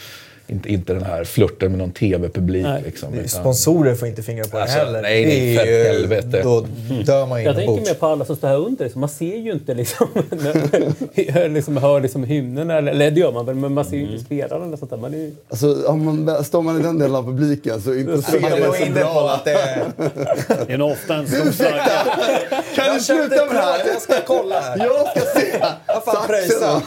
inte, 0.52 0.72
inte 0.72 0.92
den 0.94 1.02
här 1.04 1.24
flörten 1.24 1.70
med 1.70 1.78
någon 1.78 1.90
tv-publik. 1.92 2.66
Liksom, 2.84 3.12
Det 3.12 3.16
utan- 3.18 3.28
Sponsorer 3.28 3.94
får 3.94 4.08
inte 4.08 4.22
fingra 4.22 4.44
på 4.44 4.56
det 4.56 4.62
Alltså, 4.62 4.78
heller. 4.78 5.02
nej, 5.02 5.26
nej, 5.26 5.52
Det 5.54 5.58
för 5.60 5.66
ju- 5.66 5.84
helvete. 5.84 6.40
Då 6.42 6.66
dör 7.06 7.26
man 7.26 7.42
Jag 7.44 7.56
tänker 7.56 7.84
mer 7.86 7.94
på 7.94 8.06
alla 8.06 8.24
som 8.24 8.36
står 8.36 8.48
här 8.48 8.56
under. 8.56 8.84
liksom. 8.84 9.00
Man 9.00 9.08
ser 9.08 9.36
ju 9.36 9.52
inte 9.52 9.74
liksom, 9.74 10.06
hör, 11.32 11.48
liksom, 11.48 11.76
hör 11.76 12.00
liksom 12.00 12.24
hymnerna, 12.24 12.78
eller, 12.78 12.92
eller 12.92 13.10
det 13.10 13.20
gör 13.20 13.32
man 13.32 13.46
väl, 13.46 13.54
men 13.54 13.74
man 13.74 13.84
ser 13.84 13.96
ju 13.96 14.02
inte 14.12 14.24
spelarna 14.24 14.64
eller 14.66 14.76
sånt 14.76 14.90
där. 14.90 14.96
Man 14.98 15.14
är 15.14 15.18
ju, 15.18 15.32
Alltså, 15.48 15.86
om 15.86 16.04
man, 16.24 16.44
står 16.44 16.62
man 16.62 16.80
i 16.80 16.82
den 16.82 16.98
delen 16.98 17.16
av 17.16 17.22
publiken 17.22 17.80
så 17.80 17.94
intresserar 17.94 18.40
Man 18.40 18.50
det 18.50 18.86
på 18.86 19.00
bra. 19.00 19.30
att 19.30 19.44
det 19.44 19.52
är... 19.52 19.84
Det 20.66 20.72
är 20.72 20.82
ofta 20.82 21.14
en 21.14 21.26
stor 21.26 21.50
flagga. 21.52 21.82
Kan 22.74 22.94
du 22.94 23.00
sluta 23.00 23.46
med 23.46 23.54
det 23.54 23.60
här? 23.60 23.78
Jag 23.92 24.02
ska 24.02 24.14
kolla 24.26 24.60
här. 24.60 24.78
Jag 24.78 25.06
ska 25.08 25.40
se! 25.40 25.64
Jag 25.86 26.04
fan 26.04 26.26
pröjsa. 26.26 26.82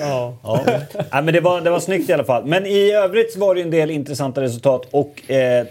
Ja. 0.00 0.34
Nej, 1.12 1.22
men 1.22 1.34
det, 1.34 1.40
var, 1.40 1.60
det 1.60 1.70
var 1.70 1.80
snyggt 1.80 2.10
i 2.10 2.12
alla 2.12 2.24
fall. 2.24 2.44
Men 2.44 2.66
i 2.66 2.92
övrigt 2.92 3.36
var 3.36 3.54
det 3.54 3.62
en 3.62 3.70
del 3.70 3.90
intressanta 3.90 4.42
resultat 4.42 4.86
och 4.90 5.30
eh, 5.30 5.66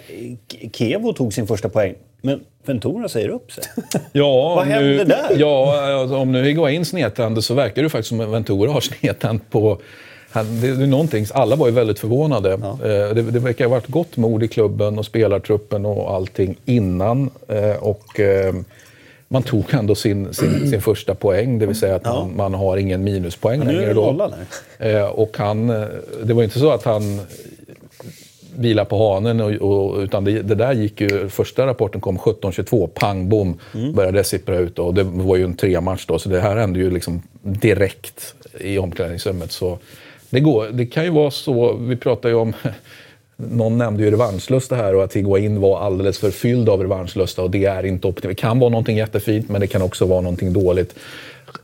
Kevo 0.74 1.14
tog 1.14 1.34
sin 1.34 1.48
första 1.48 1.70
poäng. 1.70 1.96
Men 2.22 2.40
Ventura 2.66 3.10
säger 3.10 3.30
upp 3.30 3.52
sig. 3.52 3.64
Ja, 4.12 4.56
Vad 4.56 4.66
hände 4.66 4.90
nu, 4.90 5.04
där? 5.04 5.36
Ja, 5.38 5.82
alltså, 6.02 6.18
om 6.18 6.32
nu 6.32 6.44
Higuain 6.44 6.86
snedtände 6.86 7.42
så 7.42 7.54
verkar 7.54 7.84
det 7.84 7.90
faktiskt 7.90 8.10
som 8.10 8.20
att 8.20 8.30
Ventura 8.30 8.72
har 8.72 8.82
snedtänt 8.82 9.52
på... 9.52 9.80
Han, 10.32 10.62
det, 10.62 10.76
det 10.76 10.84
är 10.84 10.88
någonting, 10.88 11.26
alla 11.34 11.56
var 11.56 11.68
ju 11.68 11.74
väldigt 11.74 12.00
förvånade. 12.00 12.54
Eh, 12.54 13.16
det, 13.16 13.22
det 13.22 13.40
verkar 13.40 13.66
ha 13.66 13.72
varit 13.72 13.88
gott 13.88 14.18
mod 14.18 14.44
i 14.44 14.48
klubben 14.48 15.00
och 15.00 15.06
spelartruppen 15.06 15.86
och 15.86 16.14
allting 16.14 16.56
innan. 16.66 17.30
Eh, 17.48 17.76
och 17.84 18.20
eh, 18.20 18.54
man 19.28 19.44
tog 19.44 19.74
ändå 19.74 19.96
sin, 19.96 20.34
sin, 20.34 20.70
sin 20.70 20.82
första 20.82 21.16
poäng, 21.16 21.60
det 21.60 21.66
vill 21.66 21.76
säga 21.76 21.96
att 21.96 22.06
man, 22.06 22.36
man 22.36 22.54
har 22.54 22.78
ingen 22.78 23.04
minuspoäng 23.04 23.60
nu 23.60 23.70
är 23.70 23.74
längre. 23.74 23.94
Då. 23.94 24.02
nolla 24.06 24.32
Eh, 24.80 25.06
och 25.06 25.38
han, 25.38 25.70
eh, 25.70 25.88
det 26.24 26.34
var 26.34 26.44
inte 26.44 26.60
så 26.60 26.72
att 26.72 26.84
han 26.84 27.20
vila 28.58 28.86
på 28.86 28.98
hanen. 28.98 29.42
Och, 29.42 29.52
och, 29.52 30.00
utan 30.00 30.24
det, 30.24 30.42
det 30.42 30.56
där 30.56 30.74
gick 30.74 31.02
ju, 31.02 31.30
första 31.30 31.68
rapporten 31.68 32.02
kom 32.02 32.18
17.22, 32.18 32.88
pang 32.88 33.30
bom, 33.30 33.60
började 33.94 34.18
det 34.18 34.24
sippra 34.24 34.58
ut. 34.58 34.80
Och 34.80 34.94
det 34.94 35.04
var 35.04 35.36
ju 35.36 35.44
en 35.44 35.56
trematch 35.56 36.06
då, 36.06 36.20
så 36.20 36.30
det 36.30 36.40
här 36.40 36.56
hände 36.56 36.80
ju 36.80 36.92
liksom 36.92 37.22
direkt 37.42 38.36
i 38.60 38.78
omklädningsrummet. 38.78 39.52
Så 39.52 39.80
det, 40.30 40.40
går, 40.40 40.68
det 40.72 40.86
kan 40.86 41.04
ju 41.04 41.10
vara 41.10 41.32
så, 41.32 41.74
vi 41.74 41.96
pratar 41.96 42.30
ju 42.30 42.36
om 42.36 42.54
någon 43.36 43.78
nämnde 43.78 44.04
ju 44.04 44.12
revanschlusta 44.12 44.76
här 44.76 44.96
och 44.96 45.04
att 45.04 45.14
Higuain 45.14 45.62
var 45.62 45.80
alldeles 45.80 46.20
för 46.20 46.32
fylld 46.32 46.70
av 46.70 46.82
revanschlusta 46.82 47.42
och 47.42 47.52
det 47.52 47.66
är 47.66 47.86
inte 47.86 48.08
optimalt. 48.08 48.38
Det 48.38 48.42
kan 48.42 48.60
vara 48.60 48.70
någonting 48.70 48.98
jättefint 48.98 49.50
men 49.50 49.62
det 49.62 49.68
kan 49.68 49.82
också 49.82 50.06
vara 50.06 50.22
någonting 50.22 50.54
dåligt. 50.54 50.96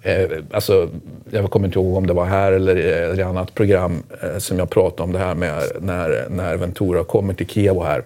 Eh, 0.02 0.30
alltså, 0.52 0.90
jag 1.30 1.52
kommer 1.52 1.68
inte 1.68 1.80
ihåg 1.80 1.98
om 1.98 2.08
det 2.08 2.14
var 2.14 2.26
här 2.26 2.52
eller 2.52 2.76
eh, 2.76 3.18
i 3.18 3.22
ett 3.22 3.28
annat 3.28 3.56
program 3.56 4.04
eh, 4.22 4.38
som 4.38 4.60
jag 4.60 4.70
pratade 4.70 5.04
om 5.04 5.12
det 5.12 5.20
här 5.20 5.36
med 5.36 5.64
när, 5.80 6.26
när 6.30 6.58
Ventura 6.58 7.04
kommer 7.04 7.34
till 7.34 7.48
Kiev 7.48 7.84
här. 7.84 8.04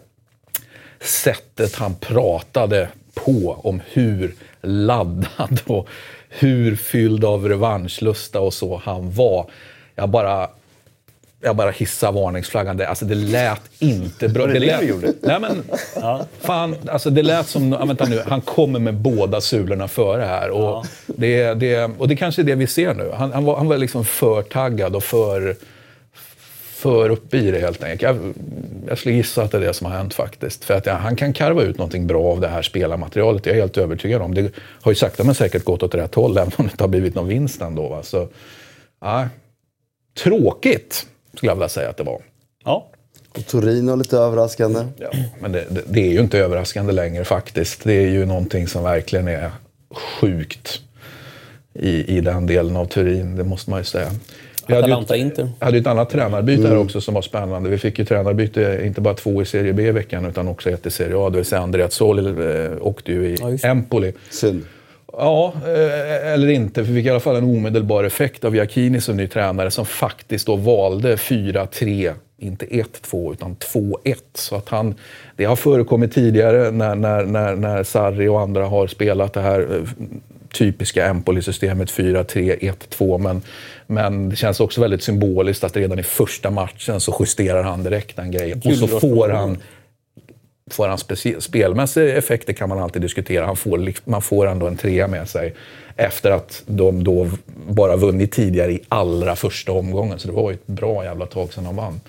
Sättet 1.00 1.76
han 1.76 1.96
pratade 1.96 2.90
på 3.14 3.60
om 3.64 3.82
hur 3.92 4.36
laddad 4.62 5.62
och 5.66 5.88
hur 6.30 6.76
fylld 6.76 7.26
av 7.26 7.50
revanschlusta 7.50 8.40
och 8.40 8.54
så 8.54 8.82
han 8.84 9.12
var. 9.12 9.50
Jag 9.96 10.10
bara 10.10 10.50
jag 11.46 11.56
bara 11.56 11.72
hissar 11.72 12.12
varningsflaggan. 12.12 12.78
Det, 12.78 12.88
alltså 12.88 13.06
det 13.06 13.16
lät 13.16 13.62
inte 13.80 14.30
bra. 14.30 14.42
Var 14.42 14.54
det 14.54 14.60
det 14.60 14.66
lät, 14.66 14.88
gjorde? 14.88 15.14
Nej 15.22 15.40
men, 15.40 15.64
fan, 16.40 16.76
alltså 16.88 17.10
det 17.10 17.24
lät 17.24 17.48
som... 17.48 17.72
ja, 17.72 17.86
Vänta 17.86 18.06
nu, 18.06 18.22
han 18.28 18.42
kommer 18.42 18.80
med 18.80 18.94
båda 18.94 19.42
sulorna 19.42 19.88
före 19.88 20.22
här. 20.22 20.50
Och, 20.50 20.86
det, 21.06 21.54
det, 21.54 21.92
och 21.98 22.08
det 22.08 22.16
kanske 22.16 22.42
är 22.42 22.44
det 22.44 22.56
vi 22.56 22.68
ser 22.68 22.94
nu. 22.94 23.12
Han, 23.14 23.34
han, 23.34 23.46
var, 23.46 23.58
han 23.58 23.68
var 23.68 23.78
liksom 23.78 24.06
för 24.06 24.42
taggad 24.42 24.96
och 24.96 25.04
för, 25.04 25.56
för 26.76 27.10
uppe 27.10 27.38
i 27.38 27.52
det 27.52 27.60
helt 27.60 27.84
enkelt. 27.84 28.02
Jag, 28.02 28.34
jag 28.88 28.98
skulle 28.98 29.16
gissa 29.16 29.44
att 29.44 29.52
det 29.52 29.58
är 29.58 29.62
det 29.62 29.74
som 29.74 29.88
har 29.88 29.98
hänt 29.98 30.14
faktiskt. 30.14 30.66
För 30.66 30.74
att 30.74 30.86
ja, 30.86 30.94
han 30.94 31.16
kan 31.16 31.34
karva 31.34 31.64
ut 31.64 31.78
någonting 31.78 32.08
bra 32.08 32.24
av 32.24 32.42
det 32.42 32.48
här 32.48 32.62
spelarmaterialet. 32.62 33.46
Jag 33.46 33.56
är 33.56 33.60
helt 33.60 33.78
övertygad 33.78 34.22
om. 34.22 34.34
Det 34.34 34.52
har 34.58 34.92
ju 34.92 34.96
sakta 34.96 35.24
men 35.24 35.36
säkert 35.36 35.64
gått 35.64 35.84
åt 35.84 35.96
rätt 35.96 36.16
håll, 36.16 36.38
även 36.38 36.52
om 36.58 36.66
det 36.66 36.72
inte 36.72 36.84
har 36.84 36.90
blivit 36.90 37.16
någon 37.16 37.28
vinst 37.28 37.62
ändå. 37.62 37.88
Va? 37.88 38.04
Så, 38.04 38.28
ja, 39.02 39.28
tråkigt, 40.24 41.08
skulle 41.36 41.50
jag 41.50 41.56
vilja 41.56 41.70
säga 41.70 41.90
att 41.90 41.98
det 41.98 42.04
var. 42.04 42.22
Ja. 42.66 42.88
Och 43.38 43.46
Torino 43.48 43.96
lite 43.96 44.18
överraskande. 44.18 44.80
Ja, 44.98 45.10
men 45.40 45.52
det, 45.52 45.66
det, 45.70 45.82
det 45.88 46.00
är 46.08 46.12
ju 46.12 46.20
inte 46.20 46.40
överraskande 46.40 46.94
längre 46.94 47.24
faktiskt. 47.24 47.84
Det 47.84 47.94
är 47.94 48.08
ju 48.08 48.26
någonting 48.26 48.68
som 48.68 48.84
verkligen 48.84 49.28
är 49.28 49.52
sjukt 50.20 50.82
i, 51.74 52.18
i 52.18 52.22
den 52.22 52.48
delen 52.48 52.78
av 52.78 52.86
Turin, 52.86 53.36
det 53.36 53.44
måste 53.44 53.70
man 53.70 53.80
ju 53.80 53.84
säga. 53.84 54.12
Vi 54.68 54.76
hade 54.76 54.88
ju 54.88 55.50
hade 55.60 55.78
ju 55.78 55.82
ett 55.82 55.88
annat 55.88 56.10
tränarbyte 56.10 56.68
här 56.68 56.78
också 56.78 57.02
som 57.02 57.14
var 57.14 57.22
spännande. 57.22 57.70
Vi 57.70 57.78
fick 57.78 58.00
ju 58.00 58.06
tränarbyte, 58.06 58.82
inte 58.86 59.02
bara 59.02 59.14
två 59.14 59.42
i 59.42 59.46
Serie 59.46 59.74
B 59.74 59.88
i 59.88 59.92
veckan, 59.92 60.26
utan 60.26 60.48
också 60.48 60.70
ett 60.70 60.86
i 60.86 60.92
Serie 60.92 61.18
A. 61.18 61.30
Det 61.30 61.36
vill 61.38 61.46
säga 61.46 61.62
Andrea 61.62 61.90
Soli 61.90 62.30
eh, 62.66 62.72
åkte 62.82 63.12
ju 63.12 63.28
i 63.28 63.38
Ja. 63.40 63.70
Empoli. 63.70 64.14
Synd. 64.30 64.64
Ja, 65.18 65.54
eh, 65.66 66.34
eller 66.34 66.48
inte. 66.48 66.86
För 66.86 66.92
vi 66.92 67.00
fick 67.00 67.08
i 67.08 67.10
alla 67.10 67.20
fall 67.20 67.36
en 67.36 67.44
omedelbar 67.44 68.04
effekt 68.04 68.44
av 68.44 68.56
Giacchini 68.56 69.02
som 69.02 69.18
ny 69.18 69.28
tränare 69.28 69.72
som 69.72 69.86
faktiskt 69.86 70.48
då 70.48 70.56
valde 70.56 71.16
4-3, 71.16 72.14
inte 72.38 72.66
1-2 72.66 73.34
utan 73.34 73.56
2-1. 73.56 74.16
Så 74.34 74.56
att 74.56 74.70
han, 74.70 74.96
det 75.36 75.46
har 75.46 75.56
förekommit 75.56 76.14
tidigare 76.14 76.72
när, 76.72 76.96
när, 76.96 77.24
när, 77.26 77.56
när 77.56 77.84
Sarri 77.84 78.28
och 78.28 78.42
andra 78.42 78.66
har 78.66 78.88
spelat 78.88 79.34
det 79.34 79.42
här 79.42 79.60
eh, 79.60 80.08
typiska 80.54 81.06
Empoli-systemet 81.06 81.92
4-3-1-2. 81.92 83.18
Men, 83.18 83.42
men 83.88 84.30
det 84.30 84.36
känns 84.36 84.60
också 84.60 84.82
väldigt 84.82 85.04
symboliskt 85.04 85.64
att 85.64 85.78
redan 85.78 86.00
i 86.00 86.04
första 86.04 86.52
matchen 86.52 87.00
så 87.00 87.16
justerar 87.20 87.64
han 87.64 87.84
direkt 87.84 88.16
den 88.16 88.32
grejen. 88.32 88.62
Och 88.66 88.74
så 88.74 88.88
får 88.88 89.30
han 89.30 89.58
Får 90.72 90.88
han 90.88 90.98
spelmässiga 91.42 92.18
effekter 92.18 92.54
kan 92.54 92.70
man 92.70 92.80
alltid 92.80 93.02
diskutera. 93.02 93.46
Han 93.46 93.56
får, 93.56 93.94
man 94.10 94.22
får 94.22 94.48
ändå 94.48 94.68
en 94.68 94.78
trea 94.78 95.08
med 95.08 95.30
sig 95.30 95.56
efter 95.96 96.32
att 96.32 96.64
de 96.66 97.04
då 97.04 97.30
bara 97.68 97.96
vunnit 97.96 98.32
tidigare 98.32 98.72
i 98.72 98.80
allra 98.90 99.36
första 99.36 99.72
omgången. 99.72 100.20
Så 100.20 100.28
det 100.28 100.34
var 100.34 100.52
ju 100.52 100.56
ett 100.56 100.68
bra 100.68 101.04
jävla 101.04 101.26
tag 101.26 101.54
sedan 101.54 101.64
de 101.64 101.76
vann. 101.76 102.02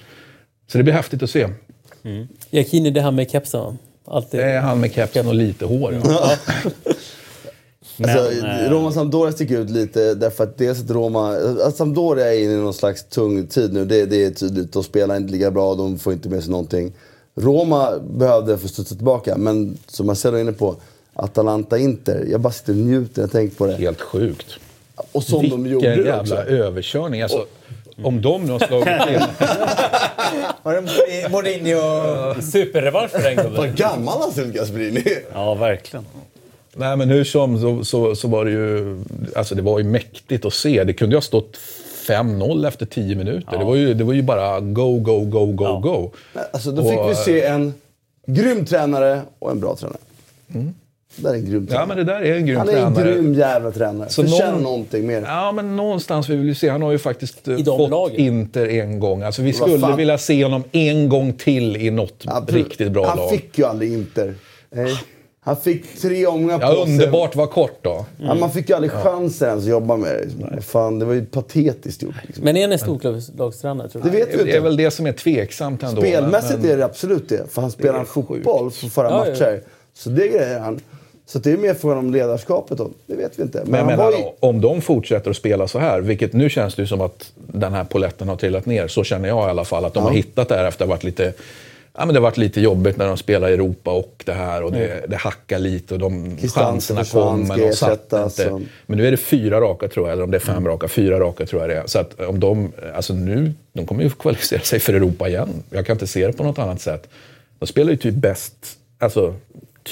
Så 0.67 0.79
det 0.79 0.85
blir 0.85 0.95
häftigt 0.95 1.23
att 1.23 1.31
se. 1.31 1.49
Giacchini, 2.51 2.91
det 2.91 3.01
här 3.01 3.11
med 3.11 3.31
kepsen? 3.31 3.79
Alltid. 4.05 4.41
Det 4.41 4.47
är 4.47 4.61
han 4.61 4.81
med 4.81 4.93
kepsen 4.93 5.29
och 5.29 5.35
lite 5.35 5.65
hår. 5.65 6.01
Ja. 6.05 6.31
Alltså, 7.99 8.31
Men, 8.43 8.65
eh, 8.65 8.71
Roma 8.71 8.93
Sampdoria 8.93 9.33
sticker 9.33 9.59
ut 9.59 9.71
lite 9.71 10.15
därför 10.15 10.45
att 10.45 10.59
dels 10.59 10.83
att 10.83 10.91
Roma... 10.91 11.37
Att 11.67 11.77
Sampdoria 11.77 12.35
är 12.35 12.45
inne 12.45 12.53
i 12.53 12.57
någon 12.57 12.75
slags 12.75 13.05
tung 13.05 13.47
tid 13.47 13.73
nu, 13.73 13.85
det, 13.85 14.07
det 14.07 14.25
är 14.25 14.31
tydligt. 14.31 14.73
De 14.73 14.85
spelar 14.85 15.17
inte 15.17 15.33
lika 15.33 15.51
bra, 15.51 15.75
de 15.75 15.99
får 15.99 16.13
inte 16.13 16.29
med 16.29 16.43
sig 16.43 16.51
någonting. 16.51 16.93
Roma 17.37 17.99
behövde 17.99 18.59
få 18.59 18.69
studsa 18.69 18.95
tillbaka, 18.95 19.37
men 19.37 19.79
som 19.87 20.07
Marcelo 20.07 20.37
är 20.37 20.41
inne 20.41 20.53
på, 20.53 20.77
Atalanta-Inter. 21.15 22.25
Jag 22.31 22.41
bara 22.41 22.53
sitter 22.53 22.73
och 22.73 22.79
njuter 22.79 23.13
när 23.17 23.23
jag 23.23 23.33
tänker 23.33 23.57
på 23.57 23.67
det. 23.67 23.75
Helt 23.75 24.01
sjukt. 24.01 24.47
Och 25.13 25.23
som 25.23 25.49
de 25.49 25.67
gjorde 25.67 25.89
Vilken 25.89 26.05
det 26.05 26.11
jävla 26.11 26.41
också. 26.41 26.51
överkörning. 26.51 27.23
Alltså, 27.23 27.47
om 28.03 28.23
de 28.23 28.45
nu 28.45 28.53
har 28.53 28.59
slagit 28.59 28.87
till. 29.07 29.19
Var 30.63 30.75
det 30.75 31.29
Mourinho? 31.31 32.43
Superrevansch 32.43 33.11
för 33.11 33.23
den 33.23 33.37
gubben. 33.37 33.55
Vad 33.57 33.77
gammal 33.77 34.21
han 34.21 34.33
ser 34.33 34.43
ut, 34.45 34.55
Gasperini. 34.55 35.05
ja, 35.35 35.55
verkligen. 35.55 36.07
Nej, 36.75 36.97
men 36.97 37.09
hur 37.11 37.25
som 37.25 37.61
så, 37.61 37.85
så, 37.85 38.15
så 38.15 38.29
var 38.29 38.45
det 38.45 38.51
ju... 38.51 38.99
Alltså 39.37 39.55
det 39.55 39.63
var 39.63 39.79
ju 39.79 39.85
mäktigt 39.85 40.45
att 40.45 40.55
se. 40.55 40.85
Det 40.85 40.93
kunde 40.93 41.15
ju 41.15 41.17
ha 41.17 41.23
stått 41.23 41.57
5-0 42.09 42.69
efter 42.69 42.87
10 42.87 43.15
minuter. 43.17 43.59
Det, 43.59 43.65
var 43.65 43.75
ju, 43.77 43.95
det 43.95 44.05
var 44.05 44.13
ju 44.13 44.23
bara 44.23 44.61
go, 44.61 44.99
go, 44.99 45.21
go, 45.25 45.47
go, 45.47 45.79
go. 45.79 46.11
Alltså, 46.53 46.71
då 46.73 46.91
fick 46.91 46.99
Och, 46.99 47.11
vi 47.11 47.15
se 47.15 47.43
en 47.43 47.75
grym 48.27 48.65
tränare 48.65 49.21
och 49.39 49.51
en 49.51 49.61
bra 49.61 49.77
tränare. 49.77 49.99
Det 51.17 51.23
där 51.23 51.31
är 51.31 51.35
en 51.35 51.45
grym 51.51 51.67
tränare. 51.67 51.83
Ja, 51.83 51.87
men 51.87 51.97
det 51.97 52.05
där 52.13 52.21
är 52.21 52.35
en 52.37 52.47
grym 52.47 52.59
han 52.59 52.69
är 52.69 52.77
en 52.77 52.95
tränare. 52.95 53.13
grym 53.15 53.35
jävla 53.35 53.71
tränare. 53.71 54.09
Så 54.09 54.23
Förtjänar 54.23 54.53
någon- 54.53 54.63
någonting 54.63 55.07
mer. 55.07 55.23
Ja, 55.23 55.53
men 55.53 55.77
någonstans 55.77 56.29
vill 56.29 56.39
vi 56.39 56.55
se. 56.55 56.69
Han 56.69 56.83
har 56.83 56.93
ju 56.93 56.99
faktiskt 56.99 57.49
eh, 57.49 57.61
I 57.61 57.65
fått 57.65 57.91
lagen. 57.91 58.17
Inter 58.21 58.67
en 58.69 58.99
gång. 59.01 59.23
Alltså, 59.23 59.43
vi 59.43 59.53
skulle 59.53 59.79
fan. 59.79 59.97
vilja 59.97 60.19
se 60.19 60.45
honom 60.45 60.65
en 60.73 61.09
gång 61.09 61.33
till 61.33 61.77
i 61.77 61.91
något 61.91 62.23
Ja, 62.27 62.45
riktigt 62.49 62.93
bra 62.93 63.07
han 63.09 63.19
lag. 63.19 63.31
fick 63.31 63.59
ju 63.59 63.65
aldrig 63.65 63.93
Inter. 63.93 64.35
Nej. 64.71 64.95
Han 65.47 65.57
fick 65.57 66.01
tre 66.01 66.27
omgångar 66.27 66.59
Ja, 66.61 66.69
på 66.75 66.85
sig. 66.85 66.93
underbart 66.93 67.37
var 67.37 67.47
kort 67.47 67.79
då. 67.83 68.05
Ja, 68.19 68.35
man 68.35 68.51
fick 68.51 68.69
ju 68.69 68.75
aldrig 68.75 68.93
chansen 68.93 69.49
ens 69.49 69.65
att 69.65 69.71
jobba 69.71 69.97
med 69.97 70.09
det. 70.17 70.25
Liksom. 70.25 70.63
Fan, 70.63 70.99
det 70.99 71.05
var 71.05 71.15
ju 71.15 71.25
patetiskt 71.25 72.03
gjort. 72.03 72.15
Liksom. 72.27 72.45
Men 72.45 72.57
är 72.57 72.77
storklubbslagstränare 72.79 73.89
tror 73.89 74.03
Det 74.03 74.11
vet 74.11 74.29
vi 74.29 74.37
Det 74.37 74.43
är 74.43 74.47
inte. 74.47 74.61
väl 74.61 74.77
det 74.77 74.91
som 74.91 75.07
är 75.07 75.13
tveksamt 75.13 75.83
ändå. 75.83 76.01
Spelmässigt 76.01 76.61
men- 76.61 76.71
är 76.71 76.77
det 76.77 76.85
absolut 76.85 77.29
det. 77.29 77.53
För 77.53 77.63
han 77.63 77.71
spelar 77.71 78.05
fotboll 78.05 78.71
för 78.71 78.87
förra 78.87 79.11
Ja, 79.11 79.25
ja. 79.27 79.31
matcher. 79.33 79.61
Så 79.95 80.11
det 80.11 80.29
grejer 80.29 80.59
han. 80.61 80.81
Så 81.27 81.39
det 81.39 81.53
är 81.53 81.57
mer 81.59 81.75
frågan 81.75 81.99
om 81.99 82.11
ledarskapet 82.13 82.79
då. 82.79 82.91
Det 83.07 83.15
vet 83.15 83.39
vi 83.39 83.43
inte. 83.43 83.59
Men, 83.67 83.71
Men 83.71 83.87
menar, 83.87 84.11
ju... 84.13 84.17
om 84.41 84.61
de 84.61 84.81
fortsätter 84.81 85.31
att 85.31 85.37
spela 85.37 85.69
så 85.69 85.79
här, 85.79 86.01
vilket 86.01 86.33
nu 86.33 86.51
känns 86.51 86.75
det 86.75 86.83
ju 86.83 86.89
som 86.89 87.01
att 87.01 87.33
den 87.37 87.73
här 87.73 87.85
poletten 87.85 88.29
har 88.29 88.37
trillat 88.37 88.67
ner. 88.67 88.89
Så 88.89 89.05
känner 89.05 89.29
jag 89.29 89.47
i 89.47 89.51
alla 89.51 89.65
fall. 89.65 89.85
Att 89.85 89.95
de 89.95 90.03
Ja. 90.03 90.09
har 90.09 90.15
hittat 90.17 90.49
det 90.49 90.55
här 90.57 90.65
efter 90.65 90.85
att 90.85 90.89
har 90.89 90.97
varit 90.97 91.05
lite... 91.05 91.33
Ja, 91.99 92.05
men 92.05 92.15
det 92.15 92.21
har 92.21 92.23
varit 92.23 92.37
lite 92.37 92.61
jobbigt 92.61 92.97
när 92.97 93.07
de 93.07 93.17
spelar 93.17 93.49
i 93.49 93.53
Europa 93.53 93.91
och 93.91 94.23
det 94.27 94.33
här 94.33 94.63
och 94.63 94.73
det, 94.73 95.05
det 95.09 95.17
hackar 95.17 95.59
lite 95.59 95.95
och 95.95 96.01
de 96.01 96.37
chanserna 96.37 97.05
försvann, 97.05 97.37
kom 97.37 97.47
ska 97.47 97.57
men 97.57 97.67
de 97.69 97.77
satt 97.77 98.13
inte. 98.13 98.61
Men 98.87 98.99
nu 98.99 99.07
är 99.07 99.11
det 99.11 99.17
fyra 99.17 99.61
raka 99.61 99.89
tror 99.89 100.07
jag, 100.07 100.13
eller 100.13 100.25
om 100.25 100.31
det 100.31 100.37
är 100.37 100.41
fem 100.41 100.67
raka. 100.67 100.89
Fyra 100.89 101.21
raka 101.21 101.47
tror 101.47 101.63
jag 101.63 101.71
det 101.71 101.77
är. 101.77 101.87
Så 101.87 101.99
att 101.99 102.21
om 102.21 102.41
de, 102.41 102.73
alltså 102.95 103.15
nu, 103.15 103.53
de 103.73 103.87
kommer 103.87 104.03
ju 104.03 104.11
kvalificera 104.11 104.61
sig 104.61 104.81
för 104.81 104.95
Europa 104.95 105.29
igen. 105.29 105.49
Jag 105.71 105.87
kan 105.87 105.95
inte 105.95 106.07
se 106.07 106.27
det 106.27 106.33
på 106.33 106.45
något 106.45 106.59
annat 106.59 106.81
sätt. 106.81 107.09
De 107.59 107.67
spelar 107.67 107.91
ju 107.91 107.97
typ 107.97 108.15
bäst, 108.15 108.55
alltså 108.99 109.35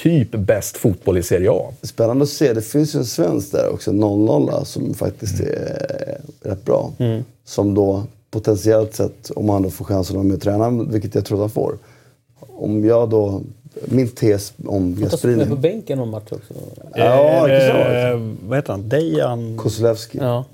typ 0.03 0.31
bäst 0.31 0.77
fotboll 0.77 1.19
i 1.19 1.23
Serie 1.23 1.51
A. 1.51 1.73
Spännande 1.83 2.23
att 2.23 2.29
se. 2.29 2.53
Det 2.53 2.63
finns 2.63 2.95
ju 2.95 2.99
en 2.99 3.05
svensk 3.05 3.53
där 3.53 3.73
också, 3.73 3.93
00 3.93 4.67
som 4.67 4.95
faktiskt 4.95 5.41
är 5.41 6.21
rätt 6.43 6.65
bra. 6.65 6.93
Som 7.45 7.75
då 7.75 8.03
potentiellt 8.31 8.95
sett, 8.95 9.31
om 9.31 9.49
han 9.49 9.63
då 9.63 9.71
får 9.71 9.85
chansen 9.85 10.15
att 10.15 10.17
vara 10.17 10.25
med 10.25 10.37
och 10.37 10.43
träna, 10.43 10.71
vilket 10.71 11.15
jag 11.15 11.25
tror 11.25 11.39
att 11.39 11.41
han 11.41 11.51
får. 11.51 11.79
Om 12.41 12.85
jag 12.85 13.11
då... 13.11 13.43
Min 13.85 14.09
tes 14.09 14.53
om 14.67 14.75
Han 14.75 14.93
tas 14.93 14.99
med 15.01 15.09
på 15.09 15.11
Gasperini... 15.11 15.57
bänken 15.57 15.99
någon 15.99 16.11
match 16.11 16.23
också. 16.33 16.55
Ja, 16.95 17.47
det 17.47 17.69
kan 17.71 17.79
vara. 17.79 18.11
eh, 18.13 18.19
Vad 18.43 18.59
heter 18.59 18.73
han? 18.73 18.89
Dejan? 18.89 19.57
Koslevski. 19.57 20.19
Ja. 20.19 20.45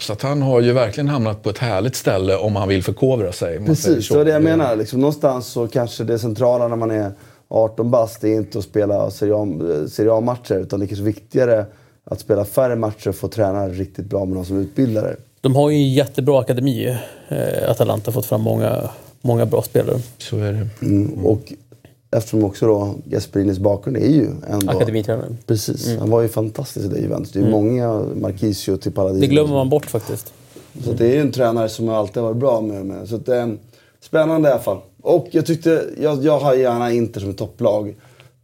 Så 0.00 0.12
att 0.12 0.22
han 0.22 0.42
har 0.42 0.60
ju 0.60 0.72
verkligen 0.72 1.08
hamnat 1.08 1.42
på 1.42 1.50
ett 1.50 1.58
härligt 1.58 1.96
ställe 1.96 2.36
om 2.36 2.56
han 2.56 2.68
vill 2.68 2.82
förkovra 2.82 3.32
sig. 3.32 3.66
Precis, 3.66 4.06
så. 4.06 4.14
det 4.14 4.18
var 4.18 4.24
det 4.24 4.30
jag 4.30 4.42
menar. 4.42 4.76
Liksom, 4.76 5.00
någonstans 5.00 5.46
så 5.46 5.68
kanske 5.68 6.04
det 6.04 6.18
centrala 6.18 6.68
när 6.68 6.76
man 6.76 6.90
är 6.90 7.12
18 7.48 7.90
bast, 7.90 8.20
det 8.20 8.28
är 8.28 8.36
inte 8.36 8.58
att 8.58 8.64
spela 8.64 9.10
Serie 9.10 10.12
A-matcher. 10.12 10.54
Utan 10.58 10.80
det 10.80 10.84
är 10.84 10.88
kanske 10.88 11.04
viktigare 11.04 11.66
att 12.04 12.20
spela 12.20 12.44
färre 12.44 12.76
matcher 12.76 13.08
och 13.08 13.14
få 13.14 13.28
träna 13.28 13.68
riktigt 13.68 14.06
bra 14.06 14.24
med 14.24 14.34
någon 14.34 14.44
som 14.46 14.56
utbildar 14.58 15.02
dig. 15.02 15.16
De 15.40 15.56
har 15.56 15.70
ju 15.70 15.76
en 15.76 15.92
jättebra 15.92 16.40
akademi. 16.40 16.96
Eh, 17.28 17.70
Atalanta 17.70 18.08
har 18.08 18.12
fått 18.12 18.26
fram 18.26 18.40
många, 18.40 18.90
många 19.22 19.46
bra 19.46 19.62
spelare. 19.62 19.98
Så 20.18 20.38
är 20.38 20.52
det. 20.52 20.86
Mm. 20.86 21.26
Och 21.26 21.52
eftersom 22.10 22.44
också 22.44 22.66
då 22.66 22.94
Gasperinis 23.04 23.58
bakgrund 23.58 23.96
är 23.96 24.08
ju 24.10 24.26
ändå... 24.48 24.70
Akademitränare. 24.72 25.36
Precis, 25.46 25.96
han 25.98 26.10
var 26.10 26.22
ju 26.22 26.28
fantastisk 26.28 26.86
i 26.86 26.88
det 26.88 26.98
Juventus. 26.98 27.32
Det 27.32 27.40
är 27.40 27.50
många 27.50 28.02
Marquisio 28.14 28.76
till 28.76 28.92
Paladino. 28.92 29.20
Det 29.20 29.26
glömmer 29.26 29.52
man 29.54 29.68
bort 29.68 29.86
faktiskt. 29.86 30.32
Så 30.84 30.92
det 30.92 31.06
är 31.06 31.14
ju 31.14 31.20
en 31.20 31.32
tränare 31.32 31.68
som 31.68 31.88
alltid 31.88 32.16
har 32.16 32.28
varit 32.28 32.40
bra 32.40 32.60
med. 32.60 32.86
med. 32.86 33.08
Så 33.08 33.16
att, 33.16 33.28
eh, 33.28 33.48
spännande 34.00 34.48
i 34.48 34.52
alla 34.52 34.60
fall. 34.62 34.78
Och 35.02 35.28
jag 35.30 35.46
tyckte, 35.46 35.84
jag, 36.00 36.24
jag 36.24 36.38
har 36.40 36.54
gärna 36.54 36.92
Inter 36.92 37.20
som 37.20 37.30
ett 37.30 37.38
topplag. 37.38 37.94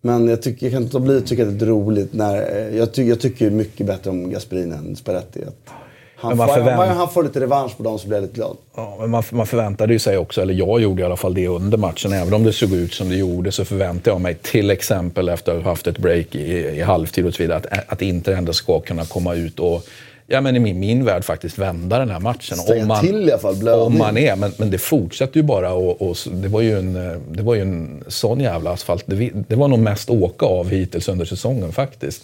Men 0.00 0.28
jag, 0.28 0.42
tycker, 0.42 0.66
jag 0.66 0.72
kan 0.72 0.82
inte 0.82 1.00
bli 1.00 1.16
att 1.18 1.26
tycka 1.26 1.48
att 1.48 1.58
det 1.58 1.64
är 1.64 1.68
roligt 1.68 2.14
när... 2.14 2.56
eh, 2.56 2.76
Jag, 2.76 2.92
ty, 2.94 3.02
jag 3.08 3.20
tycker 3.20 3.50
mycket 3.50 3.86
bättre 3.86 4.10
om 4.10 4.30
Gasperini 4.30 4.74
än 4.74 4.96
Spalletti. 4.96 5.40
Att 5.44 5.70
Han, 6.18 6.28
Men 6.28 6.38
man 6.38 6.48
förvänt- 6.48 6.96
han, 6.96 7.08
får 7.10 7.22
lite 7.22 7.40
revansch 7.40 7.76
på 7.76 7.82
dem 7.82 7.98
så 7.98 8.06
blir 8.08 8.16
jag 8.16 8.22
lite 8.22 8.34
glad. 8.34 8.56
Ja, 8.76 8.96
men 9.00 9.10
man, 9.10 9.22
man 9.30 9.46
förväntade 9.46 9.92
ju 9.92 9.98
sig 9.98 10.18
också, 10.18 10.42
eller 10.42 10.54
jag 10.54 10.80
gjorde 10.80 11.02
i 11.02 11.04
alla 11.04 11.16
fall 11.16 11.34
det 11.34 11.48
under 11.48 11.78
matchen, 11.78 12.12
även 12.12 12.34
om 12.34 12.44
det 12.44 12.52
såg 12.52 12.72
ut 12.72 12.94
som 12.94 13.08
det 13.08 13.16
gjorde 13.16 13.52
så 13.52 13.64
förväntade 13.64 14.10
jag 14.10 14.20
mig 14.20 14.34
till 14.34 14.70
exempel 14.70 15.28
efter 15.28 15.56
att 15.56 15.62
ha 15.62 15.70
haft 15.70 15.86
ett 15.86 15.98
break 15.98 16.34
i, 16.34 16.52
i 16.52 16.82
halvtid 16.82 17.26
och 17.26 17.34
så 17.34 17.42
vidare 17.42 17.58
att, 17.58 17.92
att 17.92 18.02
Inter 18.02 18.32
ändå 18.32 18.52
ska 18.52 18.80
kunna 18.80 19.04
komma 19.04 19.34
ut 19.34 19.58
och 19.60 19.86
Ja, 20.28 20.40
men 20.40 20.56
i 20.56 20.58
min, 20.58 20.80
min 20.80 21.04
värld 21.04 21.24
faktiskt 21.24 21.58
vända 21.58 21.98
den 21.98 22.10
här 22.10 22.20
matchen. 22.20 22.56
Stänga 22.56 23.00
till 23.00 23.28
i 23.28 23.32
alla 23.32 23.38
fall. 23.38 23.68
Om 23.68 23.98
man 23.98 24.16
är, 24.16 24.36
men, 24.36 24.52
men 24.56 24.70
det 24.70 24.78
fortsätter 24.78 25.36
ju 25.36 25.42
bara 25.42 25.72
och, 25.72 26.02
och 26.02 26.16
det, 26.32 26.48
var 26.48 26.60
ju 26.60 26.78
en, 26.78 26.92
det 27.30 27.42
var 27.42 27.54
ju 27.54 27.60
en 27.60 28.04
sån 28.08 28.40
jävla 28.40 28.70
asfalt. 28.70 29.04
Det, 29.06 29.30
det 29.48 29.56
var 29.56 29.68
nog 29.68 29.78
mest 29.78 30.10
åka 30.10 30.46
av 30.46 30.70
hittills 30.70 31.08
under 31.08 31.24
säsongen 31.24 31.72
faktiskt. 31.72 32.22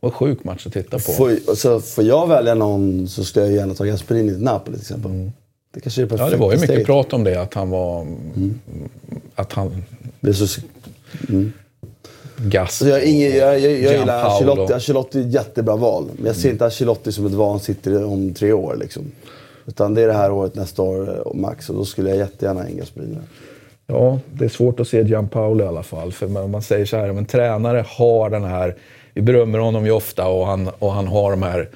Var 0.00 0.10
en 0.10 0.14
sjuk 0.14 0.44
match 0.44 0.66
att 0.66 0.72
titta 0.72 0.90
på. 0.90 1.12
Får, 1.12 1.54
så 1.54 1.80
får 1.80 2.04
jag 2.04 2.26
välja 2.26 2.54
någon 2.54 3.08
så 3.08 3.24
skulle 3.24 3.44
jag 3.46 3.54
gärna 3.54 3.74
ta 3.74 3.84
Gasperini 3.84 4.32
till 4.32 4.42
Napoli 4.42 4.76
till 4.76 4.82
exempel. 4.82 5.30
Det 5.74 5.80
kanske 5.80 6.02
är 6.02 6.06
Mm. 6.06 6.18
Ja, 6.18 6.30
det 6.30 6.36
var 6.36 6.52
ju 6.52 6.56
mycket 6.56 6.70
steget. 6.70 6.86
prat 6.86 7.12
om 7.12 7.24
det, 7.24 7.42
att 7.42 7.54
han 7.54 7.70
var... 7.70 8.06
Att 9.34 9.52
han... 9.52 9.82
Det 10.20 10.28
är 10.28 10.32
så, 10.32 10.60
Gas 12.36 12.76
så 12.78 12.88
jag, 12.88 13.04
ingen, 13.04 13.36
jag, 13.36 13.60
jag, 13.60 13.72
jag 13.72 13.98
gillar. 13.98 14.24
Ancelotti. 14.24 14.72
Ancelotti 14.72 15.18
är 15.18 15.22
ett 15.26 15.32
jättebra 15.34 15.76
val. 15.76 16.10
Men 16.16 16.26
jag 16.26 16.36
ser 16.36 16.50
inte 16.50 16.64
Ancelotti 16.64 17.12
som 17.12 17.26
ett 17.26 17.32
val 17.32 17.60
sitter 17.60 18.04
om 18.04 18.34
tre 18.34 18.52
år. 18.52 18.76
Liksom. 18.80 19.02
Utan 19.66 19.94
det 19.94 20.02
är 20.02 20.06
det 20.06 20.12
här 20.12 20.32
året, 20.32 20.54
nästa 20.54 20.82
år 20.82 21.22
eh, 21.26 21.34
max. 21.34 21.70
Och 21.70 21.76
då 21.76 21.84
skulle 21.84 22.08
jag 22.08 22.18
jättegärna 22.18 22.60
ha 22.60 22.68
in 22.68 22.76
Gasperini. 22.76 23.16
Ja, 23.86 24.20
det 24.32 24.44
är 24.44 24.48
svårt 24.48 24.80
att 24.80 24.88
se 24.88 25.02
Gianpaolo 25.02 25.64
i 25.64 25.66
alla 25.68 25.82
fall. 25.82 26.12
För 26.12 26.28
man, 26.28 26.50
man 26.50 26.62
säger 26.62 26.86
så 26.86 26.96
här, 26.96 27.10
om 27.10 27.18
en 27.18 27.26
tränare 27.26 27.84
har 27.88 28.30
den 28.30 28.44
här... 28.44 28.76
Vi 29.16 29.22
berömmer 29.22 29.58
honom 29.58 29.86
ju 29.86 29.92
ofta 29.92 30.28
och 30.28 30.46
han, 30.46 30.68
och 30.78 30.92
han 30.92 31.06
har 31.06 31.30
de 31.30 31.42
här... 31.42 31.68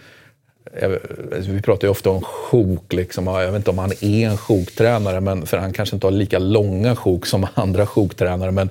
Vi 1.30 1.62
pratar 1.62 1.88
ju 1.88 1.90
ofta 1.90 2.10
om 2.10 2.22
sjok. 2.22 2.92
Liksom. 2.92 3.26
Jag 3.26 3.46
vet 3.46 3.56
inte 3.56 3.70
om 3.70 3.78
han 3.78 3.92
är 4.00 4.28
en 4.28 4.36
sjoktränare, 4.36 5.20
men, 5.20 5.46
för 5.46 5.56
han 5.56 5.72
kanske 5.72 5.96
inte 5.96 6.06
har 6.06 6.12
lika 6.12 6.38
långa 6.38 6.96
sjok 6.96 7.26
som 7.26 7.46
andra 7.54 7.86
sjoktränare. 7.86 8.50
Men 8.50 8.70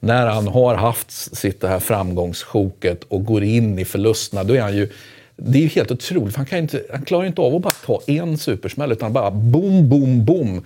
när 0.00 0.26
han 0.26 0.48
har 0.48 0.74
haft 0.74 1.10
sitt 1.10 1.60
det 1.60 1.68
här 1.68 1.78
framgångssjoket 1.78 3.04
och 3.04 3.24
går 3.24 3.42
in 3.42 3.78
i 3.78 3.84
förlusterna, 3.84 4.44
då 4.44 4.54
är 4.54 4.60
han 4.60 4.76
ju... 4.76 4.88
Det 5.36 5.58
är 5.58 5.62
ju 5.62 5.68
helt 5.68 5.90
otroligt. 5.90 6.36
Han, 6.36 6.46
kan 6.46 6.58
inte, 6.58 6.82
han 6.90 7.02
klarar 7.02 7.26
inte 7.26 7.40
av 7.40 7.54
att 7.54 7.62
bara 7.62 7.72
ta 7.86 8.00
en 8.06 8.38
supersmäll, 8.38 8.92
utan 8.92 9.12
bara 9.12 9.30
boom, 9.30 9.88
boom, 9.88 10.24
boom. 10.24 10.64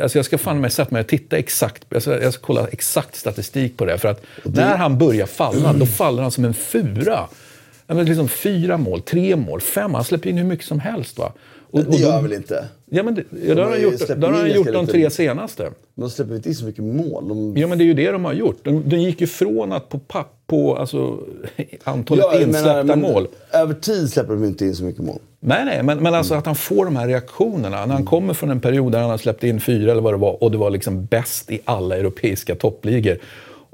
Alltså 0.00 0.18
jag 0.18 0.24
ska 0.24 0.38
fan 0.38 0.60
med 0.60 0.72
sätta 0.72 0.90
mig 0.90 1.00
och 1.00 1.06
titta 1.06 1.36
exakt. 1.36 1.84
Jag 1.88 2.02
ska, 2.02 2.22
jag 2.22 2.34
ska 2.34 2.46
kolla 2.46 2.66
exakt 2.68 3.16
statistik 3.16 3.76
på 3.76 3.84
det. 3.84 3.98
För 3.98 4.08
att 4.08 4.22
när 4.44 4.76
han 4.76 4.98
börjar 4.98 5.26
falla, 5.26 5.72
då 5.72 5.86
faller 5.86 6.22
han 6.22 6.30
som 6.30 6.44
en 6.44 6.54
fura. 6.54 7.28
Men 7.86 8.04
liksom 8.06 8.28
fyra 8.28 8.78
mål, 8.78 9.00
tre 9.00 9.36
mål, 9.36 9.60
fem. 9.60 9.94
Han 9.94 10.04
släpper 10.04 10.30
in 10.30 10.38
hur 10.38 10.44
mycket 10.44 10.66
som 10.66 10.80
helst. 10.80 11.18
Va? 11.18 11.32
Och, 11.70 11.84
Det 11.84 11.96
gör 11.96 12.12
han 12.12 12.22
väl 12.22 12.32
inte? 12.32 12.68
Ja, 12.90 13.02
men 13.02 13.14
det, 13.14 13.24
ja, 13.46 13.54
det 13.54 13.62
har 13.62 13.70
han 13.70 13.82
gjort, 13.82 14.06
det 14.16 14.26
har 14.26 14.32
han 14.32 14.52
gjort 14.52 14.72
de 14.72 14.86
tre 14.86 15.10
senaste. 15.10 15.70
De 15.94 16.10
släpper 16.10 16.34
inte 16.36 16.48
in 16.48 16.54
så 16.54 16.64
mycket 16.64 16.84
mål. 16.84 17.28
De, 17.28 17.56
Ja, 17.56 17.66
men 17.66 17.78
det 17.78 17.84
är 17.84 17.86
ju 17.86 17.94
det 17.94 18.10
de 18.10 18.24
har 18.24 18.32
gjort. 18.32 18.64
De, 18.64 18.88
de 18.88 18.96
gick 18.96 19.20
ju 19.20 19.26
från 19.26 19.72
att 19.72 19.88
på 19.88 19.98
papp 19.98 20.33
på 20.46 20.76
alltså, 20.76 21.18
antalet 21.84 22.24
Ja, 22.24 22.30
menar, 22.38 22.46
insläppta 22.46 22.84
men 22.84 23.00
mål. 23.00 23.28
Över 23.52 23.74
tid 23.74 24.10
släpper 24.10 24.32
de 24.32 24.44
inte 24.44 24.64
in 24.64 24.74
så 24.74 24.84
mycket 24.84 25.02
mål. 25.02 25.18
Nej, 25.40 25.64
nej, 25.64 25.82
men, 25.82 25.98
men 25.98 26.14
alltså 26.14 26.34
att 26.34 26.46
han 26.46 26.54
får 26.54 26.84
de 26.84 26.96
här 26.96 27.06
reaktionerna. 27.08 27.86
När 27.86 27.94
han 27.94 28.04
kommer 28.04 28.34
från 28.34 28.50
en 28.50 28.60
period 28.60 28.92
där 28.92 29.00
han 29.00 29.10
har 29.10 29.18
släppt 29.18 29.44
in 29.44 29.60
fyra 29.60 29.92
eller 29.92 30.02
vad 30.02 30.12
det 30.12 30.18
var 30.18 30.42
och 30.42 30.50
det 30.50 30.58
var 30.58 30.70
liksom 30.70 31.04
bäst 31.06 31.50
i 31.50 31.60
alla 31.64 31.96
europeiska 31.96 32.54
toppligor. 32.54 33.18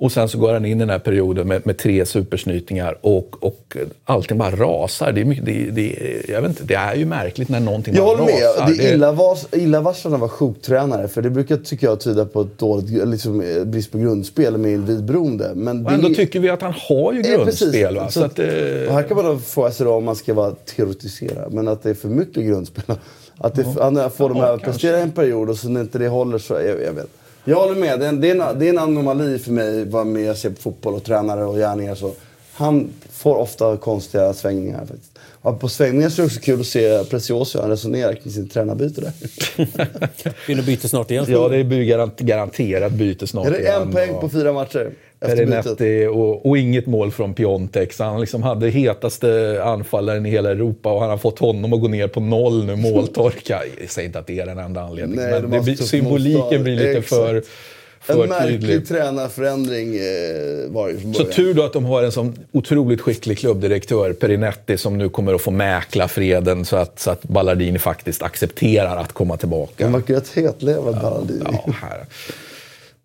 Och 0.03 0.12
sen 0.12 0.28
så 0.28 0.38
går 0.38 0.53
han 0.53 0.64
in 0.64 0.76
i 0.76 0.80
den 0.80 0.90
här 0.90 0.98
perioden 0.98 1.48
med, 1.48 1.66
med 1.66 1.78
tre 1.78 2.07
supersnytningar 2.07 2.98
och, 3.01 3.36
och 3.44 3.76
allting 4.05 4.38
bara 4.38 4.51
rasar. 4.51 5.12
Det 5.12 5.20
är, 5.20 5.24
mycket, 5.24 5.44
det, 5.46 5.70
det, 5.70 6.22
jag 6.28 6.40
vet 6.42 6.51
inte, 6.51 6.64
det 6.64 6.74
är 6.74 6.94
ju 6.94 7.05
märkligt 7.05 7.48
när 7.48 7.61
någonting 7.61 7.94
Jag 7.94 8.05
bara 8.05 8.16
håller 8.16 8.32
med. 8.32 8.42
rasar. 8.42 8.66
Det 8.76 8.84
är 8.88 8.96
illavars- 8.96 9.57
illavarslande 9.57 10.14
att 10.16 10.20
vara 10.20 10.30
sjoktränare. 10.30 11.09
För 11.09 11.22
det 11.22 11.30
brukar, 11.30 11.57
tycker 11.57 11.86
jag, 11.86 12.01
tyda 12.01 12.24
på 12.24 12.40
ett 12.40 12.59
dåligt, 12.59 13.09
liksom, 13.09 13.40
eh, 13.40 13.64
brist 13.64 13.92
på 13.92 13.98
grundspel 13.98 14.57
med 14.59 14.72
individberoende. 14.72 15.53
Men 15.55 15.86
och 15.86 15.92
ändå 15.92 16.09
det- 16.09 16.14
tycker 16.14 16.40
vi 16.40 16.48
att 16.48 16.62
han 16.62 16.74
har 16.88 17.12
ju 17.12 17.20
Ja, 17.22 17.36
grundspel. 17.36 17.94
Va? 17.96 18.09
Så 18.11 18.24
att, 18.24 18.38
eh, 18.38 18.46
här 18.90 19.03
kan 19.09 19.16
man 19.16 19.26
då 19.26 19.38
få 19.38 19.70
sig 19.70 19.86
om 19.86 20.05
man 20.05 20.16
ska 20.16 20.34
vara 20.34 20.51
teoretisera. 20.76 21.48
Men 21.51 21.68
att 21.68 21.82
det 21.82 21.90
är 21.90 21.94
för 21.94 22.09
mycket 22.09 22.44
grundspel. 22.44 22.84
Att 23.38 23.55
det, 23.55 23.66
han 23.80 24.11
får 24.11 24.28
dem 24.28 24.38
Ja, 24.38 24.55
att 24.55 24.62
prestera 24.62 24.98
en 24.98 25.11
period 25.11 25.51
och 25.51 25.57
så 25.57 25.68
när 25.68 25.80
inte 25.80 25.98
det 25.98 26.09
håller 26.09 26.38
så... 26.38 26.55
Jag, 26.55 26.82
jag 26.82 26.92
vet. 26.92 27.07
Jag 27.45 27.57
håller 27.57 27.74
med. 27.74 28.01
Det 28.01 28.07
är, 28.07 28.09
en, 28.11 28.20
det, 28.20 28.66
är 28.66 28.68
en, 28.68 28.78
anomali 28.78 29.38
för 29.38 29.53
mig 29.53 29.84
vad 29.84 30.07
med 30.07 30.22
jag 30.22 30.36
ser 30.36 30.51
på 30.51 30.61
fotboll 30.61 30.95
och 30.95 31.05
tränare 31.05 31.45
och 31.45 31.57
gärningar. 31.57 31.95
Så. 31.95 32.12
Han 32.61 32.88
får 33.11 33.36
ofta 33.36 33.76
konstiga 33.76 34.32
svängningar. 34.32 34.78
Faktiskt. 34.86 35.18
Och 35.42 35.61
på 35.61 35.68
svängningar 35.68 36.08
så 36.08 36.22
är 36.22 36.24
det 36.24 36.26
också 36.26 36.40
kul 36.40 36.61
att 36.61 36.66
se 36.66 37.04
Precioso 37.04 37.61
han 37.61 37.70
resonerar 37.70 38.14
kring 38.14 38.32
sin 38.32 38.48
tränarbyte 38.48 39.00
där. 39.00 39.12
Vill 40.48 40.56
du 40.56 40.62
byta 40.62 40.88
snart 40.88 41.11
igen? 41.11 41.24
ja, 41.28 41.48
det 41.48 41.64
blir 41.64 41.84
garant, 41.84 42.20
garanterat 42.20 42.92
byte 42.92 43.26
snart 43.26 43.46
Är 43.46 43.50
det 43.50 43.58
igen. 43.61 43.82
en 43.82 43.92
poäng 43.92 44.11
och- 44.11 44.20
på 44.20 44.28
fyra 44.28 44.52
matcher? 44.52 44.90
Perinetti 45.20 46.06
och, 46.06 46.46
och 46.46 46.58
inget 46.58 46.86
mål 46.86 47.11
från 47.11 47.34
Piontek. 47.34 47.92
Så 47.92 48.04
han 48.04 48.20
liksom 48.20 48.42
hade 48.42 48.68
hetaste 48.68 49.61
anfallaren 49.64 50.26
i 50.26 50.30
hela 50.30 50.50
Europa 50.50 50.92
och 50.92 51.00
han 51.00 51.11
har 51.11 51.16
fått 51.18 51.38
honom 51.38 51.72
att 51.72 51.80
gå 51.80 51.88
ner 51.88 52.08
på 52.08 52.20
noll 52.20 52.64
nu, 52.64 52.76
måltorka. 52.76 53.61
Jag 53.80 53.90
säger 53.90 54.06
inte 54.06 54.18
att 54.18 54.26
det 54.26 54.40
är 54.40 54.46
den 54.46 54.58
enda 54.58 54.80
anledningen, 54.80 55.30
Nej, 55.30 55.42
men 55.42 55.64
det 55.64 55.76
symboliken 55.76 56.40
motstånd. 56.40 56.62
blir 56.64 56.76
lite 56.76 56.90
Exakt. 56.90 57.08
för, 57.08 57.42
En 58.07 58.16
för 58.16 58.26
märklig 58.26 58.61
tydlig. 58.61 58.88
tränarförändring 58.88 59.94
eh, 59.96 60.70
var 60.70 60.88
det 60.88 60.98
från 61.01 61.14
Så 61.14 61.22
början. 61.22 61.34
tur 61.36 61.55
då 61.55 61.62
att 61.62 61.72
de 61.72 61.84
har 61.84 62.03
en 62.03 62.12
sån 62.12 62.38
otroligt 62.53 63.01
skicklig 63.01 63.38
klubbdirektör, 63.38 64.12
Perinetti, 64.12 64.76
som 64.76 64.98
nu 64.98 65.09
kommer 65.09 65.34
att 65.34 65.40
få 65.40 65.51
mäkla 65.51 66.09
freden 66.09 66.64
så 66.64 66.76
att, 66.76 67.01
så 67.01 67.11
att 67.11 67.22
Ballardini 67.22 67.78
faktiskt 67.78 68.22
accepterar 68.22 68.96
att 68.96 69.12
komma 69.12 69.36
tillbaka. 69.36 69.84
Han 69.84 69.92
verkar 69.92 70.14
rätt 70.14 70.28
hetlevad, 70.28 70.94
Ballardini. 71.03 71.44
Ja, 71.44 71.72
här. 71.82 72.05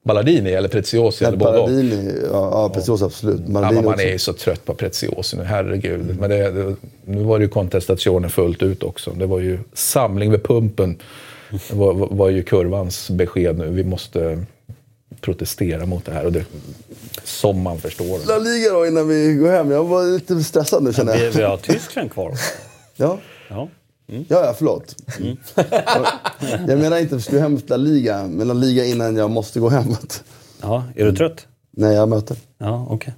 Ballardini 0.03 0.51
eller 0.51 0.69
Preziosi 0.69 1.25
eller 1.25 1.37
både 1.37 1.57
och. 1.59 1.67
Ballardini, 1.69 2.13
ja, 2.31 2.49
ja 2.51 2.69
precis 2.73 3.01
absolut. 3.01 3.41
Ja, 3.45 3.53
Ballardini 3.53 3.81
men 3.81 3.91
man 3.91 3.99
är 3.99 4.11
ju 4.11 4.19
så 4.19 4.33
trött 4.33 4.65
på 4.65 4.73
Preziosi 4.73 5.37
nu, 5.37 5.43
herregud. 5.43 6.17
Men 6.19 6.29
det, 6.29 6.51
det, 6.51 6.75
nu 7.05 7.23
var 7.23 7.39
det 7.39 7.43
ju 7.45 7.49
contestationen 7.49 8.29
fullt 8.29 8.63
ut 8.63 8.83
också. 8.83 9.11
Det 9.11 9.25
var 9.25 9.39
ju 9.39 9.59
samling 9.73 10.31
vid 10.31 10.43
pumpen. 10.43 10.97
Det 11.69 11.75
var, 11.75 11.93
var, 11.93 12.07
var 12.11 12.29
ju 12.29 12.43
kurvans 12.43 13.09
besked 13.09 13.57
nu. 13.57 13.69
Vi 13.69 13.83
måste 13.83 14.45
protestera 15.25 15.85
mot 15.85 16.05
det 16.05 16.11
här. 16.11 16.25
Och 16.25 16.31
det, 16.31 16.45
som 17.23 17.61
man 17.61 17.77
förstår. 17.79 18.19
La 18.27 18.37
Liga 18.37 18.73
då 18.73 18.87
innan 18.87 19.07
vi 19.07 19.33
går 19.33 19.51
hem. 19.51 19.71
Jag 19.71 19.83
var 19.83 20.03
lite 20.13 20.43
stressad 20.43 20.83
nu 20.83 20.93
känner 20.93 21.17
Vi, 21.17 21.23
jag. 21.25 21.31
vi 21.31 21.43
har 21.43 21.57
Tyskland 21.57 22.11
kvar. 22.11 22.33
Ja, 22.97 23.19
Ja. 23.49 23.67
ja, 24.07 24.23
ja 24.29 24.53
förlåt. 24.57 24.95
jag 26.67 26.79
menar 26.79 26.97
inte 26.97 27.15
att 27.15 27.21
vi 27.21 27.23
ska 27.23 27.39
hem 27.39 27.55
efter 27.55 27.69
La 27.69 27.77
Liga, 27.77 28.27
men 28.27 28.47
La 28.47 28.53
Liga 28.53 28.85
innan 28.85 29.15
jag 29.15 29.31
måste 29.31 29.59
gå 29.59 29.69
hemåt. 29.69 30.23
ja. 30.61 30.83
Är 30.95 31.05
du 31.05 31.15
trött? 31.15 31.47
När 31.71 31.91
jag 31.91 32.09
möter. 32.09 32.37
Ja, 32.57 32.87
okej. 32.89 33.13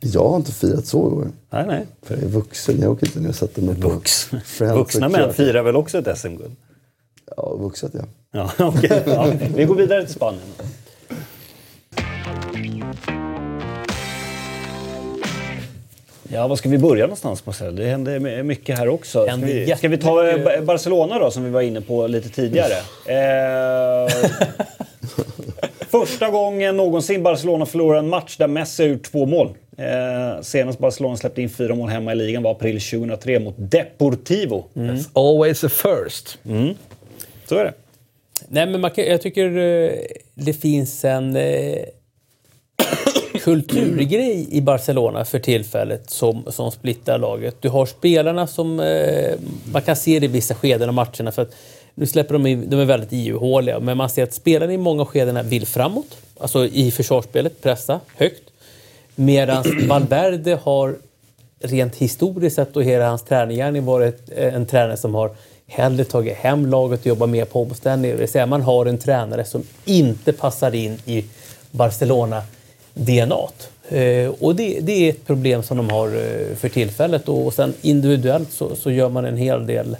Jag 0.00 0.28
har 0.28 0.36
inte 0.36 0.52
firat 0.52 0.86
så 0.86 0.98
i 0.98 1.00
år. 1.00 1.30
Nej, 1.50 1.66
nej. 1.66 1.86
För 2.02 2.14
jag 2.14 2.24
är 2.24 2.28
vuxen. 2.28 2.80
Jag 2.80 2.92
åker 2.92 3.06
inte 3.06 3.20
ner 3.20 3.28
och 3.28 3.34
sätter 3.34 3.62
mig 3.62 3.80
på 3.80 3.88
Vux. 3.88 4.28
Friends 4.44 4.76
Vuxna 4.78 5.08
män 5.08 5.34
firar 5.34 5.62
väl 5.62 5.76
också 5.76 5.98
ett 5.98 6.18
SM-guld? 6.18 6.56
Ja, 7.36 7.56
vuxet 7.56 7.92
ja. 7.94 8.02
Ja, 8.32 8.50
okej. 8.66 9.02
Ja. 9.06 9.32
Vi 9.56 9.64
går 9.64 9.74
vidare 9.74 10.04
till 10.04 10.14
Spanien. 10.14 10.42
Ja, 16.32 16.48
var 16.48 16.56
ska 16.56 16.68
vi 16.68 16.78
börja 16.78 17.04
någonstans 17.04 17.46
Marcel? 17.46 17.76
Det 17.76 17.86
händer 17.86 18.42
mycket 18.42 18.78
här 18.78 18.88
också. 18.88 19.24
Ska 19.24 19.36
vi, 19.36 19.74
ska 19.76 19.88
vi 19.88 19.98
ta 19.98 20.28
eh, 20.28 20.62
Barcelona 20.62 21.18
då, 21.18 21.30
som 21.30 21.44
vi 21.44 21.50
var 21.50 21.60
inne 21.60 21.80
på 21.80 22.06
lite 22.06 22.28
tidigare? 22.28 22.74
Eh, 23.06 24.12
första 25.90 26.28
gången 26.28 26.76
någonsin 26.76 27.22
Barcelona 27.22 27.66
förlorar 27.66 27.98
en 27.98 28.08
match 28.08 28.36
där 28.36 28.48
Messi 28.48 28.82
har 28.82 28.90
gjort 28.90 29.02
två 29.02 29.26
mål. 29.26 29.48
Eh, 29.76 30.42
senast 30.42 30.78
Barcelona 30.78 31.16
släppte 31.16 31.42
in 31.42 31.50
fyra 31.50 31.74
mål 31.74 31.88
hemma 31.88 32.12
i 32.12 32.14
ligan 32.14 32.42
var 32.42 32.50
april 32.50 32.80
2003 32.80 33.40
mot 33.40 33.54
Deportivo. 33.58 34.64
Always 35.12 35.64
a 35.64 35.68
first. 35.68 36.38
Så 37.46 37.56
är 37.56 37.64
det. 37.64 37.72
Nej, 38.48 38.66
men 38.66 38.90
jag 38.96 39.22
tycker 39.22 39.58
eh, 39.58 39.92
det 40.34 40.52
finns 40.52 41.04
en 41.04 41.36
eh, 41.36 41.84
kulturgrej 43.44 44.48
i 44.50 44.60
Barcelona 44.60 45.24
för 45.24 45.38
tillfället 45.38 46.10
som, 46.10 46.44
som 46.48 46.70
splittrar 46.70 47.18
laget. 47.18 47.56
Du 47.60 47.68
har 47.68 47.86
spelarna 47.86 48.46
som... 48.46 48.80
Eh, 48.80 49.34
man 49.72 49.82
kan 49.82 49.96
se 49.96 50.18
det 50.18 50.26
i 50.26 50.28
vissa 50.28 50.54
skeden 50.54 50.88
av 50.88 50.94
matcherna. 50.94 51.32
För 51.32 51.42
att 51.42 51.54
nu 51.94 52.06
släpper 52.06 52.32
de, 52.32 52.46
in, 52.46 52.70
de 52.70 52.80
är 52.80 52.84
väldigt 52.84 53.12
ihåliga, 53.12 53.80
men 53.80 53.96
man 53.96 54.08
ser 54.08 54.22
att 54.22 54.34
spelarna 54.34 54.72
i 54.72 54.78
många 54.78 55.04
skeden 55.04 55.48
vill 55.48 55.66
framåt. 55.66 56.16
Alltså 56.38 56.66
i 56.66 56.90
försvarsspelet, 56.90 57.62
pressa 57.62 58.00
högt. 58.16 58.42
Medan 59.14 59.64
Valverde 59.88 60.58
har 60.62 60.96
rent 61.62 61.96
historiskt 61.96 62.56
sett 62.56 62.76
och 62.76 62.84
hela 62.84 63.08
hans 63.08 63.22
tränargärning 63.22 63.84
varit 63.84 64.30
en 64.30 64.66
tränare 64.66 64.96
som 64.96 65.14
har 65.14 65.30
hellre 65.66 66.04
tagit 66.04 66.36
hem 66.36 66.66
laget 66.66 67.00
och 67.00 67.06
jobbat 67.06 67.28
mer 67.28 67.44
på 67.44 67.62
omställning. 67.62 68.10
Det 68.10 68.16
vill 68.16 68.28
säga 68.28 68.46
man 68.46 68.62
har 68.62 68.86
en 68.86 68.98
tränare 68.98 69.44
som 69.44 69.62
inte 69.84 70.32
passar 70.32 70.74
in 70.74 70.98
i 71.06 71.24
Barcelona 71.70 72.42
Eh, 73.88 74.34
och 74.40 74.56
det, 74.56 74.80
det 74.80 74.92
är 74.92 75.10
ett 75.10 75.26
problem 75.26 75.62
som 75.62 75.76
de 75.76 75.90
har 75.90 76.06
eh, 76.06 76.56
för 76.56 76.68
tillfället. 76.68 77.28
Och 77.28 77.52
sen 77.52 77.74
individuellt 77.80 78.52
så, 78.52 78.76
så 78.76 78.90
gör 78.90 79.08
man 79.08 79.24
en 79.24 79.36
hel 79.36 79.66
del 79.66 79.96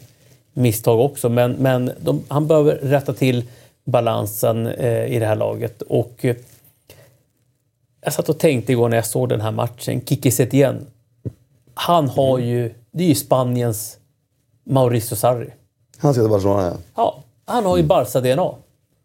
misstag 0.52 1.00
också. 1.00 1.28
Men, 1.28 1.52
men 1.52 1.90
de, 2.00 2.22
han 2.28 2.46
behöver 2.46 2.74
rätta 2.74 3.12
till 3.12 3.44
balansen 3.84 4.66
eh, 4.66 5.06
i 5.06 5.18
det 5.18 5.26
här 5.26 5.36
laget. 5.36 5.82
Och 5.82 6.24
jag 8.04 8.12
satt 8.12 8.28
och 8.28 8.38
tänkte 8.38 8.72
igår 8.72 8.88
när 8.88 8.96
jag 8.96 9.06
såg 9.06 9.28
den 9.28 9.40
här 9.40 9.50
matchen. 9.50 10.00
Kiki 10.06 10.30
Setien. 10.30 10.86
Han 11.74 12.08
har 12.08 12.38
ju... 12.38 12.74
Det 12.90 13.04
är 13.04 13.08
ju 13.08 13.14
Spaniens 13.14 13.98
Mauricio 14.64 15.16
Sarri. 15.16 15.50
Han 15.98 16.14
ska 16.14 16.22
till 16.22 16.30
Barcelona, 16.30 16.62
ja. 16.62 16.76
Ja, 16.96 17.22
han 17.44 17.64
har 17.64 17.76
ju 17.76 17.82
Barca-DNA. 17.82 18.54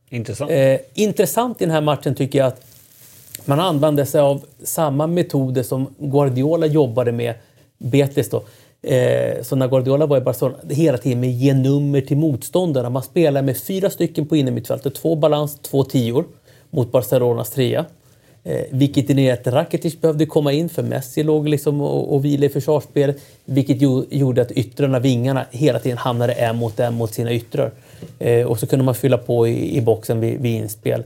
Intressant. 0.10 0.52
Eh, 0.52 0.80
intressant 0.94 1.62
i 1.62 1.66
den 1.66 1.74
här 1.74 1.82
matchen 1.82 2.16
tycker 2.16 2.40
jag 2.40 2.48
att 2.48 2.62
man 3.48 3.60
använde 3.60 4.06
sig 4.06 4.22
av 4.22 4.46
samma 4.64 5.08
metoder 5.08 5.64
som 5.64 5.88
Guardiola 5.98 6.66
jobbade 6.66 7.12
med 7.12 7.34
Betis 7.78 8.30
då. 8.30 8.44
Eh, 8.82 9.44
så 9.44 9.56
när 9.56 9.68
Guardiola 9.68 10.06
var 10.06 10.18
i 10.18 10.22
Barcelona, 10.22 10.58
hela 10.70 10.98
tiden 10.98 11.20
med 11.20 11.32
ge 11.32 11.54
nummer 11.54 12.02
till 12.02 12.18
motståndarna. 12.18 12.90
Man 12.90 13.04
spelar 13.04 13.42
med 13.42 13.58
fyra 13.58 13.90
stycken 13.90 14.28
på 14.28 14.36
innermittfältet, 14.36 14.96
två 14.96 15.16
balans, 15.16 15.60
två 15.62 15.84
tior 15.84 16.26
mot 16.70 16.92
Barcelonas 16.92 17.50
trea. 17.50 17.86
Eh, 18.44 18.62
vilket 18.72 19.10
innebar 19.10 19.34
att 19.34 19.48
Rakitic 19.48 20.02
behövde 20.02 20.26
komma 20.26 20.52
in 20.52 20.70
för 20.70 20.84
Messi 20.84 21.24
låg 21.24 21.50
liksom 21.50 21.82
och, 21.82 22.14
och 22.14 22.26
vila 22.26 22.46
i 22.46 22.50
försvarsspelet. 22.50 23.18
Vilket 23.46 23.82
ju, 23.82 24.06
gjorde 24.10 24.42
att 24.42 24.52
yttrarna, 24.52 25.00
vingarna, 25.00 25.46
hela 25.52 25.80
tiden 25.80 25.98
hamnade 25.98 26.34
en 26.34 26.56
mot 26.56 26.80
en 26.80 26.94
mot 26.94 27.14
sina 27.14 27.34
yttrar. 27.34 27.72
Eh, 28.20 28.46
och 28.46 28.60
så 28.60 28.68
kunde 28.68 28.86
man 28.86 28.96
fylla 28.96 29.18
på 29.18 29.48
i, 29.48 29.78
i 29.78 29.82
boxen 29.82 30.20
vid, 30.20 30.42
vid 30.42 30.56
inspel. 30.56 31.04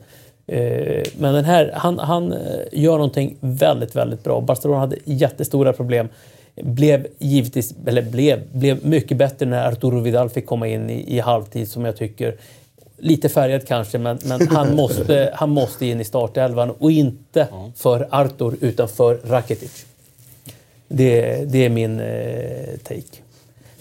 Eh, 0.49 1.03
men 1.17 1.33
den 1.33 1.45
här, 1.45 1.71
han, 1.75 1.99
han 1.99 2.33
eh, 2.33 2.39
gör 2.71 2.91
någonting 2.91 3.37
väldigt, 3.39 3.95
väldigt 3.95 4.23
bra. 4.23 4.41
Barcelona 4.41 4.79
hade 4.79 4.95
jättestora 5.05 5.73
problem. 5.73 6.09
Blev 6.55 7.07
givetvis, 7.17 7.73
eller 7.85 8.01
blev, 8.01 8.39
blev 8.51 8.85
mycket 8.85 9.17
bättre 9.17 9.45
när 9.45 9.67
Arturo 9.67 9.99
Vidal 9.99 10.29
fick 10.29 10.45
komma 10.45 10.67
in 10.67 10.89
i, 10.89 11.15
i 11.15 11.19
halvtid 11.19 11.67
som 11.67 11.85
jag 11.85 11.97
tycker 11.97 12.35
Lite 13.01 13.29
färgad 13.29 13.67
kanske, 13.67 13.97
men, 13.97 14.19
men 14.25 14.47
han, 14.47 14.75
måste, 14.75 15.33
han 15.35 15.49
måste 15.49 15.85
in 15.85 16.01
i 16.01 16.03
startelvan. 16.03 16.69
Och 16.69 16.91
inte 16.91 17.47
för 17.75 18.07
Artur, 18.11 18.55
utan 18.61 18.87
för 18.87 19.19
Rakitic. 19.23 19.85
Det, 20.87 21.43
det 21.51 21.65
är 21.65 21.69
min 21.69 21.99
eh, 21.99 22.77
take. 22.83 23.17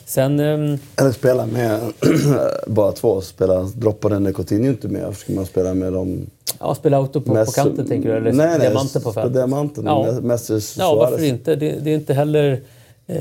Sen... 0.08 0.40
ehm, 0.40 0.78
Eller 0.96 1.12
spela 1.12 1.46
med 1.46 1.80
bara 2.66 2.92
två. 2.92 3.20
Spela, 3.20 3.62
droppa 3.62 4.08
den 4.08 4.22
när 4.22 4.32
Coutinho 4.32 4.68
inte 4.70 4.88
med. 4.88 5.16
Ska 5.16 5.32
man 5.32 5.46
spela 5.46 5.74
med 5.74 5.92
dem? 5.92 6.26
ja, 6.60 6.74
spela 6.74 6.96
auto 6.96 7.20
på, 7.20 7.26
på 7.26 7.34
Messi- 7.34 7.54
kanten, 7.54 7.88
tänker 7.88 8.08
du? 8.08 8.16
Eller 8.16 8.32
nej, 8.32 8.48
nej, 8.48 8.58
diamanter 8.60 9.00
på 9.00 9.04
på 9.04 9.12
fältet? 9.12 9.34
diamanten. 9.34 9.84
Ja. 9.86 10.12
Messi, 10.22 10.52
Ja, 10.54 10.60
Suarez. 10.60 11.10
varför 11.10 11.24
inte? 11.24 11.56
Det, 11.56 11.70
det 11.80 11.90
är 11.90 11.94
inte 11.94 12.14
heller... 12.14 12.60
Eh, 13.06 13.18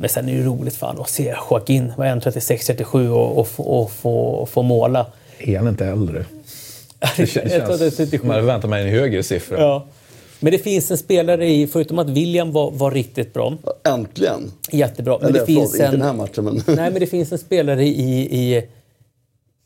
men 0.00 0.08
sen 0.08 0.28
är 0.28 0.32
det 0.32 0.38
ju 0.38 0.44
roligt 0.44 0.76
fan 0.76 1.00
att 1.00 1.10
se 1.10 1.34
Joaquin, 1.50 1.92
han, 1.96 2.20
36-37 2.20 3.08
och, 3.08 3.38
och, 3.38 3.48
få- 3.48 3.62
och 3.62 3.90
få, 3.90 4.46
få 4.50 4.62
måla. 4.62 5.06
Är 5.38 5.58
han 5.58 5.68
inte 5.68 5.86
äldre? 5.86 6.24
Det 7.16 7.26
känns, 7.26 7.52
Jag 7.52 7.64
tror 7.64 7.72
att 7.74 7.78
det 7.80 7.86
är 7.86 7.90
känns, 7.90 7.96
37. 7.96 8.28
man 8.28 8.46
väntar 8.46 8.68
mig 8.68 8.82
en 8.82 8.88
högre 8.90 9.22
siffra. 9.22 9.60
Ja. 9.60 9.86
Men 10.40 10.52
det 10.52 10.58
finns 10.58 10.90
en 10.90 10.98
spelare 10.98 11.48
i, 11.48 11.66
förutom 11.66 11.98
att 11.98 12.10
William 12.10 12.52
var, 12.52 12.70
var 12.70 12.90
riktigt 12.90 13.34
bra, 13.34 13.56
Äntligen! 13.84 14.52
jättebra. 14.72 15.18
Men 15.20 15.28
Eller 15.28 15.40
det 15.40 15.46
förlåt, 15.46 15.60
finns 15.60 15.74
inte 15.74 15.86
en, 15.86 15.92
den 15.92 16.02
här 16.02 16.12
matchen 16.12 16.44
men... 16.44 16.54
Nej, 16.66 16.90
men 16.90 17.00
det 17.00 17.06
finns 17.06 17.32
en 17.32 17.38
spelare 17.38 17.84
i, 17.84 18.54
i, 18.56 18.68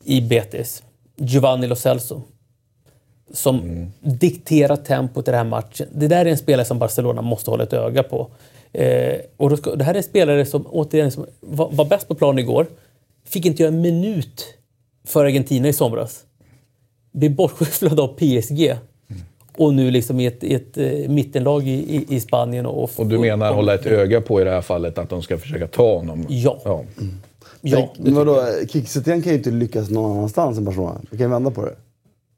i 0.03 0.21
Betis, 0.21 0.83
Giovanni 1.15 1.67
Lo 1.67 1.75
Celso, 1.75 2.21
som 3.33 3.87
dikterar 4.01 4.75
tempot 4.75 5.27
i 5.27 5.31
den 5.31 5.37
här 5.37 5.49
matchen. 5.49 5.87
Det 5.95 6.07
där 6.07 6.25
är 6.25 6.29
en 6.29 6.37
spelare 6.37 6.65
som 6.65 6.79
Barcelona 6.79 7.21
måste 7.21 7.51
hålla 7.51 7.63
ett 7.63 7.73
öga 7.73 8.03
på. 8.03 8.29
Eh, 8.73 9.15
och 9.37 9.57
ska, 9.57 9.75
det 9.75 9.83
här 9.83 9.93
är 9.93 9.97
en 9.97 10.03
spelare 10.03 10.45
som 10.45 10.65
återigen 10.67 11.11
som 11.11 11.25
var, 11.39 11.69
var 11.71 11.85
bäst 11.85 12.07
på 12.07 12.15
plan 12.15 12.39
igår. 12.39 12.67
Fick 13.25 13.45
inte 13.45 13.63
göra 13.63 13.73
en 13.73 13.81
minut 13.81 14.45
för 15.05 15.25
Argentina 15.25 15.67
i 15.67 15.73
somras. 15.73 16.23
Blev 17.11 17.35
bortskyfflad 17.35 17.99
av 17.99 18.07
PSG. 18.07 18.75
Och 19.57 19.73
nu 19.73 19.91
liksom 19.91 20.19
i 20.19 20.25
ett, 20.25 20.43
i 20.43 20.53
ett 20.53 20.77
eh, 20.77 21.09
mittenlag 21.09 21.67
i, 21.67 21.71
i, 21.71 22.15
i 22.15 22.19
Spanien. 22.19 22.65
Och, 22.65 22.89
Och 22.95 23.07
du 23.07 23.19
menar 23.19 23.53
hålla 23.53 23.73
ett 23.73 23.85
öga 23.85 24.21
på 24.21 24.41
i 24.41 24.43
det 24.43 24.49
här 24.51 24.61
fallet 24.61 24.97
att 24.97 25.09
de 25.09 25.21
ska 25.21 25.37
försöka 25.37 25.67
ta 25.67 25.95
honom? 25.97 26.25
Ja. 26.29 26.61
ja. 26.65 26.83
Ja, 27.65 27.77
Tänk, 27.77 27.89
det 27.97 28.03
tycker 28.03 28.11
vadå, 28.15 28.45
Kicksetien 28.69 29.21
kan 29.21 29.31
ju 29.31 29.37
inte 29.37 29.51
lyckas 29.51 29.89
någon 29.89 30.17
annanstans 30.17 30.57
än 30.57 30.65
Barcelona. 30.65 31.01
Vi 31.11 31.17
kan 31.17 31.25
ju 31.27 31.31
vända 31.31 31.51
på 31.51 31.65
det. 31.65 31.75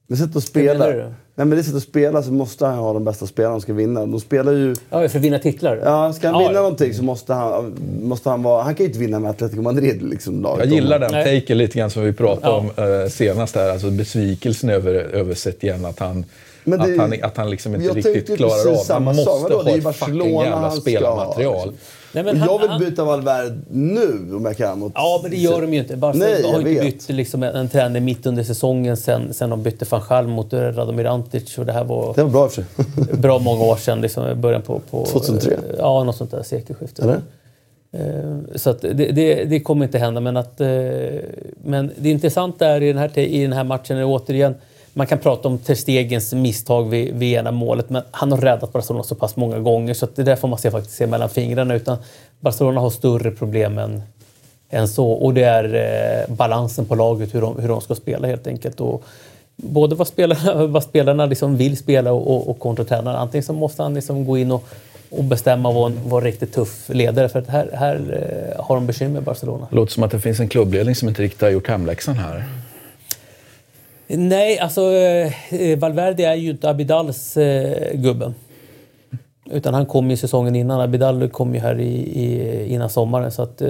Men 0.07 0.17
sätt 0.17 0.35
att 0.35 0.43
spela. 0.43 0.87
du? 0.91 0.97
Nej 1.37 1.47
men 1.47 1.49
det 1.49 1.63
sätt 1.63 1.75
att 1.75 1.83
spela 1.83 2.23
så 2.23 2.31
måste 2.31 2.65
han 2.65 2.75
ha 2.77 2.93
de 2.93 3.03
bästa 3.03 3.27
spelarna 3.27 3.55
som 3.55 3.61
ska 3.61 3.73
vinna. 3.73 4.05
De 4.05 4.19
spelar 4.19 4.51
ju... 4.51 4.75
Ja, 4.89 5.09
för 5.09 5.19
att 5.19 5.25
vinna 5.25 5.39
titlar? 5.39 5.81
Ja, 5.85 6.13
ska 6.13 6.27
han 6.27 6.35
Ja, 6.41 6.47
vinna 6.47 6.59
ja. 6.59 6.61
någonting 6.61 6.93
så 6.93 7.03
måste 7.03 7.33
han, 7.33 7.75
måste 8.01 8.29
han 8.29 8.43
vara... 8.43 8.63
Han 8.63 8.75
kan 8.75 8.83
ju 8.83 8.87
inte 8.87 8.99
vinna 8.99 9.19
med 9.19 9.31
Atletico 9.31 9.61
Madrid 9.61 10.01
liksom. 10.09 10.41
laget. 10.41 10.65
Jag 10.65 10.73
gillar 10.75 10.99
den 10.99 11.11
Nej. 11.11 11.39
taken 11.41 11.57
lite 11.57 11.77
grann 11.79 11.89
som 11.89 12.03
vi 12.03 12.13
pratade 12.13 12.47
Ja. 12.47 12.57
om 12.57 12.65
eh, 13.03 13.09
senast 13.09 13.55
här. 13.55 13.69
Alltså 13.69 13.91
besvikelsen 13.91 14.69
över, 14.69 14.93
över 14.93 15.33
Setien. 15.33 15.85
Att 15.85 15.99
han, 15.99 16.13
Men 16.15 16.25
det- 16.79 16.93
att 16.93 16.97
han, 16.97 17.13
att 17.23 17.37
han 17.37 17.49
liksom 17.49 17.75
inte 17.75 17.87
riktigt 17.93 18.29
ju 18.29 18.35
klarar 18.35 18.71
av. 18.79 18.85
Han 18.89 19.03
måste 19.03 19.23
sak. 19.23 19.33
Ha 19.41 19.49
ju 19.49 19.55
ett 19.55 19.63
fucking 19.65 19.83
Barcelona 19.83 20.43
jävla 20.45 20.71
spelarmaterial. 20.71 21.71
Nej, 22.11 22.23
men 22.23 22.37
han- 22.37 22.49
jag 22.51 22.59
vill 22.59 22.69
han- 22.69 22.79
byta 22.79 23.03
Valverde 23.03 23.57
nu 23.71 24.35
om 24.35 24.45
jag 24.45 24.57
kan. 24.57 24.79
Mot... 24.79 24.91
Ja, 24.95 25.19
men 25.21 25.31
det 25.31 25.37
gör 25.37 25.61
de 25.61 25.73
ju 25.73 25.79
inte. 25.79 25.95
Nej, 25.95 26.43
har 26.43 26.51
jag 26.61 26.71
inte 26.71 26.83
bytt 26.85 27.09
liksom 27.09 27.43
en, 27.43 27.55
en 27.55 27.69
tränare 27.69 27.99
mitt 28.01 28.25
under 28.25 28.43
säsongen 28.43 28.97
sen, 28.97 29.33
sen 29.33 29.49
de 29.49 29.63
bytte 29.63 29.85
van 29.89 30.01
Gaal 30.09 30.27
mot 30.27 30.53
Radomir 30.53 31.05
Antic. 31.05 31.57
Och 31.57 31.65
det 31.65 31.71
här 31.73 31.83
var 31.83 32.13
Det 32.15 32.23
var 32.23 32.29
bra 32.29 32.47
för 32.49 32.55
sig. 32.55 32.65
bra 33.17 33.39
många 33.39 33.63
år 33.63 33.75
sedan, 33.75 34.01
liksom, 34.01 34.41
början 34.41 34.61
på... 34.61 34.81
på 34.91 35.05
2003? 35.05 35.53
eh, 35.53 35.59
Ja, 35.77 36.03
något 36.03 36.15
sånt 36.15 36.31
där 36.31 36.43
sekelskifte. 36.43 37.01
Eller? 37.01 37.19
Eh, 37.91 38.37
Så 38.55 38.69
att 38.69 38.81
det, 38.81 38.93
det, 38.93 39.43
det 39.45 39.59
kommer 39.59 39.85
inte 39.85 39.97
hända. 39.97 40.21
Men, 40.21 40.37
att, 40.37 40.61
eh, 40.61 40.67
men 41.63 41.91
det 41.97 42.09
intressanta 42.09 42.67
är 42.67 42.83
i 42.83 42.87
den 42.87 42.97
här, 42.97 43.19
i 43.19 43.41
den 43.41 43.53
här 43.53 43.63
matchen 43.63 43.97
är 43.97 44.03
återigen 44.05 44.55
man 44.97 45.07
kan 45.07 45.19
prata 45.19 45.47
om 45.47 45.57
Ter 45.57 45.75
Stegens 45.75 46.33
misstag 46.33 46.89
vid, 46.89 47.15
vid 47.15 47.33
ena 47.33 47.51
målet, 47.51 47.89
men 47.89 48.03
han 48.11 48.31
har 48.31 48.39
räddat 48.39 48.73
Barcelona 48.73 49.03
så 49.03 49.15
pass 49.15 49.35
många 49.35 49.59
gånger 49.59 49.93
så 49.93 50.05
att 50.05 50.15
det 50.15 50.23
där 50.23 50.35
får 50.35 50.47
man 50.47 50.59
se, 50.59 50.71
faktiskt 50.71 50.95
se 50.95 51.07
mellan 51.07 51.29
fingrarna. 51.29 51.75
Utan 51.75 51.97
Barcelona 52.39 52.81
har 52.81 52.89
större 52.89 53.31
problem 53.31 53.77
än, 53.77 54.03
än 54.69 54.87
så. 54.87 55.11
Och 55.11 55.33
det 55.33 55.43
är 55.43 55.73
eh, 55.73 56.35
balansen 56.35 56.85
på 56.85 56.95
laget, 56.95 57.35
hur 57.35 57.41
de, 57.41 57.59
hur 57.59 57.67
de 57.67 57.81
ska 57.81 57.95
spela 57.95 58.27
helt 58.27 58.47
enkelt. 58.47 58.81
Och 58.81 59.03
både 59.55 59.95
vad 59.95 60.07
spelarna, 60.07 60.65
vad 60.67 60.83
spelarna 60.83 61.25
liksom 61.25 61.57
vill 61.57 61.77
spela 61.77 62.11
och, 62.11 62.35
och, 62.35 62.49
och 62.49 62.59
kontra 62.59 62.85
tränaren. 62.85 63.17
Antingen 63.17 63.43
så 63.43 63.53
måste 63.53 63.83
han 63.83 63.93
liksom 63.93 64.25
gå 64.25 64.37
in 64.37 64.51
och, 64.51 64.63
och 65.09 65.23
bestämma 65.23 65.69
och 65.69 65.75
vara 65.75 65.91
en, 65.91 66.09
vara 66.09 66.21
en 66.21 66.25
riktigt 66.25 66.53
tuff 66.53 66.89
ledare. 66.89 67.29
För 67.29 67.39
att 67.39 67.47
här, 67.47 67.69
här 67.73 67.95
eh, 68.57 68.65
har 68.65 68.75
de 68.75 68.87
bekymmer 68.87 69.21
Barcelona. 69.21 69.67
Låter 69.71 69.93
som 69.93 70.03
att 70.03 70.11
det 70.11 70.19
finns 70.19 70.39
en 70.39 70.49
klubbledning 70.49 70.95
som 70.95 71.07
inte 71.07 71.21
riktigt 71.21 71.41
har 71.41 71.49
gjort 71.49 71.67
hemläxan 71.67 72.15
här. 72.15 72.43
Nej, 74.07 74.59
alltså 74.59 74.91
eh, 74.91 75.79
Valverde 75.79 76.25
är 76.25 76.35
ju 76.35 76.49
inte 76.49 76.69
Abidals 76.69 77.37
eh, 77.37 77.93
gubbe. 77.93 78.33
Utan 79.51 79.73
han 79.73 79.85
kom 79.85 80.09
ju 80.09 80.17
säsongen 80.17 80.55
innan. 80.55 80.81
Abidal 80.81 81.29
kom 81.29 81.53
ju 81.53 81.59
här 81.59 81.79
i, 81.79 81.93
i, 82.23 82.65
innan 82.73 82.89
sommaren. 82.89 83.31
Så 83.31 83.41
att, 83.41 83.61
eh, 83.61 83.69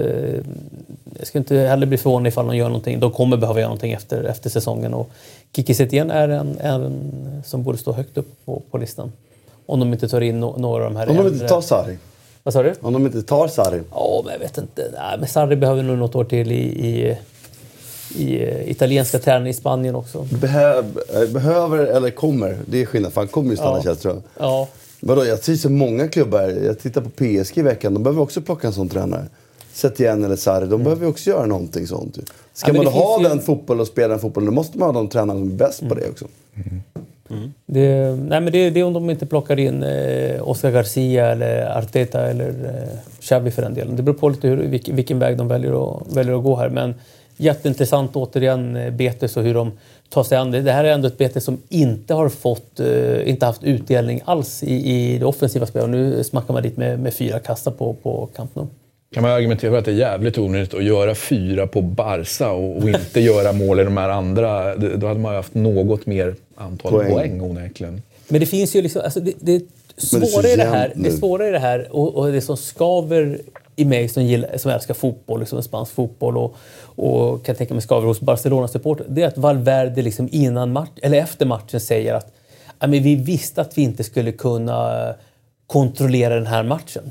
jag 1.18 1.26
ska 1.26 1.38
inte 1.38 1.56
heller 1.56 1.86
bli 1.86 1.98
förvånad 1.98 2.26
ifall 2.26 2.46
de 2.46 2.56
gör 2.56 2.68
någonting. 2.68 3.00
De 3.00 3.10
kommer 3.10 3.36
behöva 3.36 3.60
göra 3.60 3.68
någonting 3.68 3.92
efter, 3.92 4.24
efter 4.24 4.50
säsongen. 4.50 4.94
Och 4.94 5.10
Kiki 5.56 5.74
Setien 5.74 6.10
är 6.10 6.28
en, 6.28 6.58
en 6.60 7.12
som 7.44 7.62
borde 7.62 7.78
stå 7.78 7.92
högt 7.92 8.18
upp 8.18 8.28
på, 8.44 8.62
på 8.70 8.78
listan. 8.78 9.12
Om 9.66 9.80
de 9.80 9.92
inte 9.92 10.08
tar 10.08 10.20
in 10.20 10.40
no, 10.40 10.54
några 10.58 10.84
av 10.84 10.92
de 10.92 10.96
här 10.96 11.08
Om 11.08 11.16
de 11.16 11.26
inte 11.26 11.48
tar 11.48 11.60
Sarri. 11.60 11.98
Vad 12.42 12.54
sa 12.54 12.62
du? 12.62 12.74
Om 12.80 12.92
de 12.92 13.06
inte 13.06 13.22
tar 13.22 13.48
Sarri. 13.48 13.80
Ja, 13.90 14.22
men 14.24 14.32
jag 14.32 14.40
vet 14.40 14.58
inte. 14.58 14.82
Nej, 14.92 15.18
men 15.18 15.28
Sarri 15.28 15.56
behöver 15.56 15.82
nog 15.82 15.98
något 15.98 16.14
år 16.14 16.24
till 16.24 16.52
i, 16.52 16.88
i, 16.88 17.16
i 18.14 18.42
eh, 18.42 18.70
italienska 18.70 19.18
tränare 19.18 19.48
i 19.48 19.52
Spanien 19.52 19.94
också. 19.94 20.22
Behöv, 20.40 20.98
eh, 21.14 21.28
behöver 21.30 21.78
eller 21.78 22.10
kommer. 22.10 22.56
Det 22.66 22.82
är 22.82 22.86
skillnad. 22.86 23.12
För 23.12 23.20
han 23.20 23.28
kommer 23.28 23.50
ju 23.50 23.56
stanna 23.56 23.80
Ja. 23.84 23.94
jag. 24.02 24.22
Ja, 24.38 24.68
Vadå, 25.00 25.24
jag 25.24 25.38
ser 25.38 25.54
så 25.54 25.70
många 25.70 26.08
klubbar. 26.08 26.42
Jag 26.64 26.78
tittar 26.78 27.00
på 27.00 27.10
PSG 27.10 27.58
i 27.58 27.62
veckan. 27.62 27.94
De 27.94 28.02
behöver 28.02 28.22
också 28.22 28.40
plocka 28.40 28.66
en 28.66 28.72
sån 28.72 28.88
tränare. 28.88 29.24
Setien 29.72 30.24
eller 30.24 30.36
Sarri. 30.36 30.66
De 30.66 30.82
behöver 30.84 31.02
ju 31.02 31.08
också 31.10 31.30
göra 31.30 31.46
någonting 31.46 31.86
sånt. 31.86 32.18
Ska 32.54 32.70
Mm. 32.70 32.82
Ja, 32.82 32.90
man 32.90 32.92
ha 33.02 33.22
ju- 33.22 33.28
den 33.28 33.40
fotboll 33.40 33.80
och 33.80 33.86
spela 33.86 34.08
den 34.08 34.18
fotboll, 34.18 34.44
då 34.46 34.52
måste 34.52 34.78
man 34.78 34.88
ha 34.88 34.92
de 35.02 35.08
tränarna 35.08 35.40
som 35.40 35.50
är 35.50 35.54
bäst 35.54 35.80
på 35.80 35.86
Mm. 35.86 35.98
det 35.98 36.08
också. 36.10 36.24
Det, 37.66 38.16
nej 38.28 38.40
men 38.40 38.52
det, 38.52 38.70
det 38.70 38.80
är 38.80 38.84
om 38.84 38.92
de 38.92 39.10
inte 39.10 39.26
plockar 39.26 39.58
in 39.58 39.82
eh, 39.82 40.48
Oscar 40.48 40.70
Garcia 40.70 41.26
eller 41.26 41.78
Arteta 41.78 42.20
eller 42.26 42.48
eh, 42.48 42.98
Xavi 43.20 43.50
för 43.50 43.62
den 43.62 43.74
delen. 43.74 43.96
Det 43.96 44.02
beror 44.02 44.16
på 44.16 44.28
lite 44.28 44.48
hur, 44.48 44.56
vilken, 44.56 44.96
vilken 44.96 45.18
väg 45.18 45.36
de 45.38 45.48
väljer 45.48 45.96
att, 46.00 46.16
väljer 46.16 46.34
att 46.38 46.44
gå 46.44 46.56
här. 46.56 46.68
Men 46.68 46.94
jätteintressant 47.36 48.16
återigen 48.16 48.76
eh, 48.76 48.90
Betis 48.90 49.36
och 49.36 49.42
hur 49.42 49.54
de 49.54 49.72
tar 50.08 50.24
sig 50.24 50.38
an 50.38 50.50
det. 50.50 50.60
Det 50.60 50.72
här 50.72 50.84
är 50.84 50.92
ändå 50.92 51.06
ett 51.08 51.18
Betis 51.18 51.44
som 51.44 51.58
inte 51.68 52.14
har 52.14 52.28
fått, 52.28 52.80
eh, 52.80 53.28
inte 53.28 53.46
haft 53.46 53.64
utdelning 53.64 54.20
alls 54.24 54.62
i, 54.62 54.90
i 54.92 55.18
det 55.18 55.24
offensiva 55.26 55.66
spelet. 55.66 55.84
Och 55.84 55.90
nu 55.90 56.24
smackar 56.24 56.54
man 56.54 56.62
dit 56.62 56.76
med, 56.76 57.00
med 57.00 57.14
fyra 57.14 57.38
kastar 57.38 57.70
på, 57.70 57.92
på 58.02 58.28
Camp 58.36 58.54
Nou. 58.54 58.66
Kan 59.14 59.22
man 59.22 59.32
argumentera 59.32 59.70
för 59.70 59.78
att 59.78 59.84
det 59.84 59.90
är 59.90 59.94
jävligt 59.94 60.38
onödigt 60.38 60.74
att 60.74 60.84
göra 60.84 61.14
fyra 61.14 61.66
på 61.66 61.80
Barca 61.82 62.50
och, 62.52 62.76
och 62.76 62.88
inte 62.88 63.20
göra 63.20 63.52
mål 63.52 63.80
i 63.80 63.84
de 63.84 63.96
här 63.96 64.08
andra? 64.08 64.76
Det- 64.76 64.96
Då 64.96 65.06
hade 65.06 65.20
man 65.20 65.32
ju 65.32 65.36
haft 65.36 65.54
något 65.54 66.06
mer 66.06 66.34
antal 66.56 66.92
Poäng. 66.92 67.12
poäng, 67.12 67.40
onekligen. 67.40 68.02
Men 68.28 68.40
det 68.40 68.46
finns 68.46 68.76
ju 68.76 68.82
liksom, 68.82 69.02
alltså 69.04 69.20
det, 69.20 69.32
det, 69.40 69.58
det 69.58 69.64
är 69.96 70.00
så 70.06 70.20
svåra 70.26 70.48
i 70.48 70.56
det 70.56 70.64
här, 70.64 70.92
det 70.94 71.02
nu. 71.02 71.10
svåra 71.10 71.48
i 71.48 71.50
det 71.50 71.58
här 71.58 71.88
och, 71.90 72.14
och 72.14 72.32
det 72.32 72.40
som 72.40 72.56
skaver 72.56 73.38
i 73.76 73.84
mig 73.84 74.08
som, 74.08 74.24
gillar, 74.24 74.56
som 74.58 74.70
älskar 74.70 74.94
fotboll, 74.94 75.40
liksom 75.40 75.62
spansk 75.62 75.92
fotboll 75.92 76.36
och, 76.36 76.54
och 76.84 77.44
kan 77.44 77.56
tänka 77.56 77.74
mig 77.74 77.82
skaver 77.82 78.06
hos 78.06 78.20
Barcelona-supporter, 78.20 79.06
det 79.08 79.22
är 79.22 79.26
att 79.26 79.38
Valverde 79.38 80.02
liksom 80.02 80.28
innan 80.32 80.72
match, 80.72 80.90
eller 81.02 81.18
efter 81.18 81.46
matchen 81.46 81.80
säger 81.80 82.14
att 82.14 82.32
"Ja, 82.78 82.86
men 82.86 83.02
vi 83.02 83.14
visste 83.16 83.60
att 83.60 83.78
vi 83.78 83.82
inte 83.82 84.04
skulle 84.04 84.32
kunna 84.32 85.14
kontrollera 85.66 86.34
den 86.34 86.46
här 86.46 86.62
matchen. 86.62 87.10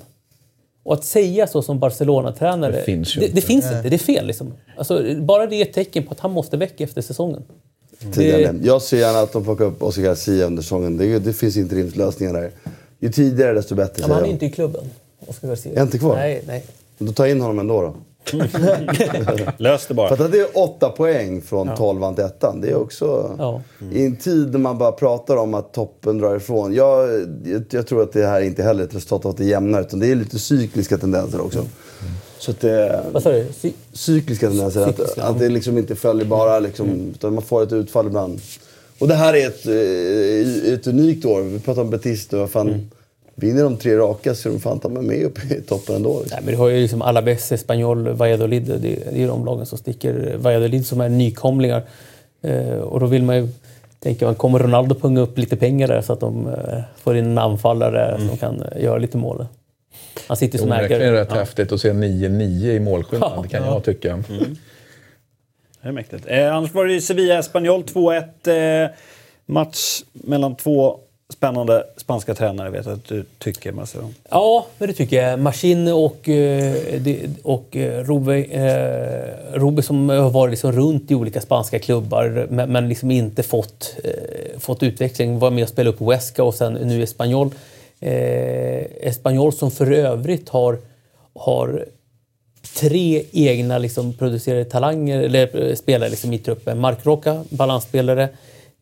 Och 0.83 0.93
att 0.93 1.03
säga 1.03 1.47
så 1.47 1.61
som 1.61 1.79
Barcelona-tränare, 1.79 2.71
Det 2.71 2.83
finns 2.83 3.15
ju 3.15 3.19
det, 3.19 3.25
inte. 3.25 3.35
det 3.35 3.41
finns 3.41 3.65
inte. 3.65 3.81
Det 3.89 3.95
är 3.95 3.97
fel. 3.97 4.27
Liksom. 4.27 4.53
Alltså, 4.77 5.03
bara 5.19 5.45
det 5.47 5.55
är 5.55 5.61
ett 5.61 5.73
tecken 5.73 6.03
på 6.03 6.11
att 6.11 6.19
han 6.19 6.31
måste 6.31 6.57
väck 6.57 6.81
efter 6.81 7.01
säsongen. 7.01 7.43
tidigare. 8.13 8.55
Jag 8.63 8.81
ser 8.81 8.97
gärna 8.97 9.19
att 9.19 9.33
de 9.33 9.43
plockar 9.43 9.65
upp 9.65 9.83
Oscar 9.83 10.01
Garcia 10.01 10.45
under 10.45 10.63
säsongen. 10.63 10.97
Det, 10.97 11.19
det 11.19 11.33
finns 11.33 11.57
interimslösningar 11.57 12.33
där. 12.33 12.51
Ju 12.99 13.11
tidigare 13.11 13.53
desto 13.53 13.75
bättre 13.75 14.01
Ja, 14.01 14.07
men 14.07 14.11
han 14.15 14.19
är 14.19 14.23
säger 14.23 14.33
inte 14.33 14.45
i 14.45 14.51
klubben. 14.51 14.83
Oscar 15.27 15.47
Garcia. 15.47 15.79
Är 15.79 15.83
inte 15.83 15.97
kvar? 15.97 16.15
Nej, 16.15 16.43
nej. 16.47 16.65
jag. 16.97 17.07
Då 17.07 17.13
tar 17.13 17.25
in 17.25 17.41
honom 17.41 17.59
ändå 17.59 17.81
då. 17.81 17.95
Lös 19.57 19.87
det 19.87 19.93
bara. 19.93 20.15
För 20.15 20.25
att 20.25 20.31
det 20.31 20.39
är 20.39 20.47
åtta 20.53 20.89
poäng 20.89 21.41
från 21.41 21.75
12 21.75 22.15
till 22.15 22.23
ettan. 22.23 22.61
Det 22.61 22.69
är 22.69 22.75
också... 22.75 23.35
Ja. 23.37 23.61
I 23.91 24.05
en 24.05 24.15
tid 24.15 24.51
när 24.51 24.59
man 24.59 24.77
bara 24.77 24.91
pratar 24.91 25.37
om 25.37 25.53
att 25.53 25.73
toppen 25.73 26.17
drar 26.17 26.35
ifrån. 26.35 26.73
Jag, 26.73 27.09
jag, 27.45 27.63
jag 27.69 27.87
tror 27.87 28.03
att 28.03 28.13
det 28.13 28.25
här 28.25 28.41
inte 28.41 28.63
heller 28.63 28.83
är 28.83 28.87
ett 28.87 28.95
resultat 28.95 29.25
av 29.25 29.31
att 29.31 29.37
det 29.37 29.43
är 29.43 29.47
jämnare. 29.47 29.81
Utan 29.81 29.99
det 29.99 30.11
är 30.11 30.15
lite 30.15 30.39
cykliska 30.39 30.97
tendenser 30.97 31.41
också. 31.41 31.65
Så 32.39 32.51
att 32.51 32.59
det, 32.59 33.03
Vad 33.11 33.23
sa 33.23 33.31
du? 33.31 33.47
Sy- 33.59 33.73
cykliska 33.93 34.47
tendenser. 34.49 34.81
Att, 34.81 34.87
Cykliska, 34.97 35.23
att 35.23 35.39
det 35.39 35.49
liksom 35.49 35.77
inte 35.77 35.95
följer 35.95 36.25
bara 36.25 36.59
liksom, 36.59 37.11
utan 37.15 37.33
man 37.33 37.43
får 37.43 37.63
ett 37.63 37.73
utfall 37.73 38.07
ibland. 38.07 38.41
Och 38.99 39.07
det 39.07 39.15
här 39.15 39.33
är 39.33 39.47
ett, 39.47 39.65
eh, 39.65 40.73
ett 40.73 40.87
unikt 40.87 41.25
år. 41.25 41.41
Vi 41.41 41.59
pratar 41.59 41.81
om 41.81 41.89
nu. 42.31 42.37
Vad 42.37 42.49
Fan, 42.49 42.91
Vinner 43.35 43.63
de 43.63 43.77
tre 43.77 43.97
raka 43.97 44.35
så 44.35 44.49
är 44.49 44.53
de 44.53 44.59
fan 44.59 44.79
ta 44.79 44.89
mig 44.89 45.03
med 45.03 45.23
upp 45.25 45.51
i 45.51 45.61
toppen 45.61 45.95
ändå. 45.95 46.19
Liksom. 46.19 46.35
Nej, 46.35 46.41
men 46.45 46.53
du 46.53 46.57
har 46.59 46.69
ju 46.69 46.81
liksom 46.81 47.01
Alaves, 47.01 47.51
Espanyol, 47.51 48.07
Valladolid. 48.09 48.63
Det, 48.63 48.77
det 48.77 49.07
är 49.07 49.17
ju 49.17 49.27
de 49.27 49.45
lagen 49.45 49.65
som 49.65 49.77
sticker. 49.77 50.35
Valladolid 50.37 50.85
som 50.85 51.01
är 51.01 51.09
nykomlingar. 51.09 51.83
Eh, 52.41 52.69
och 52.77 52.99
då 52.99 53.05
vill 53.05 53.23
man 53.23 53.35
ju 53.37 53.47
tänka, 53.99 54.25
man 54.25 54.35
kommer 54.35 54.59
Ronaldo 54.59 54.95
punga 54.95 55.21
upp 55.21 55.37
lite 55.37 55.55
pengar 55.55 55.87
där 55.87 56.01
så 56.01 56.13
att 56.13 56.19
de 56.19 56.47
eh, 56.47 56.79
får 57.03 57.17
in 57.17 57.25
en 57.25 57.37
anfallare 57.37 58.17
som 58.27 58.37
kan 58.37 58.61
eh, 58.61 58.83
göra 58.83 58.97
lite 58.97 59.17
mål. 59.17 59.45
Han 60.27 60.37
sitter 60.37 60.57
som 60.59 60.71
ägare. 60.71 61.11
rätt 61.11 61.31
häftigt 61.31 61.71
att 61.71 61.81
se 61.81 61.91
9-9 61.91 62.65
i 62.71 62.79
målskillnad, 62.79 63.31
Ja. 63.35 63.41
det 63.41 63.47
kan 63.47 63.65
jag 63.65 63.83
tycka. 63.83 64.23
Det 65.81 65.87
är 65.87 65.91
mäktigt. 65.91 66.23
Eh, 66.27 66.55
annars 66.55 66.73
var 66.73 66.85
det 66.85 66.93
ju 66.93 66.99
Sevilla-Espanyol 67.01 67.83
2-1. 67.83 68.83
Eh, 68.83 68.89
match 69.45 70.01
mellan 70.13 70.55
två 70.55 70.99
spännande 71.33 71.83
spanska 71.97 72.35
tränare 72.35 72.69
vet 72.69 72.85
jag 72.85 72.93
att 72.93 73.05
du 73.05 73.25
tycker. 73.37 73.71
Marcelo. 73.71 74.09
Ja, 74.29 74.65
men 74.77 74.87
det 74.87 74.93
tycker 74.93 75.23
jag. 75.23 75.39
Maskin 75.39 75.87
och, 75.87 76.29
eh, 76.29 76.75
och 77.43 77.75
eh, 77.75 78.03
Robe, 78.03 78.41
Robe 79.53 79.79
eh, 79.79 79.83
som 79.83 80.09
har 80.09 80.29
varit 80.29 80.51
liksom 80.51 80.71
runt 80.71 81.11
i 81.11 81.15
olika 81.15 81.41
spanska 81.41 81.79
klubbar 81.79 82.47
men, 82.49 82.89
liksom 82.89 83.11
inte 83.11 83.43
fått, 83.43 83.95
fått 84.57 84.83
utveckling. 84.83 85.39
Var 85.39 85.51
med 85.51 85.63
och 85.63 85.69
spelade 85.69 85.95
upp 85.95 85.99
Huesca 85.99 86.43
och 86.43 86.55
sen 86.55 86.73
nu 86.73 87.03
Espanyol. 87.03 87.49
Espanyol 89.01 89.53
som 89.53 89.71
för 89.71 89.91
övrigt 89.91 90.49
har, 90.49 90.77
har 91.35 91.85
tre 92.79 93.23
egna 93.31 93.77
liksom, 93.77 94.13
producerade 94.13 94.65
talanger, 94.65 95.19
eller 95.19 95.75
spelare 95.75 96.09
liksom, 96.09 96.33
i 96.33 96.37
truppen. 96.37 96.79
Mark 96.79 97.05
Roca, 97.05 97.43
balansspelare. 97.49 98.29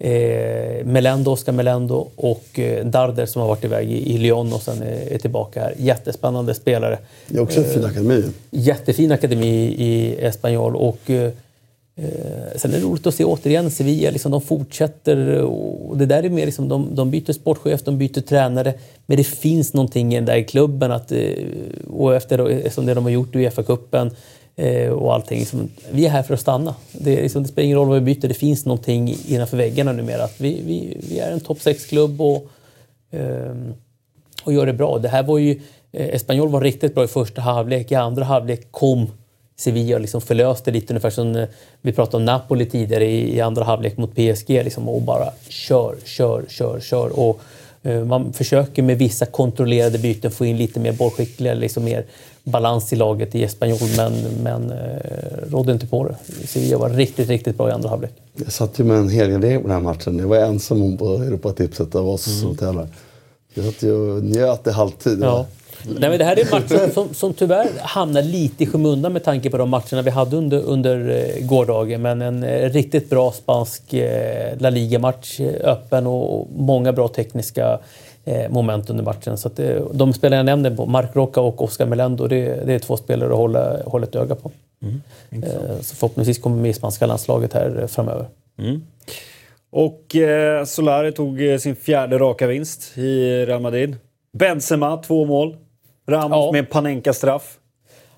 Eh, 0.04 0.86
Melendo, 0.86 1.32
Oscar 1.32 1.52
Melendo 1.52 2.08
och 2.16 2.60
eh, 2.60 2.86
Darder 2.86 3.26
som 3.26 3.42
har 3.42 3.50
varit 3.50 3.64
iväg 3.64 3.92
i, 3.92 4.14
i 4.14 4.18
Lyon 4.18 4.54
och 4.54 4.62
sen 4.62 4.82
är, 4.82 5.14
är 5.14 5.18
tillbaka 5.18 5.62
här. 5.62 5.74
Jättespännande 5.78 6.54
spelare. 6.54 6.98
Det 7.28 7.38
är 7.38 7.42
också 7.42 7.60
en 7.60 7.70
fin 7.70 7.86
akademi. 7.86 8.24
Jättefin 8.52 9.12
akademi 9.12 9.76
i 9.78 10.16
Espanyol 10.26 10.76
och 10.76 11.10
eh, 11.10 11.32
eh, 11.96 12.04
sen 12.56 12.72
är 12.72 12.76
det 12.78 12.84
roligt 12.84 13.08
att 13.08 13.16
se 13.16 13.24
återigen 13.24 13.72
Sevilla, 13.72 14.12
liksom, 14.12 14.32
de 14.32 14.42
fortsätter 14.42 15.42
och 15.42 15.98
det 15.98 16.06
där 16.06 16.24
är 16.24 16.30
mer 16.30 16.46
liksom, 16.46 16.70
de, 16.70 16.96
de 16.96 17.12
byter 17.12 17.34
sportchef, 17.34 17.84
de 17.84 17.98
byter 17.98 18.22
tränare 18.22 18.74
men 19.06 19.18
det 19.18 19.24
finns 19.24 19.74
någonting 19.74 20.14
i 20.14 20.16
den 20.16 20.26
där 20.26 20.42
klubben 20.42 20.92
att, 20.92 21.12
eh, 21.12 21.32
och 21.90 22.16
efter 22.16 22.70
som 22.70 22.86
det 22.86 22.94
de 22.94 23.04
har 23.04 23.12
gjort 23.12 23.36
i 23.36 23.38
Uefa-cupen 23.38 24.08
eh, 24.08 24.14
Eh, 24.56 24.90
och 24.90 25.14
allting, 25.14 25.40
liksom, 25.40 25.70
vi 25.92 26.06
är 26.06 26.10
här 26.10 26.24
för 26.24 26.34
att 26.34 26.40
stanna. 26.40 26.76
Det, 26.92 27.22
liksom, 27.22 27.44
det 27.44 27.50
spelar 27.50 27.66
ingen 27.66 27.78
roll 27.78 27.88
vad 27.88 28.04
vi 28.04 28.16
byter, 28.16 28.28
det 28.28 28.34
finns 28.34 28.66
någonting 28.66 29.18
innanför 29.28 29.58
väggarna 29.58 29.92
numera. 29.92 30.24
Att 30.24 30.42
vi, 30.42 30.62
vi, 30.66 30.98
vi 31.10 31.20
är 31.20 31.32
en 31.32 31.40
topp 31.40 31.58
6-klubb 31.58 32.22
och 32.22 32.48
ehm, 33.12 33.74
och 34.44 34.54
gör 34.54 34.66
det 34.66 34.74
bra. 34.74 35.00
Det 35.00 35.10
här 35.10 35.24
var 35.24 35.38
ju, 35.38 35.62
eh, 35.92 36.16
Espanyol 36.16 36.50
var 36.50 36.62
riktigt 36.62 36.96
bra 36.96 37.04
i 37.04 37.08
första 37.08 37.42
halvlek. 37.42 37.92
I 37.92 37.96
andra 37.96 38.24
halvlek 38.24 38.72
kom 38.72 39.08
Sevilla 39.56 39.96
och 39.96 40.02
liksom 40.02 40.22
förlöste 40.22 40.72
lite, 40.72 40.94
ungefär 40.94 41.10
som 41.10 41.36
eh, 41.36 41.48
vi 41.82 41.92
pratade 41.92 42.18
om 42.18 42.26
Napoli 42.26 42.66
tidigare 42.66 43.06
i, 43.06 43.36
i 43.36 43.42
andra 43.42 43.64
halvlek 43.64 43.98
mot 43.98 44.16
PSG. 44.16 44.50
Liksom, 44.50 44.90
och 44.90 45.02
bara 45.02 45.30
kör, 45.50 45.96
kör, 46.06 46.44
kör, 46.50 46.80
kör. 46.80 47.20
Och, 47.20 47.42
eh, 47.84 48.06
man 48.06 48.34
försöker 48.34 48.84
med 48.84 48.98
vissa 48.98 49.26
kontrollerade 49.26 50.00
byten 50.00 50.32
få 50.32 50.46
in 50.46 50.58
lite 50.58 50.80
mer 50.80 50.94
bollskickliga, 50.94 51.54
liksom 51.54 51.84
mer 51.84 52.06
balans 52.44 52.94
i 52.94 52.96
laget 52.96 53.36
i 53.36 53.44
Espanyol, 53.44 53.90
men, 53.98 54.14
men 54.44 54.72
eh, 54.72 55.52
rådde 55.52 55.72
inte 55.72 55.88
på 55.88 56.08
det. 56.08 56.48
Sevilla 56.48 56.78
var 56.78 56.90
riktigt, 56.90 57.30
riktigt 57.30 57.58
bra 57.58 57.70
i 57.70 57.72
andra 57.72 57.90
halvlek. 57.90 58.12
Jag 58.36 58.52
satt 58.52 58.80
ju 58.80 58.84
med 58.84 58.98
en 58.98 59.10
helgardering 59.10 59.62
på 59.62 59.68
den 59.68 59.78
här 59.78 59.84
matchen. 59.84 60.20
Jag 60.20 60.28
var 60.28 60.38
ensam 60.38 60.82
om 60.82 60.98
på 60.98 61.06
Europatipset 61.06 61.96
av 61.96 62.10
oss 62.10 62.40
som 62.42 62.58
tävlar. 62.58 62.88
Jag 63.54 63.66
satt 63.66 63.84
ju 63.84 63.94
och 63.94 64.24
njöt 64.24 64.68
i 64.68 64.72
halvtid. 64.72 65.20
Ja. 65.22 65.46
Nej, 65.86 66.10
men 66.10 66.20
det 66.20 66.26
här 66.26 66.40
är 66.40 66.42
en 66.42 66.52
match 66.52 66.94
som, 66.94 67.14
som, 67.14 67.34
tyvärr 67.34 67.70
hamnar 67.82 68.22
lite 68.22 68.64
i 68.64 68.68
skymundan 68.68 69.14
med 69.14 69.24
tanke 69.24 69.50
på 69.50 69.58
de 69.58 69.70
matcherna 69.70 70.02
vi 70.02 70.10
hade 70.10 70.38
under, 70.38 70.62
under 70.62 71.10
eh, 71.10 71.46
gårdagen. 71.46 72.02
Men 72.02 72.22
en 72.22 72.44
eh, 72.44 72.70
riktigt 72.70 73.10
bra 73.10 73.32
spansk 73.32 73.94
eh, 73.94 74.58
La 74.60 74.70
Liga-match. 74.70 75.40
Öppen 75.64 76.08
och 76.08 76.48
många 76.56 76.94
bra 76.94 77.08
tekniska 77.08 77.80
moment 78.50 78.90
under 78.90 79.04
matchen. 79.04 79.38
Så 79.38 79.48
att, 79.48 79.60
eh, 79.60 79.76
de 79.94 80.14
spelare 80.14 80.40
jag 80.40 80.46
nämnde, 80.46 80.86
Mark 80.86 81.10
Roca 81.14 81.42
och 81.42 81.64
Oscar 81.64 81.86
Melendo, 81.86 82.28
det, 82.28 82.66
det 82.66 82.74
är 82.74 82.80
två 82.80 82.98
spelare 82.98 83.30
att 83.32 83.38
hålla, 83.38 83.84
hålla 83.86 84.06
ett 84.06 84.16
öga 84.16 84.36
på. 84.36 84.52
Eh, 85.32 85.80
så 85.82 85.96
förhoppningsvis 85.96 86.40
kommer 86.40 86.58
med 86.58 86.70
i 86.72 86.74
spanska 86.74 87.06
landslaget 87.06 87.54
här 87.54 87.80
eh, 87.82 87.88
framöver. 87.88 88.26
Och 89.72 90.16
eh, 90.16 90.66
Solari 90.66 91.12
tog 91.12 91.42
eh, 91.48 91.58
sin 91.58 91.76
fjärde 91.76 92.18
raka 92.18 92.48
vinst 92.48 92.98
i 92.98 93.46
Real 93.46 93.62
Madrid. 93.62 93.96
Benzema, 94.38 94.98
två 94.98 95.26
mål. 95.26 95.56
Ramos 96.10 96.36
Ja. 96.46 96.52
med 96.52 96.60
en 96.60 96.66
Panenka-straff. 96.66 97.58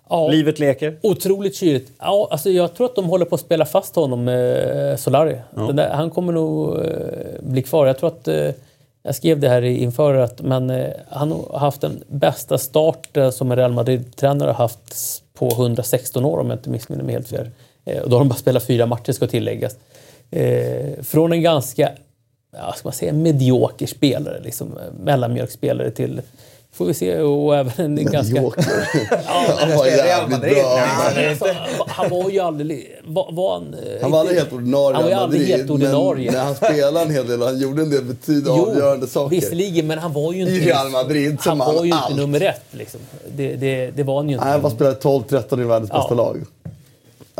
Ja. 0.09 0.27
Livet 0.27 0.59
leker. 0.59 0.97
Otroligt 1.03 1.55
kyligt. 1.55 1.91
Ja, 1.99 2.27
alltså 2.31 2.49
jag 2.49 2.73
tror 2.75 2.85
att 2.87 2.95
de 2.95 3.05
håller 3.05 3.25
på 3.25 3.35
att 3.35 3.41
spela 3.41 3.65
fast 3.65 3.95
honom, 3.95 4.27
eh, 4.27 4.95
Solari. 4.95 5.37
Den 5.55 5.75
där, 5.75 5.89
han 5.89 6.09
kommer 6.09 6.33
nog 6.33 6.75
eh, 6.77 6.83
bli 7.41 7.61
kvar. 7.61 7.87
Jag 7.87 7.97
tror 7.97 8.07
att... 8.09 8.27
Eh, 8.27 8.49
jag 9.05 9.15
skrev 9.15 9.39
det 9.39 9.49
här 9.49 9.61
inför 9.61 10.15
att 10.15 10.41
men, 10.41 10.69
eh, 10.69 10.93
han 11.09 11.31
har 11.31 11.59
haft 11.59 11.81
den 11.81 12.03
bästa 12.07 12.57
start 12.57 13.17
som 13.31 13.51
en 13.51 13.57
Real 13.57 13.73
Madrid-tränare 13.73 14.47
har 14.47 14.53
haft 14.53 15.21
på 15.33 15.49
116 15.51 16.25
år 16.25 16.39
om 16.39 16.49
jag 16.49 16.55
inte 16.55 16.69
missminner 16.69 17.03
mig 17.03 17.13
helt 17.13 17.27
fel. 17.27 17.49
Eh, 17.85 18.01
och 18.01 18.09
då 18.09 18.15
har 18.15 18.21
de 18.21 18.29
bara 18.29 18.35
spelat 18.35 18.63
fyra 18.63 18.85
matcher 18.85 19.11
ska 19.11 19.27
tilläggas. 19.27 19.77
Eh, 20.31 21.03
från 21.03 21.31
en 21.31 21.41
ganska, 21.41 21.91
ja, 22.53 22.73
ska 22.73 22.87
man 22.87 22.93
säga, 22.93 23.13
medioker 23.13 23.87
spelare, 23.87 24.39
liksom, 24.43 24.77
eh, 24.77 24.93
mellanmjölkspelare 25.03 25.91
till 25.91 26.21
Får 26.75 26.85
vi 26.85 26.93
se. 26.93 27.19
Och 27.19 27.55
även 27.55 27.97
en 27.97 28.11
ganska... 28.11 28.33
Medioker. 28.33 28.65
han 29.25 29.69
Jag 29.69 29.77
var 29.77 29.85
jävligt 29.85 30.41
bra. 30.41 30.79
Nej, 31.15 31.29
Alltså, 31.29 31.45
han 31.87 32.09
var 32.09 32.29
ju 32.29 32.39
aldrig... 32.39 33.01
Var, 33.05 33.31
var 33.31 33.53
han, 33.53 33.73
eh, 33.73 34.01
Han 34.01 34.11
var 34.11 34.19
aldrig 34.19 34.37
helt 34.37 34.53
ordinarie 34.53 34.93
Han 34.95 35.03
var 35.03 35.09
ju 35.09 35.15
aldrig 35.15 35.41
Madrid, 35.41 35.57
helt 35.57 35.69
ordinarie. 35.69 36.25
Men 36.31 36.33
när 36.39 36.45
han 36.45 36.55
spelade 36.55 36.99
en 37.05 37.11
hel 37.11 37.27
del 37.27 37.41
och 37.41 37.47
han 37.47 37.59
gjorde 37.59 37.81
en 37.81 37.89
del 37.89 38.03
betydande 38.03 38.61
avgörande 38.61 39.07
saker. 39.07 39.35
visserligen, 39.35 39.87
men 39.87 39.99
han 39.99 40.13
var 40.13 40.33
ju 40.33 40.41
inte... 40.41 40.53
I 40.53 40.59
Real 40.65 40.89
Madrid 40.89 41.37
som 41.41 41.59
Han 41.59 41.67
var 41.73 41.75
han 41.77 41.87
ju 41.87 41.93
allt. 41.93 42.09
inte 42.09 42.21
nummer 42.21 42.41
ett. 42.41 42.61
Liksom. 42.71 42.99
Det, 43.35 43.55
det, 43.55 43.91
det 43.91 44.03
var 44.03 44.15
han 44.17 44.29
ju 44.29 44.33
inte. 44.33 44.45
Nej, 44.45 44.51
han 44.51 44.61
var 44.61 44.69
spelade 44.69 44.95
12-13 44.99 45.61
i 45.61 45.63
världens 45.63 45.89
Ja. 45.93 45.99
bästa 45.99 46.15
lag. 46.15 46.41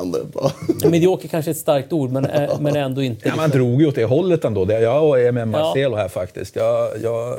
Ändå 0.02 0.18
är 0.18 0.22
det 0.24 0.28
bra. 0.30 0.52
Medioker 0.90 1.28
kanske 1.28 1.52
är 1.52 1.54
ett 1.54 1.58
starkt 1.58 1.94
ord, 1.94 2.12
men, 2.12 2.26
eh, 2.26 2.50
men 2.60 2.76
ändå 2.76 3.04
inte... 3.04 3.28
Ja, 3.28 3.36
man 3.36 3.50
drog 3.50 3.82
ju 3.82 3.88
åt 3.88 3.96
det 3.96 4.04
hållet 4.06 4.46
ändå. 4.46 4.66
Det- 4.66 4.80
Jag 4.80 5.22
är 5.24 5.32
med 5.32 5.48
Marcelo 5.48 5.96
här 5.96 6.08
faktiskt. 6.08 6.56
Jag, 6.56 6.90
jag, 7.04 7.38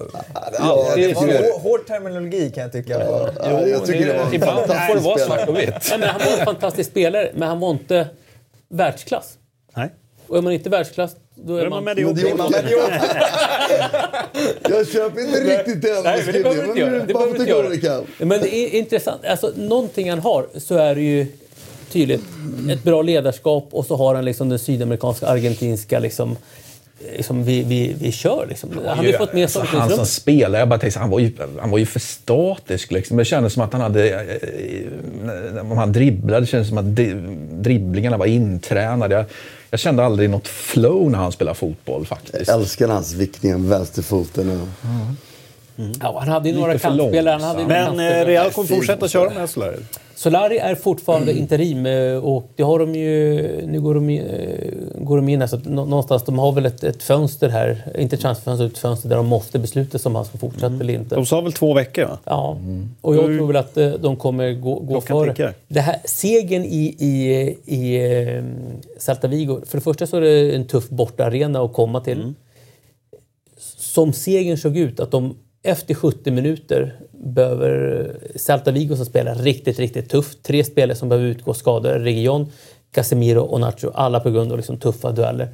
Ja, 0.59 0.87
Det 0.97 1.07
det 1.07 1.15
var 1.15 1.23
hår- 1.23 1.61
hård 1.61 1.87
terminologi 1.87 2.51
kan 2.55 2.62
jag 2.62 2.73
tycka. 2.73 3.01
Ja, 3.45 3.66
jag 3.66 3.87
tycker 3.87 4.07
det 4.07 4.12
var 4.19 4.24
en 4.27 4.35
ibland 4.35 4.66
får 4.66 4.95
det 4.95 5.01
vara 5.01 5.19
svart 5.19 5.49
och 5.49 5.59
vitt. 5.59 5.69
Nej, 5.91 5.99
men 5.99 6.09
han 6.09 6.20
var 6.31 6.39
en 6.39 6.45
fantastisk 6.45 6.91
spelare, 6.91 7.31
men 7.35 7.49
han 7.49 7.61
var 7.61 7.70
inte 7.70 8.07
världsklass. 8.69 9.35
Nej. 9.77 9.89
Och 10.27 10.39
är 10.39 10.43
man 10.43 10.53
inte 10.53 10.70
världsklass, 10.70 11.16
då 11.35 11.57
är 11.57 11.61
är 11.66 11.69
man 11.70 11.85
man... 11.85 11.85
medioker. 11.85 12.27
Jag 14.70 14.89
köper 14.89 15.20
inte 15.20 15.41
riktigt 15.41 15.83
den 15.83 16.03
Nej, 16.05 16.23
men 16.24 16.35
det 16.35 16.43
behöver 16.43 16.62
du 16.62 16.69
inte 16.69 16.81
göra. 16.81 16.91
Det 17.05 17.15
behöver 17.15 17.33
du 17.35 17.39
inte 17.41 17.51
göra. 17.51 17.74
göra. 17.97 18.05
Men 18.19 18.41
det 18.41 18.55
är 18.57 18.74
intressant. 18.78 19.24
Alltså, 19.24 19.53
någonting 19.57 20.11
han 20.11 20.19
har 20.19 20.47
så 20.59 20.74
är 20.77 20.95
det 20.95 21.01
ju 21.01 21.27
tydligt 21.92 22.22
ett 22.70 22.82
bra 22.82 23.02
ledarskap 23.02 23.68
och 23.70 23.86
så 23.86 23.96
har 23.96 24.14
han 24.14 24.24
liksom 24.24 24.48
den 24.48 24.58
sydamerikanska, 24.58 25.26
argentinska 25.26 25.98
liksom, 25.98 26.36
liksom, 27.16 27.44
vi, 27.44 27.62
vi, 27.62 27.94
vi 28.00 28.12
kör. 28.12 28.46
Liksom. 28.48 28.70
Han 28.86 28.98
har 28.98 29.04
ju 29.04 29.12
fått 29.12 29.32
med 29.32 29.42
alltså, 29.42 29.60
Han 29.60 29.90
som 29.90 30.06
spelare, 30.06 30.58
jag 30.60 30.68
bara 30.68 30.78
tänkte, 30.80 31.00
han, 31.00 31.10
var 31.10 31.18
ju, 31.18 31.32
han 31.60 31.70
var 31.70 31.78
ju 31.78 31.86
för 31.86 32.00
statisk. 32.00 32.92
Liksom. 32.92 33.16
Det 33.16 33.24
kändes 33.24 33.52
som 33.52 33.62
att 33.62 33.72
han 33.72 33.82
hade... 33.82 34.10
eh, 34.10 35.70
Om 35.70 35.78
han 35.78 35.92
dribblade, 35.92 36.40
det 36.40 36.46
kändes 36.46 36.68
som 36.68 36.78
att 36.78 36.96
dribblingarna 37.64 38.16
var 38.16 38.26
intränade. 38.26 39.14
Jag, 39.14 39.24
jag 39.70 39.80
kände 39.80 40.04
aldrig 40.04 40.30
något 40.30 40.48
flow 40.48 41.10
när 41.10 41.18
han 41.18 41.32
spelade 41.32 41.54
fotboll 41.54 42.06
faktiskt. 42.06 42.48
Jag 42.48 42.60
älskar 42.60 42.88
hans 42.88 43.12
vickningar 43.12 43.58
med 43.58 43.68
vänsterfoten. 43.70 44.50
Och... 44.60 44.68
Ja, 46.00 46.18
han 46.20 46.28
hade 46.28 46.48
ju 46.48 46.54
några 46.54 46.72
Lite 46.72 46.78
för 46.82 46.88
kantspelare. 46.98 47.32
Han 47.32 47.42
hade 47.42 47.60
ju 47.60 47.66
några 47.68 47.78
Men 47.78 47.86
kantspelare. 47.86 48.20
eh, 48.22 48.26
Real 48.26 48.50
kommer 48.50 48.68
fortsätta 48.68 49.08
köra 49.08 49.30
med 49.30 49.50
Solari. 49.50 49.76
Solari 50.16 50.59
är 50.59 50.74
fortfarande 50.74 51.32
interim 51.32 51.86
eh, 51.86 52.16
och 52.16 52.51
det 52.56 52.62
har 52.62 52.78
de 52.78 52.94
ju... 52.94 53.66
Nu 53.66 53.80
går 53.80 53.94
de, 53.94 54.10
eh, 54.10 55.05
går 55.05 55.16
de 55.16 55.28
in 55.28 55.40
här, 55.40 55.48
så 55.48 55.56
någonstans, 55.56 56.24
de 56.24 56.38
har 56.38 56.52
väl 56.52 56.66
ett, 56.66 56.84
ett 56.84 57.02
fönster 57.02 57.48
här, 57.48 57.93
inte 57.98 58.16
transferfönster, 58.16 58.66
ett 58.66 58.78
fönster 58.78 59.09
där 59.09 59.16
de 59.16 59.26
måste 59.26 59.59
besluta 59.59 59.98
om 60.09 60.14
han 60.14 60.24
ska 60.24 60.38
fortsätta 60.38 60.74
eller 60.80 60.94
inte. 60.94 61.14
De 61.14 61.26
sa 61.26 61.40
väl 61.40 61.52
två 61.52 61.74
veckor 61.74 62.05
va? 62.05 62.18
Ja, 62.24 62.59
och 63.01 63.16
jag 63.16 63.24
tror 63.24 63.47
väl 63.47 63.56
att 63.56 63.76
eh, 63.76 63.90
de 63.90 64.16
kommer 64.16 64.52
gå, 64.52 64.74
gå 64.74 65.01
före. 65.01 65.55
Det 65.68 65.80
här, 65.80 65.97
segern 66.05 66.64
i, 66.64 66.97
i, 66.98 67.59
i 67.64 68.12
eh, 68.36 68.44
Celta 68.98 69.28
Vigo. 69.28 69.60
För 69.66 69.78
det 69.78 69.84
första 69.84 70.06
så 70.06 70.16
är 70.16 70.20
det 70.20 70.56
en 70.56 70.66
tuff 70.66 70.88
bortaarena 70.88 71.60
att 71.60 71.72
komma 71.72 72.01
till. 72.01 72.34
Som 73.76 74.12
segern 74.12 74.56
såg 74.56 74.76
ut, 74.76 75.01
att 75.01 75.10
de 75.10 75.34
efter 75.66 75.94
70 75.94 76.30
minuter 76.30 76.94
behöver 77.12 78.10
Celta 78.34 78.70
Vigo 78.70 78.97
som 78.97 79.06
spelar 79.06 79.34
riktigt, 79.34 79.78
riktigt 79.78 80.10
tufft. 80.10 80.43
Tre 80.43 80.64
spelare 80.64 80.97
som 80.97 81.09
behöver 81.09 81.28
utgå 81.28 81.55
skadade. 81.55 81.98
Region, 81.98 82.52
Casemiro 82.93 83.40
och 83.40 83.60
Nacho. 83.60 83.90
Alla 83.94 84.20
på 84.20 84.30
grund 84.30 84.52
av 84.52 84.56
liksom 84.56 84.78
tuffa 84.78 85.12
dueller. 85.12 85.48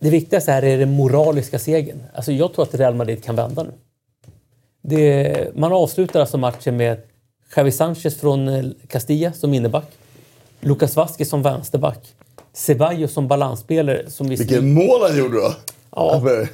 Det 0.00 0.10
viktigaste 0.10 0.52
här 0.52 0.62
är 0.62 0.78
den 0.78 0.90
moraliska 0.90 1.58
segern. 1.58 2.02
Alltså 2.14 2.32
jag 2.32 2.52
tror 2.52 2.62
att 2.62 2.74
Real 2.74 2.94
Madrid 2.94 3.24
kan 3.24 3.36
vända 3.36 3.62
nu. 3.62 3.72
Det, 4.82 5.56
man 5.56 5.72
avslutar 5.72 6.20
alltså 6.20 6.38
matchen 6.38 6.76
med 6.76 6.98
Javi 7.56 7.72
Sanchez 7.72 8.20
från 8.20 8.48
eh, 8.48 8.64
Castilla 8.88 9.32
som 9.32 9.54
inneback. 9.54 9.86
Lucas 10.60 10.96
Vasquez 10.96 11.28
som 11.28 11.42
vänsterback. 11.42 12.14
Ceballos 12.52 13.12
som 13.12 13.28
balansspelare. 13.28 14.10
Som 14.10 14.28
Vilket 14.28 14.64
mål 14.64 15.00
han 15.02 15.18
gjorde 15.18 15.36
då! 15.36 15.54
Ja. 15.98 16.16
Över- 16.16 16.48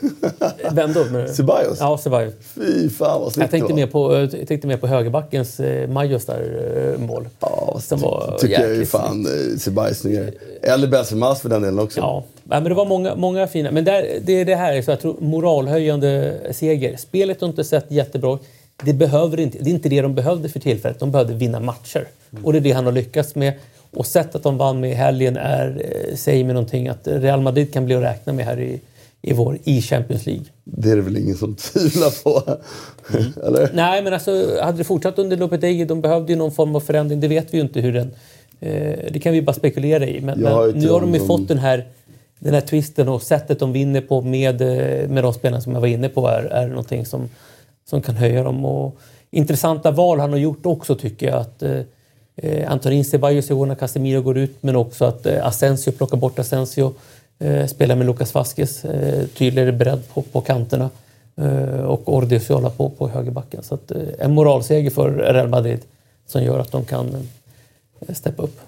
Vem 0.72 0.92
då? 0.92 1.04
Men- 1.04 1.34
Ceballos? 1.34 1.76
Ja, 1.80 1.98
Ceballos. 1.98 2.34
Fy 2.54 2.90
fan 2.90 3.20
vad 3.20 3.32
snyggt 3.32 3.42
Jag 3.42 3.50
tänkte, 3.50 3.72
det 3.72 3.76
mer 3.76 3.86
var. 3.86 4.26
på, 4.28 4.36
jag 4.38 4.48
tänkte 4.48 4.66
mer 4.66 4.76
på 4.76 4.86
högerbackens 4.86 5.60
eh, 5.60 5.88
Majos 5.88 6.26
där 6.26 6.94
eh, 6.98 7.06
mål. 7.06 7.28
Ja, 7.40 7.78
Som 7.80 8.00
var 8.00 8.36
tycker 8.40 8.54
jag 8.54 8.62
ju 8.64 8.70
jäkligt 8.70 8.90
fan 8.90 9.26
eh, 9.26 9.56
Ceballos 9.58 9.98
snyggare. 9.98 10.30
Eller 10.62 10.88
Benzema 10.88 11.34
för 11.34 11.48
den 11.48 11.62
delen 11.62 11.78
också. 11.78 12.00
Ja, 12.00 12.24
Nej, 12.44 12.60
men 12.60 12.68
det 12.68 12.74
var 12.74 12.86
många, 12.86 13.14
många 13.14 13.46
fina. 13.46 13.70
Men 13.70 13.84
där, 13.84 14.06
det 14.24 14.32
är 14.40 14.44
det 14.44 14.54
här, 14.56 14.82
så 14.82 14.90
jag 14.90 15.00
tror, 15.00 15.16
moralhöjande 15.20 16.38
seger. 16.52 16.96
Spelet 16.96 17.40
har 17.40 17.48
inte 17.48 17.64
sett 17.64 17.90
jättebra 17.90 18.38
det, 18.84 18.92
behöver 18.92 19.40
inte, 19.40 19.58
det 19.58 19.70
är 19.70 19.74
inte 19.74 19.88
det 19.88 20.00
de 20.02 20.14
behövde 20.14 20.48
för 20.48 20.60
tillfället. 20.60 20.98
De 21.00 21.10
behövde 21.10 21.34
vinna 21.34 21.60
matcher. 21.60 22.06
Och 22.42 22.52
det 22.52 22.58
är 22.58 22.60
det 22.60 22.72
han 22.72 22.84
har 22.84 22.92
lyckats 22.92 23.34
med. 23.34 23.52
Och 23.96 24.06
sättet 24.06 24.42
de 24.42 24.58
vann 24.58 24.80
med 24.80 24.90
i 24.90 24.94
helgen 24.94 25.36
är, 25.36 25.82
eh, 26.10 26.14
säger 26.16 26.44
mig 26.44 26.54
någonting 26.54 26.88
att 26.88 27.00
Real 27.04 27.40
Madrid 27.40 27.72
kan 27.72 27.84
bli 27.86 27.94
att 27.94 28.02
räkna 28.02 28.32
med 28.32 28.44
här 28.44 28.60
i, 28.60 28.80
i 29.26 29.32
vår 29.32 29.58
i 29.64 29.82
Champions 29.82 30.26
League. 30.26 30.44
Det 30.64 30.90
är 30.90 30.96
det 30.96 31.02
väl 31.02 31.16
ingen 31.16 31.36
som 31.36 31.54
tvivlar 31.54 32.22
på? 32.24 32.58
Eller? 33.46 33.70
Nej, 33.74 34.02
men 34.02 34.12
alltså, 34.12 34.60
hade 34.62 34.78
det 34.78 34.84
fortsatt 34.84 35.18
under 35.18 35.36
Lopetegui, 35.36 35.84
de 35.84 36.00
behövde 36.00 36.32
ju 36.32 36.38
någon 36.38 36.52
form 36.52 36.76
av 36.76 36.80
förändring. 36.80 37.20
Det 37.20 37.28
vet 37.28 37.54
vi 37.54 37.58
ju 37.58 37.62
inte 37.62 37.80
hur 37.80 37.92
den... 37.92 38.10
Eh, 38.60 38.98
det 39.10 39.20
kan 39.22 39.32
vi 39.32 39.42
bara 39.42 39.52
spekulera 39.52 40.06
i. 40.06 40.20
Men, 40.20 40.40
men 40.40 40.70
nu 40.70 40.88
har 40.88 41.00
de 41.00 41.14
ju 41.14 41.20
fått 41.20 41.48
den 41.48 41.58
här, 41.58 41.88
den 42.38 42.54
här 42.54 42.60
twisten 42.60 43.08
och 43.08 43.22
sättet 43.22 43.58
de 43.58 43.72
vinner 43.72 44.00
på 44.00 44.22
med, 44.22 44.60
eh, 44.60 45.08
med 45.08 45.24
de 45.24 45.34
spelarna 45.34 45.60
som 45.60 45.72
jag 45.72 45.80
var 45.80 45.88
inne 45.88 46.08
på 46.08 46.28
är, 46.28 46.42
är 46.42 46.68
någonting 46.68 47.06
som, 47.06 47.28
som 47.84 48.02
kan 48.02 48.14
höja 48.14 48.42
dem. 48.42 48.64
Och 48.64 48.98
intressanta 49.30 49.90
val 49.90 50.20
han 50.20 50.30
har 50.30 50.38
gjort 50.38 50.66
också 50.66 50.94
tycker 50.94 51.26
jag. 51.26 51.40
Att, 51.40 51.62
eh, 51.62 51.80
eh, 52.36 52.72
Antonin 52.72 53.04
Ceballos 53.04 53.50
i 53.50 53.54
år 53.54 53.66
när 53.66 53.74
Casemiro 53.74 54.22
går 54.22 54.38
ut 54.38 54.56
men 54.60 54.76
också 54.76 55.04
att 55.04 55.26
eh, 55.26 55.46
Asensio 55.46 55.92
plockar 55.92 56.16
bort 56.16 56.38
Asensio. 56.38 56.94
Eh, 57.38 57.66
spelar 57.66 57.96
med 57.96 58.06
Lucas 58.06 58.34
Vasquez, 58.34 58.84
eh, 58.84 59.26
tydligare 59.26 59.72
bredd 59.72 60.08
på, 60.08 60.22
på 60.22 60.40
kanterna. 60.40 60.90
Eh, 61.36 61.80
och 61.80 62.14
Ordiziola 62.14 62.70
på, 62.70 62.90
på 62.90 63.08
högerbacken. 63.08 63.62
Så 63.62 63.74
att, 63.74 63.90
eh, 63.90 64.02
en 64.18 64.34
moralseger 64.34 64.90
för 64.90 65.10
Real 65.10 65.48
Madrid 65.48 65.80
som 66.26 66.42
gör 66.42 66.58
att 66.58 66.72
de 66.72 66.84
kan 66.84 67.28
eh, 68.00 68.14
steppa 68.14 68.42
upp. 68.42 68.60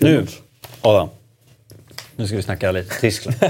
Nu, 0.00 0.26
Adam. 0.80 1.08
Nu 2.16 2.26
ska 2.26 2.36
vi 2.36 2.42
snacka 2.42 2.72
lite 2.72 3.00
Tyskland. 3.00 3.36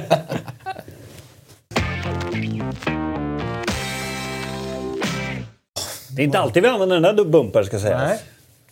Det 6.16 6.22
är 6.22 6.24
inte 6.24 6.38
alltid 6.38 6.62
vi 6.62 6.68
använder 6.68 7.00
den 7.00 7.16
där 7.16 7.24
bumper 7.24 7.62
ska 7.62 7.78
sägas. 7.78 8.02
Nej. 8.02 8.18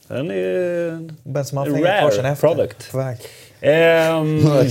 Den 0.09 0.31
är... 0.31 1.11
Benzema 1.23 1.61
Rare 1.61 1.75
fick 1.75 1.87
ett 1.87 2.01
par 2.03 2.11
sen 2.11 2.25
efter. 2.27 2.49
product. 2.49 2.91
På 2.91 2.99
väg. 2.99 3.19
Ehm, 3.61 4.43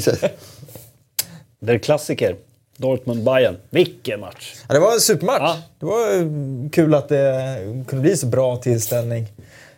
det 1.60 1.74
är 1.74 1.78
klassiker. 1.78 2.36
Dortmund-Bayern. 2.78 3.58
Vilken 3.70 4.20
match! 4.20 4.56
Ja, 4.68 4.74
det 4.74 4.80
var 4.80 4.94
en 4.94 5.00
supermatch. 5.00 5.42
Ja. 5.42 5.58
Det 5.80 5.86
var 5.86 6.16
eh, 6.16 6.70
kul 6.72 6.94
att 6.94 7.10
det 7.10 7.58
kunde 7.88 8.02
bli 8.02 8.18
så 8.18 8.26
bra 8.26 8.58
tillställning. 8.58 9.28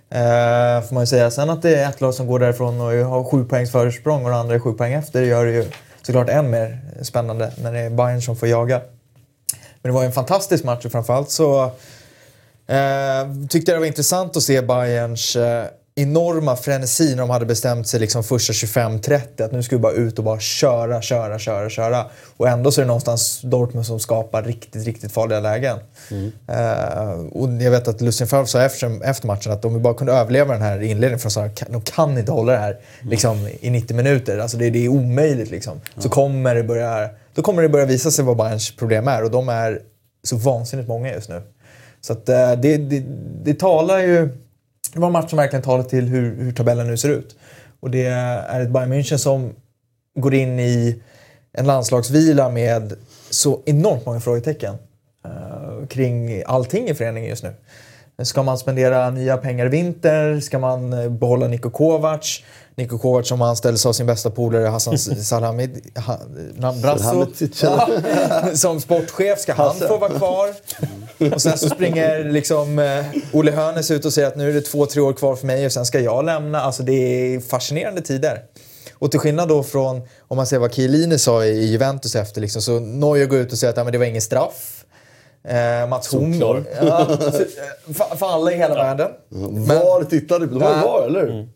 Eh, 0.10 0.82
får 0.82 0.94
man 0.94 1.04
ju 1.04 1.08
säga. 1.08 1.32
Sen 1.32 1.50
att 1.50 1.62
det 1.62 1.76
är 1.76 1.90
ett 1.90 2.02
lag 2.02 2.14
som 2.14 2.28
går 2.28 2.40
därifrån 2.40 2.82
och 2.82 2.92
har 2.92 3.24
sju 3.24 3.46
poängs 3.46 3.72
försprång 3.72 4.24
och 4.24 4.30
det 4.30 4.36
andra 4.36 4.56
är 4.56 4.60
sju 4.60 4.74
poäng 4.74 4.94
efter 4.94 5.22
gör 5.22 5.46
det 5.46 5.52
ju 5.52 5.66
såklart 6.02 6.30
än 6.30 6.50
mer 6.50 6.80
spännande 7.02 7.52
när 7.58 7.74
det 7.74 7.80
är 7.80 7.90
Bayern 7.90 8.22
som 8.22 8.36
får 8.36 8.48
jaga. 8.48 8.82
Men 9.82 9.92
det 9.92 9.92
var 9.92 10.02
ju 10.02 10.06
en 10.06 10.12
fantastisk 10.12 10.64
match 10.64 10.86
och 10.86 10.92
framförallt 10.92 11.30
så 11.30 11.64
eh, 12.68 13.48
tyckte 13.50 13.72
jag 13.72 13.76
det 13.76 13.80
var 13.80 13.88
intressant 13.88 14.38
att 14.38 14.44
se 14.44 14.62
Bayerns 14.62 15.36
eh, 15.36 15.66
enorma 15.96 16.56
frenesi 16.56 17.10
när 17.10 17.18
de 17.18 17.30
hade 17.30 17.46
bestämt 17.46 17.88
sig 17.88 18.00
liksom 18.00 18.24
första 18.24 18.54
25-30 18.54 19.46
att 19.46 19.52
nu 19.52 19.64
ska 19.64 19.76
vi 19.76 19.82
bara 19.82 19.94
ut 19.94 20.18
och 20.18 20.26
bara 20.26 20.40
köra, 20.40 21.02
köra, 21.02 21.40
köra, 21.40 21.70
köra. 21.70 22.06
Och 22.38 22.48
ändå 22.48 22.72
så 22.72 22.82
är 22.82 22.84
det 22.84 22.88
någonstans 22.88 23.42
Dortmund 23.42 23.86
som 23.86 24.00
skapar 24.00 24.44
riktigt, 24.44 24.86
riktigt 24.86 25.12
farliga 25.12 25.40
lägen. 25.40 25.78
Eh, 26.48 27.12
och 27.32 27.50
jag 27.62 27.72
vet 27.72 27.88
att 27.88 28.02
Lucien 28.02 28.28
Favre 28.28 28.48
sa 28.48 28.62
efter, 28.62 29.04
efter 29.04 29.28
matchen 29.28 29.52
att 29.52 29.66
om 29.66 29.74
vi 29.74 29.80
bara 29.80 29.94
kunde 29.94 30.14
överleva 30.14 30.54
den 30.54 30.62
här 30.62 30.82
inledningen, 30.82 31.20
för 31.20 31.46
att 31.46 31.64
de 31.70 31.82
kan 31.82 32.18
inte 32.18 32.32
hålla 32.32 32.52
det 32.52 32.60
här 32.60 32.80
liksom, 33.02 33.50
i 33.60 33.70
90 33.70 33.96
minuter. 33.96 34.38
Alltså 34.38 34.58
det, 34.58 34.70
det 34.70 34.86
är 34.86 34.90
omöjligt 34.90 35.52
liksom. 35.52 35.82
Så 35.98 36.10
kommer 36.10 36.56
det 36.56 36.64
börja, 36.64 37.10
då 37.36 37.42
kommer 37.42 37.62
det 37.62 37.70
börja 37.70 37.86
visa 37.86 38.12
sig 38.12 38.26
vad 38.26 38.38
Bayerns 38.38 38.76
problem 38.76 39.08
är 39.08 39.24
och 39.24 39.32
de 39.32 39.50
är 39.50 39.82
så 40.24 40.36
vansinnigt 40.36 40.88
många 40.88 41.14
just 41.14 41.30
nu. 41.30 41.42
Så 42.02 42.14
att, 42.14 42.30
eh, 42.30 42.52
det, 42.52 42.78
det, 42.78 43.04
det 43.44 43.54
talar 43.54 44.00
ju... 44.00 44.30
Det 44.94 45.00
var 45.00 45.08
en 45.08 45.14
match 45.14 45.30
som 45.30 45.38
verkligen 45.38 45.64
talar 45.64 45.84
till 45.84 46.06
hur, 46.06 46.36
hur 46.36 46.52
tabellen 46.52 46.88
nu 46.88 46.98
ser 46.98 47.10
ut. 47.10 47.36
Och 47.80 47.92
det 47.92 48.06
är 48.06 48.62
ett 48.62 48.70
Bayern 48.70 48.94
München 48.94 49.18
som 49.18 49.54
går 50.16 50.34
in 50.34 50.60
i 50.60 51.02
en 51.54 51.66
landslagsvila 51.66 52.50
med 52.50 52.94
så 53.30 53.62
enormt 53.66 54.06
många 54.06 54.20
frågetecken 54.20 54.76
eh, 55.26 55.88
kring 55.88 56.44
allting 56.46 56.90
i 56.90 56.94
föreningen 56.94 57.30
just 57.30 57.44
nu. 57.44 57.54
Ska 58.24 58.44
man 58.44 58.58
spendera 58.58 59.10
nya 59.10 59.38
pengar 59.38 59.66
i 59.66 59.70
vinter? 59.70 60.40
Ska 60.40 60.60
man 60.60 60.94
eh, 60.94 61.10
behålla 61.10 61.48
Niko 61.48 61.70
Kovac? 61.70 62.44
Niko 62.76 62.98
Kovac 62.98 63.28
som 63.28 63.42
anställdes 63.42 63.86
av 63.86 63.94
sin 63.94 64.06
bästa 64.06 64.30
polare 64.30 64.68
Hassan 64.68 64.98
Salhamid, 65.24 65.82
ha, 65.96 66.20
Brasso. 66.82 67.04
Salhamidžić. 67.04 67.64
Ja, 67.64 67.90
som 68.56 68.82
sportchef, 68.82 69.40
ska 69.40 69.54
han 69.54 69.76
få 69.76 69.98
vara 69.98 70.14
kvar? 70.14 70.50
Och 71.34 71.42
sen 71.42 71.58
så 71.58 71.70
springer 71.70 72.24
liksom 72.24 72.80
eh, 72.80 73.06
Olle 73.34 73.52
Hönes 73.52 73.92
ut 73.92 74.06
och 74.06 74.14
säger 74.14 74.28
att 74.28 74.36
nu 74.36 74.50
är 74.50 74.54
det 74.54 74.62
två, 74.62 74.86
tre 74.86 75.02
år 75.02 75.14
kvar 75.14 75.36
för 75.36 75.48
mig 75.48 75.66
och 75.66 75.72
sen 75.72 75.86
ska 75.86 76.00
jag 76.00 76.26
lämna. 76.26 76.62
Alltså 76.62 76.84
det 76.84 76.94
är 76.94 77.40
fascinerande 77.40 78.02
tider. 78.02 78.42
Och 78.94 79.12
till 79.12 79.20
skillnad 79.20 79.50
då 79.50 79.64
från, 79.64 80.02
om 80.28 80.38
man 80.38 80.48
ser 80.48 80.60
vad 80.60 80.74
Chiellini 80.74 81.18
sa 81.18 81.46
i 81.46 81.66
Juventus 81.66 82.16
efter, 82.16 82.42
liksom, 82.42 82.62
så 82.62 82.80
Neuer 82.80 83.26
går 83.26 83.40
ut 83.40 83.52
och 83.52 83.58
säger 83.58 83.72
att 83.72 83.78
ja, 83.78 83.84
men 83.84 83.94
det 83.94 84.00
var 84.00 84.06
ingen 84.06 84.22
straff. 84.22 84.86
Eh, 85.48 85.90
Mats. 85.90 86.08
Solklar. 86.08 86.64
Ja, 86.82 87.02
eh, 87.12 87.18
för, 87.94 88.16
för 88.16 88.26
alla 88.26 88.52
i 88.52 88.58
hela 88.58 88.76
världen. 88.76 89.12
Var 89.68 90.04
tittade 90.04 90.46
du 90.46 90.52
på? 90.52 90.60
De 90.60 90.66
var 90.66 90.82
var, 90.82 91.06
eller? 91.08 91.48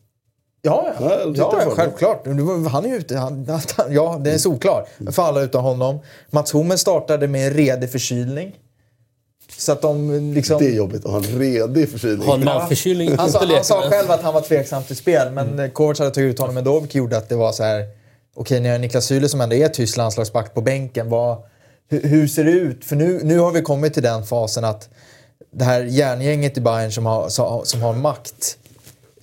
Ja, 0.66 0.94
Ja, 1.00 1.20
ja, 1.36 1.62
ja, 1.62 1.70
självklart. 1.70 2.26
Han 2.72 2.86
är 2.86 2.90
ju 2.90 2.96
ute. 2.96 3.18
Han, 3.18 3.46
han, 3.50 3.94
ja, 3.94 4.22
det 4.24 4.32
är 4.32 4.38
solklar. 4.38 4.88
För 5.12 5.24
alla 5.24 5.42
utan 5.42 5.64
honom. 5.64 6.00
Mats 6.30 6.54
Hummel 6.54 6.78
startade 6.78 7.28
med 7.28 7.48
en 7.48 7.54
redig 7.54 7.92
förkylning. 7.92 8.56
Så 9.58 9.72
att 9.72 9.82
de 9.82 10.12
liksom... 10.34 10.60
Det 10.60 10.68
är 10.68 10.76
jobbigt 10.76 11.06
att 11.06 11.12
ha 11.12 11.18
en 11.18 11.40
redig 11.40 11.90
förkylning. 11.90 12.28
Har 12.28 12.36
en 12.36 12.44
magförkylning 12.46 13.10
inte 13.10 13.22
han 13.22 13.64
sa 13.64 13.82
själv 13.90 14.12
att 14.12 14.22
han 14.22 14.34
var 14.34 14.42
tveksam 14.42 14.84
till 14.84 14.96
spel, 14.96 15.32
men 15.32 15.50
Mm. 15.50 15.72
Kovac 15.72 16.00
hade 16.00 16.12
tagit 16.12 16.32
ut 16.32 16.40
honom 16.40 16.58
ändå, 16.58 16.80
vilket 16.80 16.96
gjorde 16.96 17.18
att 17.18 17.30
det 17.30 17.36
var 17.36 17.52
så 17.52 17.64
här... 17.64 17.86
Okej, 18.36 18.60
ni 18.60 18.70
har 18.70 18.80
Niklas 18.80 19.12
Süle 19.12 19.28
som 19.28 19.42
ändå 19.42 19.56
är 19.56 19.68
tysk 19.68 19.98
landslagsback 19.98 20.54
på 20.54 20.62
bänken. 20.62 21.10
Vad, 21.10 21.38
hur, 21.90 22.02
hur 22.02 22.28
ser 22.28 22.44
det 22.44 22.52
ut? 22.52 22.86
För 22.86 22.96
nu, 22.96 23.20
nu 23.24 23.40
har 23.40 23.52
vi 23.52 23.62
kommit 23.62 23.94
till 23.94 24.04
den 24.04 24.24
fasen 24.24 24.66
att 24.66 24.90
det 25.52 25.64
här 25.66 25.82
järngänget 25.82 26.58
i 26.58 26.62
Bayern 26.62 26.92
som 26.92 27.06
har, 27.06 27.30
som 27.66 27.82
har 27.82 27.94
makt. 27.94 28.58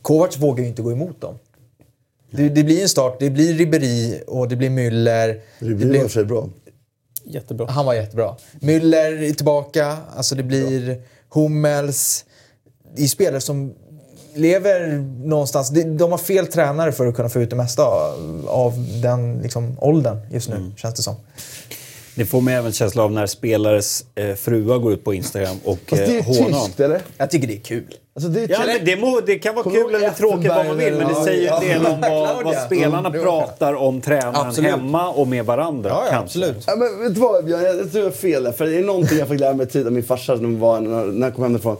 Kovac 0.02 0.36
vågar 0.38 0.62
ju 0.62 0.68
inte 0.68 0.82
gå 0.82 0.92
emot 0.92 1.20
dem. 1.20 1.38
Det, 2.30 2.48
det 2.48 2.64
blir 2.64 2.82
en 2.82 2.88
start. 2.88 3.16
Det 3.20 3.30
blir 3.30 3.54
Ribéry 3.54 4.20
och 4.26 4.48
det 4.48 4.56
blir 4.56 4.70
Müller. 4.70 5.40
Det 5.58 5.74
blir 5.74 6.00
för 6.00 6.08
sig 6.08 6.24
bra. 6.24 6.48
Jättebra. 7.24 7.66
Han 7.70 7.86
var 7.86 7.94
jättebra. 7.94 8.36
Müller 8.60 9.22
är 9.22 9.32
tillbaka. 9.32 9.96
Alltså 10.16 10.34
det 10.34 10.42
blir 10.42 11.02
Hummels. 11.28 12.24
Det 12.96 13.02
är 13.02 13.06
spelare 13.06 13.40
som 13.40 13.74
lever 14.34 14.96
någonstans. 15.26 15.70
De, 15.70 16.10
har 16.10 16.18
fel 16.18 16.46
tränare 16.46 16.92
för 16.92 17.06
att 17.06 17.14
kunna 17.16 17.28
få 17.28 17.40
ut 17.40 17.50
det 17.50 17.56
mesta 17.56 17.82
av, 18.46 18.72
den 19.02 19.38
liksom, 19.42 19.76
åldern 19.80 20.18
just 20.30 20.48
nu, 20.48 20.56
Mm. 20.56 20.76
känns 20.76 20.94
det 20.94 21.02
som. 21.02 21.14
Det 22.14 22.26
får 22.26 22.40
mig 22.40 22.54
även 22.54 22.72
känsla 22.72 23.02
av 23.02 23.12
när 23.12 23.26
spelares 23.26 24.04
eh, 24.14 24.34
fruar 24.34 24.78
går 24.78 24.92
ut 24.92 25.04
på 25.04 25.14
Instagram 25.14 25.56
och 25.64 25.78
Fast 25.88 26.02
det 26.06 26.18
eh, 26.18 26.18
är 26.18 26.22
hånar 26.22 26.50
dem. 26.50 26.66
tyst, 26.66 26.80
eller? 26.80 27.02
Jag 27.16 27.30
tycker 27.30 27.46
det 27.48 27.56
är 27.56 27.60
kul. 27.60 27.94
Alltså, 28.14 28.30
det 28.30 28.50
Ja, 28.50 28.58
men 28.66 28.84
det, 28.84 28.96
må, 28.96 29.20
det 29.26 29.38
kan 29.38 29.54
vara 29.54 29.70
kul 29.70 29.94
eller 29.94 30.10
tråkigt 30.10 30.48
vad 30.48 30.66
man 30.66 30.76
vill, 30.78 30.94
men 30.94 31.08
det 31.08 31.14
säger 31.14 31.52
en 31.52 31.62
eller- 31.62 31.74
del 31.74 31.86
om 31.86 32.00
vad, 32.00 32.44
vad 32.44 32.56
spelarna 32.66 33.08
Mm, 33.08 33.22
pratar 33.22 33.74
om 33.74 34.00
tränaren 34.00 34.34
Absolut. 34.36 34.70
hemma 34.70 35.10
och 35.10 35.28
med 35.28 35.44
varandra. 35.46 35.90
Ja, 35.90 36.04
ja 36.10 36.18
absolut. 36.18 36.64
Ja, 36.66 36.76
men 36.76 37.00
vet 37.02 37.14
du 37.14 37.20
vad 37.20 37.44
Björn? 37.44 37.62
Jag, 37.62 37.76
jag 37.76 37.90
tror 37.92 38.04
jag 38.04 38.10
har 38.10 38.16
fel 38.16 38.42
där. 38.44 38.52
För 38.52 38.66
det 38.66 38.78
är 38.78 38.82
någonting 38.84 39.18
jag 39.18 39.28
fick 39.28 39.40
lära 39.40 39.54
mig 39.54 39.66
tid 39.66 39.86
av 39.86 39.92
min 39.92 40.02
farsa 40.02 40.34
när, 40.34 40.58
var, 40.58 40.80
när, 40.80 41.04
när 41.04 41.26
jag 41.26 41.34
kom 41.34 41.44
hemifrån. 41.44 41.76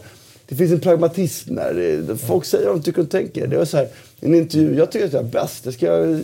Det 0.48 0.54
finns 0.54 0.72
en 0.72 0.80
pragmatism 0.80 1.54
där. 1.54 2.16
Folk 2.26 2.44
säger 2.44 2.66
vad 2.66 2.76
de 2.76 2.82
tycker 2.82 3.02
och 3.02 3.10
tänker. 3.10 3.46
Det 3.46 3.56
var 3.56 3.64
så 3.64 3.76
här, 3.76 3.88
en 4.20 4.34
intervju, 4.34 4.76
jag 4.78 4.92
tycker 4.92 5.06
att 5.06 5.12
jag 5.12 5.22
är 5.22 5.28
bäst. 5.28 5.64
Det 5.64 5.72
ska 5.72 5.86
jag 5.86 6.20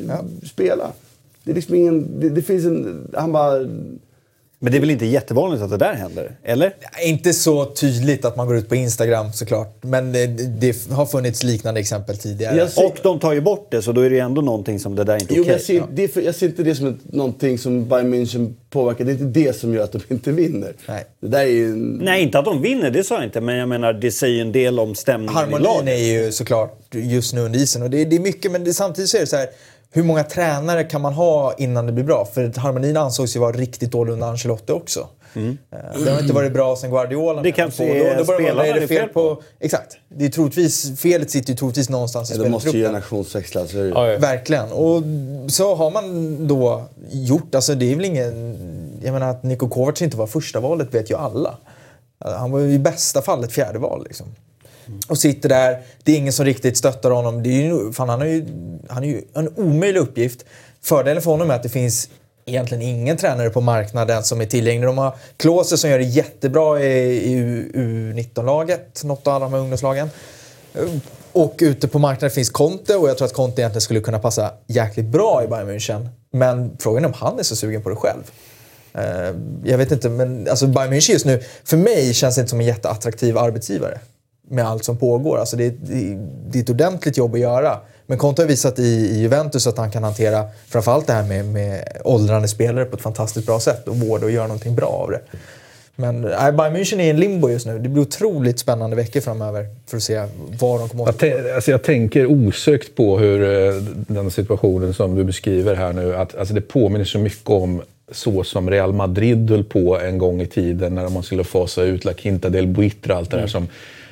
spela. 0.52 0.86
Det 1.44 1.51
är 1.51 1.55
liksom 1.55 1.74
ingen... 1.74 2.20
Det, 2.20 2.28
det 2.28 2.43
finns 2.43 2.64
en... 2.66 3.06
Han 3.14 3.32
bara... 3.32 3.66
Men 4.60 4.72
det 4.72 4.78
är 4.78 4.80
väl 4.80 4.90
inte 4.90 5.06
jättevanligt 5.06 5.62
att 5.62 5.70
det 5.70 5.76
där 5.76 5.94
händer? 5.94 6.36
Eller? 6.44 6.74
Inte 7.05 7.32
så 7.32 7.64
tydligt 7.64 8.24
att 8.24 8.36
man 8.36 8.47
går 8.47 8.56
ut 8.56 8.68
på 8.68 8.74
Instagram 8.74 9.32
såklart. 9.32 9.76
Men 9.80 10.12
det, 10.12 10.26
det 10.60 10.90
har 10.90 11.06
funnits 11.06 11.43
liknande 11.43 11.80
exempel 11.80 12.16
tidigare. 12.18 12.68
Ser- 12.68 12.86
Och 12.86 12.97
de 13.02 13.18
tar 13.20 13.32
ju 13.32 13.40
bort 13.40 13.68
det, 13.70 13.82
så 13.82 13.93
då 13.93 14.01
är 14.01 14.10
det 14.10 14.16
ju 14.16 14.20
ändå 14.22 14.40
någonting 14.43 14.78
som 14.80 14.94
det 14.94 15.05
där 15.05 15.14
inte 15.20 15.35
är 15.35 15.36
Jo, 15.36 15.44
men 15.47 15.55
okej. 15.55 15.76
jag, 15.76 15.82
ser, 15.89 15.94
det 15.97 16.05
är 16.05 16.09
för, 16.09 16.20
jag 16.20 16.35
ser 16.35 16.47
inte 16.47 16.62
det 16.62 16.74
som 16.74 16.86
ett, 16.86 17.12
någonting 17.12 17.59
som 17.59 17.89
Bayern 17.89 18.14
München 18.14 18.55
påverkar. 18.70 19.05
Det 19.05 19.10
är 19.10 19.14
inte 19.14 19.40
det 19.40 19.56
som 19.56 19.74
gör 19.74 19.85
att 19.85 19.93
de 19.93 20.01
inte 20.09 20.32
vinner. 20.32 20.72
Nej. 20.89 21.05
Det 21.20 21.28
där 21.28 21.40
är 21.40 21.44
ju... 21.47 21.74
Nej, 21.76 22.22
inte 22.22 22.39
att 22.39 22.44
de 22.44 22.62
vinner, 22.62 22.90
det 22.90 23.05
sa 23.05 23.14
jag 23.14 23.24
inte. 23.24 23.40
Men 23.40 23.56
jag 23.56 23.68
menar, 23.68 23.93
det 23.93 24.10
säger 24.10 24.40
en 24.43 24.52
del 24.52 24.80
om 24.80 24.94
stämningen 24.94 25.32
i 25.35 25.36
Harmonin 25.36 25.62
laget. 25.62 25.89
är 25.89 26.22
ju 26.24 26.32
såklart 26.32 26.78
just 26.94 27.35
nu 27.35 27.40
under 27.40 27.59
isen. 27.59 27.82
Och 27.82 27.90
det, 27.90 28.05
det 28.05 28.16
är 28.16 28.20
mycket, 28.20 28.52
men 28.52 28.64
det, 28.64 28.74
samtidigt 28.74 29.10
så 29.10 29.16
är 29.16 29.20
det 29.20 29.26
så 29.26 29.36
här. 29.36 29.47
Hur 29.90 30.02
många 30.02 30.24
tränare 30.24 30.85
kan 30.85 31.01
man 31.01 31.12
ha 31.12 31.55
innan 31.59 31.86
det 31.86 31.93
blir 31.93 32.05
bra? 32.05 32.28
För 32.35 32.59
harmonin 32.59 32.97
ansågs 32.97 33.36
ju 33.36 33.40
vara 33.40 33.52
riktigt 33.52 33.90
dålig 33.93 34.12
under 34.12 34.27
Ancelotti 34.27 34.73
också. 34.73 35.09
Eh, 35.35 35.43
Det 36.05 36.10
har 36.10 36.20
inte 36.20 36.32
varit 36.35 36.52
bra 36.52 36.77
sen 36.77 36.90
Guardiola. 36.90 37.32
Mm. 37.32 37.43
Det 37.43 37.52
kanske 37.52 37.86
Då- 37.86 37.93
är 37.94 38.19
då 38.19 38.24
börjar 38.24 38.40
man, 38.40 38.48
spelarna 38.48 38.66
är 38.66 38.81
det 38.81 38.89
fel 38.89 38.98
fel 38.98 39.09
på? 39.09 39.43
Exakt. 39.60 39.97
Det 40.09 40.24
är 40.24 40.28
troligtvis, 40.28 41.01
felet 41.01 41.31
sitter 41.31 41.51
ju 41.51 41.56
troligtvis 41.56 41.89
någonstans 41.89 42.31
i 42.31 42.35
ja, 42.35 42.48
måste 42.48 42.69
ju 42.69 42.70
spelartruppen. 42.70 42.89
generationsväxla. 42.89 43.66
Så 43.66 43.77
är 43.78 43.81
det. 43.82 43.86
ju. 43.89 43.94
Ja, 43.94 44.09
ja. 44.12 44.19
Verkligen. 44.19 44.73
Och 44.73 45.02
så 45.48 45.74
har 45.74 45.90
man 45.90 46.36
då 46.48 46.85
gjort. 47.10 47.55
Alltså 47.55 47.74
det 47.74 47.93
är 47.93 47.97
väl 47.97 48.05
ingen... 48.05 48.59
Jag 49.05 49.12
menar 49.12 49.28
att 49.31 49.43
Niko 49.43 49.69
Kovac 49.69 50.02
inte 50.02 50.16
var 50.16 50.27
första 50.27 50.60
valet 50.60 50.94
vet 50.94 51.10
ju 51.10 51.16
alla. 51.16 51.59
Han 52.24 52.51
var 52.51 52.59
ju 52.60 52.73
i 52.73 52.78
bästa 52.78 53.23
fall 53.23 53.44
ett 53.44 53.52
fjärde 53.52 53.78
val 53.78 54.05
liksom. 54.05 54.27
Och 55.09 55.19
sitter 55.19 55.48
där. 55.48 55.82
Det 56.02 56.12
är 56.12 56.16
ingen 56.16 56.32
som 56.32 56.44
riktigt 56.44 56.77
stöttar 56.77 57.10
honom. 57.10 57.43
Det 57.43 57.48
är 57.48 57.62
ju, 57.62 57.93
fan, 57.93 58.09
han, 58.09 58.20
har 58.20 58.27
ju, 58.27 58.47
han 58.89 59.05
är 59.05 59.09
ju 59.09 59.23
en 59.35 59.48
omöjlig 59.56 60.01
uppgift. 60.01 60.44
Fördelen 60.82 61.23
för 61.23 61.31
honom 61.31 61.51
är 61.51 61.55
att 61.55 61.62
det 61.62 61.69
finns 61.69 62.09
egentligen 62.48 62.82
ingen 62.82 63.16
tränare 63.16 63.51
på 63.51 63.60
marknaden 63.60 64.24
som 64.24 64.40
är 64.40 64.47
tillgänglig. 64.47 64.89
De 64.89 64.98
har 64.98 65.16
Klose 65.36 65.78
som 65.78 65.90
gör 65.90 65.98
det 65.98 66.05
jättebra 66.05 66.81
i, 66.81 67.32
i 67.32 67.36
U19-laget, 67.74 69.05
något 69.05 69.27
av 69.27 69.40
de 69.40 69.52
här 69.52 69.60
ungdomslagen. 69.60 70.10
Och 71.32 71.55
ute 71.59 71.89
på 71.89 71.98
marknaden 71.98 72.31
finns 72.31 72.51
Conte 72.51 72.97
och 72.97 73.09
jag 73.09 73.19
tror 73.19 73.27
att 73.27 73.35
Conte 73.35 73.60
egentligen 73.60 73.81
skulle 73.81 74.01
kunna 74.01 74.19
passa 74.19 74.52
jäkligt 74.66 75.06
bra 75.06 75.44
i 75.44 75.48
Bayern 75.48 75.69
München. 75.69 76.09
Men 76.32 76.77
frågan 76.78 77.05
är 77.05 77.09
om 77.09 77.15
han 77.15 77.39
är 77.39 77.43
så 77.43 77.56
sugen 77.56 77.82
på 77.82 77.89
det 77.89 77.97
själv. 77.97 78.23
Eh, 78.94 79.35
jag 79.65 79.78
vet 79.78 79.93
inte, 79.93 80.09
men 80.09 80.48
alltså 80.48 80.66
Bayern 80.66 80.93
München 80.93 81.12
just 81.12 81.27
nu, 81.27 81.43
för 81.65 81.77
mig 81.77 82.15
känns 82.15 82.35
det 82.35 82.40
inte 82.40 82.51
som 82.51 82.60
en 82.60 82.66
jätteattraktiv 82.66 83.39
arbetsgivare. 83.39 84.01
Med 84.50 84.66
allt 84.66 84.84
som 84.84 84.96
pågår. 84.96 85.38
Alltså 85.38 85.56
det, 85.56 85.64
är- 85.64 85.74
det, 86.50 86.58
är- 86.58 86.62
ett 86.62 86.70
ordentligt 86.70 87.16
jobb 87.16 87.34
att 87.34 87.40
göra. 87.40 87.78
Men 88.06 88.18
Conte 88.18 88.42
har 88.42 88.46
visat 88.48 88.78
i, 88.78 88.82
i 88.82 89.18
Juventus 89.20 89.66
att 89.66 89.78
han 89.78 89.90
kan 89.90 90.02
hantera 90.04 90.44
framförallt 90.68 91.06
det 91.06 91.12
här 91.12 91.22
med, 91.24 91.44
med 91.44 91.88
åldrande 92.04 92.48
spelare 92.48 92.84
på 92.84 92.96
ett 92.96 93.02
fantastiskt 93.02 93.46
bra 93.46 93.60
sätt 93.60 93.88
och 93.88 93.96
vårda 93.96 94.24
och 94.26 94.30
göra 94.32 94.46
någonting 94.46 94.74
bra 94.74 94.86
av 94.86 95.10
det. 95.10 95.20
Men 95.96 96.20
nej, 96.20 96.52
Bayern 96.52 96.76
München 96.76 97.00
är 97.00 97.04
i 97.04 97.10
en 97.10 97.20
limbo 97.20 97.50
just 97.50 97.66
nu. 97.66 97.78
Det 97.78 97.88
blir 97.88 98.02
otroligt 98.02 98.58
spännande 98.58 98.96
veckor 98.96 99.20
framöver 99.20 99.66
för 99.86 99.96
att 99.96 100.02
se 100.02 100.22
vad 100.60 100.80
de 100.80 100.88
kommer 100.88 101.14
Jag, 101.20 101.50
alltså 101.50 101.70
jag 101.70 101.82
tänker 101.82 102.26
osökt 102.26 102.94
på 102.96 103.18
hur 103.18 103.68
eh, 103.68 103.74
den 103.92 104.30
situationen 104.30 104.94
som 104.94 105.14
du 105.14 105.24
beskriver 105.24 105.74
här 105.74 105.92
nu, 105.92 106.16
att 106.16 106.34
alltså 106.38 106.54
det 106.54 106.60
påminner 106.60 107.04
så 107.04 107.18
mycket 107.18 107.50
om 107.50 107.82
så 108.12 108.44
som 108.44 108.70
Real 108.70 108.92
Madrid 108.92 109.50
höll 109.50 109.64
på 109.64 109.98
en 110.00 110.18
gång 110.18 110.40
i 110.42 110.46
tiden 110.46 110.94
när 110.94 111.08
man 111.08 111.22
skulle 111.22 111.44
fasa 111.44 111.82
ut 111.82 112.04
La 112.04 112.12
Quinta 112.12 112.48
del 112.48 112.66
Buitra, 112.66 113.16
allt 113.16 113.30
det 113.30 113.36
där 113.36 113.46
som, 113.46 113.66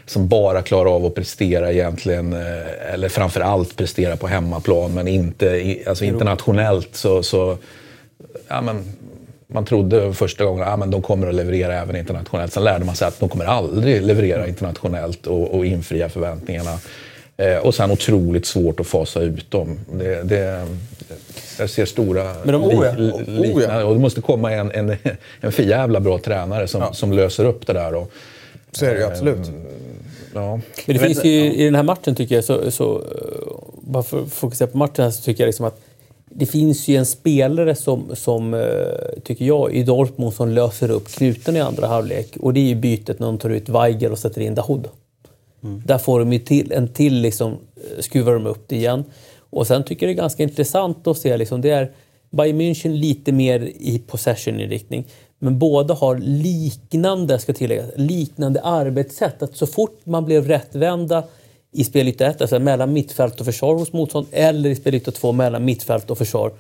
som 0.07 0.29
bara 0.29 0.63
klarar 0.63 0.91
av 0.91 1.07
att 1.07 1.15
prestera 1.15 1.73
egentligen, 1.73 2.33
eh, 2.33 2.93
eller 2.95 3.09
framför 3.09 3.41
allt 3.41 3.77
prestera 3.77 4.17
på 4.17 4.27
hemmaplan, 4.27 4.95
men 4.95 5.09
inte 5.09 5.77
alltså 5.87 6.05
internationellt 6.05 6.97
så, 6.97 7.23
så 7.23 7.57
ja, 8.49 8.61
men, 8.61 8.85
man 9.47 9.65
trodde 9.65 10.13
första 10.13 10.45
gången 10.45 10.69
att 10.69 10.81
ja, 10.81 10.87
de 10.87 11.03
kommer 11.03 11.27
att 11.27 11.35
leverera 11.35 11.75
även 11.75 11.97
internationellt. 11.97 12.53
Sen 12.53 12.65
lärde 12.65 12.85
man 12.85 12.97
sig 12.97 13.09
att 13.09 13.21
de 13.21 13.29
kommer 13.29 13.45
aldrig 13.45 14.03
leverera 14.03 14.49
internationellt 14.49 15.27
och, 15.27 15.55
och 15.55 15.67
infria 15.67 16.09
förväntningarna. 16.09 16.79
Eh, 17.37 17.57
och 17.57 17.75
sen 17.75 17.91
otroligt 17.91 18.47
svårt 18.47 18.81
att 18.81 18.87
fasa 18.87 19.21
ut 19.21 19.51
dem. 19.51 19.79
Det, 19.93 20.23
det, 20.23 20.67
jag 21.59 21.71
ser 21.71 21.87
stora 21.87 22.35
Men 22.45 22.53
de- 22.53 22.65
oh 22.65 22.87
ja, 22.87 22.93
oh 23.27 23.63
ja. 23.63 23.85
Och 23.85 23.95
det 23.95 24.01
måste 24.01 24.21
komma 24.21 24.53
en, 24.53 24.71
en, 24.71 24.97
en 25.41 25.53
för 25.53 25.63
jävla 25.63 26.01
bra 26.01 26.19
tränare 26.19 26.69
som, 26.69 26.95
som 26.95 27.13
löser 27.13 27.45
upp 27.45 27.67
det 27.67 27.73
där. 27.73 27.95
Och, 27.95 28.13
Så 28.73 28.87
är 28.87 28.95
det 28.95 29.01
ju 29.01 29.07
absolut. 29.07 29.51
Ja. 30.37 30.61
Men 30.87 30.97
det 30.97 30.99
finns 30.99 31.25
ju 31.25 31.55
i 31.55 31.65
den 31.65 31.75
här 31.75 31.83
matchen 31.83 32.15
tycker 32.15 32.35
jag, 32.35 32.45
så, 32.45 32.71
så, 32.71 32.97
eh, 32.97 33.03
bara 33.81 34.03
för 34.03 34.23
att 34.23 34.33
fokusera 34.33 34.69
på 34.69 34.79
matchen 34.79 35.05
här, 35.05 35.11
så 35.11 35.23
tycker 35.23 35.43
jag 35.43 35.49
liksom 35.49 35.67
att 35.67 35.81
det 36.31 36.47
finns 36.47 36.89
ju 36.89 36.97
en 36.97 37.07
spelare 37.07 37.75
som, 37.75 38.17
som 38.17 38.55
eh, 38.55 39.21
tycker 39.25 39.45
jag, 39.45 39.75
i 39.75 39.83
Dortmund 39.83 40.33
som 40.33 40.49
löser 40.49 40.91
upp 40.91 41.09
knuten 41.09 41.57
i 41.57 41.61
andra 41.61 41.87
halvlek. 41.87 42.37
Och 42.41 42.55
det 42.55 42.61
är 42.61 42.69
ju 42.69 42.75
bytet 42.75 43.19
när 43.19 43.27
de 43.27 43.39
tar 43.39 43.51
ut 43.51 43.69
Weigel 43.69 44.13
och 44.13 44.19
sätter 44.19 44.41
in 44.41 44.55
Dahoud. 44.55 44.89
Där 45.85 45.99
får 45.99 46.19
de 46.19 46.33
ju 46.33 46.39
till, 46.39 46.73
en 46.73 46.89
till, 46.89 47.15
liksom, 47.15 47.53
eh, 47.53 48.01
skruvar 48.01 48.33
de 48.33 48.47
upp 48.47 48.69
det 48.69 48.77
igen. 48.77 49.05
Och 49.51 49.67
sen 49.67 49.85
tycker 49.85 50.07
jag 50.07 50.17
det 50.17 50.19
är 50.19 50.23
ganska 50.23 50.43
intressant 50.43 51.07
att 51.07 51.19
se, 51.19 51.37
liksom, 51.37 51.61
det 51.61 51.71
är 51.71 51.93
Bayern 52.31 52.61
München 52.61 52.99
lite 52.99 53.33
mer 53.33 53.61
i 53.61 54.03
possession-inriktning. 54.07 55.05
Men 55.39 55.59
båda 55.59 55.95
har 55.95 56.19
liknande, 56.19 57.39
ska 57.39 57.53
tilläggas, 57.53 57.91
liknande 57.97 58.61
arbetssätt. 58.61 59.43
Att 59.43 59.57
så 59.57 59.67
fort 59.67 60.01
man 60.05 60.25
blev 60.25 60.49
rättvända 60.49 61.25
i 61.73 61.85
spelyta 61.85 62.27
1, 62.27 62.41
alltså 62.41 62.59
mellan 62.59 62.93
mittfält 62.93 63.41
och 63.41 63.47
försvar 63.47 63.75
hos 63.75 63.93
motstånd, 63.93 64.27
eller 64.31 64.71
i 64.71 64.77
spelyta 64.77 65.11
2 65.11 65.33
mellan 65.33 65.65
mittfält 65.65 66.11
och 66.11 66.19
försvar, 66.19 66.53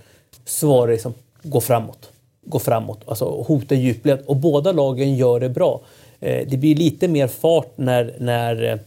så 0.45 0.69
var 0.69 0.87
det 0.87 0.93
liksom, 0.93 1.15
gå 1.43 1.61
framåt. 1.61 2.11
Gå 2.45 2.59
framåt, 2.59 3.01
alltså 3.07 3.25
hota 3.25 3.75
djupled. 3.75 4.19
Och 4.27 4.37
båda 4.37 4.73
lagen 4.73 5.17
gör 5.17 5.41
det 5.41 5.49
bra. 5.49 5.81
Eh, 6.21 6.47
det 6.49 6.57
blir 6.57 6.75
lite 6.75 7.09
mer 7.09 7.27
fart 7.27 7.73
när, 7.77 8.15
när 8.19 8.73
eh, 8.73 8.79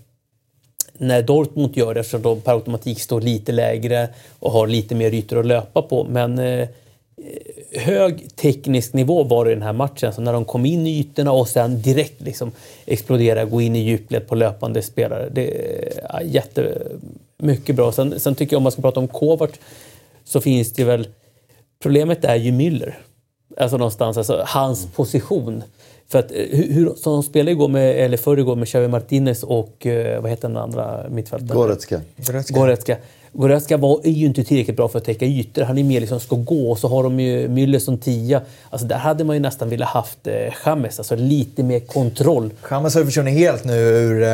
när 1.02 1.22
Dortmund 1.22 1.78
gör 1.78 1.94
det 1.94 2.00
eftersom 2.00 2.22
de 2.22 2.42
per 2.42 2.54
automatik 2.54 3.00
står 3.00 3.22
lite 3.22 3.52
lägre 3.52 4.10
och 4.40 4.52
har 4.52 4.68
lite 4.68 4.96
mer 4.96 5.14
ytor 5.14 5.40
att 5.40 5.46
löpa 5.46 5.82
på. 5.82 6.04
Men 6.10 6.40
eh, 6.40 6.68
hög 7.72 8.36
teknisk 8.36 8.94
nivå 8.94 9.24
var 9.24 9.46
det 9.46 9.52
i 9.52 9.54
den 9.54 9.64
här 9.64 9.74
matchen. 9.74 10.14
Så 10.14 10.22
när 10.22 10.34
de 10.34 10.46
kom 10.46 10.66
in 10.66 10.88
i 10.88 11.00
ytorna 11.00 11.32
och 11.32 11.48
sen 11.48 11.82
direkt 11.82 12.22
liksom 12.22 12.52
explodera, 12.86 13.46
gå 13.46 13.62
in 13.62 13.76
i 13.76 13.80
djupled 13.80 14.28
på 14.28 14.36
löpande 14.36 14.82
spelare. 14.82 15.30
Det 15.32 15.72
är 16.04 16.22
jättemycket 16.22 17.76
bra. 17.76 17.92
Sen, 17.92 18.20
sen 18.20 18.36
tycker 18.36 18.54
jag 18.54 18.58
om 18.58 18.64
man 18.64 18.72
ska 18.72 18.82
prata 18.82 19.00
om 19.00 19.08
Kovac 19.08 19.52
så 20.24 20.42
finns 20.42 20.74
det 20.74 20.84
väl... 20.84 21.08
Problemet 21.82 22.26
är 22.26 22.36
ju 22.36 22.52
Müller. 22.52 22.94
Alltså 23.58 23.78
någonstans, 23.78 24.18
alltså 24.18 24.44
hans 24.48 24.88
position. 24.96 25.64
För 26.08 26.20
att 26.20 26.32
eh, 26.32 26.38
hur, 26.38 26.74
hur, 26.74 26.94
som 26.96 27.14
de 27.14 27.24
spelade 27.24 27.52
igår 27.52 27.68
med, 27.68 27.96
eller 27.96 28.18
förr 28.18 28.38
igår 28.38 28.56
med 28.56 28.68
Xavi 28.68 28.88
Martinez 28.88 29.44
och 29.44 29.86
eh, 29.86 30.22
vad 30.22 30.32
heter 30.32 30.48
den 30.48 30.58
andra 30.58 31.06
mittfältaren? 31.10 31.62
Goretzka. 31.62 32.02
Goretzka. 32.18 32.54
Goretzka 32.54 32.98
var, 33.32 34.00
är 34.08 34.12
ju 34.12 34.26
inte 34.26 34.44
tillräckligt 34.44 34.78
bra 34.78 34.88
för 34.88 34.98
att 34.98 35.06
täcka 35.06 35.26
ytor. 35.26 35.62
Han 35.64 35.78
är 35.78 35.84
mer 35.84 36.00
liksom 36.00 36.20
ska 36.20 36.36
gå 36.36 36.72
och 36.72 36.80
så 36.80 36.88
har 36.88 37.04
de 37.04 37.20
ju 37.20 37.48
Müller 37.48 37.80
som 37.80 37.98
tia. 37.98 38.42
Alltså 38.70 38.88
där 38.88 38.98
hade 38.98 39.24
man 39.24 39.36
ju 39.36 39.40
nästan 39.40 39.70
velat 39.70 39.90
haft 39.90 40.28
eh, 40.28 40.34
James, 40.66 41.00
alltså 41.00 41.16
lite 41.16 41.64
mer 41.64 41.80
kontroll. 41.80 42.50
Chamez 42.62 42.94
har 42.94 43.02
ju 43.02 43.06
försvunnit 43.06 43.34
helt 43.38 43.64
nu 43.64 43.74
ur 43.74 44.24
eh, 44.24 44.30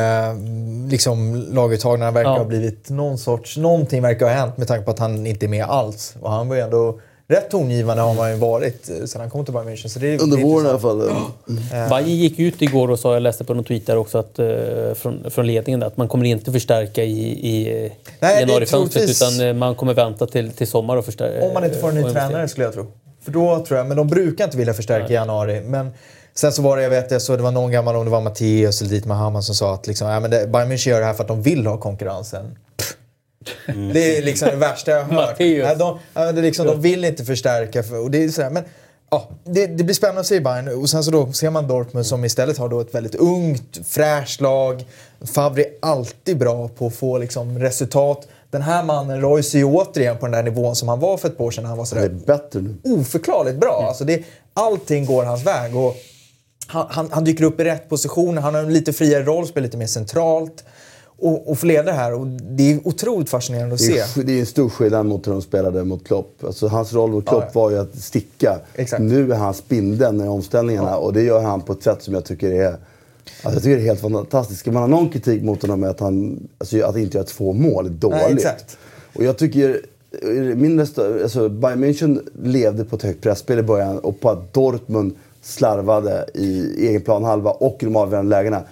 liksom, 0.90 1.46
laguttagningen. 1.52 2.04
Han 2.04 2.14
verkar 2.14 2.30
Ja. 2.30 2.38
ha 2.38 2.44
blivit 2.44 2.90
någon 2.90 3.18
sorts... 3.18 3.56
Någonting 3.56 4.02
verkar 4.02 4.26
ha 4.26 4.32
hänt 4.32 4.56
med 4.56 4.68
tanke 4.68 4.84
på 4.84 4.90
att 4.90 4.98
han 4.98 5.26
inte 5.26 5.46
är 5.46 5.48
med 5.48 5.64
alls. 5.64 6.14
Och 6.20 6.30
han 6.32 6.48
var 6.48 6.56
ju 6.56 6.62
ändå 6.62 6.98
rätt 7.28 7.50
tongivande 7.50 8.02
har 8.02 8.14
man 8.14 8.30
ju 8.30 8.36
varit 8.36 8.90
eh, 8.90 9.04
sedan 9.06 9.20
han 9.20 9.30
kom 9.30 9.44
till 9.44 9.54
Bayern 9.54 9.68
München. 9.68 9.88
Så 9.88 9.98
det 9.98 10.14
är, 10.14 10.22
Under 10.22 10.36
våren 10.36 10.66
i 10.66 10.68
alla 10.68 10.78
fall. 10.78 11.10
Bayern 11.70 12.08
gick 12.08 12.38
ut 12.38 12.62
igår 12.62 12.90
och 12.90 12.98
sa, 12.98 13.12
jag 13.14 13.22
läste 13.22 13.44
på 13.44 13.54
någon 13.54 13.64
tweet 13.64 13.86
där 13.86 13.96
också, 13.96 14.18
att, 14.18 14.38
eh, 14.38 14.46
från, 14.94 15.30
från 15.30 15.46
ledningen 15.46 15.82
att 15.82 15.96
man 15.96 16.08
kommer 16.08 16.24
inte 16.24 16.52
förstärka 16.52 17.04
i, 17.04 17.20
i 17.28 17.92
januarifönstret 18.20 19.10
utan 19.10 19.58
man 19.58 19.74
kommer 19.74 19.94
vänta 19.94 20.26
till, 20.26 20.50
till 20.50 20.66
sommar 20.66 20.96
och 20.96 21.04
förstärka. 21.04 21.46
Om 21.46 21.54
man 21.54 21.64
inte 21.64 21.78
får 21.78 21.88
en 21.88 21.94
ny 21.94 22.02
tränare 22.02 22.48
skulle 22.48 22.64
jag 22.66 22.74
tro. 22.74 22.86
För 23.22 23.32
då 23.32 23.64
tror 23.64 23.78
jag, 23.78 23.86
men 23.86 23.96
de 23.96 24.06
brukar 24.06 24.44
inte 24.44 24.56
vilja 24.56 24.74
förstärka 24.74 25.08
i 25.08 25.14
januari. 25.14 25.60
Men 25.60 25.90
sen 26.34 26.52
så 26.52 26.62
var 26.62 26.76
det, 26.76 26.82
jag 26.82 26.90
vet 26.90 27.10
jag 27.10 27.22
så 27.22 27.36
det 27.36 27.42
var 27.42 27.50
någon 27.50 27.70
gammal, 27.70 27.96
om 27.96 28.04
det 28.04 28.10
var 28.10 28.20
Mattias 28.20 28.80
eller 28.80 28.90
dit 28.90 29.04
Mahamman 29.04 29.42
som 29.42 29.54
sa 29.54 29.74
att 29.74 29.86
liksom, 29.86 30.08
ja, 30.08 30.20
men 30.20 30.30
det, 30.30 30.46
Bayern 30.46 30.72
München 30.72 30.88
gör 30.88 31.00
det 31.00 31.06
här 31.06 31.14
för 31.14 31.22
att 31.22 31.28
de 31.28 31.42
vill 31.42 31.66
ha 31.66 31.78
konkurrensen. 31.78 32.58
Pff. 33.66 33.76
Det 33.92 34.18
är 34.18 34.22
liksom 34.22 34.48
det 34.48 34.56
värsta 34.56 34.90
jag 34.90 35.04
har 35.04 35.12
hört. 35.26 35.40
Ja, 35.40 35.74
de, 35.74 35.98
det 36.14 36.20
är 36.20 36.42
liksom, 36.42 36.66
de 36.66 36.80
vill 36.80 37.04
inte 37.04 37.24
förstärka. 37.24 37.82
För, 37.82 37.98
och 37.98 38.10
det, 38.10 38.24
är 38.24 38.28
sådär, 38.28 38.50
men, 38.50 38.64
ja, 39.10 39.28
det, 39.44 39.66
det 39.66 39.84
blir 39.84 39.94
spännande 39.94 40.20
att 40.20 40.26
se 40.26 40.40
Bayern. 40.40 40.68
Och 40.82 40.90
sen 40.90 41.04
så 41.04 41.10
då 41.10 41.32
ser 41.32 41.50
man 41.50 41.68
Dortmund 41.68 42.06
som 42.06 42.24
istället 42.24 42.58
har 42.58 42.68
då 42.68 42.80
ett 42.80 42.94
väldigt 42.94 43.14
ungt, 43.14 43.78
fräscht 43.88 44.40
lag. 44.40 44.84
Favre 45.34 45.62
är 45.62 45.70
alltid 45.80 46.38
bra 46.38 46.68
på 46.68 46.86
att 46.86 46.94
få 46.94 47.18
liksom, 47.18 47.58
resultat. 47.58 48.28
Den 48.50 48.62
här 48.62 48.82
mannen 48.84 49.20
Royce 49.20 49.54
är 49.54 49.58
ju 49.58 49.64
återigen 49.64 50.16
på 50.18 50.26
den 50.26 50.32
där 50.32 50.42
nivån 50.42 50.76
som 50.76 50.88
han 50.88 51.00
var 51.00 51.16
för 51.16 51.28
ett 51.28 51.36
par 51.38 51.44
år 51.44 51.50
sedan 51.50 51.64
han 51.64 51.78
var 51.78 51.84
Det 51.84 52.00
är 52.00 52.02
sådär 52.02 52.26
bättre 52.26 52.60
nu. 52.60 52.74
oförklarligt 52.82 53.56
bra. 53.58 53.84
Alltså 53.88 54.04
det, 54.04 54.22
allting 54.54 55.06
går 55.06 55.24
hans 55.24 55.46
väg. 55.46 55.76
Och 55.76 55.96
han, 56.66 56.86
han, 56.90 57.08
han 57.12 57.24
dyker 57.24 57.44
upp 57.44 57.60
i 57.60 57.64
rätt 57.64 57.88
position, 57.88 58.38
han 58.38 58.54
har 58.54 58.62
en 58.62 58.72
lite 58.72 58.92
friare 58.92 59.22
roll, 59.22 59.46
spelar 59.46 59.64
lite 59.64 59.76
mer 59.76 59.86
centralt. 59.86 60.64
Och, 61.18 61.50
och 61.50 61.58
får 61.58 61.66
leda 61.66 61.82
det 61.82 61.92
här. 61.92 62.14
Och 62.14 62.26
det 62.26 62.72
är 62.72 62.80
otroligt 62.88 63.30
fascinerande 63.30 63.74
att 63.74 63.80
Det 63.80 63.84
se. 64.06 64.20
är, 64.20 64.24
det 64.24 64.32
är 64.32 64.40
en 64.40 64.46
stor 64.46 64.68
skillnad 64.68 65.06
mot 65.06 65.26
hur 65.26 65.32
de 65.32 65.42
spelade 65.42 65.84
mot 65.84 66.04
Klopp. 66.06 66.44
Alltså, 66.44 66.66
hans 66.68 66.92
roll 66.92 67.10
mot 67.10 67.26
Klopp 67.28 67.42
Ja, 67.42 67.50
ja. 67.54 67.60
var 67.60 67.70
ju 67.70 67.78
att 67.78 67.94
sticka. 67.98 68.58
Exakt. 68.74 69.02
Nu 69.02 69.32
är 69.32 69.36
han 69.36 69.54
spindeln 69.54 70.20
i 70.20 70.28
omställningarna 70.28 70.96
och 70.96 71.12
det 71.12 71.22
gör 71.22 71.40
han 71.42 71.60
på 71.60 71.72
ett 71.72 71.82
sätt 71.82 72.02
som 72.02 72.14
jag 72.14 72.24
tycker 72.24 72.50
är, 72.50 72.66
alltså, 72.66 72.78
jag 73.42 73.54
tycker 73.62 73.76
det 73.76 73.82
är 73.82 73.86
helt 73.86 74.00
fantastiskt. 74.00 74.60
Ska 74.60 74.72
man 74.72 74.82
ha 74.82 74.86
någon 74.86 75.08
kritik 75.08 75.42
mot 75.42 75.62
honom 75.62 75.84
är 75.84 75.88
att 75.88 76.00
han 76.00 76.48
alltså, 76.58 76.82
att 76.84 76.96
inte 76.96 77.16
göra 77.18 77.26
två 77.26 77.52
mål 77.52 77.86
är 77.86 77.90
dåligt. 77.90 78.44
Nej. 78.44 78.54
Och 79.14 79.24
jag 79.24 79.38
tycker, 79.38 79.80
min 80.54 80.80
resta- 80.80 81.22
alltså, 81.22 81.48
Bayern 81.48 81.84
München 81.84 82.28
levde 82.42 82.84
på 82.84 82.96
ett 82.96 83.02
högt 83.02 83.22
pressspel 83.22 83.58
i 83.58 83.62
början 83.62 83.98
och 83.98 84.20
på 84.20 84.30
att 84.30 84.52
Dortmund 84.54 85.14
slarvade 85.42 86.26
i 86.34 86.76
egen 86.88 87.00
planhalva 87.02 87.50
och 87.50 87.76
i 87.80 87.84
de 87.84 87.96
avgörande 87.96 88.30
lägena. 88.30 88.62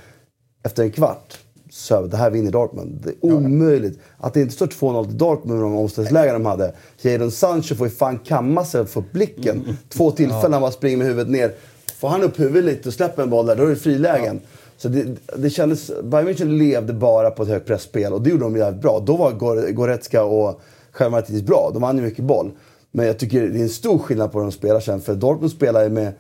Efter 0.62 0.82
en 0.82 0.90
kvart 0.90 1.38
så 1.74 2.02
det 2.06 2.16
här 2.16 2.30
vinner 2.30 2.50
Dortmund. 2.50 3.00
Det 3.04 3.10
är 3.10 3.32
omöjligt. 3.34 3.98
Att 4.18 4.34
det 4.34 4.40
inte 4.40 4.54
står 4.54 4.66
2-0 4.66 5.04
till 5.04 5.18
Dortmund 5.18 5.60
med 5.60 5.70
de 5.70 5.76
omställningslägen 5.76 6.34
de 6.34 6.46
hade. 6.46 6.74
Jadon 7.02 7.30
Sancho 7.30 7.74
får 7.74 7.86
ju 7.86 7.92
fan 7.92 8.18
kamma 8.18 8.64
sig 8.64 8.86
för 8.86 9.04
blicken. 9.12 9.76
Två 9.88 10.10
tillfällen 10.10 10.52
han 10.52 10.62
bara 10.62 10.70
springer 10.70 10.96
med 10.96 11.06
huvudet 11.06 11.32
ner. 11.32 11.52
Får 11.98 12.08
han 12.08 12.22
upp 12.22 12.40
huvudet 12.40 12.64
lite 12.64 12.88
och 12.88 12.94
släpper 12.94 13.22
en 13.22 13.30
boll 13.30 13.46
där, 13.46 13.56
då 13.56 13.62
är 13.62 13.68
det 13.68 13.76
frilägen. 13.76 14.40
Så 14.76 14.88
det, 14.88 15.06
det 15.36 15.50
kändes... 15.50 15.90
Bayern 16.02 16.28
München 16.28 16.58
levde 16.58 16.92
bara 16.92 17.30
på 17.30 17.42
ett 17.42 17.48
högt 17.48 17.66
pressspel 17.66 18.12
och 18.12 18.22
det 18.22 18.30
gjorde 18.30 18.44
de 18.44 18.56
jävligt 18.56 18.82
bra. 18.82 19.02
Då 19.06 19.16
var 19.16 19.32
Gor- 19.32 19.72
Goretzka 19.72 20.24
och 20.24 20.60
Självmartitis 20.92 21.42
bra. 21.42 21.70
De 21.72 21.82
vann 21.82 21.96
ju 21.96 22.02
mycket 22.02 22.24
boll. 22.24 22.50
Men 22.92 23.06
jag 23.06 23.18
tycker 23.18 23.48
det 23.48 23.58
är 23.58 23.62
en 23.62 23.68
stor 23.68 23.98
skillnad 23.98 24.32
på 24.32 24.38
hur 24.38 24.44
de 24.44 24.52
spelar 24.52 24.80
sen. 24.80 25.00
För 25.00 25.14
Dortmund 25.14 25.52
spelar 25.52 25.82
ju 25.82 25.88
med 25.88 26.12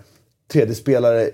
tredje 0.52 0.74
spelare 0.74 1.30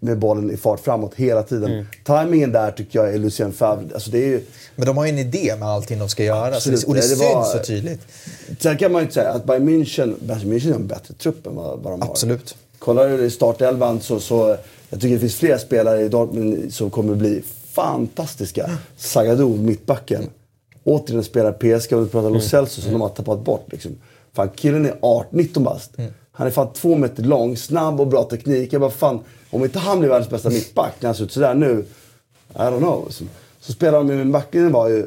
med 0.00 0.18
bollen 0.18 0.50
i 0.50 0.56
fart 0.56 0.80
framåt 0.80 1.14
hela 1.14 1.42
tiden. 1.42 1.86
Timingen 2.04 2.52
där 2.52 2.70
tycker 2.70 2.98
jag 2.98 3.14
är 3.14 3.18
Lucien 3.18 3.52
Favre. 3.52 3.84
Alltså 3.94 4.10
det 4.10 4.18
är 4.18 4.26
ju, 4.26 4.42
Men 4.76 4.86
de 4.86 4.96
har 4.96 5.04
ju 5.04 5.10
en 5.10 5.18
idé 5.18 5.56
med 5.58 5.68
allting 5.68 5.98
de 5.98 6.08
ska 6.08 6.24
göra. 6.24 6.60
Så 6.60 6.70
det, 6.70 6.84
och 6.84 6.94
det, 6.94 7.00
det 7.00 7.06
syns 7.06 7.20
var- 7.20 7.44
så 7.44 7.58
tydligt. 7.58 8.00
Sen 8.58 8.76
kan 8.76 8.92
man 8.92 9.00
ju 9.00 9.02
inte 9.02 9.14
säga 9.14 9.30
att 9.32 9.44
Bayern 9.44 9.68
München, 9.68 10.14
Bayern 10.20 10.52
München 10.52 10.68
har 10.68 10.74
en 10.80 10.86
bättre 10.86 11.14
trupp 11.14 11.46
än 11.46 11.54
vad, 11.54 11.78
vad 11.80 11.92
de 11.92 12.02
har. 12.02 12.10
Absolut. 12.10 12.56
Kollar 12.78 13.08
du 13.08 13.24
i 13.24 13.30
startelvan 13.30 14.00
så, 14.00 14.20
så 14.20 14.56
jag 14.90 15.00
tycker 15.00 15.14
det 15.14 15.20
finns 15.20 15.36
fler 15.36 15.58
spelare 15.58 16.00
i 16.02 16.08
Dortmund 16.08 16.74
som 16.74 16.90
kommer 16.90 17.14
bli 17.14 17.42
fantastiska. 17.72 18.70
Zagadou, 18.96 19.56
mittbacken. 19.56 20.24
Återigen 20.84 21.24
spelar 21.24 21.52
PSG 21.52 21.92
och 21.92 22.02
vi 22.06 22.08
pratar 22.08 22.30
Lo 22.30 22.40
Celso 22.40 22.80
som 22.80 22.92
de 22.92 23.00
har 23.00 23.08
tappat 23.08 23.44
bort. 23.44 23.66
Liksom. 23.72 23.92
Fan, 24.32 24.48
killen 24.56 24.86
är 24.86 24.94
18, 25.00 25.26
19 25.38 25.64
bast. 25.64 25.90
Han 26.32 26.46
är 26.46 26.50
fan 26.50 26.72
två 26.72 26.96
meter 26.96 27.22
lång, 27.22 27.56
snabb 27.56 28.00
och 28.00 28.06
bra 28.06 28.22
teknik. 28.24 28.72
Jag 28.72 28.80
bara, 28.80 28.90
fan, 28.90 29.20
om 29.52 29.64
inte 29.64 29.78
han 29.78 29.98
blir 29.98 30.08
världens 30.08 30.30
bästa 30.30 30.50
mittback 30.50 30.92
när 31.00 31.08
han 31.08 31.14
ser 31.14 31.24
ut 31.24 31.32
sådär 31.32 31.54
nu. 31.54 31.84
I 32.54 32.58
don't 32.58 32.78
know. 32.78 33.06
Så, 33.10 33.24
så 33.60 33.72
spelar 33.72 33.98
de 33.98 34.06
med 34.06 34.30
backlinjen 34.30 34.72
var 34.72 34.88
ju 34.88 35.06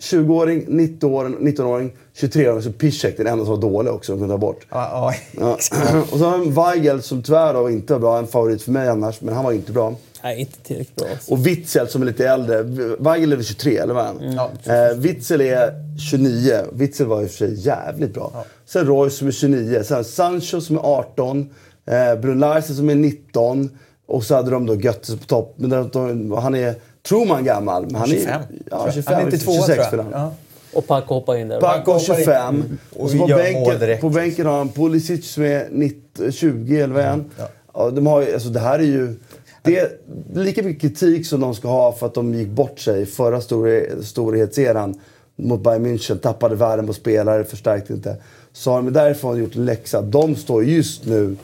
20-åring, 0.00 0.66
19-åring, 0.68 1.36
19-åring 1.38 1.92
23-åring. 2.16 2.62
Så 2.62 2.72
Piszek, 2.72 3.16
den 3.16 3.26
enda 3.26 3.44
som 3.44 3.54
var 3.54 3.60
dålig 3.60 3.92
också, 3.92 4.12
de 4.12 4.18
kunde 4.18 4.34
ta 4.34 4.38
bort. 4.38 4.66
Ja, 4.70 5.14
ja. 5.40 5.58
Ja. 5.70 6.02
och 6.12 6.18
så 6.18 6.24
har 6.24 6.38
vi 6.38 6.50
Weigel 6.50 7.02
som 7.02 7.22
tyvärr 7.22 7.54
då 7.54 7.70
inte 7.70 7.92
var 7.92 8.00
bra. 8.00 8.18
En 8.18 8.26
favorit 8.26 8.62
för 8.62 8.72
mig 8.72 8.88
annars, 8.88 9.20
men 9.20 9.34
han 9.34 9.44
var 9.44 9.52
inte 9.52 9.72
bra. 9.72 9.94
Nej, 10.22 10.40
inte 10.40 10.58
tillräckligt 10.60 10.96
bra. 10.96 11.08
Alltså. 11.10 11.32
Och 11.32 11.46
Witzel 11.46 11.88
som 11.88 12.02
är 12.02 12.06
lite 12.06 12.28
äldre. 12.28 12.62
Weigel 12.98 13.32
är 13.32 13.36
väl 13.36 13.44
23, 13.44 13.76
eller 13.76 13.94
vad 13.94 14.04
han? 14.04 14.32
Ja. 14.36 14.50
Eh, 14.74 14.96
Witzel 14.96 15.40
är 15.40 15.72
29. 16.10 16.64
Witzel 16.72 17.06
var 17.06 17.22
i 17.22 17.26
och 17.26 17.30
för 17.30 17.36
sig 17.36 17.66
jävligt 17.66 18.14
bra. 18.14 18.44
Sen 18.66 18.86
Royce 18.86 19.16
som 19.18 19.28
är 19.28 19.32
29. 19.32 19.82
Sen 19.84 20.04
Sancho 20.04 20.60
som 20.60 20.76
är 20.76 20.80
18. 20.80 21.50
Eh, 21.86 22.20
Brun 22.20 22.38
Larsen 22.40 22.76
som 22.76 22.90
är 22.90 22.94
19. 22.94 23.70
Och 24.06 24.24
så 24.24 24.34
hade 24.34 24.50
de 24.50 24.66
då 24.66 24.74
Götze 24.74 25.16
på 25.16 25.24
topp. 25.24 25.54
Men 25.56 25.70
de, 25.70 25.88
de, 25.92 26.30
han 26.32 26.54
är, 26.54 26.74
tror 27.08 27.26
man 27.26 27.44
gammal, 27.44 27.82
men 27.86 27.94
han 27.94 28.08
25. 28.08 28.28
är... 28.40 28.40
Ja, 28.70 28.88
25. 28.94 29.14
Han 29.14 29.22
är 29.22 29.30
92 29.30 29.52
tror 29.52 29.60
26 29.60 29.76
jag. 29.78 29.86
spelar 29.86 30.04
han. 30.04 30.12
Ja. 30.12 30.32
Och 30.72 30.86
Paco 30.86 31.14
hoppar 31.14 31.36
in 31.36 31.48
där. 31.48 31.60
Paco 31.60 31.92
hoppar 31.92 32.14
in. 32.18 32.24
25. 32.24 32.78
Och 32.92 33.00
Och 33.04 33.10
så 33.10 33.18
på 33.18 33.26
bänken, 33.26 33.98
på 34.00 34.08
bänken 34.10 34.46
har 34.46 34.58
han 34.58 34.68
Pulisic 34.68 35.30
som 35.32 35.42
är 35.44 35.68
19, 35.70 36.32
20 36.32 36.80
eller 36.80 36.94
vad 36.94 37.02
är 37.02 37.08
han? 37.08 37.30
Ja, 37.74 37.90
de 37.90 38.06
har, 38.06 38.22
ju- 38.22 38.34
alltså 38.34 38.48
det 38.48 38.60
här 38.60 38.78
är 38.78 38.82
ju... 38.82 39.14
Det 39.62 39.78
är 39.78 39.88
lika 40.34 40.62
mycket 40.62 40.82
kritik 40.82 41.26
som 41.26 41.40
de 41.40 41.54
ska 41.54 41.68
ha 41.68 41.92
för 41.92 42.06
att 42.06 42.14
de 42.14 42.34
gick 42.34 42.48
bort 42.48 42.78
sig 42.80 43.06
förra 43.06 43.40
stor, 43.40 44.02
storhetseran 44.02 45.00
mot 45.36 45.62
Bayern 45.62 45.86
München. 45.86 46.18
Tappade 46.18 46.54
värden 46.54 46.86
på 46.86 46.92
spelare, 46.92 47.44
förstärkte 47.44 47.92
inte. 47.92 48.16
Så 48.52 48.70
har 48.70 48.82
de 48.82 48.92
därifrån 48.92 49.38
gjort 49.38 49.56
en 49.56 49.64
läxa. 49.64 50.02
De 50.02 50.36
står 50.36 50.64
just 50.64 51.06
nu 51.06 51.36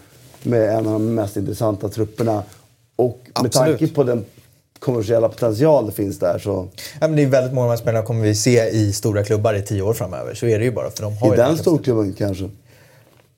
med 0.43 0.71
en 0.71 0.87
av 0.87 0.93
de 0.93 1.15
mest 1.15 1.37
intressanta 1.37 1.89
trupperna. 1.89 2.43
Och 2.97 3.21
med 3.25 3.47
Absolut. 3.47 3.79
tanke 3.79 3.95
på 3.95 4.03
den 4.03 4.25
kommersiella 4.79 5.29
potential 5.29 5.87
det 5.87 5.93
finns 5.93 6.19
där 6.19 6.39
så... 6.39 6.69
Ja, 7.01 7.09
men 7.09 7.17
det 7.17 7.23
är 7.23 7.27
väldigt 7.27 7.53
många 7.53 7.65
av 7.65 7.69
de 7.69 7.71
här 7.71 7.83
spelarna 7.83 8.07
kommer 8.07 8.23
vi 8.23 8.35
se 8.35 8.69
i 8.69 8.93
stora 8.93 9.25
klubbar 9.25 9.55
i 9.55 9.63
tio 9.63 9.83
år 9.83 9.93
framöver. 9.95 10.35
Så 10.35 10.47
är 10.47 10.59
det 10.59 10.65
ju 10.65 10.73
bara. 10.73 10.91
För 10.91 11.03
de 11.03 11.17
har 11.17 11.29
I 11.29 11.31
ju 11.31 11.37
den 11.37 11.59
storklubben 11.59 12.13
kanske. 12.13 12.51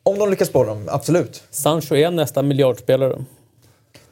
Om 0.02 0.18
de 0.18 0.30
lyckas 0.30 0.48
spåra 0.48 0.66
dem, 0.68 0.84
absolut. 0.88 1.42
Sancho 1.50 1.94
är 1.94 2.10
nästa 2.10 2.42
miljardspelare. 2.42 3.24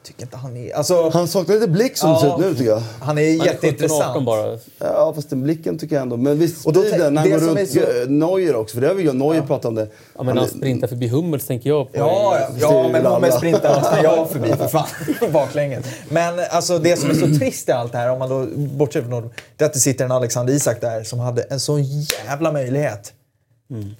Tycker 0.03 0.21
inte 0.23 0.37
han 0.37 0.57
är... 0.57 0.75
Alltså, 0.75 1.09
Han 1.09 1.27
saknar 1.27 1.55
lite 1.55 1.67
blick 1.67 1.97
som 1.97 2.13
det 2.13 2.19
ser 2.19 2.27
ut 2.27 2.37
nu 2.39 2.55
tycker 2.55 2.69
jag. 2.71 2.81
han 3.01 3.17
är 3.17 3.37
Han 3.39 3.47
är 3.47 3.51
17-18 3.51 3.53
jätteintressant. 3.53 4.25
bara. 4.25 4.57
Ja, 4.79 5.13
fast 5.15 5.29
den 5.29 5.43
blicken 5.43 5.77
tycker 5.77 5.95
jag 5.95 6.01
ändå. 6.03 6.17
Men 6.17 6.39
visst, 6.39 6.65
Och 6.65 6.73
då 6.73 6.81
tänk- 6.81 6.97
när 6.97 7.21
han 7.21 7.29
går 7.29 7.37
runt 7.37 7.59
är 7.59 7.65
så- 8.05 8.09
Neuer 8.11 8.55
också, 8.55 8.73
för 8.73 8.81
det 8.81 8.87
har 8.87 8.95
vi 8.95 9.03
ju 9.03 9.13
Neuer 9.13 9.41
pratat 9.41 9.65
om 9.65 9.75
det. 9.75 9.87
Ja, 10.17 10.23
men 10.23 10.37
han 10.37 10.47
sprintar 10.47 10.87
förbi 10.87 11.07
Hummels 11.07 11.47
tänker 11.47 11.69
jag 11.69 11.91
på. 11.93 11.97
Ja, 11.99 12.37
ja, 12.59 12.89
är 12.89 13.03
ja 13.03 13.19
men 13.19 13.23
är 13.23 13.31
sprintar 13.37 13.99
jag 14.03 14.29
förbi 14.29 14.47
för 14.53 14.67
fan. 14.67 14.85
Baklänges. 15.31 15.85
Men 16.09 16.33
alltså 16.51 16.79
det 16.79 16.99
som 16.99 17.09
är 17.09 17.13
så 17.13 17.39
trist 17.39 17.69
i 17.69 17.71
allt 17.71 17.91
det 17.91 17.97
här, 17.97 18.09
om 18.11 18.19
man 18.19 18.29
då 18.29 18.45
bortser 18.55 19.01
från 19.01 19.29
det 19.57 19.63
är 19.63 19.65
att 19.65 19.73
det 19.73 19.79
sitter 19.79 20.05
en 20.05 20.11
Alexander 20.11 20.53
Isak 20.53 20.81
där 20.81 21.03
som 21.03 21.19
hade 21.19 21.41
en 21.41 21.59
sån 21.59 21.83
jävla 22.27 22.51
möjlighet. 22.51 23.13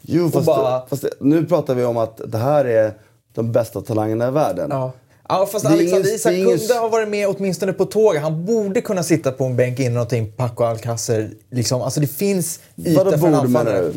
Jo, 0.02 0.30
fast, 0.32 0.46
bara- 0.46 0.88
fast 0.88 1.06
nu 1.20 1.46
pratar 1.46 1.74
vi 1.76 1.84
om 1.86 1.98
att 1.98 2.22
det 2.26 2.38
här 2.38 2.66
är 2.66 2.94
de 3.34 3.52
bästa 3.52 3.82
talangerna 3.82 4.28
i 4.28 4.32
världen. 4.32 4.68
Ja. 4.72 4.92
Ja, 5.32 5.46
fast 5.46 5.66
Alexander 5.66 6.00
ingen- 6.00 6.16
Isak 6.16 6.32
är 6.34 6.38
ingen- 6.38 6.58
kunde 6.58 6.74
ha 6.74 6.88
varit 6.88 7.10
med 7.10 7.28
åtminstone 7.28 7.74
på 7.74 7.86
tåget. 7.86 8.22
Han 8.22 8.46
borde 8.46 8.82
kunna 8.82 9.04
sitta 9.04 9.32
på 9.32 9.44
en 9.46 9.56
bänk 9.56 9.80
innan 9.80 9.94
någonting, 9.94 10.32
Paco 10.32 10.64
Alcacer. 10.64 11.30
Liksom. 11.52 11.82
Alltså 11.82 12.00
det 12.00 12.08
finns 12.08 12.60
yta 12.78 13.04
Vadå 13.04 13.18
för 13.18 13.28
en 13.28 13.36
anfallare. 13.36 13.92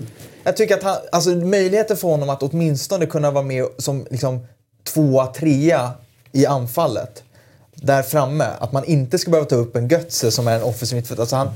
Jag 0.45 0.57
tycker 0.57 0.75
att 0.77 0.83
han, 0.83 0.97
alltså 1.13 1.31
möjligheten 1.31 1.97
för 1.97 2.09
honom 2.09 2.31
att 2.31 2.43
åtminstone 2.43 3.07
kunna 3.07 3.31
vara 3.31 3.45
med 3.45 3.67
som 3.79 4.07
liksom, 4.11 4.47
tvåa, 4.95 5.27
trea 5.27 5.91
i 6.33 6.47
anfallet. 6.47 7.23
Där 7.75 8.03
framme. 8.03 8.45
Att 8.59 8.73
man 8.73 8.85
inte 8.85 9.19
ska 9.19 9.31
behöva 9.31 9.49
ta 9.49 9.57
upp 9.57 9.77
en 9.77 9.89
Götze 9.89 10.31
som 10.31 10.49
är 10.49 10.57
en 10.57 10.63
offensiv 10.63 10.97
mittfältare. 10.97 11.23
Alltså 11.23 11.37
han, 11.37 11.49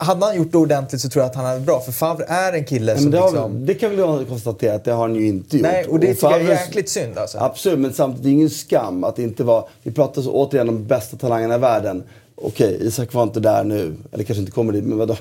hade 0.00 0.26
han 0.26 0.36
gjort 0.36 0.52
det 0.52 0.58
ordentligt 0.58 1.00
så 1.00 1.08
tror 1.08 1.22
jag 1.22 1.30
att 1.30 1.36
han 1.36 1.44
hade 1.44 1.60
bra. 1.60 1.80
För 1.80 1.92
Favre 1.92 2.24
är 2.24 2.52
en 2.52 2.64
kille 2.64 2.92
Men 2.92 3.02
som 3.02 3.10
det, 3.10 3.18
har, 3.18 3.30
liksom... 3.30 3.66
det 3.66 3.74
kan 3.74 3.90
vi 3.90 4.24
konstatera 4.28 4.74
att 4.74 4.84
det 4.84 4.92
har 4.92 5.00
han 5.00 5.14
ju 5.14 5.26
inte 5.26 5.56
gjort. 5.56 5.66
Nej, 5.66 5.84
och 5.84 6.00
det 6.00 6.14
tycker 6.14 6.30
jag 6.30 6.40
är 6.40 6.48
jäkligt 6.48 6.88
synd 6.88 7.18
alltså. 7.18 7.38
Absolut, 7.38 7.78
men 7.78 7.92
samtidigt, 7.92 8.24
det 8.24 8.28
är 8.28 8.32
ingen 8.32 8.50
skam 8.50 9.04
att 9.04 9.16
det 9.16 9.22
inte 9.22 9.44
var... 9.44 9.68
Vi 9.82 9.90
pratar 9.92 10.22
så 10.22 10.32
återigen 10.32 10.68
om 10.68 10.74
de 10.74 10.86
bästa 10.86 11.16
talangerna 11.16 11.54
i 11.54 11.58
världen. 11.58 12.02
Okej, 12.34 12.78
Isak 12.80 13.14
var 13.14 13.22
inte 13.22 13.40
där 13.40 13.64
nu. 13.64 13.96
Eller 14.12 14.24
kanske 14.24 14.40
inte 14.40 14.52
kommer 14.52 14.72
dit, 14.72 14.84
men 14.84 14.98
vadå? 14.98 15.16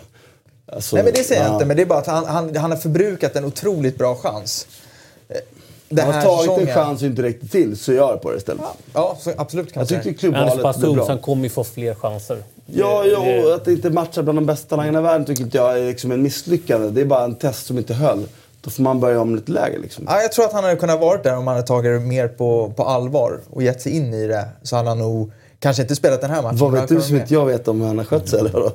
Alltså, 0.71 0.95
Nej 0.95 1.05
men 1.05 1.13
det 1.13 1.23
säger 1.23 1.41
jag 1.41 1.49
ja. 1.49 1.53
inte, 1.53 1.65
men 1.65 1.77
det 1.77 1.83
är 1.83 1.85
bara 1.85 1.99
att 1.99 2.07
han, 2.07 2.25
han, 2.25 2.55
han 2.55 2.71
har 2.71 2.77
förbrukat 2.77 3.35
en 3.35 3.45
otroligt 3.45 3.97
bra 3.97 4.15
chans. 4.15 4.67
Eh, 5.29 5.35
Den 5.89 6.05
Han 6.05 6.13
har 6.15 6.21
tagit 6.21 6.41
säsongen. 6.41 6.67
en 6.67 6.73
chans 6.75 7.01
och 7.01 7.07
inte 7.07 7.21
räckte 7.21 7.47
till, 7.47 7.77
så 7.77 7.93
gör 7.93 8.17
på 8.17 8.31
det 8.31 8.37
istället. 8.37 8.61
Ja, 8.93 9.17
så 9.19 9.33
absolut 9.37 9.73
kan 9.73 9.85
Jag 9.89 10.03
tyckte. 10.03 10.03
Han 10.03 10.13
är 10.13 10.13
så 10.13 10.19
klubbvalet 10.19 10.61
pass 10.61 10.77
blev 10.77 10.89
ung 10.89 10.95
bra. 10.95 11.05
så 11.05 11.11
han 11.11 11.21
kommer 11.21 11.43
ju 11.43 11.49
få 11.49 11.63
fler 11.63 11.95
chanser. 11.95 12.43
Ja, 12.73 13.05
ja 13.05 13.45
och 13.45 13.53
att 13.53 13.65
det 13.65 13.71
inte 13.71 13.89
matchar 13.89 14.23
bland 14.23 14.37
de 14.37 14.45
bästa 14.45 14.69
talangerna 14.69 14.99
i 14.99 15.01
världen 15.01 15.25
tycker 15.25 15.43
inte 15.43 15.57
jag 15.57 15.79
är 15.79 15.85
liksom 15.85 16.11
en 16.11 16.21
misslyckande. 16.21 16.89
Det 16.89 17.01
är 17.01 17.05
bara 17.05 17.23
en 17.23 17.35
test 17.35 17.65
som 17.65 17.77
inte 17.77 17.93
höll. 17.93 18.25
Då 18.61 18.69
får 18.69 18.83
man 18.83 18.99
börja 18.99 19.21
om 19.21 19.35
lite 19.35 19.51
lägre 19.51 19.79
liksom. 19.79 20.05
Ja, 20.07 20.21
jag 20.21 20.31
tror 20.31 20.45
att 20.45 20.53
han 20.53 20.63
hade 20.63 20.75
kunnat 20.75 20.99
varit 20.99 21.23
där 21.23 21.37
om 21.37 21.47
han 21.47 21.55
hade 21.55 21.67
tagit 21.67 22.01
det 22.01 22.07
mer 22.07 22.27
på, 22.27 22.73
på 22.75 22.83
allvar 22.83 23.39
och 23.49 23.63
gett 23.63 23.81
sig 23.81 23.91
in 23.91 24.13
i 24.13 24.27
det. 24.27 24.47
Så 24.63 24.75
hade 24.75 24.89
han 24.89 24.99
nog 24.99 25.31
kanske 25.59 25.81
inte 25.81 25.95
spelat 25.95 26.21
den 26.21 26.29
här 26.29 26.41
matchen. 26.41 26.57
Vad 26.57 26.71
vet 26.71 26.87
du 26.87 27.01
som 27.01 27.13
vara 27.13 27.21
inte 27.21 27.33
jag 27.33 27.45
vet 27.45 27.67
om 27.67 27.81
hur 27.81 27.87
han 27.87 27.97
har 27.97 28.05
skött 28.05 28.29
sig 28.29 28.39
eller. 28.39 28.71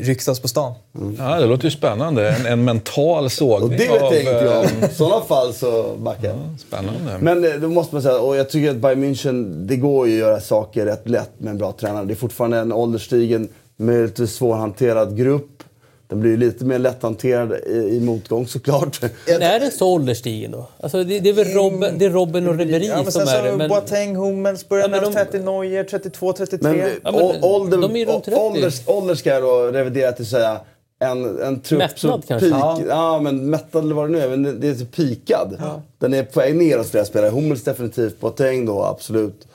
Ryktas 0.00 0.40
på 0.40 0.48
stan. 0.48 0.74
Ja, 1.18 1.40
det 1.40 1.46
låter 1.46 1.64
ju 1.64 1.70
spännande. 1.70 2.30
En, 2.30 2.46
en 2.46 2.64
mental 2.64 3.24
Och 3.24 3.32
sågning 3.32 3.70
det 3.70 3.76
vet 3.76 3.86
jag 3.86 4.02
av... 4.02 4.12
ingenting 4.14 4.82
eh. 4.82 4.90
I 4.90 4.94
sådana 4.94 5.24
fall 5.24 5.54
så 5.54 5.94
backar 5.98 6.28
jag. 6.28 6.38
Spännande. 6.58 7.18
Men 7.20 7.44
eh, 7.44 7.50
då 7.60 7.68
måste 7.68 7.94
man 7.94 8.02
säga, 8.02 8.18
och 8.18 8.36
jag 8.36 8.50
tycker 8.50 8.70
att 8.70 8.76
Bayern 8.76 9.04
München, 9.04 9.66
det 9.66 9.76
går 9.76 10.08
ju 10.08 10.14
att 10.14 10.18
göra 10.18 10.40
saker 10.40 10.86
rätt 10.86 11.08
lätt 11.08 11.30
med 11.38 11.50
en 11.50 11.58
bra 11.58 11.72
tränare. 11.72 12.04
Det 12.04 12.12
är 12.12 12.16
fortfarande 12.16 12.58
en 12.58 12.72
ålderstigen, 12.72 13.48
möjligtvis 13.76 14.34
svårhanterad 14.34 15.16
grupp. 15.16 15.62
Den 16.08 16.20
blir 16.20 16.36
lite 16.36 16.64
mer 16.64 16.78
lätthanterad 16.78 17.52
i, 17.66 17.70
i 17.72 18.00
motgång 18.00 18.46
såklart. 18.46 19.02
Men 19.28 19.42
är 19.42 19.60
den 19.60 19.70
så 19.70 19.88
ålderstigen 19.88 20.50
då? 20.50 20.66
Alltså 20.80 21.04
det, 21.04 21.20
det 21.20 21.28
är 21.28 21.32
väl 21.32 21.46
Robben, 21.48 21.98
det 21.98 22.04
är 22.04 22.10
Robben 22.10 22.48
och 22.48 22.58
Ribéry 22.58 22.86
Ja, 22.86 23.02
som 23.02 23.12
sen 23.12 23.28
är 23.28 23.42
det. 23.42 23.56
Men, 23.56 23.68
Boateng, 23.68 24.16
Hummels, 24.16 24.68
börjar 24.68 24.88
Ja, 24.88 25.00
de- 25.00 25.12
30 25.12 25.38
Neuer, 25.38 25.84
32, 25.84 26.32
33. 26.32 26.70
Men, 26.72 26.78
Ja, 27.04 27.12
men 27.12 27.44
ålder, 27.44 27.78
de 27.78 27.96
är 27.96 28.06
runt 28.06 28.24
30. 28.24 28.40
ålders, 28.40 28.80
ålder 28.86 29.14
ska 29.14 29.30
jag 29.30 29.42
då 29.42 29.62
revidera 29.72 30.12
till 30.12 30.22
att 30.24 30.28
säga 30.28 30.60
en, 30.98 31.38
en 31.42 31.60
trupp 31.60 31.78
Mättnad 31.78 31.98
som 31.98 32.22
kanske? 32.22 32.50
peak, 32.50 32.80
Ja. 32.80 32.80
ja. 32.88 33.20
men 33.20 33.50
mättad 33.50 33.84
eller 33.84 33.94
vad 33.94 34.04
det 34.08 34.12
nu 34.12 34.20
är. 34.20 34.28
Men 34.36 34.60
det- 34.60 34.68
är 34.68 34.74
så 34.74 34.84
pikad. 34.86 35.56
Den 35.98 36.14
är 36.14 36.22
på 36.22 36.40
väg 36.40 36.56
neråt 36.56 36.86
flera 36.88 37.04
spelare. 37.04 37.30
Hummels 37.30 37.64
definitivt. 37.64 38.20
Boateng 38.20 38.66
då, 38.66 38.82
absolut. 38.84 39.46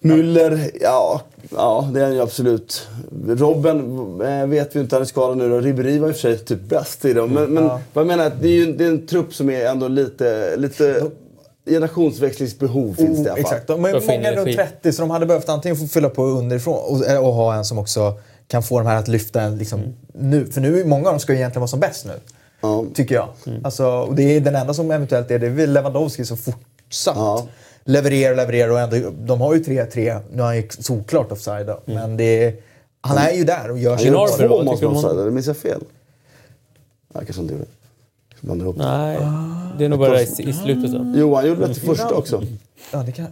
Müller, 0.00 0.70
ja, 0.80 1.20
ja 1.50 1.88
det 1.94 2.00
är 2.00 2.04
han 2.04 2.14
ju 2.14 2.20
absolut. 2.22 2.88
Robben 3.28 3.78
eh, 4.20 4.46
vet 4.46 4.76
vi 4.76 4.80
inte, 4.80 4.94
han 4.96 5.02
är 5.02 5.06
skadad 5.06 5.36
nu 5.36 5.48
då. 5.48 5.60
Ribéry 5.60 5.98
var 5.98 6.08
i 6.08 6.10
och 6.10 6.14
för 6.14 6.20
sig 6.20 6.38
typ 6.38 6.60
bäst 6.60 7.04
i 7.04 7.12
dem. 7.12 7.30
Men, 7.30 7.44
men 7.54 7.64
Ja. 7.64 7.80
vad 7.92 8.02
jag 8.02 8.06
menar, 8.06 8.24
är 8.24 8.28
att 8.28 8.42
det 8.42 8.48
är 8.48 8.52
ju 8.52 8.72
det 8.72 8.84
är 8.84 8.88
en 8.88 9.06
trupp 9.06 9.34
som 9.34 9.50
är 9.50 9.66
ändå 9.66 9.88
lite... 9.88 10.56
lite 10.56 11.02
generationsväxlingsbehov 11.68 12.94
finns 12.94 13.18
det 13.18 13.24
i 13.24 13.28
alla 13.30 13.36
fall. 13.36 13.36
Oh, 13.36 13.40
Exakt. 13.40 13.66
De 13.66 13.84
är 13.84 13.92
många 13.92 14.32
runt 14.32 14.48
energi. 14.48 14.54
30 14.56 14.92
så 14.92 15.02
de 15.02 15.10
hade 15.10 15.26
behövt 15.26 15.48
antingen 15.48 15.76
få 15.76 15.86
fylla 15.86 16.08
på 16.08 16.24
underifrån 16.24 16.74
och, 16.74 17.26
och 17.26 17.32
ha 17.34 17.54
en 17.54 17.64
som 17.64 17.78
också 17.78 18.14
kan 18.48 18.62
få 18.62 18.78
de 18.78 18.86
här 18.86 18.96
att 18.96 19.08
lyfta 19.08 19.40
en 19.40 19.58
liksom, 19.58 19.80
nu. 20.14 20.46
För 20.46 20.60
nu, 20.60 20.84
många 20.84 21.06
av 21.08 21.12
dem 21.12 21.20
ska 21.20 21.32
ju 21.32 21.38
egentligen 21.38 21.60
vara 21.60 21.68
som 21.68 21.80
bäst 21.80 22.04
nu. 22.06 22.12
Ja. 22.60 22.84
Tycker 22.94 23.14
jag. 23.14 23.28
Alltså, 23.64 23.86
och 23.86 24.14
det 24.14 24.22
är 24.36 24.40
den 24.40 24.54
enda 24.56 24.74
som 24.74 24.90
eventuellt 24.90 25.30
är 25.30 25.38
det 25.38 25.46
är 25.46 25.66
Lewandowski 25.66 26.24
som 26.24 26.36
fortsatt. 26.36 27.16
Levererar, 27.86 28.36
levererar 28.36 28.70
och 28.70 28.80
ändå, 28.80 29.10
de 29.10 29.40
har 29.40 29.54
ju 29.54 29.60
3-3. 29.62 30.20
Nu 30.32 30.42
är 30.42 30.46
han 30.46 30.56
ju 30.56 30.68
såklart 30.68 31.32
offside 31.32 31.66
då, 31.66 31.80
men 31.84 32.16
det 32.16 32.62
han 33.00 33.18
är 33.18 33.32
ju 33.32 33.44
där 33.44 33.70
och 33.70 33.78
gör 33.78 33.90
Han 33.90 33.98
sin 33.98 34.12
gjorde 34.12 34.26
Gnarby, 34.26 34.48
två 34.48 34.62
mål 34.62 34.78
som 34.78 34.96
offside, 34.96 35.20
eller 35.20 35.30
minns 35.30 35.46
jag 35.46 35.56
fel? 35.56 35.80
Ja, 37.14 37.20
kanske 37.20 37.42
inte 37.42 37.54
gjorde. 37.54 37.66
Blandar 38.40 38.64
ihop. 38.64 38.76
nej, 38.76 39.18
det 39.78 39.84
är 39.84 39.88
nog 39.88 39.98
bara 39.98 40.20
i, 40.20 40.24
i 40.24 40.52
slutet. 40.52 40.90
Så. 40.90 41.12
Johan 41.16 41.46
gjorde 41.46 41.60
väl 41.60 41.74
till 41.74 41.82
första 41.82 42.14
också? 42.14 42.42
Ja, 42.92 42.98
det 42.98 43.12
kan... 43.12 43.26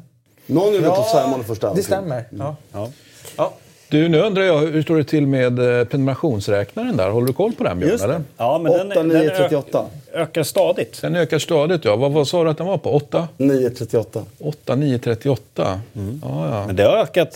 Någon 0.47 0.75
gjorde 0.75 0.87
ett 0.87 0.99
offside-mål 0.99 1.41
i 1.41 1.45
första. 1.45 1.75
det 1.75 1.83
stämmer. 1.83 2.25
Ja. 2.31 2.57
Ja. 2.73 2.91
Ja. 3.37 3.53
Du, 3.89 4.09
nu 4.09 4.21
undrar 4.21 4.43
jag, 4.43 4.59
hur 4.59 4.83
står 4.83 4.97
det 4.97 5.05
till 5.05 5.27
med 5.27 5.79
eh, 5.81 5.85
prenumerationsräknaren 5.85 6.97
där? 6.97 7.11
Håller 7.11 7.27
du 7.27 7.33
koll 7.33 7.53
på 7.53 7.65
den 7.65 7.79
Björn? 7.79 7.93
Just 7.93 8.05
Eller? 8.05 8.15
det. 8.15 8.25
Ja, 8.37 8.61
men 8.63 8.73
den, 8.73 8.91
8, 8.91 9.03
9, 9.03 9.19
den 9.19 9.37
38. 9.37 9.87
Ökar 10.15 10.43
stadigt. 10.43 11.03
Den 11.03 11.17
ökar 11.17 11.39
stadigt 11.39 11.85
ja. 11.85 11.97
Vad, 11.97 12.13
vad 12.13 12.29
sa 12.29 12.45
du 12.45 12.51
att 12.51 12.59
den 12.59 12.67
var 12.67 12.79
på? 12.79 12.91
8? 12.91 13.29
9, 13.37 13.71
38. 13.71 14.23
8, 14.41 14.75
9, 14.75 14.99
38. 14.99 15.81
Mm. 15.97 16.21
Ja, 16.25 16.49
ja. 16.51 16.67
Men 16.67 16.77
det 16.77 16.83
har 16.83 16.97
ökat 16.97 17.35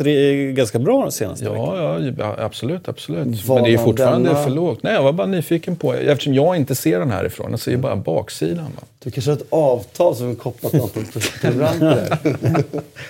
ganska 0.57 0.79
bra 0.79 1.03
den 1.03 1.13
senaste 1.13 1.45
veckan. 1.45 1.59
Ja, 1.77 1.99
ja, 2.01 2.13
ja, 2.19 2.35
absolut, 2.39 2.89
absolut. 2.89 3.45
Var 3.47 3.55
Men 3.55 3.65
det 3.65 3.75
är 3.75 3.79
fortfarande 3.79 4.29
denna- 4.29 4.43
för 4.45 4.51
lågt. 4.51 4.83
Nej, 4.83 4.95
jag 4.95 5.03
var 5.03 5.13
bara 5.13 5.27
nyfiken 5.27 5.77
på, 5.77 5.95
eftersom 5.95 6.35
jag 6.35 6.57
inte 6.57 6.75
ser 6.75 6.99
den 6.99 7.11
härifrån, 7.11 7.51
jag 7.51 7.61
ser 7.61 7.71
ju 7.71 7.77
bara 7.77 7.97
baksidan. 7.97 8.65
Va? 8.65 8.83
Du 9.05 9.11
kanske 9.11 9.31
har 9.31 9.37
ett 9.37 9.47
avtal 9.51 10.17
som 10.17 10.31
är 10.31 10.35
kopplat 10.35 10.73
till 10.73 11.23
prenumeranter. 11.41 12.19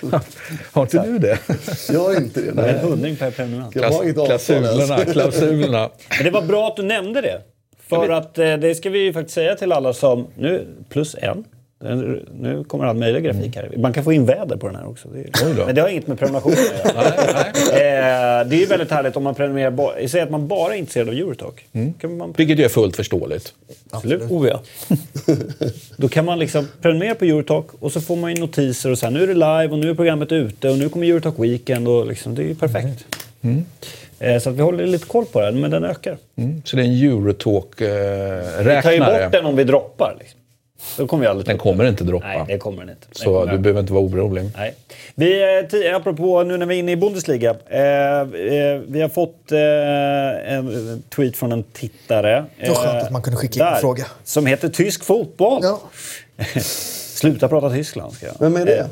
Har 0.71 0.81
inte 0.81 1.03
du 1.05 1.17
det? 1.19 1.37
Jag 1.93 1.99
har 1.99 2.15
inte 2.17 2.41
det. 2.41 2.49
En 2.49 2.55
Nej. 2.55 2.79
hundring 2.79 3.15
per 3.15 3.31
prenumerant. 3.31 3.75
Jag 3.75 3.91
har 3.91 4.03
inget 4.03 4.17
avtal 4.17 4.27
klausulerna, 4.37 5.05
klausulerna. 5.05 5.89
Men 6.17 6.23
det 6.23 6.31
var 6.31 6.41
bra 6.41 6.67
att 6.67 6.75
du 6.75 6.83
nämnde 6.83 7.21
det. 7.21 7.41
För 7.89 8.09
att 8.09 8.37
eh, 8.37 8.53
det 8.53 8.75
ska 8.75 8.89
vi 8.89 8.99
ju 8.99 9.13
faktiskt 9.13 9.35
säga 9.35 9.55
till 9.55 9.71
alla 9.71 9.93
som... 9.93 10.27
Nu, 10.37 10.67
plus 10.89 11.15
en. 11.21 11.43
Nu 12.39 12.63
kommer 12.67 12.85
all 12.85 12.97
möjlig 12.97 13.23
grafik 13.23 13.55
här. 13.55 13.73
Man 13.77 13.93
kan 13.93 14.03
få 14.03 14.13
in 14.13 14.25
väder 14.25 14.57
på 14.57 14.67
den 14.67 14.75
här 14.75 14.89
också. 14.89 15.07
Det 15.07 15.19
är, 15.19 15.65
men 15.65 15.75
det 15.75 15.81
har 15.81 15.89
inget 15.89 16.07
med 16.07 16.19
prenumeration 16.19 16.51
att 16.51 16.95
göra. 16.95 17.03
Eh, 17.09 18.47
det 18.47 18.55
är 18.55 18.59
ju 18.59 18.65
väldigt 18.65 18.91
härligt 18.91 19.15
om 19.15 19.23
man 19.23 19.35
prenumererar... 19.35 20.07
Säg 20.07 20.21
att 20.21 20.29
man 20.31 20.47
bara 20.47 20.73
är 20.73 20.77
intresserad 20.77 21.07
av 21.07 21.13
Eurotalk. 21.13 21.67
Kan 22.01 22.17
man, 22.17 22.33
Vilket 22.37 22.59
ju 22.59 22.63
är 22.63 22.69
fullt 22.69 22.95
förståeligt. 22.95 23.53
absolut. 23.91 24.21
Oh, 24.21 24.47
ja. 24.47 24.61
Då 25.97 26.07
kan 26.09 26.25
man 26.25 26.39
liksom 26.39 26.67
prenumerera 26.81 27.15
på 27.15 27.25
Eurotalk 27.25 27.65
och 27.79 27.91
så 27.91 28.01
får 28.01 28.15
man 28.15 28.35
ju 28.35 28.41
notiser 28.41 28.91
och 28.91 28.97
så 28.97 29.05
här, 29.05 29.13
nu 29.13 29.23
är 29.23 29.27
det 29.27 29.33
live 29.33 29.67
och 29.67 29.79
nu 29.79 29.89
är 29.89 29.93
programmet 29.93 30.31
ute 30.31 30.69
och 30.69 30.77
nu 30.77 30.89
kommer 30.89 31.07
Eurotalk 31.07 31.39
Weekend 31.39 31.87
och 31.87 32.07
liksom, 32.07 32.35
det 32.35 32.41
är 32.41 32.47
ju 32.47 32.55
perfekt. 32.55 33.05
Eh, 33.41 33.49
så 34.41 34.49
att 34.49 34.55
vi 34.55 34.61
håller 34.61 34.85
lite 34.85 35.05
koll 35.05 35.25
på 35.25 35.41
det, 35.41 35.51
men 35.51 35.71
den 35.71 35.83
ökar. 35.83 36.17
Mm. 36.35 36.61
Så 36.65 36.75
det 36.75 36.81
är 36.81 36.85
en 36.85 36.91
Vi 36.91 36.99
tar 36.99 37.05
ju 37.07 37.19
Eurotalk-räknare. 37.19 39.23
bort 39.23 39.31
den 39.31 39.45
om 39.45 39.55
vi 39.55 39.63
droppar. 39.63 40.15
Liksom. 40.19 40.39
Då 40.97 41.07
kommer 41.07 41.21
vi 41.21 41.27
aldrig 41.27 41.45
Den 41.47 41.57
kommer 41.57 41.87
inte 41.87 42.03
droppa. 42.03 42.27
Nej, 42.27 42.43
det 42.47 42.57
kommer 42.57 42.79
den 42.79 42.89
inte. 42.89 43.07
Den 43.07 43.15
Så 43.15 43.23
kommer- 43.39 43.51
du 43.51 43.57
behöver 43.57 43.79
inte 43.81 43.93
vara 43.93 44.03
orolig. 44.03 44.49
Nej. 44.57 44.75
Vi, 45.15 45.59
eh, 45.89 45.95
apropå 45.95 46.43
nu 46.43 46.57
när 46.57 46.65
vi 46.65 46.75
är 46.75 46.79
inne 46.79 46.91
i 46.91 46.95
Bundesliga. 46.95 47.55
Eh, 47.67 47.79
eh, 47.81 48.25
vi 48.87 49.01
har 49.01 49.09
fått 49.09 49.51
eh, 49.51 50.53
en 50.53 51.03
tweet 51.15 51.37
från 51.37 51.51
en 51.51 51.63
tittare. 51.63 52.45
Det 52.59 52.69
var 52.69 52.75
skönt 52.75 52.95
eh, 52.95 53.03
att 53.03 53.11
man 53.11 53.21
kunde 53.21 53.37
skicka 53.37 53.59
in 53.59 53.65
en 53.67 53.73
där, 53.73 53.79
fråga. 53.79 54.05
Som 54.23 54.45
heter 54.45 54.69
Tysk 54.69 55.03
fotboll. 55.03 55.59
Ja. 55.63 55.81
Sluta 56.61 57.47
prata 57.47 57.69
Tyskland. 57.69 58.13
Ska 58.13 58.25
jag. 58.25 58.35
Vem 58.39 58.55
är 58.55 58.65
det? 58.65 58.87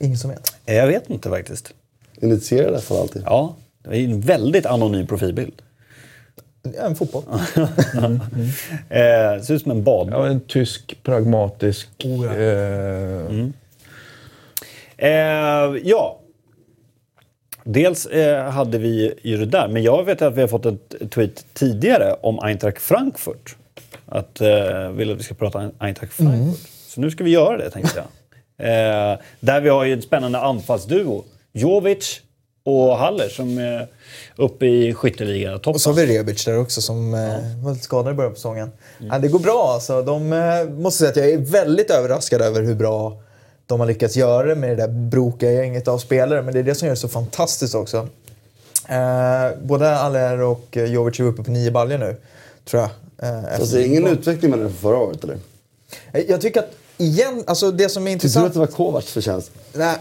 Ingen 0.00 0.18
som 0.18 0.30
vet. 0.30 0.54
Eh, 0.66 0.74
jag 0.76 0.86
vet 0.86 1.10
inte 1.10 1.28
faktiskt. 1.28 1.72
Initierar 2.20 2.64
i 2.64 2.68
alla 2.68 2.80
fall 2.80 2.98
alltid. 2.98 3.22
Ja, 3.26 3.54
det 3.82 3.96
är 3.96 4.04
en 4.04 4.20
väldigt 4.20 4.66
anonym 4.66 5.06
profilbild. 5.06 5.62
En 6.78 6.96
fotboll. 6.96 7.22
Eh, 8.88 9.42
ser 9.42 9.54
ut 9.54 9.62
som 9.62 9.70
en 9.70 9.84
bad. 9.84 10.08
Ja, 10.10 10.26
en 10.26 10.40
tysk, 10.40 10.96
pragmatisk... 11.02 11.88
Oh, 12.04 12.26
ja. 12.26 12.32
eh, 12.32 13.48
Eh, 15.02 15.76
ja. 15.84 16.18
Dels 17.64 18.06
eh, 18.06 18.50
hade 18.50 18.78
vi 18.78 19.14
ju 19.22 19.36
det 19.36 19.46
där, 19.46 19.68
men 19.68 19.82
jag 19.82 20.04
vet 20.04 20.22
att 20.22 20.34
vi 20.34 20.40
har 20.40 20.48
fått 20.48 20.66
ett 20.66 21.10
tweet 21.10 21.44
tidigare 21.54 22.16
om 22.20 22.38
Eintracht 22.40 22.82
Frankfurt. 22.82 23.56
Att 24.06 24.40
eh, 24.40 24.88
vill 24.90 25.12
att 25.12 25.18
vi 25.18 25.22
ska 25.22 25.34
prata 25.34 25.70
Eintracht 25.78 26.12
Frankfurt. 26.12 26.68
Så 26.88 27.00
nu 27.00 27.10
ska 27.10 27.24
vi 27.24 27.30
göra 27.30 27.56
det 27.56 27.70
tänkte 27.70 27.98
jag. 27.98 28.06
Eh, 28.68 29.18
där 29.40 29.60
vi 29.60 29.68
har 29.68 29.84
ju 29.84 29.92
en 29.92 30.02
spännande 30.02 30.38
anfallsduo. 30.38 31.24
Jovic 31.52 32.20
och 32.64 32.96
Haller 32.98 33.28
som 33.28 33.58
är 33.58 33.88
uppe 34.36 34.66
i 34.66 34.94
skytteligan. 34.94 35.60
Och 35.64 35.80
så 35.80 35.90
har 35.90 35.94
vi 35.94 36.18
Rebic 36.18 36.44
där 36.44 36.58
också 36.58 36.80
som 36.80 37.14
eh, 37.14 37.64
var 37.64 37.72
lite 37.72 37.84
skadad 37.84 38.12
i 38.12 38.16
början 38.16 38.32
på 38.32 38.36
säsongen. 38.36 38.72
Ja, 38.98 39.18
det 39.18 39.28
går 39.28 39.38
bra 39.38 39.70
alltså. 39.74 40.02
De 40.02 40.32
eh, 40.32 40.64
måste 40.68 40.98
säga 40.98 41.10
att 41.10 41.16
jag 41.16 41.28
är 41.30 41.38
väldigt 41.38 41.90
överraskad 41.90 42.42
över 42.42 42.62
hur 42.62 42.74
bra 42.74 43.16
de 43.66 43.80
har 43.80 43.86
lyckats 43.86 44.16
göra 44.16 44.46
det 44.46 44.54
med 44.54 44.70
det 44.70 44.76
där 44.76 44.88
brokiga 44.88 45.52
gänget 45.52 45.88
av 45.88 45.98
spelare. 45.98 46.42
Men 46.42 46.54
det 46.54 46.60
är 46.60 46.64
det 46.64 46.74
som 46.74 46.86
gör 46.86 46.94
det 46.94 47.00
så 47.00 47.08
fantastiskt 47.08 47.74
också. 47.74 48.08
Eh, 48.88 49.58
både 49.62 49.96
Aller 49.96 50.40
och 50.40 50.76
eh, 50.76 50.84
Jovic 50.84 51.20
är 51.20 51.24
uppe 51.24 51.42
på 51.42 51.50
nio 51.50 51.70
baljor 51.70 51.98
nu, 51.98 52.16
tror 52.70 52.82
jag. 52.82 52.90
Eh, 53.28 53.44
efter- 53.44 53.76
det 53.76 53.82
är 53.82 53.86
ingen 53.86 54.06
utveckling 54.06 54.50
med 54.50 54.60
den 54.60 54.68
från 54.68 54.78
förra 54.78 54.96
året 54.98 55.24
eller? 55.24 55.38
jag 56.28 56.40
tycker 56.40 56.60
att, 56.60 56.70
igen, 56.98 57.44
alltså 57.46 57.70
det 57.70 57.88
som 57.88 58.06
är 58.06 58.10
Tyckte 58.12 58.26
du 58.26 58.28
intressant... 58.28 58.46
att 58.46 58.52
det 58.52 58.58
var 58.58 58.66
Kovacs 58.66 59.12
förtjänst? 59.12 59.50
Nej, 59.72 59.96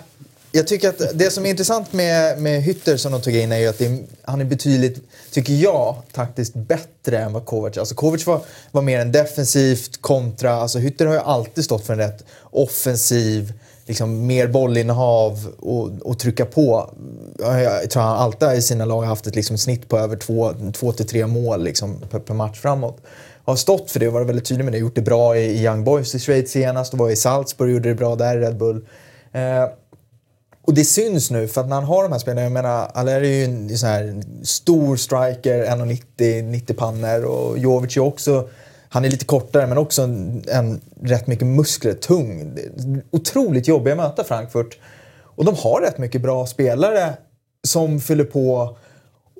jag 0.52 0.68
tycker 0.68 0.90
att 0.90 1.02
det 1.14 1.32
som 1.32 1.46
är 1.46 1.50
intressant 1.50 1.94
med, 1.94 2.42
med 2.42 2.62
Hytter 2.62 2.98
som 2.98 3.12
de 3.12 3.22
tog 3.22 3.36
in 3.36 3.52
är 3.52 3.58
ju 3.58 3.68
att 3.68 3.78
det 3.78 3.86
är, 3.86 4.00
han 4.24 4.42
är 4.42 4.46
betydligt, 4.46 5.02
tycker 5.32 5.54
jag, 5.54 5.96
taktiskt 6.12 6.54
bättre 6.54 7.18
än 7.18 7.34
vad 7.34 7.46
Kovac 7.46 7.78
Alltså 7.78 7.96
Kovac 7.96 8.28
var, 8.28 8.42
var 8.72 8.82
mer 8.82 9.00
en 9.00 9.12
defensivt 9.12 10.02
kontra, 10.02 10.54
alltså 10.54 10.80
Hytter 10.80 11.06
har 11.06 11.14
ju 11.14 11.20
alltid 11.20 11.64
stått 11.64 11.86
för 11.86 11.94
en 11.94 12.00
rätt 12.00 12.24
offensiv, 12.44 13.54
liksom 13.86 14.28
mer 14.28 14.48
bollinnehav 14.48 15.54
och, 15.60 15.90
och 16.02 16.20
trycka 16.20 16.46
på. 16.46 16.94
Jag, 17.40 17.90
tror 17.90 18.04
han 18.04 18.18
alltid 18.18 18.52
i 18.52 18.62
sina 18.62 18.86
lag 18.86 19.02
har 19.02 19.08
haft 19.08 19.28
ett 19.28 19.36
liksom, 19.36 19.58
snitt 19.58 19.90
på 19.90 19.98
över 19.98 20.18
två, 20.18 20.54
två 20.74 20.92
till 20.92 21.08
tre 21.08 21.28
mål 21.28 21.64
liksom, 21.64 22.02
per, 22.12 22.20
per 22.20 22.34
match 22.34 22.60
framåt. 22.60 22.98
Har 23.44 23.56
stått 23.56 23.92
för 23.92 24.00
det 24.00 24.08
och 24.08 24.14
varit 24.14 24.28
väldigt 24.28 24.46
tydlig 24.46 24.64
med 24.64 24.74
det. 24.74 24.78
Gjort 24.78 24.96
det 24.96 25.02
bra 25.02 25.38
i, 25.38 25.42
i 25.42 25.64
Young 25.64 25.84
Boys 25.84 26.16
i 26.16 26.20
Schweiz 26.20 26.52
senast 26.52 26.94
och 26.94 27.00
var 27.00 27.10
i 27.10 27.16
Salzburg 27.16 27.70
och 27.70 27.74
gjorde 27.74 27.90
det 27.90 27.96
bra 27.96 28.16
där 28.16 28.38
i 28.38 28.40
Red 28.40 28.58
Bull. 28.58 28.86
Eh, 29.32 29.66
och 30.64 30.74
det 30.74 30.86
syns 30.86 31.32
nu, 31.32 31.48
för 31.48 31.62
att 31.62 31.68
när 31.68 31.76
han 31.76 31.84
har 31.86 32.04
de 32.04 32.12
här 32.12 32.20
spelarna, 32.20 32.42
jag 32.42 32.52
menar, 32.52 32.92
Aller 32.94 33.22
är 33.22 33.26
ju 33.26 33.44
en 33.44 33.78
sån 33.78 33.90
här 33.90 34.24
stor 34.44 34.96
striker, 34.96 35.66
1,90, 35.66 36.42
90 36.42 36.74
pannor 36.74 37.26
och 37.26 37.58
Jovic 37.58 37.98
är 37.98 38.02
också, 38.02 38.50
han 38.90 39.06
är 39.06 39.10
lite 39.10 39.26
kortare 39.26 39.68
men 39.68 39.78
också 39.78 40.02
en, 40.02 40.44
en 40.48 40.82
rätt 41.04 41.28
mycket 41.28 41.48
muskler, 41.48 41.94
tung. 41.94 42.58
Otroligt 43.12 43.68
jobbig 43.68 43.92
att 43.92 43.98
möta 43.98 44.24
Frankfurt. 44.24 44.78
Och 45.24 45.46
de 45.46 45.56
har 45.56 45.82
rätt 45.82 45.98
mycket 45.98 46.22
bra 46.22 46.46
spelare 46.46 47.14
som 47.68 48.00
fyller 48.00 48.24
på 48.24 48.78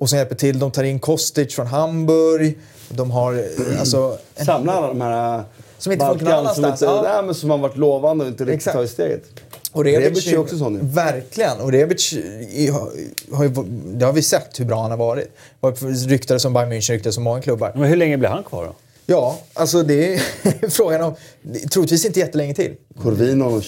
och 0.00 0.08
som 0.08 0.18
hjälper 0.18 0.34
till. 0.34 0.58
De 0.58 0.70
tar 0.70 0.82
in 0.82 1.00
Kostic 1.00 1.54
från 1.54 1.66
Hamburg. 1.66 2.58
De 2.88 3.10
har 3.10 3.32
eh, 3.32 3.80
alltså... 3.80 4.18
Samla 4.36 4.72
alla 4.72 4.86
de 4.88 5.00
här 5.00 5.38
äh, 5.38 5.44
Som 5.78 5.92
inte 5.92 6.06
funkar 6.06 6.24
någon 6.24 6.34
Balkan 6.44 6.54
som, 6.54 6.64
annanstans. 6.64 6.82
inte, 6.82 7.08
Ja. 7.08 7.14
nej, 7.14 7.22
men 7.24 7.34
som 7.34 7.50
har 7.50 7.58
varit 7.58 7.76
lovande 7.76 8.24
och 8.24 8.30
inte 8.30 8.44
riktigt 8.44 8.72
tagit 8.72 8.90
steget. 8.90 9.24
Och 9.72 9.84
Rebic 9.84 10.26
är 10.26 10.38
också 10.38 10.58
sån 10.58 10.72
nu. 10.72 10.80
Verkligen. 10.82 11.60
Och 11.60 11.72
Rebic 11.72 12.14
har, 12.72 12.90
har, 13.36 13.44
ju- 13.44 13.50
det 13.94 14.04
har 14.04 14.12
vi 14.12 14.22
sett 14.22 14.60
hur 14.60 14.64
bra 14.64 14.82
han 14.82 14.90
har 14.90 14.98
varit. 14.98 15.28
Var 15.60 16.06
ryktades 16.08 16.42
som 16.42 16.52
Bayern 16.52 16.72
München, 16.72 16.90
ryktades 16.92 17.14
som 17.14 17.24
många 17.24 17.42
klubbar. 17.42 17.72
Men 17.74 17.84
hur 17.88 17.96
länge 17.96 18.18
blir 18.18 18.28
han 18.28 18.42
kvar 18.44 18.64
då? 18.64 18.74
Ja, 19.06 19.38
alltså 19.54 19.82
det 19.82 20.14
är 20.14 20.68
frågan 20.70 21.02
om... 21.02 21.14
Troligtvis 21.72 22.04
inte 22.04 22.20
jättelänge 22.20 22.54
till. 22.54 22.74
Corvino 23.02 23.60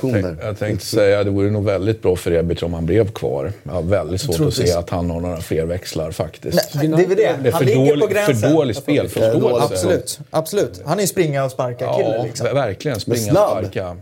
där. 0.00 0.36
Jag 0.42 0.58
tänkte 0.58 0.86
säga 0.86 1.24
det 1.24 1.30
vore 1.30 1.50
nog 1.50 1.64
väldigt 1.64 2.02
bra 2.02 2.16
för 2.16 2.30
Rebic 2.30 2.62
om 2.62 2.74
han 2.74 2.86
blev 2.86 3.12
kvar. 3.12 3.52
Jag 3.62 3.72
har 3.72 3.82
väldigt 3.82 4.20
svårt 4.20 4.30
att 4.30 4.36
Troligtvis. 4.36 4.70
se 4.70 4.76
att 4.76 4.90
han 4.90 5.10
har 5.10 5.20
några 5.20 5.40
fler 5.40 5.64
växlar 5.64 6.10
faktiskt. 6.10 6.74
Nej, 6.74 6.88
det 6.88 7.02
är 7.02 7.06
väl 7.06 7.16
det. 7.16 7.36
Det 7.42 7.48
är 7.48 7.52
för 7.52 7.64
ligger 7.64 7.86
dålig, 7.86 8.00
på 8.00 8.14
gränsen. 8.14 8.36
för 8.36 8.50
dålig 8.50 8.76
spelförståelse. 8.76 9.74
Absolut, 9.74 10.20
absolut. 10.30 10.82
Han 10.84 10.98
är 10.98 11.02
en 11.02 11.08
springa 11.08 11.44
och 11.44 11.50
sparka-kille. 11.50 12.16
Ja, 12.16 12.24
liksom. 12.24 12.46
verkligen. 12.54 13.00
Springa 13.00 13.32
och 13.32 13.50
sparka. 13.50 13.96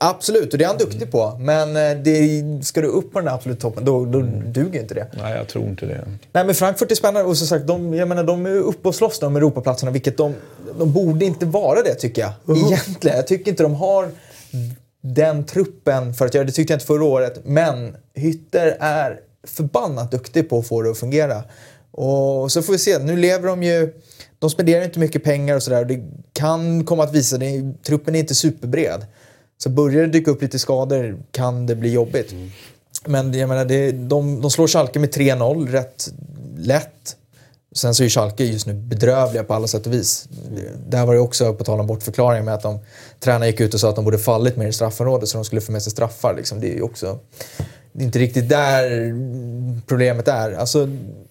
Absolut, 0.00 0.52
och 0.52 0.58
det 0.58 0.64
är 0.64 0.68
han 0.68 0.78
duktig 0.78 1.10
på. 1.10 1.36
Men 1.40 1.76
eh, 1.76 2.02
det, 2.02 2.64
ska 2.64 2.80
du 2.80 2.86
upp 2.86 3.12
på 3.12 3.18
den 3.18 3.26
där 3.26 3.34
absolut 3.34 3.60
toppen, 3.60 3.84
då, 3.84 4.04
då 4.04 4.20
duger 4.46 4.80
inte 4.80 4.94
det. 4.94 5.06
Nej, 5.22 5.36
jag 5.36 5.48
tror 5.48 5.64
inte 5.64 5.86
det. 5.86 6.04
Nej, 6.32 6.44
men 6.44 6.54
Frankfurt 6.54 6.90
är 6.90 6.94
spännande 6.94 7.30
och 7.30 7.36
som 7.36 7.46
sagt, 7.46 7.66
de, 7.66 7.94
jag 7.94 8.08
menar, 8.08 8.24
de 8.24 8.46
är 8.46 8.50
uppe 8.50 8.88
och 8.88 8.94
slåss 8.94 9.22
om 9.22 9.36
Europaplatserna, 9.36 9.92
vilket 9.92 10.16
de, 10.16 10.34
de 10.78 10.92
borde 10.92 11.24
inte 11.24 11.46
vara 11.46 11.82
det 11.82 11.94
tycker 11.94 12.22
jag. 12.22 12.32
Egentligen. 12.74 13.16
Jag 13.16 13.26
tycker 13.26 13.50
inte 13.50 13.62
de 13.62 13.74
har 13.74 14.10
den 15.00 15.44
truppen 15.44 16.14
för 16.14 16.26
att 16.26 16.34
göra 16.34 16.44
det. 16.44 16.52
tyckte 16.52 16.72
jag 16.72 16.76
inte 16.76 16.86
förra 16.86 17.04
året. 17.04 17.40
Men 17.44 17.96
Hytter 18.14 18.76
är 18.80 19.20
förbannat 19.46 20.10
duktig 20.10 20.48
på 20.48 20.58
att 20.58 20.66
få 20.66 20.82
det 20.82 20.90
att 20.90 20.98
fungera. 20.98 21.44
Och 21.90 22.52
så 22.52 22.62
får 22.62 22.72
vi 22.72 22.78
se. 22.78 22.98
Nu 22.98 23.16
lever 23.16 23.48
de 23.48 23.62
ju... 23.62 23.92
De 24.38 24.50
spenderar 24.50 24.84
inte 24.84 24.98
mycket 24.98 25.24
pengar 25.24 25.56
och 25.56 25.62
sådär. 25.62 25.84
Det 25.84 26.02
kan 26.32 26.84
komma 26.84 27.04
att 27.04 27.14
visa 27.14 27.38
det. 27.38 27.74
Truppen 27.82 28.14
är 28.14 28.18
inte 28.18 28.34
superbred. 28.34 29.06
Så 29.58 29.70
börjar 29.70 30.02
det 30.02 30.08
dyka 30.08 30.30
upp 30.30 30.42
lite 30.42 30.58
skador 30.58 31.18
kan 31.30 31.66
det 31.66 31.76
bli 31.76 31.92
jobbigt. 31.92 32.34
Men 33.06 33.32
jag 33.32 33.48
menar, 33.48 33.64
det, 33.64 33.92
de, 33.92 34.40
de 34.40 34.50
slår 34.50 34.66
Schalke 34.66 34.98
med 34.98 35.14
3-0 35.14 35.68
rätt 35.68 36.12
lätt. 36.56 37.16
Sen 37.74 37.94
så 37.94 38.02
är 38.02 38.04
ju 38.04 38.10
Schalke 38.10 38.44
just 38.44 38.66
nu 38.66 38.74
bedrövliga 38.74 39.44
på 39.44 39.54
alla 39.54 39.66
sätt 39.66 39.86
och 39.86 39.92
vis. 39.92 40.28
Där 40.88 41.06
var 41.06 41.14
det 41.14 41.20
också, 41.20 41.54
på 41.54 41.64
tal 41.64 41.80
om 41.80 41.86
bortförklaring, 41.86 42.44
med 42.44 42.54
att 42.54 42.62
de, 42.62 42.78
tränaren 43.20 43.46
gick 43.46 43.60
ut 43.60 43.74
och 43.74 43.80
sa 43.80 43.88
att 43.88 43.96
de 43.96 44.04
borde 44.04 44.18
fallit 44.18 44.56
mer 44.56 44.66
i 44.66 44.72
straffområdet 44.72 45.28
så 45.28 45.38
de 45.38 45.44
skulle 45.44 45.60
få 45.60 45.72
med 45.72 45.82
sig 45.82 45.92
straffar. 45.92 46.34
Liksom. 46.34 46.60
Det 46.60 46.68
är 46.68 46.74
ju 46.74 46.82
också... 46.82 47.18
Det 47.92 48.02
är 48.02 48.06
inte 48.06 48.18
riktigt 48.18 48.48
där 48.48 49.14
problemet 49.86 50.28
är. 50.28 50.52
Alltså, 50.52 50.88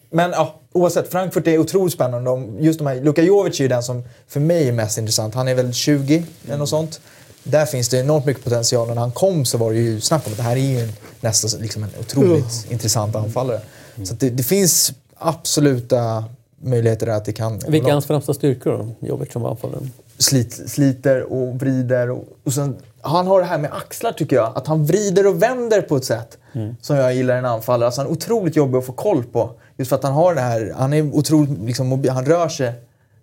men 0.10 0.32
ja, 0.32 0.60
oavsett, 0.74 1.11
Frankfurt 1.11 1.48
är 1.48 1.57
otroligt 1.57 1.94
spännande. 1.94 2.30
De, 2.30 2.57
just 2.60 2.80
de 2.80 2.88
här, 2.88 2.95
Luka 2.95 3.22
Jovic 3.22 3.60
är 3.60 3.64
ju 3.64 3.68
den 3.68 3.84
som 3.84 4.03
för 4.28 4.40
mig 4.40 4.68
är 4.68 4.72
mest 4.72 4.98
intressant. 4.98 5.36
Han 5.36 5.48
är 5.48 5.56
väl 5.56 5.74
20 5.74 6.26
eller 6.48 6.57
något 6.57 6.70
sånt. 6.70 7.02
Där 7.44 7.65
finns 7.65 7.90
det 7.90 7.99
enormt 7.99 8.26
mycket 8.26 8.44
potential 8.44 8.90
och 8.90 8.95
när 8.95 9.02
han 9.02 9.11
kom 9.11 9.45
så 9.45 9.57
var 9.57 9.72
det 9.72 9.80
ju 9.80 10.02
snack 10.02 10.28
om 10.28 10.34
att 10.34 10.38
det 10.38 10.44
här 10.44 10.56
är 10.56 10.82
ju 10.82 10.90
nästan 11.22 11.61
liksom 11.61 11.84
en 11.84 11.90
otroligt 11.99 12.68
intressant 12.70 13.15
anfallare. 13.15 13.61
Så 14.03 14.14
det, 14.14 14.30
det 14.30 14.44
finns 14.44 14.94
absoluta 15.28 16.24
möjligheter 16.62 17.08
att 17.08 17.26
det 17.26 17.34
kan... 17.34 17.60
Vilka 17.68 17.88
är 17.88 17.91
hans 17.91 18.06
främsta 18.06 18.34
styrkor 18.34 18.72
då? 18.72 19.08
Jobbigt 19.08 19.34
som 19.34 19.45
anfallare. 19.45 19.82
slit, 20.18 20.70
sliter 20.70 21.34
och 21.34 21.56
vrider. 21.56 22.10
Och, 22.10 22.24
och 22.44 22.54
sen, 22.54 22.76
han 23.02 23.28
har 23.28 23.40
det 23.40 23.45
här 23.45 23.58
med 23.58 23.72
axlar 23.74 24.12
tycker 24.12 24.36
jag. 24.36 24.52
Att 24.56 24.68
han 24.68 24.86
vrider 24.86 25.28
och 25.28 25.41
vänder 25.41 25.82
på 25.82 25.95
ett 25.95 26.06
sätt 26.06 26.38
som 26.82 26.95
jag 26.95 27.16
gillar 27.16 27.36
i 27.36 27.38
en 27.38 27.45
anfallare. 27.45 27.86
Alltså 27.86 28.02
han 28.02 28.08
är 28.08 28.12
otroligt 28.12 28.56
jobbig 28.56 28.78
att 28.78 28.86
få 28.86 28.91
koll 28.91 29.24
på. 29.24 29.50
Just 29.78 29.90
för 29.90 29.95
att 29.95 30.04
han 30.04 30.14
har 30.14 30.36
det 30.36 30.41
här, 30.41 30.74
han 30.78 30.94
är 30.94 31.16
otroligt 31.16 31.60
liksom, 31.60 31.88
mobil, 31.88 32.12
han 32.12 32.26
rör 32.26 32.50
sig 32.50 32.74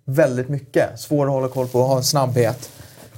väldigt 0.05 0.49
mycket. 0.49 0.99
Svår 0.99 1.25
att 1.25 1.31
hålla 1.31 1.47
koll 1.47 1.67
på 1.67 1.79
och 1.79 1.85
har 1.85 1.97
en 1.97 2.03
snabbhet. 2.03 2.69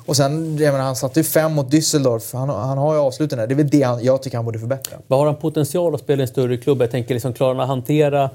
Och 0.05 0.15
sen, 0.17 0.57
jag 0.57 0.71
menar, 0.71 0.85
han 0.85 0.95
satte 0.95 1.19
ju 1.19 1.23
fem 1.23 1.53
mot 1.53 1.71
Düsseldorf. 1.71 2.37
Han, 2.37 2.49
han 2.49 2.77
har 2.77 2.93
ju 2.93 2.99
avsluten 2.99 3.37
där. 3.37 3.47
Det 3.47 3.53
är 3.53 3.55
väl 3.55 3.69
det 3.69 3.81
han, 3.81 4.03
jag 4.03 4.23
tycker 4.23 4.37
han 4.37 4.45
borde 4.45 4.59
förbättra. 4.59 4.97
Vad 5.07 5.19
har 5.19 5.25
han 5.25 5.35
potential 5.35 5.95
att 5.95 6.01
spela 6.01 6.19
i 6.19 6.21
en 6.21 6.27
större 6.27 6.57
klubb? 6.57 6.81
Jag 6.81 6.91
tänker, 6.91 7.13
liksom, 7.13 7.33
klarar 7.33 7.53
han 7.53 7.61
att 7.61 7.67
hantera... 7.67 8.29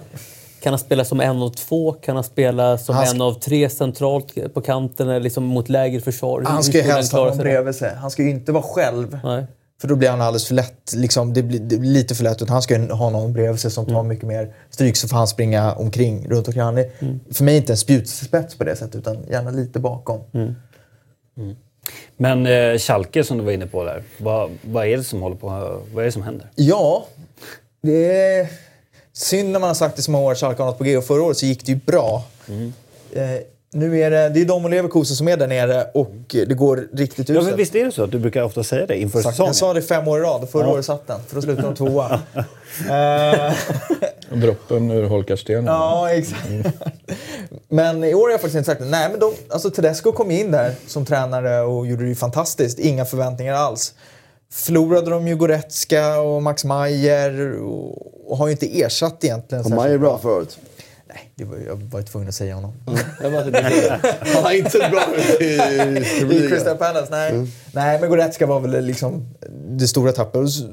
Kan 0.62 0.72
han 0.72 0.78
spela 0.78 1.05
som 1.05 1.20
en 1.20 1.43
av 1.43 1.51
två? 1.51 1.93
Kan 1.93 2.14
han 2.14 2.24
spela 2.24 2.78
som 2.78 2.94
Han 2.94 3.06
ska- 3.06 3.14
en 3.16 3.22
av 3.22 3.32
tre 3.32 3.68
centralt 3.70 4.55
på 4.55 4.60
kanten 4.60 5.09
eller 5.09 5.20
liksom 5.20 5.44
mot 5.44 5.68
lägre 5.68 6.01
försvar? 6.01 6.43
Han 6.47 6.62
ska 6.62 6.76
ju 6.78 6.82
helst 6.82 7.12
ha 7.12 7.18
klara 7.18 7.28
någon 7.30 7.39
bredvid 7.39 7.74
sig. 7.74 7.94
Han 7.94 8.10
ska 8.10 8.22
ju 8.22 8.30
inte 8.30 8.52
vara 8.52 8.62
själv. 8.62 9.18
Nej. 9.24 9.47
För 9.80 9.89
då 9.89 9.97
blir 9.97 10.10
han 10.10 10.20
alldeles 10.20 10.47
för 10.47 10.55
lätt. 10.55 10.93
Liksom, 10.94 11.32
det, 11.35 11.43
blir, 11.43 11.60
det 11.60 11.78
blir 11.78 11.90
lite 11.90 12.14
för 12.14 12.24
lätt. 12.24 12.43
Utan 12.43 12.52
han 12.52 12.62
ska 12.62 12.78
ju 12.78 12.90
ha 12.90 13.10
någon 13.10 13.32
bredvid 13.32 13.60
sig 13.60 13.70
som 13.70 13.86
tar 13.86 14.02
mycket 14.02 14.24
mer 14.26 14.55
stryk 14.70 14.97
så 14.97 15.09
får 15.09 15.16
han 15.16 15.28
springa 15.28 15.72
omkring, 15.74 16.28
runt 16.28 16.47
omkring. 16.48 16.62
Han 16.62 16.78
är 16.78 16.90
för 17.35 17.44
mig 17.44 17.56
inte 17.56 17.72
en 17.72 17.76
spjutspets 17.76 18.55
på 18.59 18.64
det 18.64 18.76
sättet 18.76 18.94
utan 18.94 19.16
gärna 19.30 19.51
lite 19.51 19.78
bakom. 19.80 20.20
Men 22.16 22.47
eh, 22.47 22.78
Schalke 22.78 23.24
som 23.24 23.39
du 23.39 23.44
var 23.44 23.52
inne 23.52 23.66
på 23.66 23.85
där. 23.85 24.02
Vad, 24.18 24.51
vad 24.62 24.86
är 24.86 24.97
det 24.97 25.05
som 25.05 25.22
håller 25.22 25.36
på 25.36 25.48
Vad 25.94 26.02
är 26.02 26.06
det 26.06 26.12
som 26.12 26.22
händer? 26.22 26.51
Ja, 26.55 27.06
det 27.82 28.12
är 28.36 28.48
synd 29.19 29.51
när 29.51 29.61
man 29.61 29.69
har 29.69 29.74
sagt 29.74 29.97
det 29.97 30.03
så 30.03 30.11
många 30.11 30.24
år 30.24 30.32
att 30.32 30.39
Schalke 30.39 30.62
har 30.62 30.66
något 30.66 30.78
på 30.78 30.85
G. 30.85 30.97
Och 30.97 31.05
förra 31.05 31.23
året 31.23 31.36
så 31.36 31.47
gick 31.47 31.66
det 31.66 31.73
ju 31.73 31.78
bra. 31.86 32.23
Eh, 33.12 33.23
nu 33.73 34.01
är 34.01 34.11
det, 34.11 34.28
det 34.28 34.40
är 34.40 34.45
de 34.45 34.65
och 34.65 34.70
Leverkusen 34.70 35.16
som 35.16 35.28
är 35.28 35.36
där 35.36 35.47
nere 35.47 35.86
och 35.95 36.12
det 36.28 36.55
går 36.55 36.89
riktigt 36.93 37.28
Ja, 37.28 37.35
uselt. 37.35 37.47
men 37.49 37.57
visst 37.57 37.74
är 37.74 37.85
det 37.85 37.93
så 37.93 38.05
att 38.05 38.11
du 38.11 38.19
brukar 38.19 38.43
ofta 38.43 38.65
säga 38.65 38.86
det 38.86 38.97
inför 39.01 39.19
Exakt. 39.19 39.35
säsongen? 39.36 39.49
Jag 39.49 39.57
sa 39.57 39.74
det 39.74 39.82
fem 39.82 40.09
år 40.09 40.19
i 40.19 40.23
rad 40.23 40.43
och 40.43 40.51
förra 40.51 40.69
året 40.69 40.85
satt 40.85 41.07
den. 41.07 41.20
För 41.27 41.35
då 41.35 41.43
slutade 41.43 41.69
de 41.69 41.74
tvåa. 41.77 42.20
Droppen 44.40 44.90
ur 44.90 45.05
holkarstenen. 45.05 45.65
Ja, 45.66 46.11
exakt. 46.11 46.49
Men 47.69 48.05
i 48.05 48.15
år 48.15 48.23
har 48.23 48.31
jag 48.31 48.40
faktiskt 48.40 48.57
inte 48.57 48.66
sagt 48.70 48.81
det. 48.81 48.86
Nej, 48.86 49.09
men 49.11 49.20
de, 49.20 49.32
alltså 49.49 49.70
Tedesco 49.70 50.12
kom 50.12 50.31
in 50.31 50.51
där 50.51 50.74
som 50.86 51.05
tränare 51.07 51.61
och 51.61 51.86
gjorde 51.86 52.03
det 52.03 52.09
ju 52.09 52.15
fantastiskt. 52.15 52.78
Inga 52.78 53.05
förväntningar 53.05 53.55
alls. 53.55 53.95
Förlorade 54.53 55.11
de 55.11 55.29
ju 55.29 55.37
Goretzka 55.37 56.20
och 56.20 56.43
Max 56.43 56.65
Meyer 56.65 57.53
och, 57.62 58.31
och 58.31 58.37
har 58.37 58.47
ju 58.47 58.53
inte 58.53 58.81
ersatt 58.81 59.25
egentligen. 59.25 59.65
Särskilt 59.65 59.77
Majer 59.77 59.99
bra 59.99 60.19
förut? 60.19 60.59
Nej, 61.09 61.31
det 61.35 61.45
var, 61.45 61.57
jag 61.66 61.77
var 61.77 62.01
ju 62.01 62.07
tvungen 62.07 62.29
att 62.29 62.35
säga 62.35 62.55
honom. 62.55 62.73
Det, 62.85 62.93
Han 64.35 64.43
har 64.45 64.53
inte 64.53 64.79
bra 64.79 65.05
i 65.41 65.45
I 65.45 66.19
Premier 66.20 66.49
Crystal. 66.49 66.77
Palace, 66.77 67.09
nej. 67.11 67.47
Nej, 67.73 68.01
men 68.01 68.11
Goretzka 68.11 68.47
var 68.47 68.61
väl 68.61 68.85
liksom 68.85 69.35
det 69.69 69.89
stora 69.89 70.12
tappet. 70.12 70.41
Och 70.41 70.53
så, 70.53 70.65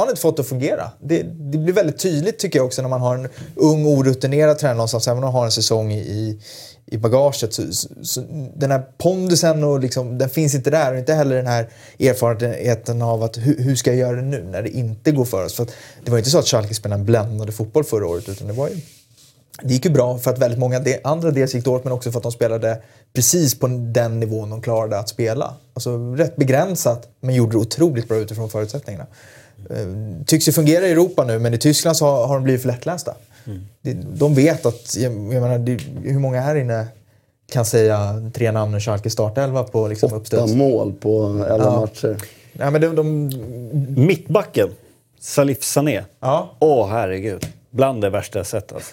har 0.00 0.06
han 0.06 0.08
inte 0.10 0.20
fått 0.20 0.38
att 0.38 0.46
fungera. 0.46 0.90
Det, 1.00 1.22
det 1.22 1.58
blir 1.58 1.72
väldigt 1.72 1.98
tydligt 1.98 2.38
tycker 2.38 2.58
jag 2.58 2.66
också 2.66 2.82
när 2.82 2.88
man 2.88 3.00
har 3.00 3.14
en 3.14 3.28
ung 3.54 3.86
orutinerad 3.86 4.58
tränare 4.58 4.76
någonstans, 4.76 5.08
även 5.08 5.18
om 5.18 5.24
man 5.24 5.32
har 5.32 5.44
en 5.44 5.52
säsong 5.52 5.92
i, 5.92 6.40
i, 6.94 6.98
bagaget. 6.98 7.54
Så, 7.54 7.72
så, 7.72 7.88
så, 8.02 8.22
den 8.56 8.70
här 8.70 8.82
pondusen 8.98 9.64
och 9.64 9.80
liksom, 9.80 10.18
den 10.18 10.28
finns 10.28 10.54
inte 10.54 10.70
där 10.70 10.92
och 10.92 10.98
inte 10.98 11.14
heller 11.14 11.36
den 11.36 11.46
här 11.46 11.68
erfarenheten 12.00 13.02
av 13.02 13.22
att 13.22 13.36
hur, 13.36 13.58
hur 13.58 13.76
ska 13.76 13.90
jag 13.90 13.98
göra 13.98 14.16
det 14.16 14.22
nu 14.22 14.42
när 14.42 14.62
det 14.62 14.68
inte 14.68 15.12
går 15.12 15.24
för 15.24 15.44
oss. 15.44 15.54
För 15.54 15.62
att, 15.62 15.70
det 16.04 16.10
var 16.10 16.18
inte 16.18 16.30
så 16.30 16.38
att 16.38 16.46
Schalke 16.46 16.74
spelade 16.74 17.00
en 17.00 17.06
bländande 17.06 17.52
fotboll 17.52 17.84
förra 17.84 18.06
året 18.06 18.28
utan 18.28 18.46
det 18.46 18.52
var 18.52 18.68
ju 18.68 18.76
det 19.62 19.74
gick 19.74 19.84
ju 19.84 19.90
bra 19.90 20.18
för 20.18 20.30
att 20.30 20.38
väldigt 20.38 20.58
många 20.58 20.80
de, 20.80 20.98
andra 21.04 21.30
dels 21.30 21.54
gick 21.54 21.64
dåligt 21.64 21.84
men 21.84 21.92
också 21.92 22.12
för 22.12 22.18
att 22.18 22.22
de 22.22 22.32
spelade 22.32 22.82
precis 23.12 23.58
på 23.58 23.66
den 23.66 24.20
nivån 24.20 24.50
de 24.50 24.62
klarade 24.62 24.98
att 24.98 25.08
spela. 25.08 25.54
Alltså 25.74 26.14
rätt 26.14 26.36
begränsat 26.36 27.08
men 27.20 27.34
gjorde 27.34 27.52
det 27.52 27.58
otroligt 27.58 28.08
bra 28.08 28.16
utifrån 28.16 28.50
förutsättningarna. 28.50 29.06
Eh, 29.70 30.24
tycks 30.26 30.48
ju 30.48 30.52
fungera 30.52 30.86
i 30.86 30.92
Europa 30.92 31.24
nu 31.24 31.38
men 31.38 31.54
i 31.54 31.58
Tyskland 31.58 31.96
så 31.96 32.06
har, 32.06 32.26
har 32.26 32.34
de 32.34 32.44
blivit 32.44 32.62
för 32.62 32.68
lättlästa. 32.68 33.14
Det, 33.82 33.92
de 34.14 34.34
vet 34.34 34.66
att, 34.66 34.96
jag, 34.96 35.12
jag 35.12 35.42
menar, 35.42 35.58
det, 35.58 35.72
hur 36.10 36.18
många 36.18 36.40
här 36.40 36.54
inne 36.56 36.86
kan 37.52 37.64
säga 37.64 38.30
tre 38.34 38.52
namn 38.52 38.74
ur 38.74 38.80
Schalke 38.80 39.10
startelva 39.10 39.62
på 39.64 39.88
liksom 39.88 40.06
Åtta 40.06 40.16
uppstuds? 40.16 40.52
mål 40.54 40.92
på 40.92 41.24
elva 41.50 41.64
Ja. 41.64 41.80
matcher. 41.80 42.16
Nej, 42.52 42.70
men 42.70 42.80
de, 42.80 42.96
de, 42.96 43.28
mittbacken, 44.06 44.68
Salif 45.20 45.62
Sané. 45.62 46.04
ja, 46.20 46.50
Åh 46.58 46.88
herregud. 46.88 47.46
Bland 47.70 48.00
det 48.00 48.10
värsta 48.10 48.38
jag 48.38 48.46
sett 48.46 48.72
alltså. 48.72 48.92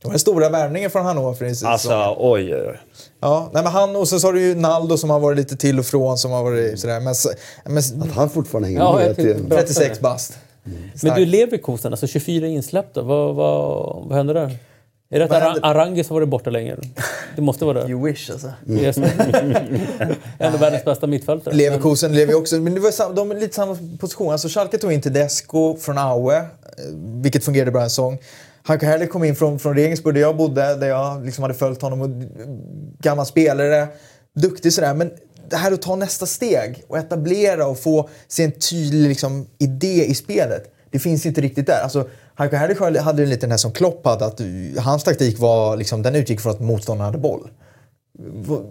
det 0.00 0.08
var 0.08 0.12
den 0.12 0.18
stora 0.20 0.48
värvningen 0.48 0.90
från 0.90 1.04
Hannover. 1.04 1.66
Alltså 1.66 2.16
oj, 2.18 2.54
oj, 2.54 2.64
oj. 2.68 2.78
Ja, 3.20 3.50
nej, 3.54 3.62
men 3.62 3.72
han 3.72 3.96
och 3.96 4.08
så 4.08 4.26
har 4.28 4.32
du 4.32 4.40
ju 4.42 4.54
Naldo 4.54 4.96
som 4.96 5.10
har 5.10 5.20
varit 5.20 5.36
lite 5.38 5.56
till 5.56 5.78
och 5.78 5.86
från 5.86 6.18
som 6.18 6.30
har 6.30 6.42
varit 6.42 6.80
sådär. 6.80 7.00
Men, 7.00 7.14
så- 7.14 7.30
men 7.64 7.76
Att 8.02 8.12
han 8.14 8.30
fortfarande 8.30 8.68
hänger 8.68 8.80
Ja, 8.80 8.94
med. 8.96 9.08
jag 9.08 9.16
tänkte- 9.16 9.34
till- 9.34 9.50
36 9.50 10.00
bast. 10.00 10.38
Men 11.02 11.16
du, 11.16 11.26
Leverkusen, 11.26 11.92
alltså 11.92 12.06
24 12.06 12.46
insläppta. 12.46 13.02
Vad, 13.02 13.34
vad, 13.34 14.04
vad 14.06 14.16
hände 14.16 14.32
där? 14.32 14.58
Är 15.10 15.18
det 15.18 15.24
att? 15.24 15.58
Arangis 15.62 16.08
har 16.08 16.14
varit 16.14 16.28
borta 16.28 16.50
länge? 16.50 16.76
Det 17.36 17.42
måste 17.42 17.64
vara 17.64 17.82
det. 17.82 17.90
You 17.90 18.04
wish 18.04 18.30
alltså. 18.30 18.52
Yes. 18.68 18.96
Ändå 20.38 20.58
världens 20.58 20.84
bästa 20.84 21.06
mittfältare. 21.06 21.54
Leverkusen 21.54 22.14
lever 22.14 22.32
ju 22.32 22.38
också, 22.38 22.56
men 22.56 22.74
det 22.74 22.80
var 22.80 23.14
de 23.14 23.30
är 23.30 23.34
lite 23.34 23.54
samma 23.54 23.78
position. 24.00 24.32
Alltså 24.32 24.48
Schalke 24.48 24.78
tog 24.78 24.92
in 24.92 25.00
Tedesco 25.00 25.76
från 25.76 25.98
Aue, 25.98 26.36
eh, 26.36 26.44
vilket 27.22 27.44
fungerade 27.44 27.70
bra 27.70 27.82
en 27.82 27.90
säsong. 27.90 28.18
Hanko 28.62 28.86
Herrlich 28.86 29.10
kom 29.10 29.24
in 29.24 29.36
från, 29.36 29.58
från 29.58 29.74
Regensburg 29.74 30.14
där 30.14 30.20
jag 30.20 30.36
bodde, 30.36 30.76
där 30.76 30.88
jag 30.88 31.24
liksom 31.24 31.42
hade 31.42 31.54
följt 31.54 31.82
honom. 31.82 32.00
Och, 32.00 32.08
gammal 32.98 33.26
spelare, 33.26 33.88
duktig 34.34 34.72
sådär. 34.72 34.94
Men 34.94 35.10
det 35.52 35.58
här 35.58 35.72
att 35.72 35.82
ta 35.82 35.96
nästa 35.96 36.26
steg 36.26 36.84
och 36.88 36.98
etablera 36.98 37.66
och 37.66 37.78
få 37.78 38.08
se 38.28 38.44
en 38.44 38.52
tydlig 38.52 39.08
liksom, 39.08 39.46
idé 39.58 40.04
i 40.04 40.14
spelet. 40.14 40.74
Det 40.90 40.98
finns 40.98 41.26
inte 41.26 41.40
riktigt 41.40 41.66
där. 41.66 41.82
Alltså, 41.82 42.08
Heiko 42.34 42.56
Herrlich 42.56 43.00
hade 43.00 43.22
ju 43.22 43.28
lite 43.28 43.40
den 43.40 43.50
här 43.50 43.58
som 43.58 43.72
Klopp 43.72 44.06
hade, 44.06 44.24
att 44.24 44.40
hans 44.78 45.04
taktik 45.04 45.38
var, 45.38 45.76
liksom, 45.76 46.02
den 46.02 46.14
utgick 46.14 46.40
från 46.40 46.52
att 46.52 46.60
motståndaren 46.60 47.06
hade 47.06 47.18
boll. 47.18 47.50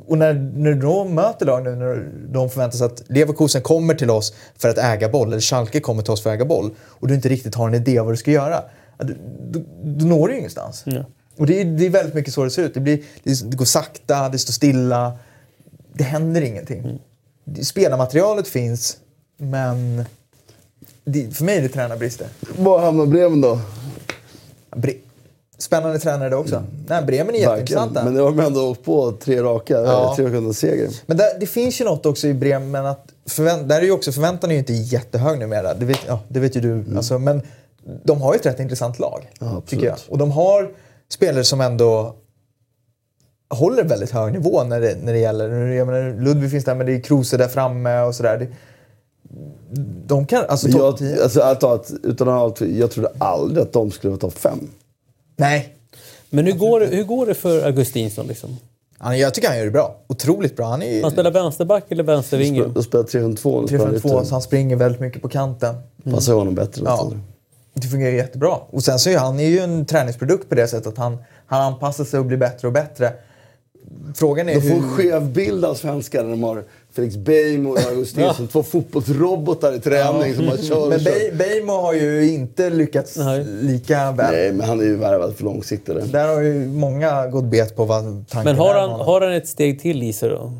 Och 0.08 0.18
när, 0.18 0.34
när 0.34 0.74
de 0.74 1.16
möter 1.16 1.46
lag 1.46 1.64
nu, 1.64 1.76
när 1.76 2.10
de 2.34 2.50
förväntar 2.50 2.78
sig 2.78 2.86
att 2.86 3.04
Leverkusen 3.08 3.62
kommer 3.62 3.94
till 3.94 4.10
oss 4.10 4.34
för 4.58 4.70
att 4.70 4.78
äga 4.78 5.10
boll, 5.10 5.28
eller 5.28 5.42
Schalke 5.42 5.80
kommer 5.80 6.04
till 6.04 6.12
oss 6.12 6.24
för 6.24 6.30
att 6.30 6.36
äga 6.36 6.46
boll, 6.46 6.72
och 6.80 7.08
du 7.08 7.14
inte 7.14 7.30
riktigt 7.30 7.56
har 7.56 7.68
en 7.68 7.74
idé 7.74 8.00
om 8.00 8.06
vad 8.06 8.14
du 8.14 8.18
ska 8.18 8.32
göra, 8.32 8.64
då, 8.98 9.14
då, 9.40 9.60
då 9.84 10.06
når 10.06 10.28
du 10.28 10.34
ju 10.34 10.40
ingenstans. 10.40 10.84
Ja. 10.86 11.06
Och 11.38 11.48
det 11.48 11.62
är, 11.62 11.66
det 11.66 11.86
är 11.86 11.90
väldigt 11.90 12.14
mycket 12.14 12.34
så 12.34 12.44
det 12.44 12.52
ser 12.52 12.64
ut. 12.64 12.74
Det, 12.74 12.80
blir, 12.80 13.00
det 13.24 13.56
går 13.56 13.66
sakta, 13.66 14.30
det 14.30 14.38
står 14.38 14.54
stilla, 14.54 15.18
det 15.94 16.04
händer 16.04 16.42
ingenting. 16.42 16.80
Mm. 16.80 17.64
Spelarmaterialet 17.64 18.48
finns, 18.48 18.98
men 19.38 20.06
det, 21.06 21.36
för 21.36 21.44
mig 21.44 21.58
är 21.58 21.62
det 21.62 21.70
tränarbrister. 21.70 22.28
Var 22.58 22.80
hamnar 22.80 23.06
Bremen 23.06 23.42
då? 23.42 23.60
Bre 24.76 24.94
Spännande 25.58 26.00
tränare 26.00 26.30
det 26.30 26.36
också. 26.36 26.64
Nej, 26.88 27.04
Bremen 27.04 27.36
är 27.36 27.40
jätteintressanta. 27.40 28.04
Men 28.04 28.14
nu 28.14 28.20
har 28.20 28.32
de 28.32 28.40
ändå 28.40 28.70
åkt 28.70 28.84
på 28.84 29.12
tre 29.12 29.44
raka, 29.44 29.74
Ja. 29.74 30.14
tre 30.16 30.26
raka 30.26 30.54
seger. 30.54 30.90
Men 31.06 31.18
där, 31.18 31.40
det 31.40 31.46
finns 31.46 31.82
ju 31.82 31.86
något 31.86 32.06
också 32.06 32.28
i 32.28 32.34
Bremen 32.34 32.86
att 32.86 33.08
förvänt, 33.26 33.70
där 33.70 33.80
är 33.80 33.86
ju 33.86 33.92
också 33.92 34.12
förväntan 34.12 34.50
är 34.50 34.54
ju 34.54 34.60
inte 34.60 34.74
jättehög 34.74 35.40
numera. 35.40 35.74
Det 35.74 35.86
vet, 35.86 36.00
ja, 36.08 36.20
det 36.28 36.40
vet 36.40 36.56
ju 36.56 36.62
du. 36.62 36.98
Alltså, 36.98 37.20
men 37.20 37.42
de 38.04 38.22
har 38.22 38.34
ju 38.34 38.40
ett 38.40 38.46
rätt 38.46 38.60
intressant 38.60 39.00
lag. 39.00 39.32
absolut. 39.40 39.66
tycker 39.68 39.86
jag. 39.86 39.98
Och 40.10 40.18
de 40.18 40.32
har 40.32 40.72
spelare 41.10 41.44
som 41.44 41.62
ändå 41.62 42.16
håller 43.52 43.84
väldigt 43.84 44.12
hög 44.12 44.34
nivå 44.34 44.64
när 44.64 44.82
det, 44.82 44.96
när 45.04 45.14
det 45.14 45.20
gäller. 45.20 45.50
Jag 45.68 45.88
menar, 45.88 46.22
Ludvig 46.24 46.52
finns 46.52 46.66
där, 46.66 46.76
men 46.76 46.86
det 46.86 46.94
är 46.96 47.00
Kruse 47.02 47.38
där 47.38 47.48
framme 47.48 48.02
och 48.02 48.16
sådär. 48.16 48.48
De 50.06 50.26
kan, 50.26 50.46
alltså 50.50 50.68
Men 50.68 50.78
topp 50.78 50.98
10. 50.98 51.10
jag, 51.12 51.22
alltså, 51.24 51.40
ärligt 51.42 51.60
talat, 51.60 51.92
utan 52.04 52.28
att 52.28 52.34
ha 52.34 52.42
allt, 52.44 52.62
jag 52.62 52.92
trodde 52.92 53.10
aldrig 53.18 53.64
att 53.64 53.74
de 53.74 53.92
skulle 53.92 54.12
vara 54.12 54.20
topp 54.20 54.38
fem. 54.38 54.70
Nej. 55.38 55.76
Men 56.30 56.46
hur 56.46 56.54
går, 56.54 56.80
det- 56.80 56.86
hur 56.86 57.04
går 57.04 57.26
det 57.26 57.34
för 57.34 57.66
Augustinsson? 57.66 58.28
Liksom? 58.28 58.58
Han, 58.98 59.20
jag 59.20 59.34
tycker 59.34 59.48
han 59.48 59.58
gör 59.58 59.66
det 59.66 59.72
bra. 59.72 59.96
Otroligt 60.08 60.56
bra. 60.56 60.66
Han 60.68 60.82
är 60.82 61.02
Han 61.02 61.12
spelar 61.12 61.32
vänsterback 61.32 61.84
eller 61.90 62.04
vänstervinge? 62.04 62.64
De 62.74 62.84
spelar 62.84 63.04
302 63.04 63.62
nu. 63.62 63.68
352, 63.68 64.26
så 64.26 64.36
han 64.36 64.42
springer 64.42 64.76
väldigt 64.76 65.02
mycket 65.02 65.22
på 65.22 65.30
kanten. 65.30 65.76
Passar 66.12 66.34
honom 66.34 66.56
bättre. 66.56 66.82
Ja. 66.86 67.10
Ja. 67.12 67.18
Det 67.74 67.88
fungerar 67.88 68.12
jättebra. 68.12 68.56
Och 68.70 68.84
sen 68.84 69.00
så 69.00 69.10
är 69.10 69.18
han 69.18 69.40
är 69.40 69.48
ju 69.48 69.60
en 69.60 69.86
träningsprodukt 69.86 70.50
på 70.50 70.56
det 70.56 70.68
sättet 70.68 70.88
att 70.88 70.98
han, 70.98 71.18
han 71.46 71.62
anpassar 71.74 72.04
sig 72.04 72.20
och 72.20 72.26
blir 72.26 72.38
bättre 72.38 72.68
och 72.68 72.74
bättre. 72.74 73.14
Frågan 74.16 74.50
är 74.50 74.54
De 74.56 74.62
får 74.62 74.70
en 74.70 74.84
hur... 74.84 74.90
skev 74.90 75.32
bild 75.32 75.66
av 75.66 75.76
svenskar 75.76 76.24
när 76.24 76.30
de 76.32 76.44
har 76.44 76.64
Felix 76.94 77.18
Beijmo 77.18 77.72
och 77.72 77.80
Augustinsson. 77.80 78.48
Två 78.52 78.64
fotbollsrobotar 78.64 79.74
i 79.76 79.80
träning 79.80 80.36
som 80.36 80.46
bara 80.46 80.58
kör 80.58 80.90
Men. 80.90 81.04
Be- 81.04 81.32
Beijmo 81.38 81.74
har 81.74 81.94
ju 81.94 82.32
inte 82.32 82.70
lyckats 82.70 83.18
Nej. 83.18 83.46
lika 83.62 84.12
väl. 84.12 84.32
Nej, 84.34 84.54
men 84.54 84.68
han 84.68 84.80
är 84.80 84.84
ju 84.84 84.96
värvad 84.96 85.36
för 85.36 85.44
långsiktigare. 85.44 86.02
Där 86.02 86.28
har 86.28 86.42
ju 86.42 86.68
många 86.68 87.28
gått 87.28 87.44
bet 87.44 87.76
på 87.76 87.86
vad 87.86 88.04
tanken 88.04 88.44
Men 88.44 88.56
har 88.56 88.76
han, 88.76 88.90
har 88.90 89.22
han 89.22 89.34
ett 89.34 89.48
steg 89.48 89.82
till 89.82 90.04
i 90.04 90.14
sig 90.14 90.30
då? 90.30 90.54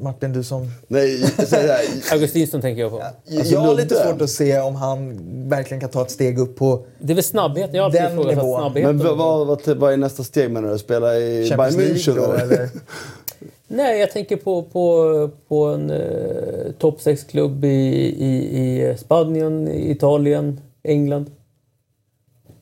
Martin, 0.00 0.32
du 0.32 0.44
som... 0.44 0.66
Nej, 0.88 1.24
här, 1.50 1.80
Augustinsson 2.12 2.60
tänker 2.60 2.82
jag 2.82 2.90
på. 2.90 3.02
Alltså, 3.02 3.52
jag 3.54 3.60
har 3.60 3.74
lite 3.74 3.94
svårt 3.94 4.22
att 4.22 4.30
se 4.30 4.60
om 4.60 4.74
han 4.74 5.18
verkligen 5.48 5.80
kan 5.80 5.90
ta 5.90 6.02
ett 6.02 6.10
steg 6.10 6.38
upp 6.38 6.56
på 6.56 6.86
Det 6.98 7.12
är 7.12 7.14
väl 7.14 7.24
snabbhet? 7.24 7.70
Jag 7.72 7.82
har 7.82 7.90
Den 7.90 8.16
nivån. 8.16 8.60
snabbheten. 8.60 8.96
men 8.96 9.06
vad, 9.06 9.16
vad, 9.18 9.46
vad, 9.46 9.76
vad 9.76 9.92
är 9.92 9.96
nästa 9.96 10.24
steg 10.24 10.50
menar 10.50 10.72
du? 10.72 10.78
Spela 10.78 11.16
i 11.16 11.48
Champions 11.48 11.76
Bayern 11.76 11.94
München? 11.96 12.14
då, 12.16 12.32
eller? 12.32 12.68
Nej, 13.68 14.00
jag 14.00 14.10
tänker 14.10 14.36
på, 14.36 14.62
på, 14.62 15.30
på 15.48 15.64
en 15.64 15.90
eh, 15.90 16.72
topp 16.78 16.98
6-klubb 17.00 17.64
i, 17.64 17.68
i, 17.68 18.62
i 18.90 18.96
Spanien, 18.98 19.68
Italien, 19.68 20.60
England. 20.82 21.30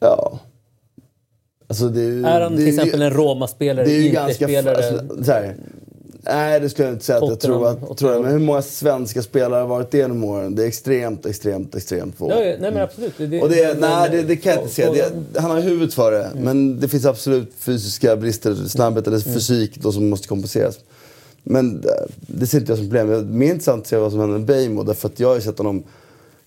Ja. 0.00 0.38
Alltså, 1.68 1.88
det 1.88 2.00
är, 2.00 2.04
ju- 2.04 2.24
Är 2.24 2.40
han 2.40 2.52
det 2.52 2.58
till 2.58 2.66
ju- 2.66 2.72
exempel 2.74 3.02
en 3.02 3.10
Roma-spelare, 3.10 3.86
Det 3.86 3.92
är 3.92 4.00
ju 4.00 4.10
ganska... 4.10 4.58
Alltså, 4.70 5.24
så 5.24 5.32
här, 5.32 5.54
nej, 6.28 6.60
det 6.60 6.70
skulle 6.70 6.88
jag 6.88 6.94
inte 6.94 7.04
säga 7.04 7.18
att 7.18 7.28
jag 7.28 7.40
tror. 7.40 7.68
Att, 7.68 7.98
tror 7.98 8.12
jag, 8.12 8.22
men 8.22 8.30
hur 8.32 8.38
många 8.38 8.62
svenska 8.62 9.22
spelare 9.22 9.60
har 9.60 9.68
varit 9.68 9.90
det 9.90 9.98
genom 9.98 10.24
åren? 10.24 10.54
Det 10.54 10.62
är 10.62 10.66
extremt, 10.66 11.26
extremt, 11.26 11.74
extremt 11.74 12.16
få. 12.16 12.30
ja, 12.30 12.36
nej 12.36 12.58
men 12.60 12.76
absolut. 12.76 13.14
Det, 13.16 13.42
Och 13.42 13.48
det, 13.48 13.80
nej, 13.80 14.10
det, 14.10 14.22
det 14.22 14.36
kan 14.36 14.52
jag 14.52 14.62
inte 14.62 14.74
se. 14.74 14.90
Det, 15.32 15.40
han 15.40 15.50
har 15.50 15.60
huvudet 15.60 15.94
för 15.94 16.12
det. 16.12 16.30
Men 16.34 16.80
det 16.80 16.88
finns 16.88 17.06
absolut 17.06 17.52
fysiska 17.58 18.16
brister, 18.16 18.54
snabbhet 18.54 19.06
eller 19.06 19.18
fysik 19.18 19.76
då, 19.76 19.92
som 19.92 20.08
måste 20.08 20.28
kompenseras. 20.28 20.78
Men 21.42 21.80
det, 21.80 22.06
det 22.20 22.46
ser 22.46 22.58
inte 22.58 22.72
jag 22.72 22.78
som 22.78 22.86
problem. 22.86 23.12
Är 23.12 23.22
mer 23.22 23.50
intressant 23.50 23.82
att 23.82 23.86
se 23.88 23.96
vad 23.96 24.10
som 24.10 24.20
händer 24.20 24.38
med 24.38 24.46
Beijmo. 24.46 24.82
Därför 24.82 25.08
att 25.08 25.20
jag 25.20 25.28
har 25.28 25.40
sett 25.40 25.58
honom 25.58 25.82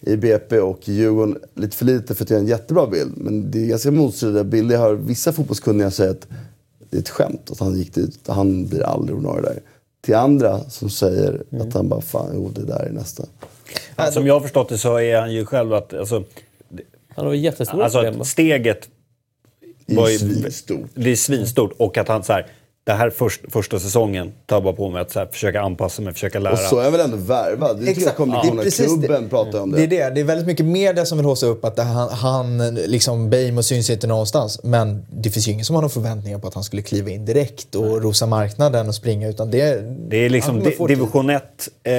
i 0.01 0.15
BP 0.15 0.59
och 0.59 0.89
i 0.89 0.93
Djurgården 0.93 1.37
lite 1.55 1.77
för 1.77 1.85
lite 1.85 2.15
för 2.15 2.23
att 2.23 2.29
göra 2.29 2.39
en 2.39 2.47
jättebra 2.47 2.87
bild. 2.87 3.11
Men 3.17 3.51
det 3.51 3.63
är 3.63 3.65
ganska 3.65 3.91
motstridiga 3.91 4.43
bilder. 4.43 4.75
Jag 4.75 4.81
hör 4.81 4.93
vissa 4.93 5.33
fotbollskunniga 5.33 5.91
säga 5.91 6.11
att 6.11 6.27
det 6.89 6.97
är 6.97 7.01
ett 7.01 7.09
skämt 7.09 7.51
att 7.51 7.59
han 7.59 7.77
gick 7.77 7.93
dit. 7.93 8.19
Han 8.27 8.65
blir 8.67 8.83
aldrig 8.83 9.15
ordinarie 9.15 9.41
där. 9.41 9.59
Till 10.01 10.15
andra 10.15 10.69
som 10.69 10.89
säger 10.89 11.43
att 11.61 11.73
han 11.73 11.89
bara, 11.89 12.01
fan 12.01 12.31
jo 12.33 12.49
det 12.55 12.65
där 12.65 12.79
är 12.79 12.91
nästa. 12.91 13.23
Ja, 13.95 14.11
Som 14.11 14.27
jag 14.27 14.33
har 14.33 14.41
förstått 14.41 14.69
det 14.69 14.77
så 14.77 14.99
är 14.99 15.19
han 15.19 15.33
ju 15.33 15.45
själv 15.45 15.73
att... 15.73 15.93
Alltså, 15.93 16.23
Han 17.09 17.25
har 17.25 17.33
jättestora 17.33 17.83
alltså 17.83 18.01
problem. 18.01 18.25
steget 18.25 18.89
Det 19.85 19.93
är 19.93 19.97
var 19.97 20.09
ju 20.09 20.17
det 20.93 21.11
är 21.11 21.15
svinstort. 21.15 21.73
Och 21.77 21.97
att 21.97 22.07
han 22.07 22.23
så 22.23 22.33
här, 22.33 22.47
det 22.89 22.95
här 22.95 23.09
först, 23.09 23.41
första 23.49 23.79
säsongen 23.79 24.31
bara 24.47 24.73
på 24.73 24.89
mig 24.89 25.01
att 25.01 25.11
så 25.11 25.19
här, 25.19 25.25
försöka 25.31 25.61
anpassa 25.61 26.01
mig, 26.01 26.13
försöka 26.13 26.39
lära. 26.39 26.53
Och 26.53 26.59
så 26.59 26.79
är 26.79 26.83
jag 26.83 26.91
väl 26.91 26.99
ändå 27.01 27.17
värvad. 27.17 27.79
Det 27.79 27.85
tycker 27.85 28.01
jag 28.01 28.09
Exakt. 28.09 28.17
Det 28.77 28.83
är 28.83 28.87
Klubben 28.87 29.23
det. 29.23 29.29
pratar 29.29 29.61
om 29.61 29.71
det. 29.71 29.77
Det 29.87 29.97
är 29.99 30.09
det. 30.09 30.15
Det 30.15 30.21
är 30.21 30.25
väldigt 30.25 30.47
mycket 30.47 30.65
media 30.65 31.05
som 31.05 31.17
vill 31.17 31.25
haussa 31.25 31.45
upp 31.45 31.65
att 31.65 31.75
det, 31.75 31.81
han, 31.83 32.09
han 32.09 32.75
liksom, 32.75 33.29
Beijmo 33.29 33.63
syns 33.63 33.89
inte 33.89 34.07
någonstans. 34.07 34.59
Men 34.63 35.05
det 35.11 35.29
finns 35.29 35.47
ju 35.47 35.51
ingen 35.51 35.65
som 35.65 35.75
har 35.75 35.81
några 35.81 35.93
förväntningar 35.93 36.39
på 36.39 36.47
att 36.47 36.53
han 36.53 36.63
skulle 36.63 36.81
kliva 36.81 37.09
in 37.09 37.25
direkt 37.25 37.75
och 37.75 38.03
rosa 38.03 38.25
marknaden 38.25 38.87
och 38.87 38.95
springa. 38.95 39.27
Utan 39.27 39.51
det, 39.51 39.81
Det 40.09 40.17
är 40.25 40.29
liksom 40.29 40.55
han 40.55 40.71
kommer 40.71 40.87
di- 40.87 40.95
division 40.95 41.29
1, 41.29 41.43
eh, 41.83 41.93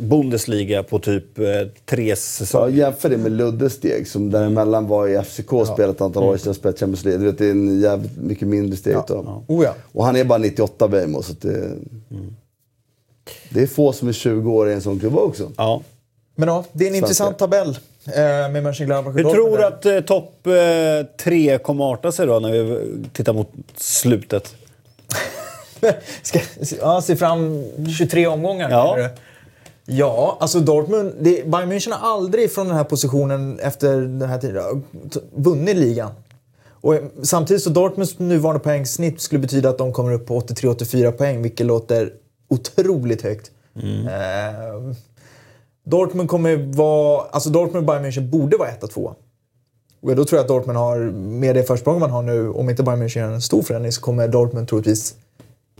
Bundesliga 0.00 0.82
på 0.82 0.98
typ 0.98 1.38
eh, 1.38 1.44
tre 1.86 2.08
Ja, 2.08 2.16
säsonger. 2.16 2.68
jämför 2.76 3.08
det 3.10 3.16
med 3.16 3.32
Luddes 3.32 3.72
steg 3.72 4.08
som 4.08 4.30
däremellan 4.30 4.88
var 4.88 5.08
i 5.08 5.22
FCK 5.22 5.52
och 5.52 5.66
spelat 5.66 5.96
ett 5.96 6.00
antal 6.02 6.22
år 6.22 6.28
Mm. 6.28 6.38
sedan 6.38 6.54
spelat 6.54 6.78
Champions 6.80 7.04
League. 7.04 7.20
Du 7.20 7.26
vet, 7.30 7.38
det 7.38 7.46
är 7.46 7.50
en 7.50 7.80
jävligt 7.80 8.16
mycket 8.16 8.48
mindre 8.48 8.76
steg 8.76 8.96
utav. 8.96 9.44
Oh 9.46 9.64
ja. 9.64 9.74
Och 9.92 10.04
han 10.04 10.16
är 10.16 10.24
bara 10.24 10.38
98 10.38 10.88
Beijmo 10.88 11.22
så 11.22 11.32
att 11.32 11.40
det... 11.42 11.70
Det 13.50 13.62
är 13.62 13.66
få 13.66 13.92
som 13.92 14.08
är 14.08 14.12
20 14.12 14.52
år 14.52 14.70
i 14.70 14.72
en 14.74 14.82
sån 14.82 15.00
klubb 15.00 15.16
också. 15.16 15.52
Ja. 15.56 15.82
Men 16.34 16.48
ja, 16.48 16.64
det 16.72 16.84
är 16.84 16.88
en 16.88 16.94
intressant 16.94 17.38
tabell 17.38 17.68
eh, 18.06 18.14
med 18.52 18.62
Mönchengladbach 18.62 19.14
och 19.14 19.20
Hur 19.20 19.30
tror 19.30 19.58
du 19.58 19.64
att 19.64 19.86
eh, 19.86 20.00
topp 20.00 20.46
eh, 20.46 20.52
tre 21.24 21.58
kommer 21.58 21.92
arta 21.92 22.12
sig 22.12 22.26
då 22.26 22.38
när 22.40 22.52
vi 22.52 22.78
tittar 23.12 23.32
mot 23.32 23.50
slutet? 23.76 24.54
Ska 26.22 26.38
ja, 26.80 27.00
se 27.02 27.16
fram 27.16 27.64
23 27.98 28.26
omgångar? 28.26 28.70
Ja. 28.70 28.96
du? 28.96 29.08
Ja, 29.90 30.36
alltså 30.40 30.60
Dortmund... 30.60 31.12
Det, 31.20 31.50
Bayern 31.50 31.72
München 31.72 31.92
har 31.92 32.14
aldrig 32.14 32.52
från 32.52 32.66
den 32.66 32.76
här 32.76 32.84
positionen 32.84 33.58
efter 33.58 34.00
den 34.00 34.28
här 34.28 34.38
tiden 34.38 34.84
vunnit 35.34 35.76
ligan. 35.76 36.10
Och 36.80 36.94
samtidigt 37.22 37.62
så 37.62 37.70
Dortmunds 37.70 38.18
nuvarande 38.18 38.60
poängsnitt 38.60 39.20
skulle 39.20 39.38
betyda 39.38 39.68
att 39.68 39.78
de 39.78 39.92
kommer 39.92 40.12
upp 40.12 40.26
på 40.26 40.40
83-84 40.40 41.10
poäng, 41.10 41.42
vilket 41.42 41.66
låter 41.66 42.12
otroligt 42.48 43.22
högt. 43.22 43.50
Eh, 43.76 44.94
Dortmund 45.84 46.28
kommer 46.28 46.56
vara... 46.76 47.28
Alltså 47.30 47.50
Dortmund 47.50 47.76
och 47.76 47.84
Bayern 47.84 48.04
München 48.04 48.30
borde 48.30 48.56
vara 48.56 48.68
1 48.68 48.82
och 48.82 48.90
2. 48.90 49.14
Och 50.00 50.16
då 50.16 50.24
tror 50.24 50.38
jag 50.38 50.42
att 50.42 50.48
Dortmund 50.48 50.78
har, 50.78 50.98
med 51.14 51.56
det 51.56 51.62
försprång 51.62 52.00
man 52.00 52.10
har 52.10 52.22
nu, 52.22 52.48
om 52.48 52.70
inte 52.70 52.82
Bayern 52.82 53.02
München 53.02 53.18
gör 53.18 53.30
en 53.30 53.42
stor 53.42 53.62
förändring 53.62 53.92
så 53.92 54.00
kommer 54.00 54.28
Dortmund 54.28 54.68
troligtvis 54.68 55.14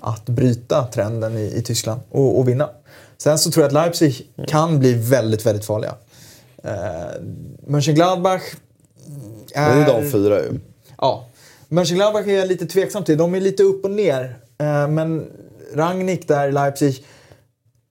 att 0.01 0.27
bryta 0.27 0.85
trenden 0.85 1.37
i, 1.37 1.53
i 1.57 1.63
Tyskland 1.63 2.01
och, 2.11 2.39
och 2.39 2.49
vinna. 2.49 2.69
Sen 3.23 3.39
så 3.39 3.51
tror 3.51 3.63
jag 3.63 3.67
att 3.67 3.73
Leipzig 3.73 4.31
kan 4.49 4.79
bli 4.79 4.95
väldigt, 4.95 5.47
väldigt 5.47 5.65
farliga. 5.65 5.95
Eh, 6.65 6.73
Mönchengladbach 7.67 8.43
Det 9.49 9.59
är... 9.59 9.77
är 9.77 9.87
de 9.87 10.11
fyra 10.11 10.39
ju. 10.41 10.61
Ja. 10.99 11.29
Mönchengladbach 11.69 12.27
är 12.27 12.33
jag 12.39 12.49
lite 12.49 12.67
tveksam 12.67 13.05
till. 13.05 13.19
De 13.19 13.35
är 13.35 13.41
lite 13.41 13.63
upp 13.63 13.85
och 13.85 13.91
ner. 13.91 14.39
Eh, 14.59 14.89
men 14.89 15.27
Rangnick 15.75 16.29
där 16.29 16.49
i 16.49 16.53
Leipzig 16.53 17.05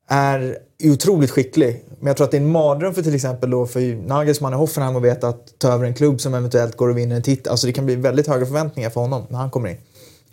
är 0.10 0.58
otroligt 0.84 1.32
skicklig. 1.32 1.84
Men 2.00 2.08
jag 2.08 2.18
tror 2.18 2.26
att 2.26 2.32
det 2.32 2.38
är 2.38 2.42
en 2.42 2.52
mardröm 2.52 2.94
för 2.94 3.02
till 3.04 3.16
exempel 3.16 3.50
då 3.50 3.66
för 3.66 4.08
Nagelsmann 4.08 4.54
i 4.54 4.56
Hoffenheim 4.56 4.96
att 4.96 5.04
veta 5.04 5.28
att 5.28 5.60
ta 5.60 5.72
över 5.72 5.86
en 5.86 5.94
klubb 5.94 6.22
som 6.22 6.34
eventuellt 6.34 6.78
går 6.78 6.90
och 6.90 6.98
vinner 6.98 7.16
en 7.16 7.24
titel. 7.24 7.52
Alltså 7.52 7.68
det 7.68 7.74
kan 7.74 7.86
bli 7.86 7.96
väldigt 7.96 8.28
höga 8.28 8.46
förväntningar 8.46 8.90
för 8.90 9.02
honom 9.02 9.24
när 9.30 9.38
han 9.38 9.50
kommer 9.52 9.70
in. 9.70 9.78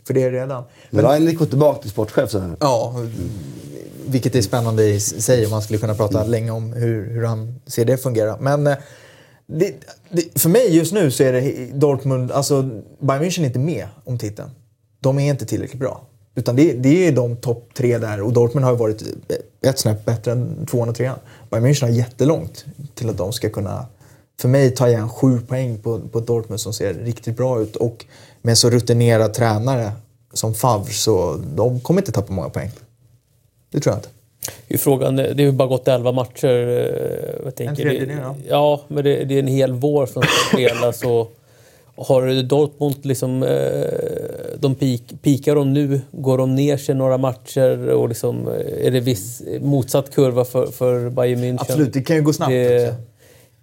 För 0.06 0.14
det 0.14 0.22
är 0.22 0.30
redan. 0.30 0.64
Men 0.90 1.04
Rangnick 1.04 1.38
går 1.38 1.46
tillbaka 1.46 1.80
till 1.82 1.90
sportchef 1.90 2.30
så 2.30 2.38
här. 2.38 2.56
Ja, 2.60 2.94
vilket 4.06 4.34
är 4.34 4.42
spännande 4.42 4.84
i 4.84 5.00
sig. 5.00 5.50
Man 5.50 5.62
skulle 5.62 5.78
kunna 5.78 5.94
prata 5.94 6.24
länge 6.24 6.50
om 6.50 6.72
hur, 6.72 7.10
hur 7.10 7.24
han 7.24 7.60
ser 7.66 7.84
det 7.84 7.96
fungera. 7.96 8.36
Men 8.40 8.66
eh, 8.66 8.76
det, 9.46 9.74
det, 10.10 10.40
för 10.40 10.48
mig 10.48 10.76
just 10.76 10.92
nu 10.92 11.10
så 11.10 11.22
är 11.22 11.32
det 11.32 11.66
Dortmund, 11.72 12.32
alltså 12.32 12.62
Bayern 12.98 13.24
München 13.24 13.40
är 13.40 13.46
inte 13.46 13.58
med 13.58 13.86
om 14.04 14.18
titeln. 14.18 14.50
De 15.00 15.18
är 15.18 15.30
inte 15.30 15.46
tillräckligt 15.46 15.80
bra. 15.80 16.06
Utan 16.34 16.56
det, 16.56 16.72
det 16.72 17.08
är 17.08 17.12
de 17.12 17.36
topp 17.36 17.70
tre 17.76 17.98
där 17.98 18.22
och 18.22 18.32
Dortmund 18.32 18.64
har 18.64 18.72
ju 18.72 18.78
varit 18.78 19.02
eh, 19.02 19.70
ett 19.70 19.78
snäpp 19.78 20.04
bättre 20.04 20.32
än 20.32 20.66
tvåan 20.66 20.88
och 20.88 20.94
trean. 20.94 21.18
Bayern 21.50 21.66
München 21.66 21.82
har 21.82 21.90
jättelångt 21.90 22.64
till 22.94 23.10
att 23.10 23.18
de 23.18 23.32
ska 23.32 23.50
kunna, 23.50 23.86
för 24.40 24.48
mig, 24.48 24.70
ta 24.70 24.88
igen 24.88 25.08
sju 25.08 25.40
poäng 25.40 25.78
på, 25.78 26.00
på 26.00 26.20
Dortmund 26.20 26.60
som 26.60 26.72
ser 26.72 26.94
riktigt 26.94 27.36
bra 27.36 27.60
ut. 27.60 27.76
Och 27.76 28.04
med 28.42 28.50
en 28.50 28.56
så 28.56 28.70
rutinerad 28.70 29.34
tränare 29.34 29.92
som 30.32 30.54
Favre 30.54 30.92
så 30.92 31.40
de 31.56 31.80
kommer 31.80 32.00
inte 32.00 32.12
tappa 32.12 32.32
många 32.32 32.48
poäng. 32.48 32.70
Det 33.74 33.80
tror 33.80 33.92
jag 33.94 33.98
inte. 33.98 34.08
Det 34.68 34.74
är 34.74 34.78
frågan, 34.78 35.16
det 35.16 35.22
har 35.22 35.40
ju 35.40 35.52
bara 35.52 35.68
gått 35.68 35.88
11 35.88 36.12
matcher. 36.12 36.68
eh, 36.68 37.44
Jag 37.44 37.54
tänker, 37.54 37.86
En 37.86 38.08
det, 38.08 38.14
ja. 38.22 38.36
ja, 38.48 38.80
men 38.88 39.04
det, 39.04 39.24
det 39.24 39.34
är 39.34 39.38
en 39.38 39.46
hel 39.46 39.72
vår 39.72 40.06
som 40.06 40.22
ska 40.22 40.56
spelas. 40.56 41.02
Och 41.04 41.32
har 41.96 42.42
Dortmund 42.42 42.94
liksom... 43.06 43.42
eh, 43.42 43.48
De 44.58 44.74
peak, 44.74 45.00
pikar 45.22 45.54
de 45.54 45.72
nu? 45.72 46.00
Går 46.10 46.38
de 46.38 46.54
ner 46.54 46.76
sig 46.76 46.94
några 46.94 47.18
matcher? 47.18 47.88
Och 47.88 48.08
liksom, 48.08 48.48
eh, 48.48 48.86
är 48.86 48.90
det 48.90 49.00
viss 49.00 49.42
motsatt 49.60 50.14
kurva 50.14 50.44
för, 50.44 50.66
för 50.66 51.10
Bayern 51.10 51.40
München? 51.44 51.60
Absolut, 51.60 51.92
det 51.92 52.02
kan 52.02 52.16
ju 52.16 52.22
gå 52.22 52.32
snabbt 52.32 52.50
Det, 52.50 52.88
också. 52.88 52.96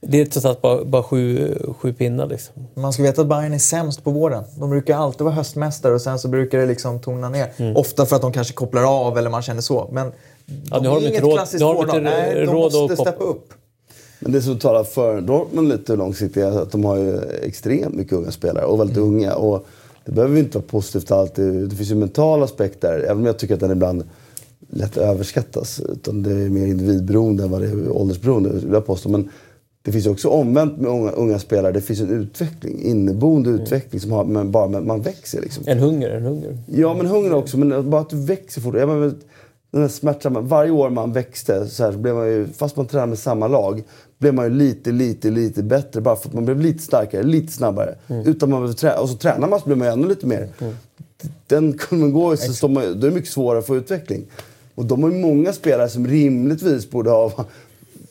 Det 0.02 0.22
är 0.22 0.26
trots 0.26 0.46
allt 0.46 0.62
bara, 0.62 0.86
bara 0.86 1.04
sju, 1.04 1.56
sju 1.78 1.94
pinnar. 1.94 2.28
Liksom. 2.28 2.54
Man 2.74 2.94
ska 2.94 3.04
veta 3.04 3.22
att 3.22 3.28
Bayern 3.28 3.54
är 3.54 3.58
sämst 3.58 4.04
på 4.04 4.12
våren. 4.12 4.44
De 4.60 4.70
brukar 4.70 4.96
alltid 4.98 5.22
vara 5.22 5.36
höstmästare 5.36 5.94
och 5.94 6.02
sen 6.02 6.20
så 6.20 6.28
brukar 6.28 6.58
det 6.60 6.66
liksom 6.66 7.00
tona 7.00 7.30
ner. 7.30 7.74
Ofta 7.76 8.06
för 8.06 8.16
att 8.16 8.22
de 8.22 8.32
kanske 8.32 8.54
kopplar 8.54 9.08
av 9.08 9.18
eller 9.18 9.30
man 9.30 9.42
känner 9.42 9.62
så. 9.62 9.90
Men 9.92 10.12
Ja, 10.72 10.78
nu 10.78 10.84
de 10.84 10.88
har 10.88 10.98
är 10.98 11.02
de 11.02 11.08
inget 11.08 11.22
råd- 11.24 11.34
klassiskt 11.34 11.60
nu 11.60 11.66
har 11.66 11.74
de 11.74 11.86
vårlag. 11.88 12.04
Nej, 12.04 12.36
de 12.36 12.46
råd 12.46 12.74
måste 12.74 12.96
steppa 12.96 13.24
upp. 13.24 13.54
Men 14.20 14.32
det 14.32 14.42
som 14.42 14.60
talar 14.60 14.84
för 14.84 15.22
Dortmund 15.22 15.70
lite 15.70 15.96
långsiktigt 15.96 16.44
är 16.44 16.62
att 16.62 16.72
de 16.72 16.86
har 16.86 16.98
ju 16.98 17.20
extremt 17.44 17.96
mycket 17.96 18.14
unga 18.14 18.32
spelare 18.32 18.66
och 18.66 18.80
väldigt 18.80 18.98
unga. 18.98 19.36
Och 19.36 19.66
det 20.06 20.12
behöver 20.12 20.36
ju 20.36 20.40
inte 20.42 20.58
vara 20.58 20.68
positivt 20.68 21.12
alltid. 21.12 21.70
Det 21.70 21.76
finns 21.76 21.90
ju 21.90 21.94
en 21.94 22.00
mental 22.00 22.44
aspekt 22.44 22.82
där, 22.82 23.00
även 23.00 23.18
om 23.18 23.26
jag 23.26 23.38
tycker 23.40 23.54
att 23.54 23.60
den 23.60 23.72
ibland 23.72 24.04
lätt 24.70 24.98
överskattas. 24.98 25.80
Utan 25.80 26.24
det 26.24 26.32
är 26.32 26.50
mer 26.50 26.66
individberoende 26.68 27.44
än 27.44 27.52
vad 27.52 27.62
det 27.62 27.68
är 27.68 27.90
åldersberoende, 27.90 28.50
vill 28.50 28.74
jag 28.74 28.86
påstå. 28.86 29.10
Men 29.10 29.30
det 29.84 29.92
finns 29.92 30.08
också 30.08 30.30
omvänt 30.30 30.78
med 30.78 30.92
unga, 30.92 31.12
unga 31.12 31.40
spelare. 31.40 31.72
Det 31.72 31.82
finns 31.82 32.00
en 32.00 32.10
utveckling, 32.10 32.82
inneboende 32.82 33.50
utveckling 33.50 34.02
som 34.02 34.12
har, 34.12 34.24
men 34.24 34.52
bara 34.52 34.68
men 34.68 34.88
man 34.88 35.02
växer 35.02 35.42
liksom. 35.42 35.64
En 35.68 35.80
hunger, 35.80 36.10
en 36.10 36.24
hunger. 36.24 36.58
Ja, 36.66 36.94
men 36.94 37.06
hunger 37.06 37.34
också. 37.34 37.58
Men 37.58 37.90
bara 37.90 38.02
att 38.02 38.10
du 38.10 38.26
växer 38.26 38.62
fort. 38.62 38.76
Ja, 38.78 38.86
men, 38.86 39.16
den 39.72 39.82
här 39.82 39.90
smärtsamma, 39.90 40.42
varje 40.42 40.72
år 40.72 40.90
man 40.90 41.14
växte 41.14 41.68
så, 41.68 41.84
här, 41.84 41.92
så 41.92 41.98
blev 41.98 42.16
man 42.16 42.28
ju, 42.28 42.48
fast 42.48 42.76
man 42.76 42.86
tränade 42.86 43.10
med 43.10 43.20
samma 43.20 43.48
lag, 43.48 43.84
blev 44.18 44.34
man 44.34 44.46
ju 44.46 44.52
lite, 44.52 44.92
lite, 44.92 45.30
lite 45.30 45.64
bättre. 45.64 46.02
Bara 46.02 46.16
för 46.16 46.28
att 46.30 46.34
man 46.34 46.46
blev 46.46 46.60
lite 46.60 46.84
starkare, 46.84 47.24
lite 47.24 47.54
snabbare. 47.54 47.96
Utan 48.26 48.50
man 48.50 48.74
trä- 48.74 48.98
och 48.98 49.10
så 49.10 49.16
tränar 49.16 49.48
man 49.48 49.60
så 49.60 49.66
blir 49.66 49.76
man 49.76 49.88
ju 49.88 49.94
ännu 49.94 50.08
lite 50.08 50.28
mer. 50.28 50.50
Den 51.48 51.74
kurvan 51.74 52.14
går 52.14 52.36
så 52.36 52.54
står 52.54 52.70
man, 52.70 52.84
då 52.84 53.08
är 53.08 53.10
det 53.10 53.16
mycket 53.16 53.32
svårare 53.32 53.60
att 53.60 53.68
få 53.68 53.76
utveckling. 53.76 54.26
Och 54.76 54.86
de 54.86 55.04
har 55.04 55.12
ju 55.12 55.18
många 55.18 55.54
spelare 55.54 55.90
som 55.90 56.08
rimligtvis 56.08 56.90
borde 56.90 57.10
ha 57.10 57.46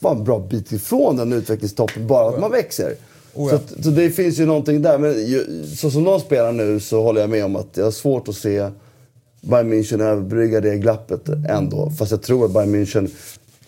var 0.01 0.13
en 0.13 0.25
bra 0.25 0.39
bit 0.39 0.73
ifrån 0.73 1.17
den 1.17 1.33
utvecklingstoppen, 1.33 2.07
bara 2.07 2.29
att 2.29 2.41
man 2.41 2.51
växer. 2.51 2.95
Så, 3.35 3.55
att, 3.55 3.85
så 3.85 3.91
det 3.91 4.11
finns 4.11 4.39
ju 4.39 4.47
någonting 4.47 4.83
där. 4.83 4.99
Men 4.99 5.27
ju, 5.27 5.65
så 5.77 5.91
som 5.91 6.05
de 6.05 6.21
spelar 6.21 6.53
nu 6.53 6.81
så 6.81 7.03
håller 7.03 7.21
jag 7.21 7.31
med 7.31 7.45
om 7.45 7.57
att 7.57 7.69
jag 7.77 7.85
har 7.85 7.91
svårt 7.91 8.29
att 8.29 8.35
se 8.37 8.69
Bayern 9.41 9.73
München 9.73 10.03
överbrygga 10.03 10.61
det 10.61 10.77
glappet 10.77 11.29
ändå. 11.49 11.91
Fast 11.99 12.11
jag 12.11 12.23
tror 12.23 12.45
att 12.45 12.51
Bayern 12.53 12.75
München, 12.75 13.11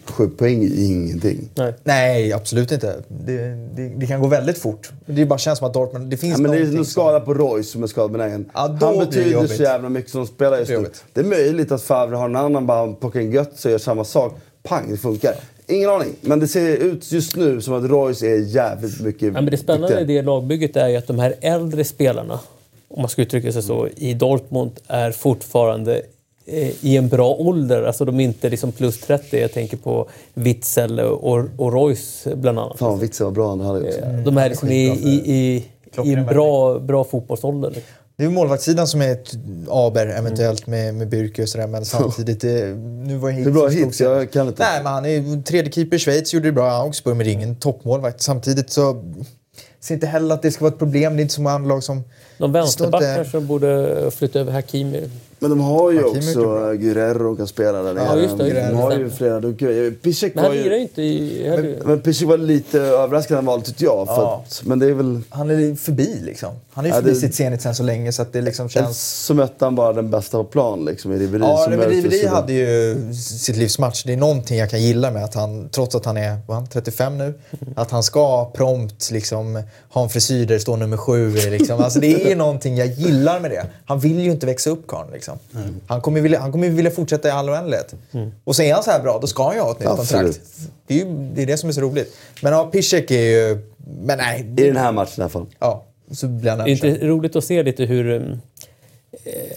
sju 0.04 0.28
poäng 0.28 0.64
är 0.64 0.84
ingenting. 0.84 1.48
Nej. 1.54 1.74
Nej, 1.84 2.32
absolut 2.32 2.72
inte. 2.72 2.96
Det, 3.08 3.38
det, 3.76 3.88
det 3.96 4.06
kan 4.06 4.20
gå 4.20 4.28
väldigt 4.28 4.58
fort. 4.58 4.90
Det 5.06 5.26
bara 5.26 5.38
känns 5.38 5.58
som 5.58 5.68
att 5.68 5.74
Dortmund... 5.74 6.10
Det 6.10 6.16
finns 6.16 6.38
Ja, 6.38 6.42
men 6.42 6.50
det 6.50 6.58
är 6.58 6.72
som- 6.72 6.84
skada 6.84 7.20
på 7.20 7.34
Royce 7.34 7.68
som 7.70 7.82
är 7.82 7.86
skadebenägen. 7.86 8.50
Ja, 8.54 8.76
Han 8.80 8.98
betyder 8.98 9.30
jobbigt. 9.30 9.56
så 9.56 9.62
jävla 9.62 9.88
mycket 9.88 10.10
som 10.10 10.26
spelar 10.26 10.58
just 10.58 10.68
Det 10.68 10.74
är 10.74 10.80
nu. 10.80 10.88
Det 11.12 11.20
är 11.20 11.24
möjligt 11.24 11.72
att 11.72 11.82
Favre 11.82 12.16
har 12.16 12.24
en 12.24 12.36
annan, 12.36 12.66
bara 12.66 12.92
plockar 12.92 13.20
in 13.20 13.32
gött 13.32 13.50
så 13.56 13.70
gör 13.70 13.78
samma 13.78 14.04
sak. 14.04 14.34
Pang, 14.62 14.90
det 14.90 14.96
funkar. 14.96 15.34
Ingen 15.72 15.90
aning. 15.90 16.14
Men 16.20 16.40
det 16.40 16.48
ser 16.48 16.76
ut 16.76 17.12
just 17.12 17.36
nu 17.36 17.60
som 17.60 17.74
att 17.74 17.90
Royce 17.90 18.22
är 18.22 18.54
jävligt 18.54 19.00
mycket 19.00 19.22
Ja, 19.22 19.32
men 19.32 19.46
det 19.46 19.56
spännande 19.56 20.00
i 20.00 20.04
det 20.04 20.22
lagbygget 20.22 20.76
är 20.76 20.88
ju 20.88 20.96
att 20.96 21.06
de 21.06 21.18
här 21.18 21.34
äldre 21.40 21.84
spelarna, 21.84 22.40
om 22.88 23.02
man 23.02 23.08
ska 23.08 23.22
uttrycka 23.22 23.52
sig 23.52 23.62
så, 23.62 23.88
i 23.96 24.14
Dortmund 24.14 24.70
är 24.86 25.10
fortfarande 25.10 26.02
eh, 26.46 26.84
i 26.84 26.96
en 26.96 27.08
bra 27.08 27.34
ålder. 27.34 27.82
Alltså 27.82 28.04
de 28.04 28.20
är 28.20 28.24
inte 28.24 28.50
liksom 28.50 28.72
plus 28.72 28.98
30. 28.98 29.40
Jag 29.40 29.52
tänker 29.52 29.76
på 29.76 30.08
Witzel 30.34 31.00
och, 31.00 31.48
och 31.56 31.72
Royce 31.72 32.26
bland 32.34 32.58
annat. 32.58 32.78
Fan 32.78 32.98
vitsen 32.98 33.24
var 33.24 33.32
bra 33.32 33.48
han 33.48 33.60
hade 33.60 33.86
också. 33.88 34.00
De 34.24 34.38
är 34.38 34.48
liksom 34.48 34.68
i, 34.68 34.86
i, 34.86 35.32
i, 35.32 35.64
i 36.04 36.14
en 36.14 36.26
bra, 36.26 36.78
bra 36.78 37.04
fotbollsålder. 37.04 37.74
Det 38.22 38.26
är 38.26 38.30
målvaktssidan 38.30 38.86
som 38.86 39.02
är 39.02 39.12
ett 39.12 39.32
aber 39.70 40.06
eventuellt 40.06 40.66
med, 40.66 40.94
med 40.94 41.08
Bürki 41.14 41.42
och 41.42 41.48
sådär. 41.48 41.66
Men 41.66 41.84
samtidigt... 41.84 42.44
eh, 42.44 42.50
Nu 43.06 43.16
var 43.16 43.30
Hitz 43.30 43.46
Hur 43.46 43.52
bra 43.52 43.62
som 43.62 43.70
stod 43.70 43.84
hits? 43.86 43.98
sig. 43.98 44.06
Jag 44.06 44.30
kan 44.32 44.48
inte. 44.48 44.62
Nej, 44.62 44.82
men 44.82 44.92
han 44.92 45.04
är 45.06 45.42
tredje 45.42 45.72
keeper 45.72 45.96
i 45.96 45.98
Schweiz, 45.98 46.34
gjorde 46.34 46.48
det 46.48 46.52
bra 46.52 46.66
i 46.68 46.70
Augsburg 46.70 47.16
med 47.16 47.26
ringen. 47.26 47.56
Toppmålvakt. 47.56 48.20
Samtidigt 48.22 48.70
så... 48.70 49.04
Ser 49.80 49.94
inte 49.94 50.06
heller 50.06 50.34
att 50.34 50.42
det 50.42 50.50
ska 50.50 50.64
vara 50.64 50.72
ett 50.72 50.78
problem. 50.78 51.16
Det 51.16 51.20
är 51.20 51.22
inte 51.22 51.34
så 51.34 51.42
många 51.42 51.58
lag 51.58 51.82
som... 51.82 52.02
De 52.42 52.48
står 52.50 52.60
vänsterbackar 52.60 53.18
inte- 53.18 53.30
som 53.30 53.46
borde 53.46 54.10
flytta 54.10 54.40
över 54.40 54.52
Hakimi. 54.52 55.10
Men 55.38 55.50
de 55.50 55.60
har 55.60 55.90
ju 55.90 56.02
Hakimi 56.02 56.18
också. 56.18 56.72
Guerrero 56.74 57.36
kan 57.36 57.46
spela 57.46 57.82
där 57.82 57.94
Ja, 57.96 58.16
just 58.16 58.38
det, 58.38 58.44
just 58.44 58.56
det. 58.56 58.68
De 58.68 58.74
har 58.76 58.92
ju 58.92 59.10
flera 59.10 59.40
duktiga. 59.40 59.90
Piszek 60.02 60.34
Men 60.34 60.44
var 60.44 60.50
han 60.50 60.58
lirar 60.58 60.70
ju 60.70 60.76
ju... 60.76 60.82
inte 60.82 61.02
i... 61.02 61.46
Men, 61.84 62.02
men 62.04 62.28
var 62.28 62.36
lite 62.36 62.80
överraskande 62.80 63.36
han 63.38 63.44
valde 63.46 63.66
tyckte 63.66 63.84
jag. 63.84 64.06
För 64.06 64.14
Ja. 64.14 64.44
att, 64.46 64.62
men 64.64 64.78
det 64.78 64.86
är 64.86 64.92
väl... 64.92 65.20
Han 65.28 65.50
är 65.50 65.74
förbi 65.76 66.20
liksom. 66.24 66.48
Han 66.72 66.84
är 66.84 66.88
ju 66.88 66.94
Ja, 66.94 67.00
förbi 67.00 67.10
det- 67.10 67.16
sitt 67.20 67.34
Zenit 67.34 67.62
sen 67.62 67.74
så 67.74 67.82
länge 67.82 68.12
så 68.12 68.22
att 68.22 68.32
det 68.32 68.40
liksom 68.40 68.68
känns... 68.68 69.24
Så 69.26 69.34
mötte 69.34 69.64
han 69.64 69.74
bara 69.74 69.92
den 69.92 70.10
bästa 70.10 70.38
på 70.38 70.44
plan 70.44 70.84
liksom, 70.84 71.12
i 71.12 71.18
Ribéry. 71.18 71.42
Ja, 71.44 71.56
som 71.56 71.70
men 71.76 71.88
Riveri 71.88 72.18
skulle- 72.18 72.30
hade 72.30 72.52
ju 72.52 72.96
sitt 73.14 73.56
livs 73.56 73.78
match. 73.78 74.02
Det 74.06 74.12
är 74.12 74.16
någonting 74.16 74.58
jag 74.58 74.70
kan 74.70 74.82
gilla 74.82 75.10
med 75.10 75.24
att 75.24 75.34
han, 75.34 75.68
trots 75.68 75.94
att 75.94 76.04
han 76.04 76.16
är 76.16 76.36
vad 76.46 76.56
är 76.56 76.60
han, 76.60 76.66
35 76.68 77.18
nu, 77.18 77.34
att 77.76 77.90
han 77.90 78.02
ska 78.02 78.50
prompt 78.50 79.10
liksom, 79.10 79.62
ha 79.88 80.02
en 80.02 80.08
frisyr 80.08 80.46
där 80.46 80.54
det 80.54 80.60
står 80.60 80.76
nummer 80.76 80.96
sju. 80.96 81.36
i, 81.38 81.50
Liksom. 81.50 81.80
Alltså, 81.82 82.00
det 82.00 82.31
är 82.31 82.31
någonting 82.36 82.76
jag 82.76 82.86
gillar 82.86 83.40
med 83.40 83.50
det. 83.50 83.66
Han 83.84 83.98
vill 84.00 84.20
ju 84.20 84.30
inte 84.30 84.46
växa 84.46 84.70
upp 84.70 84.86
karln. 84.86 85.08
Liksom. 85.12 85.38
Han 85.86 86.00
kommer 86.00 86.18
ju 86.18 86.22
vilja, 86.22 86.40
han 86.40 86.52
kommer 86.52 86.68
vilja 86.68 86.90
fortsätta 86.90 87.28
i 87.28 87.30
all 87.30 87.50
oändlighet. 87.50 87.94
Och 88.44 88.56
så 88.56 88.62
är 88.62 88.74
han 88.74 88.82
så 88.82 88.90
här 88.90 89.02
bra, 89.02 89.18
då 89.20 89.26
ska 89.26 89.44
han 89.44 89.54
ju 89.54 89.60
ha 89.60 89.70
ett 89.70 89.78
nytt 89.80 89.88
Absolut. 89.88 90.22
kontrakt. 90.24 90.40
Det 90.86 90.94
är, 90.94 90.98
ju, 90.98 91.30
det 91.34 91.42
är 91.42 91.46
det 91.46 91.56
som 91.56 91.68
är 91.68 91.72
så 91.72 91.80
roligt. 91.80 92.16
Men 92.42 92.52
ja, 92.52 92.64
Piszek 92.72 93.10
är 93.10 93.20
ju... 93.22 93.58
Men 94.02 94.18
nej. 94.18 94.40
I 94.40 94.64
den 94.66 94.76
här 94.76 94.92
matchen 94.92 95.12
i 95.18 95.20
alla 95.20 95.28
fall. 95.28 95.46
Ja, 95.58 95.84
så 96.12 96.26
blir 96.26 96.50
han 96.50 96.58
Det 96.58 96.72
är 96.84 97.06
roligt 97.06 97.36
att 97.36 97.44
se 97.44 97.62
lite 97.62 97.84
hur... 97.84 98.10
um, 98.10 98.40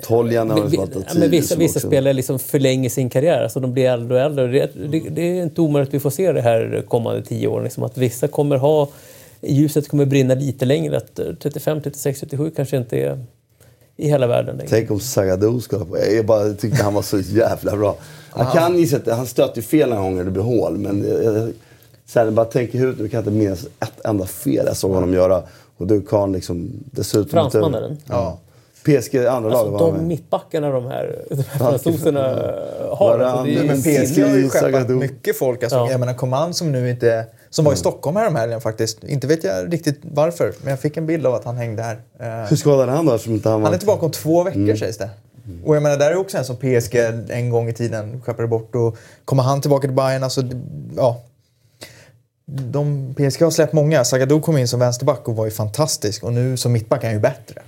Toljan 0.03 0.49
har 0.49 0.61
vi- 0.63 0.77
varit 0.77 1.13
men 1.15 1.29
vissa 1.31 1.55
vissa 1.55 1.79
spelare 1.79 2.13
liksom 2.13 2.39
förlänger 2.39 2.89
sin 2.89 3.09
karriär. 3.09 3.43
Alltså 3.43 3.59
de 3.59 3.73
blir 3.73 3.85
äldre 3.85 4.17
och 4.17 4.23
äldre. 4.23 4.47
Det, 4.47 4.69
det, 4.87 5.09
det 5.09 5.21
är 5.21 5.43
inte 5.43 5.61
omöjligt 5.61 5.89
att 5.89 5.93
vi 5.93 5.99
får 5.99 6.09
se 6.09 6.31
det 6.31 6.41
här 6.41 6.83
kommande 6.87 7.23
tio 7.23 7.47
åren. 7.47 7.63
Liksom 7.63 7.83
att 7.83 7.97
vissa 7.97 8.27
kommer 8.27 8.57
ha... 8.57 8.89
Ljuset 9.47 9.87
kommer 9.89 10.05
brinna 10.05 10.33
lite 10.33 10.65
längre. 10.65 10.97
Att 10.97 11.19
eh, 11.19 11.25
35, 11.41 11.81
36, 11.81 12.19
37 12.19 12.51
kanske 12.55 12.77
inte 12.77 12.97
är 12.97 13.23
i 13.97 14.09
hela 14.09 14.27
världen 14.27 14.57
längre. 14.57 14.69
Tänk 14.69 14.91
om 14.91 14.99
Zagadou 14.99 15.59
skulle 15.61 15.79
ha 15.81 15.85
på. 15.85 15.97
Jag 15.97 16.25
bara 16.25 16.53
tyckte 16.53 16.83
han 16.83 16.93
var 16.93 17.01
så 17.01 17.19
jävla 17.19 17.77
bra. 17.77 17.95
Jag 18.37 18.51
kan 18.53 18.77
gissa 18.77 18.97
att 18.97 19.07
han 19.07 19.25
stöter 19.25 19.55
ju 19.55 19.61
fel 19.61 19.89
några 19.89 20.01
gånger 20.01 20.23
det 20.23 20.31
blir 20.31 20.43
hål. 20.43 20.77
Men 20.77 21.05
jag, 21.07 21.23
jag, 21.23 21.49
så 22.05 22.19
här, 22.19 22.31
bara 22.31 22.45
tänker 22.45 22.85
ut 22.87 22.99
nu 22.99 23.07
kan 23.09 23.17
jag 23.17 23.21
inte 23.21 23.31
minnas 23.39 23.65
ett 23.65 24.05
enda 24.05 24.25
fel 24.25 24.65
jag 24.65 24.77
såg 24.77 24.91
honom 24.91 25.13
göra. 25.13 25.43
Och 25.77 25.87
du 25.87 26.01
kan 26.01 26.31
liksom 26.31 26.69
dessutom... 26.91 27.29
Fransmannen? 27.29 27.97
Ja. 28.05 28.39
PSG 28.83 29.15
andra 29.17 29.49
laget 29.49 29.55
Alltså, 29.55 29.71
var 29.71 29.79
han 29.79 29.89
de 29.93 29.97
med. 29.97 30.07
mittbackarna 30.07 30.69
de 30.69 30.85
här, 30.85 31.15
de 31.29 31.35
här 31.35 31.57
fransoserna 31.57 32.21
Var 32.89 32.95
har. 32.95 33.17
det 33.19 33.27
Alltså, 33.27 33.43
det 33.45 33.51
är 33.53 33.57
han- 33.57 33.65
ju 33.65 33.67
men 33.67 33.81
PSG 33.81 34.21
har 34.23 34.35
ju 34.37 34.49
skeppat 34.49 34.89
mycket 34.89 35.37
folk. 35.37 35.63
Alltså, 35.63 35.77
Ja. 35.77 35.91
Jag 35.91 35.99
menar 35.99 36.13
Coman 36.13 36.53
som 36.53 36.71
nu 36.71 36.89
inte... 36.89 37.25
Som 37.55 37.65
var 37.65 37.73
i 37.73 37.75
Stockholm 37.75 38.17
häromhelgen 38.17 38.61
faktiskt. 38.61 39.03
Inte 39.03 39.27
vet 39.27 39.43
jag 39.43 39.73
riktigt 39.73 39.99
varför, 40.01 40.53
men 40.61 40.69
jag 40.69 40.79
fick 40.79 40.97
en 40.97 41.05
bild 41.05 41.25
av 41.25 41.33
att 41.33 41.43
han 41.43 41.57
hängde 41.57 41.83
här. 41.83 42.01
Eh, 42.19 42.49
Hur 42.49 42.55
skadade 42.55 42.91
han 42.91 43.05
då? 43.05 43.17
Som 43.17 43.41
han 43.43 43.63
han 43.63 43.73
är 43.73 43.77
tillbaka 43.77 44.05
om 44.05 44.11
två 44.11 44.43
veckor 44.43 44.75
sägs 44.75 44.97
det. 44.97 45.09
Och 45.65 45.75
jag 45.75 45.83
menar, 45.83 45.97
där 45.97 46.11
är 46.11 46.15
också 46.15 46.37
en 46.37 46.45
som 46.45 46.55
PSG 46.55 46.95
en 47.29 47.49
gång 47.49 47.69
i 47.69 47.73
tiden 47.73 48.21
skeppade 48.21 48.47
bort. 48.47 48.75
Och 48.75 48.97
kommer 49.25 49.43
han 49.43 49.61
tillbaka 49.61 49.87
till 49.87 49.95
Bayern, 49.95 50.23
alltså, 50.23 50.41
ja. 50.95 51.21
De, 52.45 53.13
PSG 53.17 53.41
har 53.41 53.51
släppt 53.51 53.73
många. 53.73 54.05
Zagadou 54.05 54.41
kom 54.41 54.57
in 54.57 54.67
som 54.67 54.79
vänsterback 54.79 55.27
och 55.27 55.35
var 55.35 55.45
ju 55.45 55.51
fantastisk. 55.51 56.23
Och 56.23 56.33
nu 56.33 56.57
som 56.57 56.71
mittback 56.71 57.03
är 57.03 57.07
han 57.07 57.15
ju 57.15 57.21
bättre. 57.21 57.61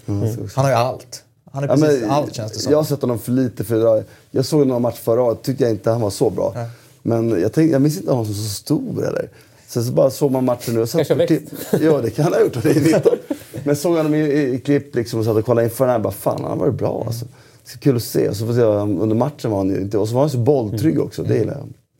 Han 0.55 0.65
har 0.65 0.69
ju 0.69 0.75
allt. 0.75 1.23
Han 1.51 1.63
är 1.63 1.67
Ja, 1.67 1.75
precis 1.75 2.01
men, 2.01 2.09
allt 2.11 2.35
känns 2.35 2.51
det 2.51 2.59
som. 2.59 2.71
Jag 2.71 2.79
har 2.79 2.83
sett 2.83 3.01
honom 3.01 3.19
för 3.19 3.31
lite. 3.31 3.63
För 3.63 4.03
jag 4.31 4.45
såg 4.45 4.67
några 4.67 4.79
matcher 4.79 4.97
förra 4.97 5.21
året 5.21 5.41
tyckte 5.43 5.63
jag 5.63 5.71
inte 5.71 5.91
han 5.91 6.01
var 6.01 6.09
så 6.09 6.29
bra. 6.29 6.51
Nej. 6.55 6.67
Men 7.01 7.29
jag, 7.29 7.53
tänkte, 7.53 7.71
jag 7.73 7.81
minns 7.81 7.97
inte 7.97 8.11
honom 8.11 8.25
som 8.25 8.33
så 8.35 8.49
stor 8.49 9.07
eller. 9.07 9.29
Sen 9.67 9.83
så 9.83 9.91
bara 9.91 10.09
såg 10.09 10.31
man 10.31 10.45
matchen 10.45 10.73
nu. 10.73 10.81
och 10.81 10.89
satt 10.89 11.07
Kanske 11.07 11.23
och 11.23 11.27
klipp- 11.29 11.81
Ja, 11.81 12.01
det 12.01 12.09
kan 12.09 12.23
han 12.23 12.33
ha 12.33 12.39
gjort. 12.41 12.55
och 12.55 12.61
Det 12.61 12.69
är 12.69 12.81
19. 12.81 13.17
Men 13.63 13.75
såg 13.75 13.97
honom 13.97 14.15
i, 14.15 14.19
i, 14.19 14.53
i 14.53 14.59
klipp 14.59 14.95
liksom 14.95 15.19
och 15.19 15.25
satt 15.25 15.35
och 15.35 15.45
kollade 15.45 15.65
inför 15.67 15.85
den 15.85 15.91
här. 15.91 15.99
Bara, 15.99 16.13
fan, 16.13 16.43
han 16.43 16.57
varit 16.59 16.73
bra 16.73 17.03
alltså. 17.07 17.25
Så 17.63 17.79
kul 17.79 17.95
att 17.95 18.03
se. 18.03 18.33
Så 18.35 18.45
får 18.45 18.53
se, 18.53 18.61
under 18.61 19.15
matchen 19.15 19.51
var 19.51 19.57
han 19.57 19.69
ju 19.69 19.81
inte... 19.81 19.97
Och 19.97 20.07
så 20.07 20.13
var 20.13 20.21
han 20.21 20.29
så 20.29 20.37
bolltrygg 20.37 20.99
också. 21.01 21.23
Det 21.23 21.35
gillar 21.37 21.53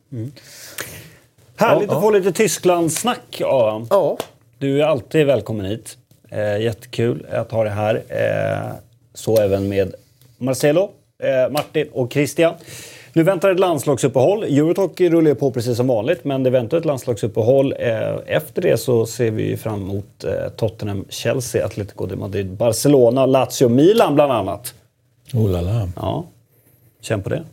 jag. 0.10 0.30
Härligt 1.56 1.90
att 1.90 2.02
få 2.02 2.12
lite 2.12 2.32
Tysklandssnack, 2.32 3.42
Aron. 3.42 3.88
Ja. 3.90 4.18
Du 4.58 4.82
är 4.82 4.86
alltid 4.86 5.26
välkommen 5.26 5.66
hit. 5.66 5.98
Eh, 6.32 6.62
jättekul 6.62 7.26
att 7.32 7.52
ha 7.52 7.64
dig 7.64 7.74
här. 7.74 7.96
Eh, 8.10 8.74
så 9.14 9.38
även 9.38 9.70
med 9.70 9.94
Marcelo, 10.38 10.90
eh, 11.24 11.52
Martin 11.52 11.88
och 11.94 12.14
Christian. 12.14 12.54
Nu 13.18 13.24
väntar 13.24 13.50
ett 13.50 13.60
landslagsuppehåll. 13.60 14.44
Eurotalk 14.44 15.02
rullar 15.02 15.34
på 15.34 15.52
precis 15.52 15.78
som 15.78 15.88
vanligt, 15.88 16.24
men 16.24 16.44
det 16.44 16.50
väntar 16.50 16.78
ett 16.78 16.86
landslagsuppehåll. 16.86 17.74
Eh, 17.80 18.36
Efter 18.36 18.62
det 18.62 18.78
så 18.78 19.06
ser 19.06 19.32
vi 19.32 19.58
fram 19.58 19.82
emot 19.82 20.24
eh, 20.24 20.50
Tottenham, 20.56 21.06
Chelsea, 21.10 21.66
Atletico 21.66 22.06
de 22.06 22.16
Madrid, 22.16 22.48
Barcelona, 22.48 23.26
Lazio, 23.26 23.70
Milan 23.70 24.16
bland 24.16 24.32
annat. 24.32 24.74
Oh 25.34 25.50
la 25.52 25.62
la. 25.62 25.90
Ja, 25.96 26.26
känn 27.02 27.24
på 27.24 27.30
det. 27.30 27.44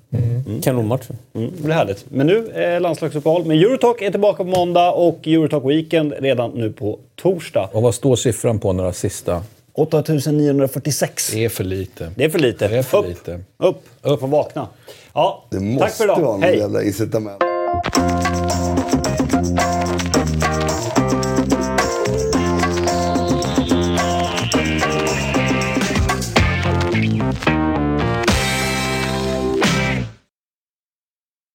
Kanonmatch. 0.63 1.09
Mm, 1.35 1.51
det 1.57 1.63
blir 1.63 1.75
härligt. 1.75 2.05
Men 2.09 2.27
nu 2.27 2.49
är 2.55 2.81
landslagsuppehåll. 2.81 3.45
Men 3.45 3.59
Eurotalk 3.59 4.03
är 4.03 4.11
tillbaka 4.11 4.45
på 4.45 4.51
måndag 4.51 4.93
och 4.93 5.29
Eurotalk 5.29 5.65
Weekend 5.65 6.15
redan 6.19 6.51
nu 6.51 6.73
på 6.73 6.99
torsdag. 7.17 7.69
Och 7.73 7.83
vad 7.83 7.95
står 7.95 8.17
siffran 8.17 8.59
på 8.59 8.73
några 8.73 8.93
sista? 8.93 9.43
8946. 9.75 11.31
Det 11.33 11.45
är 11.45 11.49
för 11.49 11.65
lite. 11.65 12.11
Det 12.17 12.25
är 12.25 12.29
för 12.31 12.39
lite. 12.39 12.69
Det 12.69 12.79
är 12.79 12.83
för 12.83 12.99
upp, 12.99 13.09
lite. 13.09 13.41
upp, 13.59 13.83
upp 14.03 14.23
och 14.23 14.31
vakna. 14.31 14.69
Ja, 15.13 15.45
Det 15.51 15.57
tack 15.57 15.65
måste 15.65 15.97
för 15.97 16.05
idag. 16.05 16.17
vara 16.21 16.33
någon 16.33 16.43
Hej! 16.43 16.59
jävla 16.59 16.83
incitament. 16.83 17.43